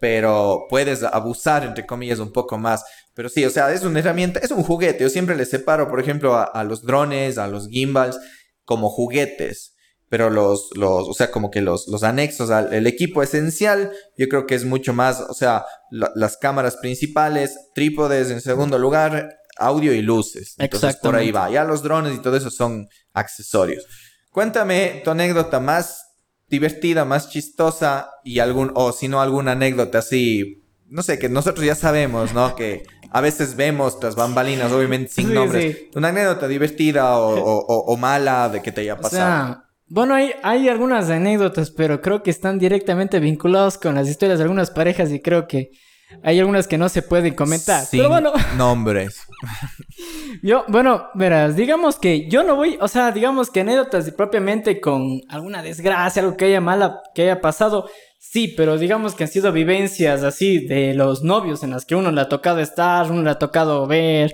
pero 0.00 0.66
puedes 0.70 1.02
abusar, 1.02 1.64
entre 1.64 1.84
comillas, 1.84 2.20
un 2.20 2.30
poco 2.30 2.58
más. 2.58 2.84
Pero 3.14 3.28
sí, 3.28 3.44
o 3.44 3.50
sea, 3.50 3.72
es 3.72 3.82
una 3.84 3.98
herramienta, 3.98 4.40
es 4.40 4.50
un 4.50 4.62
juguete. 4.62 5.04
Yo 5.04 5.10
siempre 5.10 5.36
le 5.36 5.44
separo, 5.44 5.88
por 5.88 6.00
ejemplo, 6.00 6.36
a, 6.36 6.64
los 6.64 6.82
drones, 6.82 7.38
a 7.38 7.46
los 7.46 7.68
gimbals, 7.68 8.18
como 8.64 8.88
juguetes. 8.88 9.74
Pero 10.08 10.28
los, 10.28 10.70
los, 10.74 11.08
o 11.08 11.14
sea, 11.14 11.30
como 11.30 11.50
que 11.50 11.62
los, 11.62 11.88
los 11.88 12.02
anexos 12.02 12.50
al 12.50 12.86
equipo 12.86 13.22
esencial, 13.22 13.92
yo 14.16 14.28
creo 14.28 14.46
que 14.46 14.54
es 14.54 14.64
mucho 14.64 14.92
más, 14.92 15.20
o 15.20 15.34
sea, 15.34 15.64
las 15.90 16.36
cámaras 16.36 16.76
principales, 16.76 17.56
trípodes 17.74 18.30
en 18.30 18.42
segundo 18.42 18.78
lugar, 18.78 19.38
audio 19.56 19.92
y 19.92 20.02
luces. 20.02 20.54
Entonces 20.58 20.96
por 20.96 21.16
ahí 21.16 21.30
va. 21.30 21.50
Ya 21.50 21.64
los 21.64 21.82
drones 21.82 22.14
y 22.14 22.18
todo 22.18 22.36
eso 22.36 22.50
son 22.50 22.88
accesorios. 23.12 23.86
Cuéntame 24.30 25.02
tu 25.04 25.10
anécdota 25.10 25.60
más 25.60 26.06
divertida, 26.48 27.04
más 27.04 27.30
chistosa 27.30 28.10
y 28.24 28.38
algún, 28.38 28.72
o 28.74 28.92
si 28.92 29.08
no 29.08 29.20
alguna 29.20 29.52
anécdota 29.52 29.98
así, 29.98 30.62
no 30.86 31.02
sé, 31.02 31.18
que 31.18 31.28
nosotros 31.28 31.64
ya 31.64 31.74
sabemos, 31.74 32.34
¿no? 32.34 32.54
Que 32.54 32.82
a 33.12 33.20
veces 33.20 33.56
vemos 33.56 33.98
las 34.02 34.16
bambalinas, 34.16 34.72
obviamente 34.72 35.12
sin 35.12 35.34
nombres. 35.34 35.76
Una 35.94 36.08
anécdota 36.08 36.48
divertida 36.48 37.18
o, 37.18 37.96
mala 37.96 38.48
de 38.48 38.62
que 38.62 38.72
te 38.72 38.80
haya 38.80 38.98
pasado. 38.98 39.62
bueno, 39.86 40.14
hay, 40.14 40.32
hay 40.42 40.68
algunas 40.68 41.10
anécdotas, 41.10 41.70
pero 41.70 42.00
creo 42.00 42.22
que 42.22 42.30
están 42.30 42.58
directamente 42.58 43.20
vinculados 43.20 43.76
con 43.76 43.94
las 43.94 44.08
historias 44.08 44.38
de 44.38 44.44
algunas 44.44 44.70
parejas 44.70 45.10
y 45.10 45.20
creo 45.20 45.46
que 45.46 45.70
hay 46.22 46.40
algunas 46.40 46.66
que 46.66 46.78
no 46.78 46.88
se 46.88 47.02
pueden 47.02 47.34
comentar. 47.34 47.84
Sin 47.84 48.08
bueno. 48.08 48.32
nombres. 48.56 49.22
yo, 50.42 50.64
bueno, 50.68 51.08
verás, 51.14 51.54
digamos 51.54 51.98
que 51.98 52.28
yo 52.28 52.42
no 52.44 52.56
voy, 52.56 52.78
o 52.80 52.88
sea, 52.88 53.12
digamos 53.12 53.50
que 53.50 53.60
anécdotas 53.60 54.10
propiamente 54.12 54.80
con 54.80 55.20
alguna 55.28 55.62
desgracia, 55.62 56.22
algo 56.22 56.36
que 56.36 56.46
haya 56.46 56.60
mala, 56.60 57.02
que 57.14 57.22
haya 57.22 57.40
pasado, 57.40 57.88
sí, 58.32 58.48
pero 58.56 58.78
digamos 58.78 59.14
que 59.14 59.24
han 59.24 59.30
sido 59.30 59.52
vivencias 59.52 60.22
así 60.22 60.66
de 60.66 60.94
los 60.94 61.22
novios 61.22 61.62
en 61.62 61.70
las 61.70 61.84
que 61.84 61.94
uno 61.94 62.10
le 62.10 62.20
ha 62.22 62.28
tocado 62.28 62.60
estar, 62.60 63.10
uno 63.10 63.22
le 63.22 63.30
ha 63.30 63.38
tocado 63.38 63.86
ver, 63.86 64.32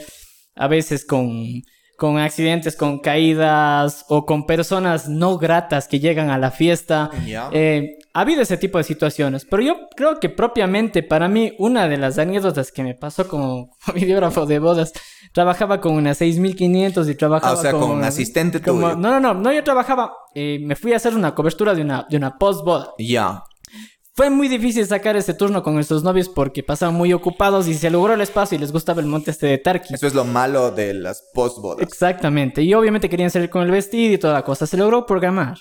a 0.54 0.68
veces 0.68 1.04
con 1.04 1.62
con 1.98 2.16
accidentes, 2.16 2.76
con 2.76 3.00
caídas 3.00 4.04
o 4.08 4.24
con 4.24 4.46
personas 4.46 5.08
no 5.08 5.36
gratas 5.36 5.88
que 5.88 5.98
llegan 5.98 6.30
a 6.30 6.38
la 6.38 6.52
fiesta. 6.52 7.10
Eh, 7.50 7.98
ha 8.14 8.20
habido 8.20 8.40
ese 8.40 8.56
tipo 8.56 8.78
de 8.78 8.84
situaciones, 8.84 9.44
pero 9.44 9.64
yo 9.64 9.88
creo 9.96 10.20
que 10.20 10.28
propiamente 10.28 11.02
para 11.02 11.26
mí 11.26 11.56
una 11.58 11.88
de 11.88 11.96
las 11.96 12.16
anécdotas 12.18 12.70
que 12.70 12.84
me 12.84 12.94
pasó 12.94 13.26
como 13.26 13.76
videógrafo 13.94 14.46
de 14.46 14.60
bodas, 14.60 14.92
trabajaba 15.32 15.80
con 15.80 15.94
unas 15.94 16.18
6500 16.18 17.08
y 17.08 17.16
trabajaba 17.16 17.54
ah, 17.54 17.58
o 17.58 17.62
sea, 17.62 17.72
con, 17.72 17.90
un 17.90 18.04
asistente 18.04 18.60
tuyo. 18.60 18.94
no, 18.94 18.94
no, 18.94 19.18
no, 19.18 19.34
no, 19.34 19.52
yo 19.52 19.64
trabajaba, 19.64 20.12
eh, 20.36 20.60
me 20.62 20.76
fui 20.76 20.92
a 20.92 20.96
hacer 20.96 21.16
una 21.16 21.34
cobertura 21.34 21.74
de 21.74 21.82
una, 21.82 22.06
de 22.08 22.16
una 22.16 22.38
post 22.38 22.64
boda. 22.64 22.92
Ya. 22.96 23.42
Fue 24.18 24.30
muy 24.30 24.48
difícil 24.48 24.84
sacar 24.84 25.14
ese 25.14 25.32
turno 25.32 25.62
con 25.62 25.78
estos 25.78 26.02
novios 26.02 26.28
porque 26.28 26.64
pasaban 26.64 26.96
muy 26.96 27.12
ocupados 27.12 27.68
y 27.68 27.74
se 27.74 27.88
logró 27.88 28.14
el 28.14 28.20
espacio 28.20 28.56
y 28.56 28.58
les 28.58 28.72
gustaba 28.72 29.00
el 29.00 29.06
monte 29.06 29.30
este 29.30 29.46
de 29.46 29.58
Tarki. 29.58 29.94
Eso 29.94 30.08
es 30.08 30.14
lo 30.14 30.24
malo 30.24 30.72
de 30.72 30.92
las 30.92 31.22
postbodas. 31.32 31.86
Exactamente. 31.86 32.60
Y 32.64 32.74
obviamente 32.74 33.08
querían 33.08 33.30
salir 33.30 33.48
con 33.48 33.62
el 33.62 33.70
vestido 33.70 34.14
y 34.14 34.18
toda 34.18 34.34
la 34.34 34.42
cosa. 34.42 34.66
Se 34.66 34.76
logró 34.76 35.06
programar. 35.06 35.58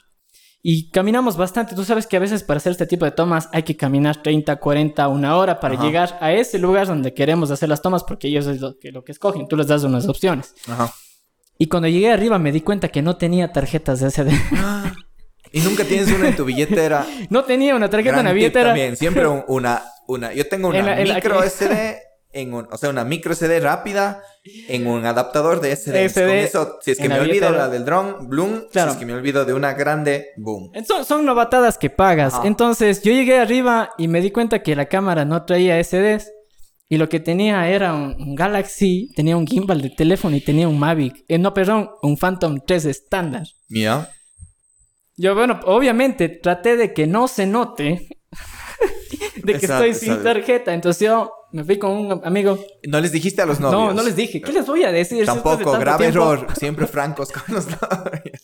Y 0.63 0.89
caminamos 0.89 1.37
bastante. 1.37 1.75
Tú 1.75 1.83
sabes 1.83 2.07
que 2.07 2.17
a 2.17 2.19
veces 2.19 2.41
para 2.41 2.57
hacer 2.57 2.71
este 2.71 2.87
tipo 2.87 3.05
de 3.05 3.11
tomas 3.11 3.47
hay 3.53 3.61
que 3.61 3.77
caminar 3.77 4.23
30, 4.23 4.55
40, 4.55 5.07
una 5.07 5.37
hora 5.37 5.59
para 5.59 5.79
llegar 5.79 6.17
a 6.19 6.33
ese 6.33 6.57
lugar 6.57 6.87
donde 6.87 7.13
queremos 7.13 7.51
hacer 7.51 7.69
las 7.69 7.83
tomas 7.83 8.03
porque 8.03 8.27
ellos 8.27 8.47
es 8.47 8.59
lo 8.59 8.79
que, 8.79 8.91
lo 8.91 9.03
que 9.03 9.11
escogen. 9.11 9.47
Tú 9.47 9.55
les 9.55 9.67
das 9.67 9.83
unas 9.83 10.07
opciones. 10.07 10.55
Ajá. 10.67 10.91
Y 11.59 11.67
cuando 11.67 11.89
llegué 11.89 12.11
arriba 12.11 12.39
me 12.39 12.51
di 12.51 12.61
cuenta 12.61 12.87
que 12.87 13.03
no 13.03 13.17
tenía 13.17 13.51
tarjetas 13.51 13.99
de 13.99 14.09
SD. 14.09 14.31
Y 15.51 15.61
nunca 15.61 15.83
tienes 15.83 16.11
una 16.11 16.29
en 16.29 16.35
tu 16.35 16.45
billetera. 16.45 17.05
no 17.29 17.43
tenía 17.43 17.75
una 17.75 17.89
tarjeta 17.89 18.19
en 18.19 18.25
la 18.25 18.33
billetera. 18.33 18.69
También, 18.69 18.95
siempre 18.97 19.27
una, 19.47 19.83
una. 20.07 20.33
Yo 20.33 20.47
tengo 20.47 20.69
una 20.69 20.95
micro 20.95 21.41
SD, 21.41 21.97
en 22.33 22.53
un, 22.53 22.67
o 22.71 22.77
sea, 22.77 22.89
una 22.89 23.03
micro 23.03 23.33
SD 23.33 23.59
rápida 23.59 24.21
en 24.67 24.87
un 24.87 25.05
adaptador 25.05 25.61
de 25.61 25.75
SD. 25.75 26.13
Con 26.13 26.29
eso, 26.29 26.79
si 26.81 26.91
es 26.91 26.97
que 26.97 27.09
me 27.09 27.19
olvido 27.19 27.49
la 27.51 27.69
del 27.69 27.85
drone, 27.85 28.15
Bloom. 28.21 28.63
Si 28.71 28.79
es 28.79 28.95
que 28.95 29.05
me 29.05 29.13
olvido 29.13 29.45
de 29.45 29.53
una 29.53 29.73
grande, 29.73 30.29
boom. 30.37 30.71
Son, 30.85 31.05
son 31.05 31.25
novatadas 31.25 31.77
que 31.77 31.89
pagas. 31.89 32.35
Entonces, 32.43 33.01
yo 33.01 33.11
llegué 33.11 33.39
arriba 33.39 33.91
y 33.97 34.07
me 34.07 34.21
di 34.21 34.31
cuenta 34.31 34.63
que 34.63 34.75
la 34.75 34.87
cámara 34.87 35.25
no 35.25 35.43
traía 35.45 35.81
SDs. 35.83 36.31
Y 36.89 36.97
lo 36.97 37.09
que 37.09 37.19
tenía 37.19 37.67
era 37.67 37.93
un, 37.93 38.35
Galaxy, 38.35 39.11
tenía 39.13 39.35
un 39.35 39.45
gimbal 39.45 39.81
de 39.81 39.89
teléfono 39.89 40.35
y 40.35 40.41
tenía 40.41 40.69
un 40.69 40.79
Mavic. 40.79 41.25
Eh, 41.27 41.37
no, 41.37 41.53
perdón, 41.53 41.89
un 42.01 42.17
Phantom 42.17 42.59
3 42.65 42.85
estándar. 42.85 43.43
Mía. 43.67 44.09
Yo, 45.17 45.33
bueno, 45.33 45.59
obviamente 45.65 46.29
traté 46.29 46.77
de 46.77 46.93
que 46.93 47.07
no 47.07 47.27
se 47.27 47.47
note 47.47 48.07
de 49.43 49.53
que 49.53 49.65
estoy 49.65 49.95
sin 49.95 50.21
tarjeta. 50.21 50.73
Entonces 50.73 51.07
yo 51.07 51.31
me 51.51 51.63
fui 51.63 51.79
con 51.79 51.91
un 51.91 52.21
amigo. 52.23 52.59
¿No 52.87 53.01
les 53.01 53.11
dijiste 53.11 53.41
a 53.41 53.47
los 53.47 53.59
novios? 53.59 53.81
No, 53.81 53.93
no 53.93 54.03
les 54.03 54.15
dije. 54.15 54.41
¿Qué 54.41 54.51
les 54.51 54.67
voy 54.67 54.83
a 54.83 54.91
decir? 54.91 55.25
Tampoco, 55.25 55.71
grave 55.71 56.07
error. 56.07 56.47
Siempre 56.55 56.85
francos 56.85 57.31
con 57.31 57.55
los 57.55 57.65
novios. 57.65 58.41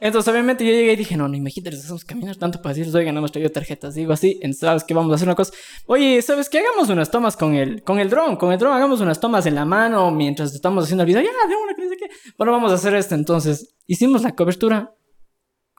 Entonces, 0.00 0.32
obviamente, 0.32 0.64
yo 0.64 0.72
llegué 0.72 0.92
y 0.92 0.96
dije, 0.96 1.16
no, 1.16 1.28
no, 1.28 1.36
imagínate, 1.36 1.76
hacemos 1.76 2.04
caminar 2.04 2.34
tanto 2.36 2.60
para 2.60 2.74
decirles, 2.74 2.94
oigan, 2.94 3.14
no 3.14 3.20
hemos 3.20 3.30
traído 3.30 3.50
tarjetas. 3.50 3.94
Digo 3.94 4.12
así, 4.12 4.40
¿sabes 4.52 4.84
qué? 4.84 4.94
Vamos 4.94 5.12
a 5.12 5.14
hacer 5.14 5.28
una 5.28 5.36
cosa. 5.36 5.52
Oye, 5.86 6.20
¿sabes 6.22 6.48
qué? 6.48 6.58
Hagamos 6.58 6.88
unas 6.88 7.10
tomas 7.10 7.36
con 7.36 7.54
el, 7.54 7.82
con 7.82 7.98
el 7.98 8.10
dron. 8.10 8.36
Con 8.36 8.52
el 8.52 8.58
dron 8.58 8.74
hagamos 8.74 9.00
unas 9.00 9.18
tomas 9.18 9.46
en 9.46 9.54
la 9.54 9.64
mano 9.64 10.10
mientras 10.10 10.54
estamos 10.54 10.84
haciendo 10.84 11.02
el 11.02 11.06
video. 11.06 11.22
Ya, 11.22 11.48
de 11.48 11.54
una, 11.54 11.74
que 11.74 11.96
qué. 11.96 12.10
Bueno, 12.36 12.52
vamos 12.52 12.72
a 12.72 12.74
hacer 12.74 12.94
esto. 12.94 13.14
Entonces, 13.14 13.76
hicimos 13.86 14.22
la 14.22 14.34
cobertura 14.34 14.92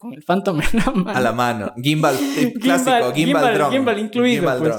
con 0.04 0.14
el 0.14 0.22
Phantom 0.22 0.60
en 0.62 0.80
la 0.80 0.91
mano. 0.91 1.18
A 1.18 1.22
la 1.22 1.32
mano. 1.32 1.74
Gimbal 1.82 2.16
clásico, 2.62 2.91
gimbal, 2.91 3.14
gimbal, 3.14 3.54
drone. 3.56 3.76
Gimbal 3.78 3.99
incluido. 3.99 4.41
Gimbal 4.41 4.60
pues. 4.60 4.76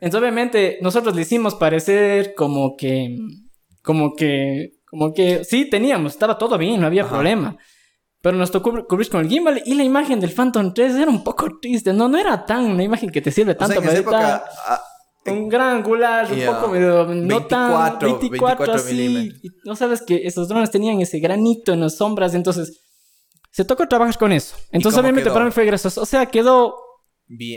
Entonces, 0.00 0.20
obviamente, 0.20 0.78
nosotros 0.80 1.14
le 1.14 1.22
hicimos 1.22 1.56
parecer 1.56 2.34
como 2.36 2.76
que. 2.76 3.16
Como 3.82 4.14
que. 4.14 4.70
Como 4.88 5.12
que. 5.12 5.44
Sí, 5.44 5.68
teníamos, 5.68 6.12
estaba 6.12 6.38
todo 6.38 6.56
bien, 6.56 6.80
no 6.80 6.86
había 6.86 7.06
problema. 7.06 7.56
Pero 8.22 8.36
nos 8.36 8.50
tocó 8.50 8.86
cubrir 8.86 9.08
con 9.08 9.22
el 9.22 9.28
gimbal 9.28 9.62
y 9.64 9.74
la 9.74 9.82
imagen 9.82 10.20
del 10.20 10.30
Phantom 10.30 10.72
3 10.74 10.94
era 10.94 11.10
un 11.10 11.24
poco 11.24 11.48
triste. 11.60 11.92
No, 11.92 12.08
no 12.08 12.18
era 12.18 12.44
tan 12.44 12.64
una 12.64 12.84
imagen 12.84 13.10
que 13.10 13.20
te 13.20 13.30
sirve 13.30 13.54
tanto 13.54 13.80
para 13.80 13.92
editar. 13.94 14.44
Ah, 14.66 14.80
un 15.26 15.48
gran 15.48 15.76
angular, 15.76 16.30
un 16.30 16.46
poco 16.46 16.68
medio, 16.68 17.06
no 17.06 17.46
tan 17.46 17.98
24, 17.98 18.72
así. 18.72 19.30
no 19.64 19.76
sabes 19.76 20.02
que 20.02 20.26
esos 20.26 20.48
drones 20.48 20.70
tenían 20.70 21.00
ese 21.00 21.18
granito 21.18 21.72
en 21.72 21.80
las 21.80 21.96
sombras, 21.96 22.34
entonces 22.34 22.80
se 23.60 23.66
tocó 23.66 23.86
trabajar 23.86 24.16
con 24.16 24.32
eso. 24.32 24.56
Entonces, 24.72 24.98
obviamente, 24.98 25.30
para 25.30 25.44
mí 25.44 25.50
fue 25.50 25.66
gracioso. 25.66 26.00
O 26.00 26.06
sea, 26.06 26.24
quedó. 26.24 26.76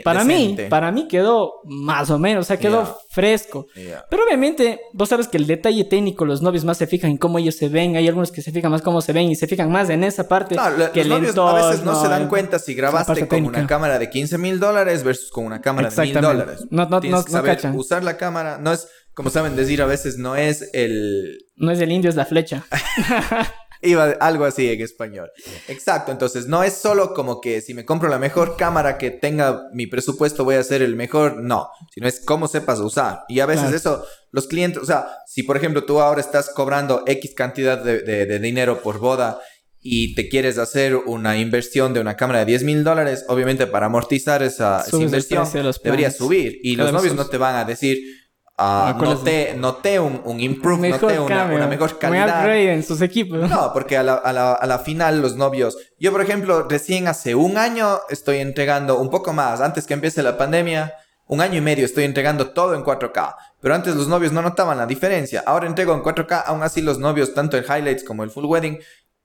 para 0.04 0.22
mí, 0.22 0.54
para 0.68 0.92
mí 0.92 1.08
quedó 1.08 1.62
más 1.64 2.10
o 2.10 2.18
menos, 2.18 2.44
o 2.44 2.46
sea, 2.46 2.58
quedó 2.58 2.98
fresco. 3.08 3.66
Pero 4.10 4.24
obviamente, 4.24 4.80
vos 4.92 5.08
sabes 5.08 5.28
que 5.28 5.38
el 5.38 5.46
detalle 5.46 5.84
técnico, 5.84 6.26
los 6.26 6.42
novios 6.42 6.66
más 6.66 6.76
se 6.76 6.86
fijan 6.86 7.12
en 7.12 7.16
cómo 7.16 7.38
ellos 7.38 7.56
se 7.56 7.70
ven. 7.70 7.96
Hay 7.96 8.06
algunos 8.06 8.30
que 8.30 8.42
se 8.42 8.52
fijan 8.52 8.70
más 8.70 8.82
cómo 8.82 9.00
se 9.00 9.14
ven 9.14 9.30
y 9.30 9.34
se 9.34 9.46
fijan 9.46 9.72
más 9.72 9.88
en 9.88 10.04
esa 10.04 10.28
parte. 10.28 10.56
que 10.92 11.06
los 11.06 11.18
novios 11.20 11.38
a 11.38 11.68
veces 11.68 11.84
no, 11.84 12.00
se 12.00 12.08
dan 12.08 12.28
cuenta 12.28 12.58
si 12.58 12.74
grabaste 12.74 13.26
con 13.26 13.46
una 13.46 13.66
cámara 13.66 13.98
de 13.98 14.10
15 14.10 14.36
mil 14.36 14.60
dólares 14.60 15.04
versus 15.04 15.30
con 15.30 15.46
una 15.46 15.62
cámara 15.62 15.88
de 15.88 16.02
mil 16.02 16.20
dólares. 16.20 16.66
No, 16.68 16.86
no, 16.86 17.00
Tienes 17.00 17.20
no, 17.20 17.24
que 17.24 17.32
saber 17.32 17.58
usar 17.74 18.04
la 18.04 18.18
cámara. 18.18 18.58
No 18.58 18.74
es, 18.74 18.88
como 19.14 19.30
saben 19.30 19.56
decir 19.56 19.80
a 19.80 19.86
veces, 19.86 20.18
no 20.18 20.36
es 20.36 20.68
el. 20.74 21.38
No 21.56 21.70
es 21.70 21.80
el 21.80 21.90
indio, 21.92 22.10
es 22.10 22.16
la 22.16 22.26
flecha. 22.26 22.66
Iba 23.84 24.16
algo 24.20 24.44
así 24.44 24.68
en 24.68 24.80
español. 24.80 25.30
Exacto, 25.68 26.10
entonces 26.10 26.46
no 26.46 26.62
es 26.62 26.74
solo 26.74 27.14
como 27.14 27.40
que 27.40 27.60
si 27.60 27.74
me 27.74 27.84
compro 27.84 28.08
la 28.08 28.18
mejor 28.18 28.56
cámara 28.56 28.98
que 28.98 29.10
tenga 29.10 29.68
mi 29.72 29.86
presupuesto 29.86 30.44
voy 30.44 30.56
a 30.56 30.62
ser 30.64 30.82
el 30.82 30.96
mejor, 30.96 31.36
no, 31.36 31.68
sino 31.92 32.08
es 32.08 32.20
cómo 32.24 32.48
sepas 32.48 32.80
usar. 32.80 33.20
Y 33.28 33.40
a 33.40 33.46
veces 33.46 33.72
eso, 33.72 34.04
los 34.30 34.46
clientes, 34.46 34.82
o 34.82 34.86
sea, 34.86 35.06
si 35.26 35.42
por 35.42 35.56
ejemplo 35.56 35.84
tú 35.84 36.00
ahora 36.00 36.20
estás 36.20 36.50
cobrando 36.50 37.04
X 37.06 37.34
cantidad 37.34 37.78
de, 37.82 38.38
dinero 38.38 38.82
por 38.82 38.98
boda 38.98 39.40
y 39.80 40.14
te 40.14 40.28
quieres 40.28 40.58
hacer 40.58 40.96
una 40.96 41.36
inversión 41.36 41.92
de 41.92 42.00
una 42.00 42.16
cámara 42.16 42.40
de 42.40 42.46
10 42.46 42.64
mil 42.64 42.84
dólares, 42.84 43.24
obviamente 43.28 43.66
para 43.66 43.86
amortizar 43.86 44.42
esa, 44.42 44.82
esa 44.86 44.96
inversión 44.96 45.46
deberías 45.82 46.16
subir. 46.16 46.58
Y 46.62 46.76
los 46.76 46.92
novios 46.92 47.14
no 47.14 47.26
te 47.26 47.36
van 47.36 47.56
a 47.56 47.64
decir 47.64 48.23
Uh, 48.56 48.96
noté, 49.02 49.54
noté 49.56 49.98
un, 49.98 50.22
un 50.24 50.38
improve, 50.38 50.90
noté 50.90 51.18
una, 51.18 51.46
una, 51.46 51.66
mejor 51.66 51.98
calidad. 51.98 52.56
en 52.56 52.84
sus 52.84 53.00
equipos. 53.00 53.50
No, 53.50 53.72
porque 53.72 53.96
a 53.96 54.04
la, 54.04 54.14
a, 54.14 54.32
la, 54.32 54.52
a 54.52 54.66
la, 54.66 54.78
final 54.78 55.20
los 55.20 55.34
novios... 55.34 55.76
Yo, 55.98 56.12
por 56.12 56.20
ejemplo, 56.20 56.68
recién 56.68 57.08
hace 57.08 57.34
un 57.34 57.58
año 57.58 57.98
estoy 58.10 58.38
entregando 58.38 59.00
un 59.00 59.10
poco 59.10 59.32
más, 59.32 59.60
antes 59.60 59.88
que 59.88 59.94
empiece 59.94 60.22
la 60.22 60.38
pandemia, 60.38 60.94
un 61.26 61.40
año 61.40 61.58
y 61.58 61.62
medio 61.62 61.84
estoy 61.84 62.04
entregando 62.04 62.50
todo 62.50 62.74
en 62.74 62.84
4K. 62.84 63.34
Pero 63.60 63.74
antes 63.74 63.96
los 63.96 64.06
novios 64.06 64.32
no 64.32 64.40
notaban 64.40 64.78
la 64.78 64.86
diferencia. 64.86 65.42
Ahora 65.46 65.66
entrego 65.66 65.92
en 65.92 66.02
4K, 66.02 66.44
aún 66.46 66.62
así 66.62 66.80
los 66.80 66.98
novios, 66.98 67.34
tanto 67.34 67.56
el 67.56 67.64
highlights 67.64 68.04
como 68.04 68.22
el 68.22 68.30
full 68.30 68.44
wedding, 68.44 68.78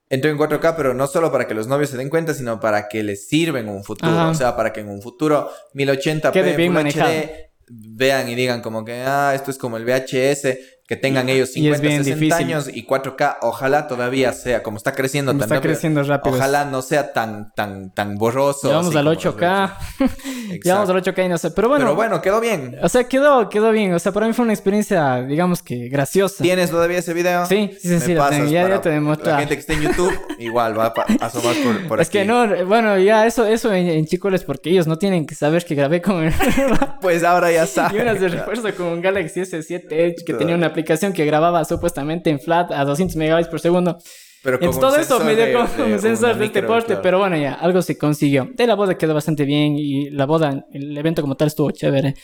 entró 0.08 0.30
en 0.30 0.38
4K, 0.38 0.74
pero 0.76 0.92
no 0.92 1.06
solo 1.06 1.30
para 1.30 1.46
que 1.46 1.54
los 1.54 1.68
novios 1.68 1.90
se 1.90 1.96
den 1.96 2.08
cuenta, 2.08 2.34
sino 2.34 2.58
para 2.58 2.88
que 2.88 3.02
les 3.02 3.28
sirva 3.28 3.60
en 3.60 3.68
un 3.68 3.84
futuro. 3.84 4.10
Ajá. 4.12 4.30
O 4.30 4.34
sea, 4.34 4.56
para 4.56 4.72
que 4.72 4.80
en 4.80 4.88
un 4.88 5.02
futuro 5.02 5.50
1080p, 5.74 6.32
Quede 6.32 6.56
bien 6.56 6.74
Full. 6.74 6.86
HD, 6.88 7.49
vean 7.70 8.28
y 8.28 8.34
digan 8.34 8.60
como 8.60 8.84
que, 8.84 9.02
ah, 9.06 9.32
esto 9.34 9.50
es 9.50 9.58
como 9.58 9.76
el 9.76 9.84
VHS, 9.84 10.58
que 10.90 10.96
tengan 10.96 11.28
ellos 11.28 11.56
y 11.56 11.68
es 11.68 11.76
50, 11.76 11.80
bien 11.82 12.04
60 12.04 12.14
difícil. 12.16 12.32
años 12.46 12.68
y 12.74 12.84
4K, 12.84 13.36
ojalá 13.42 13.86
todavía 13.86 14.32
sea, 14.32 14.64
como 14.64 14.76
está 14.76 14.90
creciendo 14.90 15.30
Como 15.30 15.38
tan 15.38 15.46
está 15.46 15.54
rápido, 15.54 15.72
creciendo 15.72 16.02
rápido. 16.02 16.34
Ojalá 16.34 16.64
no 16.64 16.82
sea 16.82 17.12
tan, 17.12 17.52
tan, 17.54 17.94
tan 17.94 18.16
borroso. 18.16 18.76
Así 18.76 18.88
al 18.88 19.04
como 19.04 19.10
los 19.14 19.24
8K. 19.24 19.72
VHS. 20.00 20.60
ya 20.64 20.74
vamos 20.74 20.90
al 20.90 21.00
8K 21.00 21.26
y 21.26 21.28
no 21.28 21.38
sé. 21.38 21.52
Pero 21.52 21.68
bueno, 21.68 21.84
Pero 21.84 21.94
bueno, 21.94 22.20
quedó 22.20 22.40
bien. 22.40 22.76
o 22.82 22.88
sea, 22.88 23.04
quedó, 23.04 23.48
quedó 23.48 23.70
bien. 23.70 23.94
O 23.94 24.00
sea, 24.00 24.10
para 24.10 24.26
mí 24.26 24.32
fue 24.32 24.42
una 24.42 24.52
experiencia, 24.52 25.22
digamos 25.22 25.62
que 25.62 25.88
graciosa. 25.88 26.42
¿Tienes 26.42 26.70
todavía 26.72 26.98
ese 26.98 27.14
video? 27.14 27.46
Sí, 27.46 27.70
sí, 27.80 27.88
sí, 27.88 28.00
sí, 28.00 28.14
pasas. 28.16 28.50
Ya- 28.50 28.68
ya 28.68 28.80
te. 28.80 29.00
La 29.00 29.38
gente 29.38 29.54
que 29.54 29.60
esté 29.60 29.74
en 29.74 29.82
YouTube, 29.82 30.12
igual 30.40 30.76
va 30.76 30.86
a 30.86 31.24
asomar 31.24 31.54
por, 31.62 31.86
por 31.86 32.00
es 32.00 32.08
aquí. 32.08 32.18
que 32.18 32.24
no, 32.24 32.66
bueno, 32.66 32.98
ya 32.98 33.28
eso, 33.28 33.46
eso 33.46 33.72
en, 33.72 33.86
en 33.88 34.06
Chicoles 34.06 34.42
porque 34.42 34.70
ellos 34.70 34.88
no 34.88 34.98
tienen 34.98 35.24
que 35.24 35.36
saber 35.36 35.64
que 35.64 35.76
grabé 35.76 36.02
con 36.02 36.24
el... 36.24 36.32
Pues 37.00 37.22
ahora 37.22 37.52
ya 37.52 37.62
y 37.62 37.68
sabes. 37.68 38.02
unas 38.02 38.20
de 38.20 38.26
refuerzo 38.28 38.74
con 38.76 38.86
un 38.86 39.00
Galaxy 39.00 39.40
S7 39.42 39.84
Edge 39.90 40.24
que 40.26 40.34
tenía 40.34 40.56
una 40.56 40.66
aplicación 40.66 40.79
que 40.84 41.24
grababa 41.24 41.64
supuestamente 41.64 42.30
en 42.30 42.40
flat 42.40 42.72
a 42.72 42.84
200 42.84 43.16
megabytes 43.16 43.48
por 43.48 43.60
segundo. 43.60 43.98
Pero 44.42 44.58
con 44.58 44.68
Entonces 44.68 45.02
un 45.02 45.08
todo 45.08 45.18
eso 45.18 45.24
me 45.24 45.36
dio 45.36 45.52
como 45.52 45.92
un 45.92 45.98
sensor 45.98 46.36
de 46.36 46.46
este 46.46 46.62
porte, 46.62 46.96
pero 46.96 47.18
bueno, 47.18 47.36
ya, 47.36 47.54
algo 47.54 47.82
se 47.82 47.98
consiguió. 47.98 48.48
De 48.54 48.66
la 48.66 48.74
boda 48.74 48.96
quedó 48.96 49.12
bastante 49.12 49.44
bien 49.44 49.76
y 49.76 50.08
la 50.10 50.24
boda, 50.24 50.64
el 50.72 50.96
evento 50.96 51.20
como 51.20 51.36
tal 51.36 51.48
estuvo 51.48 51.70
chévere. 51.70 52.14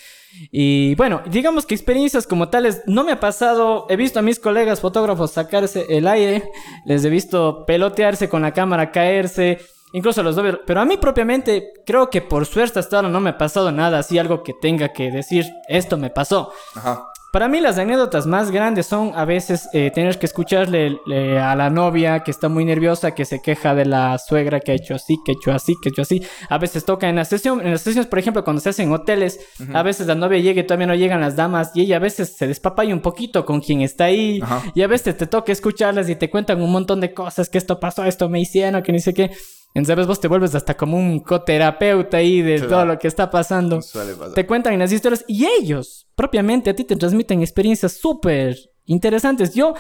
Y 0.51 0.95
bueno, 0.95 1.23
digamos 1.31 1.67
que 1.67 1.75
experiencias 1.75 2.27
como 2.27 2.49
tales 2.49 2.83
no 2.87 3.05
me 3.05 3.13
ha 3.13 3.21
pasado. 3.21 3.87
He 3.91 3.97
visto 3.97 4.19
a 4.19 4.23
mis 4.23 4.39
colegas 4.39 4.81
fotógrafos 4.81 5.33
sacarse 5.33 5.87
el 5.91 6.09
aire, 6.09 6.51
les 6.87 7.05
he 7.05 7.11
visto 7.11 7.65
pelotearse 7.67 8.31
con 8.31 8.43
la 8.43 8.53
cámara, 8.53 8.93
caerse, 8.93 9.59
incluso 9.93 10.23
los 10.23 10.37
novios. 10.37 10.61
Pero 10.67 10.81
a 10.81 10.87
mí 10.87 10.97
propiamente, 10.97 11.73
creo 11.85 12.09
que 12.09 12.23
por 12.23 12.47
suerte 12.47 12.79
hasta 12.79 12.97
ahora 12.97 13.09
no 13.11 13.21
me 13.21 13.31
ha 13.31 13.39
pasado 13.39 13.71
nada 13.73 13.99
así, 13.99 14.19
algo 14.19 14.43
que 14.43 14.55
tenga 14.55 14.93
que 14.93 15.11
decir, 15.11 15.45
esto 15.69 15.99
me 15.99 16.09
pasó. 16.09 16.51
Ajá. 16.75 17.09
Para 17.37 17.49
mí 17.49 17.61
las 17.61 17.77
anécdotas 17.77 18.27
más 18.27 18.51
grandes 18.51 18.87
son 18.87 19.13
a 19.15 19.27
veces 19.27 19.69
eh, 19.75 19.91
tener 19.91 20.19
que 20.19 20.25
escucharle 20.25 20.99
eh, 21.13 21.39
a 21.39 21.55
la 21.55 21.69
novia 21.69 22.21
que 22.21 22.31
está 22.31 22.49
muy 22.49 22.65
nerviosa, 22.65 23.15
que 23.15 23.27
se 23.27 23.43
queja 23.43 23.75
de 23.75 23.85
la 23.85 24.17
suegra 24.17 24.59
que 24.59 24.73
ha 24.73 24.75
hecho 24.75 24.95
así, 24.95 25.19
que 25.23 25.33
ha 25.33 25.35
hecho 25.35 25.53
así, 25.53 25.75
que 25.83 25.91
ha 25.91 25.93
hecho 25.93 26.01
así. 26.01 26.23
A 26.49 26.57
veces 26.57 26.87
toca 26.87 27.11
en 27.11 27.17
la 27.17 27.27
sesión, 27.27 27.61
en 27.61 27.73
las 27.73 27.83
sesiones, 27.83 28.07
por 28.09 28.21
ejemplo, 28.21 28.43
cuando 28.43 28.63
se 28.63 28.71
hacen 28.71 28.91
hoteles, 28.91 29.39
a 29.75 29.83
veces 29.83 30.07
la 30.07 30.15
novia 30.15 30.39
llega 30.39 30.63
y 30.63 30.65
todavía 30.65 30.87
no 30.87 30.95
llegan 30.95 31.21
las 31.21 31.37
damas 31.37 31.73
y 31.75 31.83
ella 31.83 31.97
a 31.97 31.99
veces 31.99 32.35
se 32.35 32.47
despapaya 32.47 32.95
un 32.95 33.03
poquito 33.03 33.45
con 33.45 33.61
quien 33.61 33.83
está 33.83 34.05
ahí 34.05 34.41
y 34.75 34.81
a 34.81 34.87
veces 34.87 35.15
te 35.19 35.27
toca 35.27 35.53
escucharlas 35.53 36.09
y 36.09 36.17
te 36.17 36.31
cuentan 36.31 36.63
un 36.63 36.73
montón 36.73 37.03
de 37.03 37.13
cosas, 37.13 37.51
que 37.51 37.59
esto 37.59 37.79
pasó, 37.79 38.05
esto 38.05 38.31
me 38.31 38.41
hicieron, 38.41 38.83
que 38.83 38.93
ni 38.93 39.01
sé 39.01 39.13
qué. 39.13 39.31
Entonces, 39.77 39.93
¿sabes? 39.95 40.07
vos 40.07 40.21
te 40.21 40.29
vuelves 40.29 40.55
hasta 40.55 40.75
como 40.77 40.97
un 40.97 41.21
coterapeuta 41.21 42.17
ahí 42.17 42.41
de 42.43 42.57
Claro. 42.57 42.71
todo 42.71 42.85
lo 42.87 42.99
que 42.99 43.09
está 43.09 43.31
pasando 43.31 43.83
Suele 43.83 44.15
pasar. 44.15 44.35
te 44.35 44.47
cuentan 44.47 44.79
las 44.79 44.91
historias 44.93 45.25
y 45.29 45.45
ellos 45.47 46.07
propiamente 46.15 46.71
a 46.71 46.75
ti 46.75 46.85
te 46.85 46.97
transmiten 46.97 47.43
experiencias 47.43 47.93
súper 47.93 48.57
interesantes. 48.87 49.55
Yo 49.55 49.75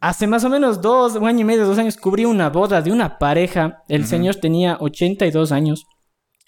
hace 0.00 0.26
más 0.26 0.44
o 0.44 0.48
menos 0.48 0.80
dos, 0.80 1.16
un 1.16 1.26
año 1.26 1.40
y 1.40 1.44
medio, 1.44 1.66
dos 1.66 1.78
años 1.78 1.96
cubrí 1.96 2.24
una 2.24 2.48
boda 2.50 2.80
de 2.82 2.90
una 2.92 3.18
pareja. 3.18 3.82
El 3.88 4.06
señor 4.06 4.36
tenía 4.36 4.76
82 4.80 5.52
años 5.52 5.84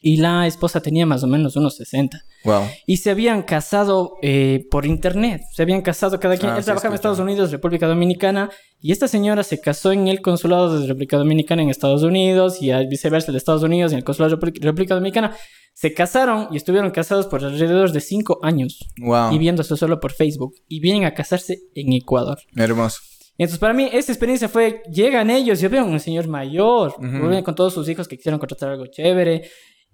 y 0.09 0.18
la 0.18 0.46
esposa 0.46 0.80
tenía 0.80 1.04
más 1.04 1.24
o 1.24 1.26
menos 1.26 1.57
unos 1.57 1.74
60. 1.76 2.22
Wow. 2.44 2.62
Y 2.86 2.98
se 2.98 3.11
habían 3.11 3.42
casado 3.42 4.12
eh, 4.22 4.64
por 4.70 4.86
internet. 4.86 5.42
Se 5.52 5.62
habían 5.62 5.82
casado 5.82 6.20
cada 6.20 6.36
quien. 6.36 6.52
Ah, 6.52 6.57
Él 6.59 6.62
sí, 6.62 6.66
trabajaba 6.66 6.92
en. 6.92 6.94
Estados 6.94 7.18
Unidos, 7.18 7.50
República 7.50 7.88
Dominicana. 7.88 8.48
Y 8.80 8.92
esta 8.92 9.09
señora 9.09 9.42
se 9.42 9.61
casó 9.61 9.90
en 9.90 10.07
el 10.07 10.20
consulado 10.20 10.78
de 10.78 10.86
República 10.86 11.16
Dominicana 11.16 11.62
en 11.62 11.70
Estados 11.70 12.04
Unidos. 12.04 12.62
Y 12.62 12.70
viceversa, 12.86 13.32
de 13.32 13.38
Estados 13.38 13.64
Unidos 13.64 13.90
en 13.90 13.98
el 13.98 14.04
consulado 14.04 14.36
de 14.36 14.40
Repú- 14.46 14.62
República 14.62 14.94
Dominicana. 14.94 15.34
Se 15.74 15.92
casaron 15.92 16.48
y 16.52 16.57
estuvieron 16.57 16.90
casados 16.92 17.26
por 17.26 17.44
alrededor 17.44 17.90
de 17.90 18.00
cinco 18.00 18.38
años. 18.42 18.78
Wow. 19.00 19.32
Y 19.32 19.38
viéndose 19.38 19.76
solo 19.76 19.98
por 19.98 20.12
Facebook. 20.12 20.54
Y 20.68 20.78
vienen 20.78 21.04
a 21.04 21.14
casarse 21.14 21.59
en 21.74 21.92
Ecuador. 21.92 22.38
Hermoso. 22.54 23.00
Entonces, 23.38 23.59
para 23.59 23.74
mí, 23.74 23.88
esta 23.92 24.12
experiencia 24.12 24.48
fue, 24.48 24.82
llegan 24.90 25.30
ellos, 25.30 25.61
yo 25.61 25.68
veo 25.68 25.82
a 25.82 25.84
un 25.84 26.00
señor 26.00 26.26
mayor, 26.28 26.94
Ujú. 26.96 27.07
vienen 27.28 27.42
con 27.44 27.54
todos 27.57 27.74
sus 27.74 27.86
hijos 27.88 28.07
que 28.09 28.16
quisieron 28.16 28.38
contratar 28.38 28.70
algo 28.70 28.86
chévere. 28.86 29.42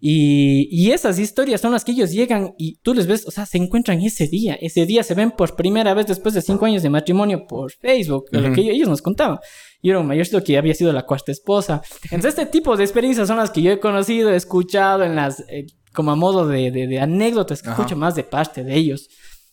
Y, 0.05 0.67
y 0.73 0.91
esas 0.91 1.21
historias 1.21 1.61
son 1.61 1.71
las 1.71 1.85
que 1.85 1.93
ellos 1.93 2.11
llegan 2.11 2.55
y 2.59 2.75
tú 2.83 2.93
les 2.93 3.07
ves, 3.07 3.25
o 3.25 3.31
sea, 3.31 3.47
se 3.47 3.57
encuentran 3.57 4.01
ese 4.01 4.27
día. 4.27 4.55
Ese 4.61 4.85
día 4.85 5.05
se 5.05 5.15
ven 5.15 5.31
por 5.31 5.55
primera 5.55 5.95
vez 5.95 6.09
después 6.09 6.35
de 6.35 6.43
cinco 6.43 6.67
años 6.67 6.83
de 6.83 6.91
matrimonio 6.91 7.47
por 7.47 7.71
Facebook, 7.71 8.25
lo 8.33 8.41
Ujú. 8.47 8.53
que 8.53 8.61
ellos 8.73 8.89
nos 8.89 9.01
contaban. 9.01 9.39
Y 9.81 9.91
era 9.91 10.01
un 10.01 10.07
mayorcito 10.09 10.43
que 10.43 10.59
había 10.59 10.75
sido 10.75 10.93
la 10.93 11.07
cuarta 11.07 11.31
esposa. 11.31 11.83
Entonces, 12.11 12.31
este 12.37 12.47
tipo 12.47 12.77
de 12.77 12.83
experiencias 12.83 13.29
son 13.29 13.37
las 13.37 13.51
que 13.51 13.63
yo 13.63 13.71
he 13.71 13.79
conocido, 13.79 14.33
he 14.33 14.37
escuchado 14.37 15.05
en 15.05 15.15
las, 15.15 15.45
eh, 15.49 15.67
como 15.93 16.11
a 16.11 16.17
modo 16.17 16.49
de, 16.49 16.73
de- 16.73 16.89
de 16.89 16.99
anécdotas 16.99 17.63
que 17.63 17.69
Ajá. 17.69 17.81
escucho 17.83 17.95
más 17.97 18.17
de 18.17 18.25
parte 18.25 18.65
de 18.65 18.75
ellos. 18.75 19.09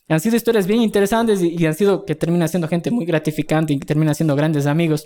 Han 0.08 0.20
sido 0.20 0.36
historias 0.36 0.66
bien 0.66 0.82
interesantes 0.82 1.44
y, 1.44 1.56
y 1.60 1.66
han 1.68 1.76
sido 1.76 2.06
que 2.06 2.16
termina 2.16 2.48
siendo 2.48 2.68
gente 2.68 2.90
muy 2.90 3.06
gratificante 3.06 3.74
y 3.74 3.78
que 3.80 3.86
termina 3.86 4.16
siendo 4.16 4.36
grandes 4.36 4.66
amigos. 4.66 5.06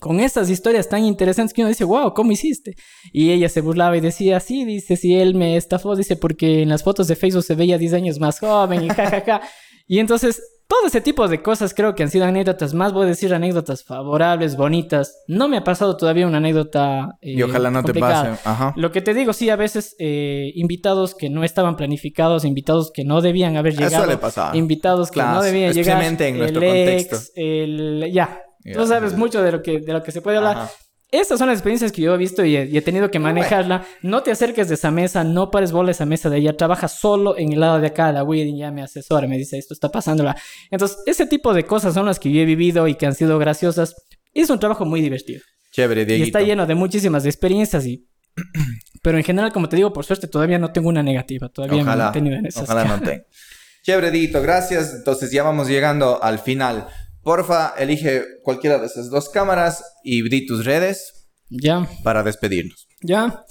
Con 0.00 0.18
estas 0.20 0.50
historias 0.50 0.88
tan 0.88 1.04
interesantes 1.04 1.52
que 1.54 1.60
uno 1.62 1.68
dice, 1.68 1.84
wow, 1.84 2.12
¿cómo 2.14 2.32
hiciste? 2.32 2.74
Y 3.12 3.30
ella 3.30 3.48
se 3.48 3.60
burlaba 3.60 3.96
y 3.96 4.00
decía, 4.00 4.40
sí, 4.40 4.64
dice, 4.64 4.96
si 4.96 5.14
él 5.14 5.34
me 5.34 5.56
estafó, 5.56 5.94
dice, 5.94 6.16
porque 6.16 6.62
en 6.62 6.70
las 6.70 6.82
fotos 6.82 7.06
de 7.08 7.14
Facebook 7.16 7.44
se 7.44 7.54
veía 7.54 7.78
10 7.78 7.92
años 7.92 8.18
más 8.18 8.40
joven 8.40 8.84
y 8.84 8.88
jajaja. 8.88 9.42
y 9.86 9.98
entonces, 10.00 10.42
todo 10.66 10.86
ese 10.86 11.02
tipo 11.02 11.28
de 11.28 11.42
cosas 11.42 11.74
creo 11.74 11.94
que 11.94 12.02
han 12.02 12.10
sido 12.10 12.24
anécdotas, 12.24 12.72
más 12.72 12.94
voy 12.94 13.04
a 13.04 13.08
decir 13.10 13.32
anécdotas 13.34 13.84
favorables, 13.84 14.56
bonitas. 14.56 15.14
No 15.28 15.46
me 15.46 15.58
ha 15.58 15.64
pasado 15.64 15.96
todavía 15.98 16.26
una 16.26 16.38
anécdota. 16.38 17.10
eh, 17.20 17.32
Y 17.34 17.42
ojalá 17.42 17.70
no 17.70 17.84
te 17.84 17.92
pase. 17.94 18.30
Ajá. 18.44 18.72
Lo 18.76 18.90
que 18.90 19.02
te 19.02 19.12
digo, 19.12 19.34
sí, 19.34 19.50
a 19.50 19.56
veces 19.56 19.94
eh, 19.98 20.50
invitados 20.54 21.14
que 21.14 21.28
no 21.28 21.44
estaban 21.44 21.76
planificados, 21.76 22.46
invitados 22.46 22.90
que 22.92 23.04
no 23.04 23.20
debían 23.20 23.56
haber 23.58 23.74
Eso 23.74 23.82
llegado, 23.82 24.06
le 24.06 24.16
pasaba. 24.16 24.56
invitados 24.56 25.10
que 25.10 25.14
Claro, 25.20 25.34
no 25.36 25.42
debían 25.42 25.74
llegar, 25.74 26.00
especialmente 26.02 26.28
en 26.28 26.38
nuestro 26.38 26.62
el 26.62 26.68
contexto. 26.68 27.16
ex, 27.16 27.32
el 27.36 28.10
ya, 28.12 28.40
Ya, 28.64 28.74
tú 28.74 28.86
sabes 28.86 29.14
mucho 29.16 29.42
de 29.42 29.52
lo 29.52 29.62
que 29.62 29.80
de 29.80 29.92
lo 29.92 30.02
que 30.02 30.12
se 30.12 30.20
puede 30.22 30.36
hablar. 30.38 30.56
Ajá. 30.56 30.70
Esas 31.10 31.38
son 31.38 31.48
las 31.48 31.58
experiencias 31.58 31.92
que 31.92 32.00
yo 32.00 32.14
he 32.14 32.16
visto 32.16 32.42
y 32.42 32.56
he, 32.56 32.64
y 32.64 32.78
he 32.78 32.80
tenido 32.80 33.10
que 33.10 33.18
manejarla. 33.18 33.84
No 34.00 34.22
te 34.22 34.30
acerques 34.30 34.68
de 34.70 34.76
esa 34.76 34.90
mesa, 34.90 35.24
no 35.24 35.50
pares 35.50 35.70
bola 35.70 35.88
a 35.88 35.90
esa 35.90 36.06
mesa 36.06 36.30
de 36.30 36.38
ella. 36.38 36.56
Trabaja 36.56 36.88
solo 36.88 37.36
en 37.36 37.52
el 37.52 37.60
lado 37.60 37.78
de 37.80 37.88
acá. 37.88 38.10
La 38.12 38.24
wedding 38.24 38.56
ya 38.56 38.70
me 38.70 38.82
asesora, 38.82 39.28
me 39.28 39.36
dice 39.36 39.58
esto 39.58 39.74
está 39.74 39.90
pasándola. 39.90 40.34
Entonces, 40.70 40.96
ese 41.04 41.26
tipo 41.26 41.52
de 41.52 41.64
cosas 41.66 41.92
son 41.92 42.06
las 42.06 42.18
que 42.18 42.32
yo 42.32 42.40
he 42.40 42.46
vivido 42.46 42.88
y 42.88 42.94
que 42.94 43.04
han 43.04 43.14
sido 43.14 43.38
graciosas. 43.38 43.94
Es 44.32 44.48
un 44.48 44.58
trabajo 44.58 44.86
muy 44.86 45.02
divertido. 45.02 45.42
Chévere, 45.70 46.00
Y 46.00 46.04
Dieguito. 46.06 46.26
está 46.38 46.40
lleno 46.40 46.64
de 46.64 46.74
muchísimas 46.74 47.26
experiencias 47.26 47.84
y... 47.84 48.08
Pero 49.02 49.18
en 49.18 49.24
general, 49.24 49.52
como 49.52 49.68
te 49.68 49.76
digo, 49.76 49.92
por 49.92 50.06
suerte 50.06 50.28
todavía 50.28 50.58
no 50.58 50.72
tengo 50.72 50.88
una 50.88 51.02
negativa. 51.02 51.50
Todavía 51.50 51.76
me 51.76 51.80
he 51.80 51.94
Ojalá, 51.94 52.12
en 52.14 52.46
esas. 52.46 52.62
ojalá 52.62 52.84
no 52.88 53.00
tenga. 53.00 53.24
Chévere, 53.82 54.10
Dieguito, 54.12 54.40
gracias. 54.40 54.94
Entonces 54.94 55.30
ya 55.30 55.42
vamos 55.42 55.68
llegando 55.68 56.22
al 56.22 56.38
final. 56.38 56.86
Porfa, 57.22 57.74
elige 57.78 58.22
cualquiera 58.42 58.78
de 58.78 58.86
esas 58.86 59.10
dos 59.10 59.28
cámaras 59.28 59.82
y 60.02 60.28
di 60.28 60.44
tus 60.46 60.64
redes 60.64 61.28
Ya, 61.50 61.88
para 62.02 62.22
despedirnos. 62.22 62.88
ya. 63.02 63.44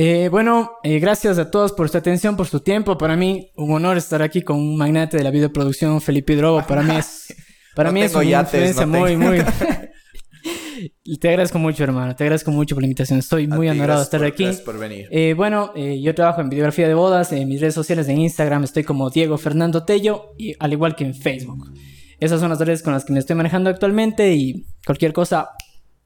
Eh, 0.00 0.28
bueno, 0.30 0.70
eh, 0.84 1.00
gracias 1.00 1.38
a 1.38 1.50
todos 1.50 1.72
por 1.72 1.88
su 1.88 1.98
atención, 1.98 2.36
por 2.36 2.46
su 2.46 2.60
tiempo. 2.60 2.96
Para 2.96 3.16
mí, 3.16 3.50
un 3.56 3.72
honor 3.72 3.96
estar 3.96 4.22
aquí 4.22 4.42
con 4.42 4.56
un 4.58 4.76
magnate 4.76 5.16
de 5.16 5.24
la 5.24 5.32
videoproducción, 5.32 6.00
Felipe 6.00 6.36
Drogo. 6.36 6.64
Para 6.66 6.82
mí 6.84 6.94
es... 6.96 7.34
Para 7.74 7.90
No 7.90 7.94
mí 7.94 8.02
es 8.02 8.14
una 8.14 8.22
yates, 8.24 8.54
influencia 8.54 8.86
no 8.86 8.98
muy, 8.98 9.16
muy... 9.16 9.38
Te 11.20 11.28
agradezco 11.28 11.58
mucho, 11.58 11.82
hermano. 11.82 12.14
Te 12.14 12.22
agradezco 12.24 12.50
mucho 12.52 12.76
por 12.76 12.82
la 12.82 12.86
invitación. 12.86 13.18
Estoy 13.18 13.48
muy 13.48 13.68
honorado 13.68 13.98
de 14.00 14.04
estar 14.04 14.20
por- 14.20 14.28
aquí. 14.28 14.44
Gracias 14.44 14.64
por 14.64 14.78
venir. 14.78 15.08
Eh, 15.10 15.34
bueno, 15.36 15.72
eh, 15.74 16.00
yo 16.00 16.14
trabajo 16.14 16.40
en 16.42 16.48
videografía 16.48 16.86
de 16.86 16.94
bodas. 16.94 17.32
En 17.32 17.48
mis 17.48 17.60
redes 17.60 17.74
sociales 17.74 18.08
en 18.08 18.18
Instagram 18.18 18.62
estoy 18.64 18.84
como 18.84 19.10
Diego 19.10 19.36
Fernando 19.38 19.84
Tello, 19.84 20.34
y, 20.38 20.54
al 20.60 20.72
igual 20.72 20.94
que 20.94 21.04
en 21.04 21.14
Facebook. 21.14 21.72
Esas 22.20 22.40
son 22.40 22.48
las 22.50 22.58
redes 22.58 22.82
con 22.82 22.92
las 22.92 23.04
que 23.04 23.12
me 23.12 23.18
estoy 23.20 23.36
manejando 23.36 23.70
actualmente 23.70 24.32
y 24.34 24.66
cualquier 24.84 25.12
cosa, 25.12 25.50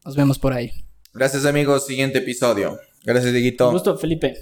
nos 0.04 0.14
vemos 0.16 0.38
por 0.38 0.52
ahí. 0.52 0.70
Gracias, 1.14 1.44
amigos. 1.46 1.86
Siguiente 1.86 2.18
episodio. 2.18 2.78
Gracias, 3.04 3.26
Un 3.26 3.32
Dieguito. 3.32 3.70
gusto, 3.70 3.96
Felipe. 3.96 4.34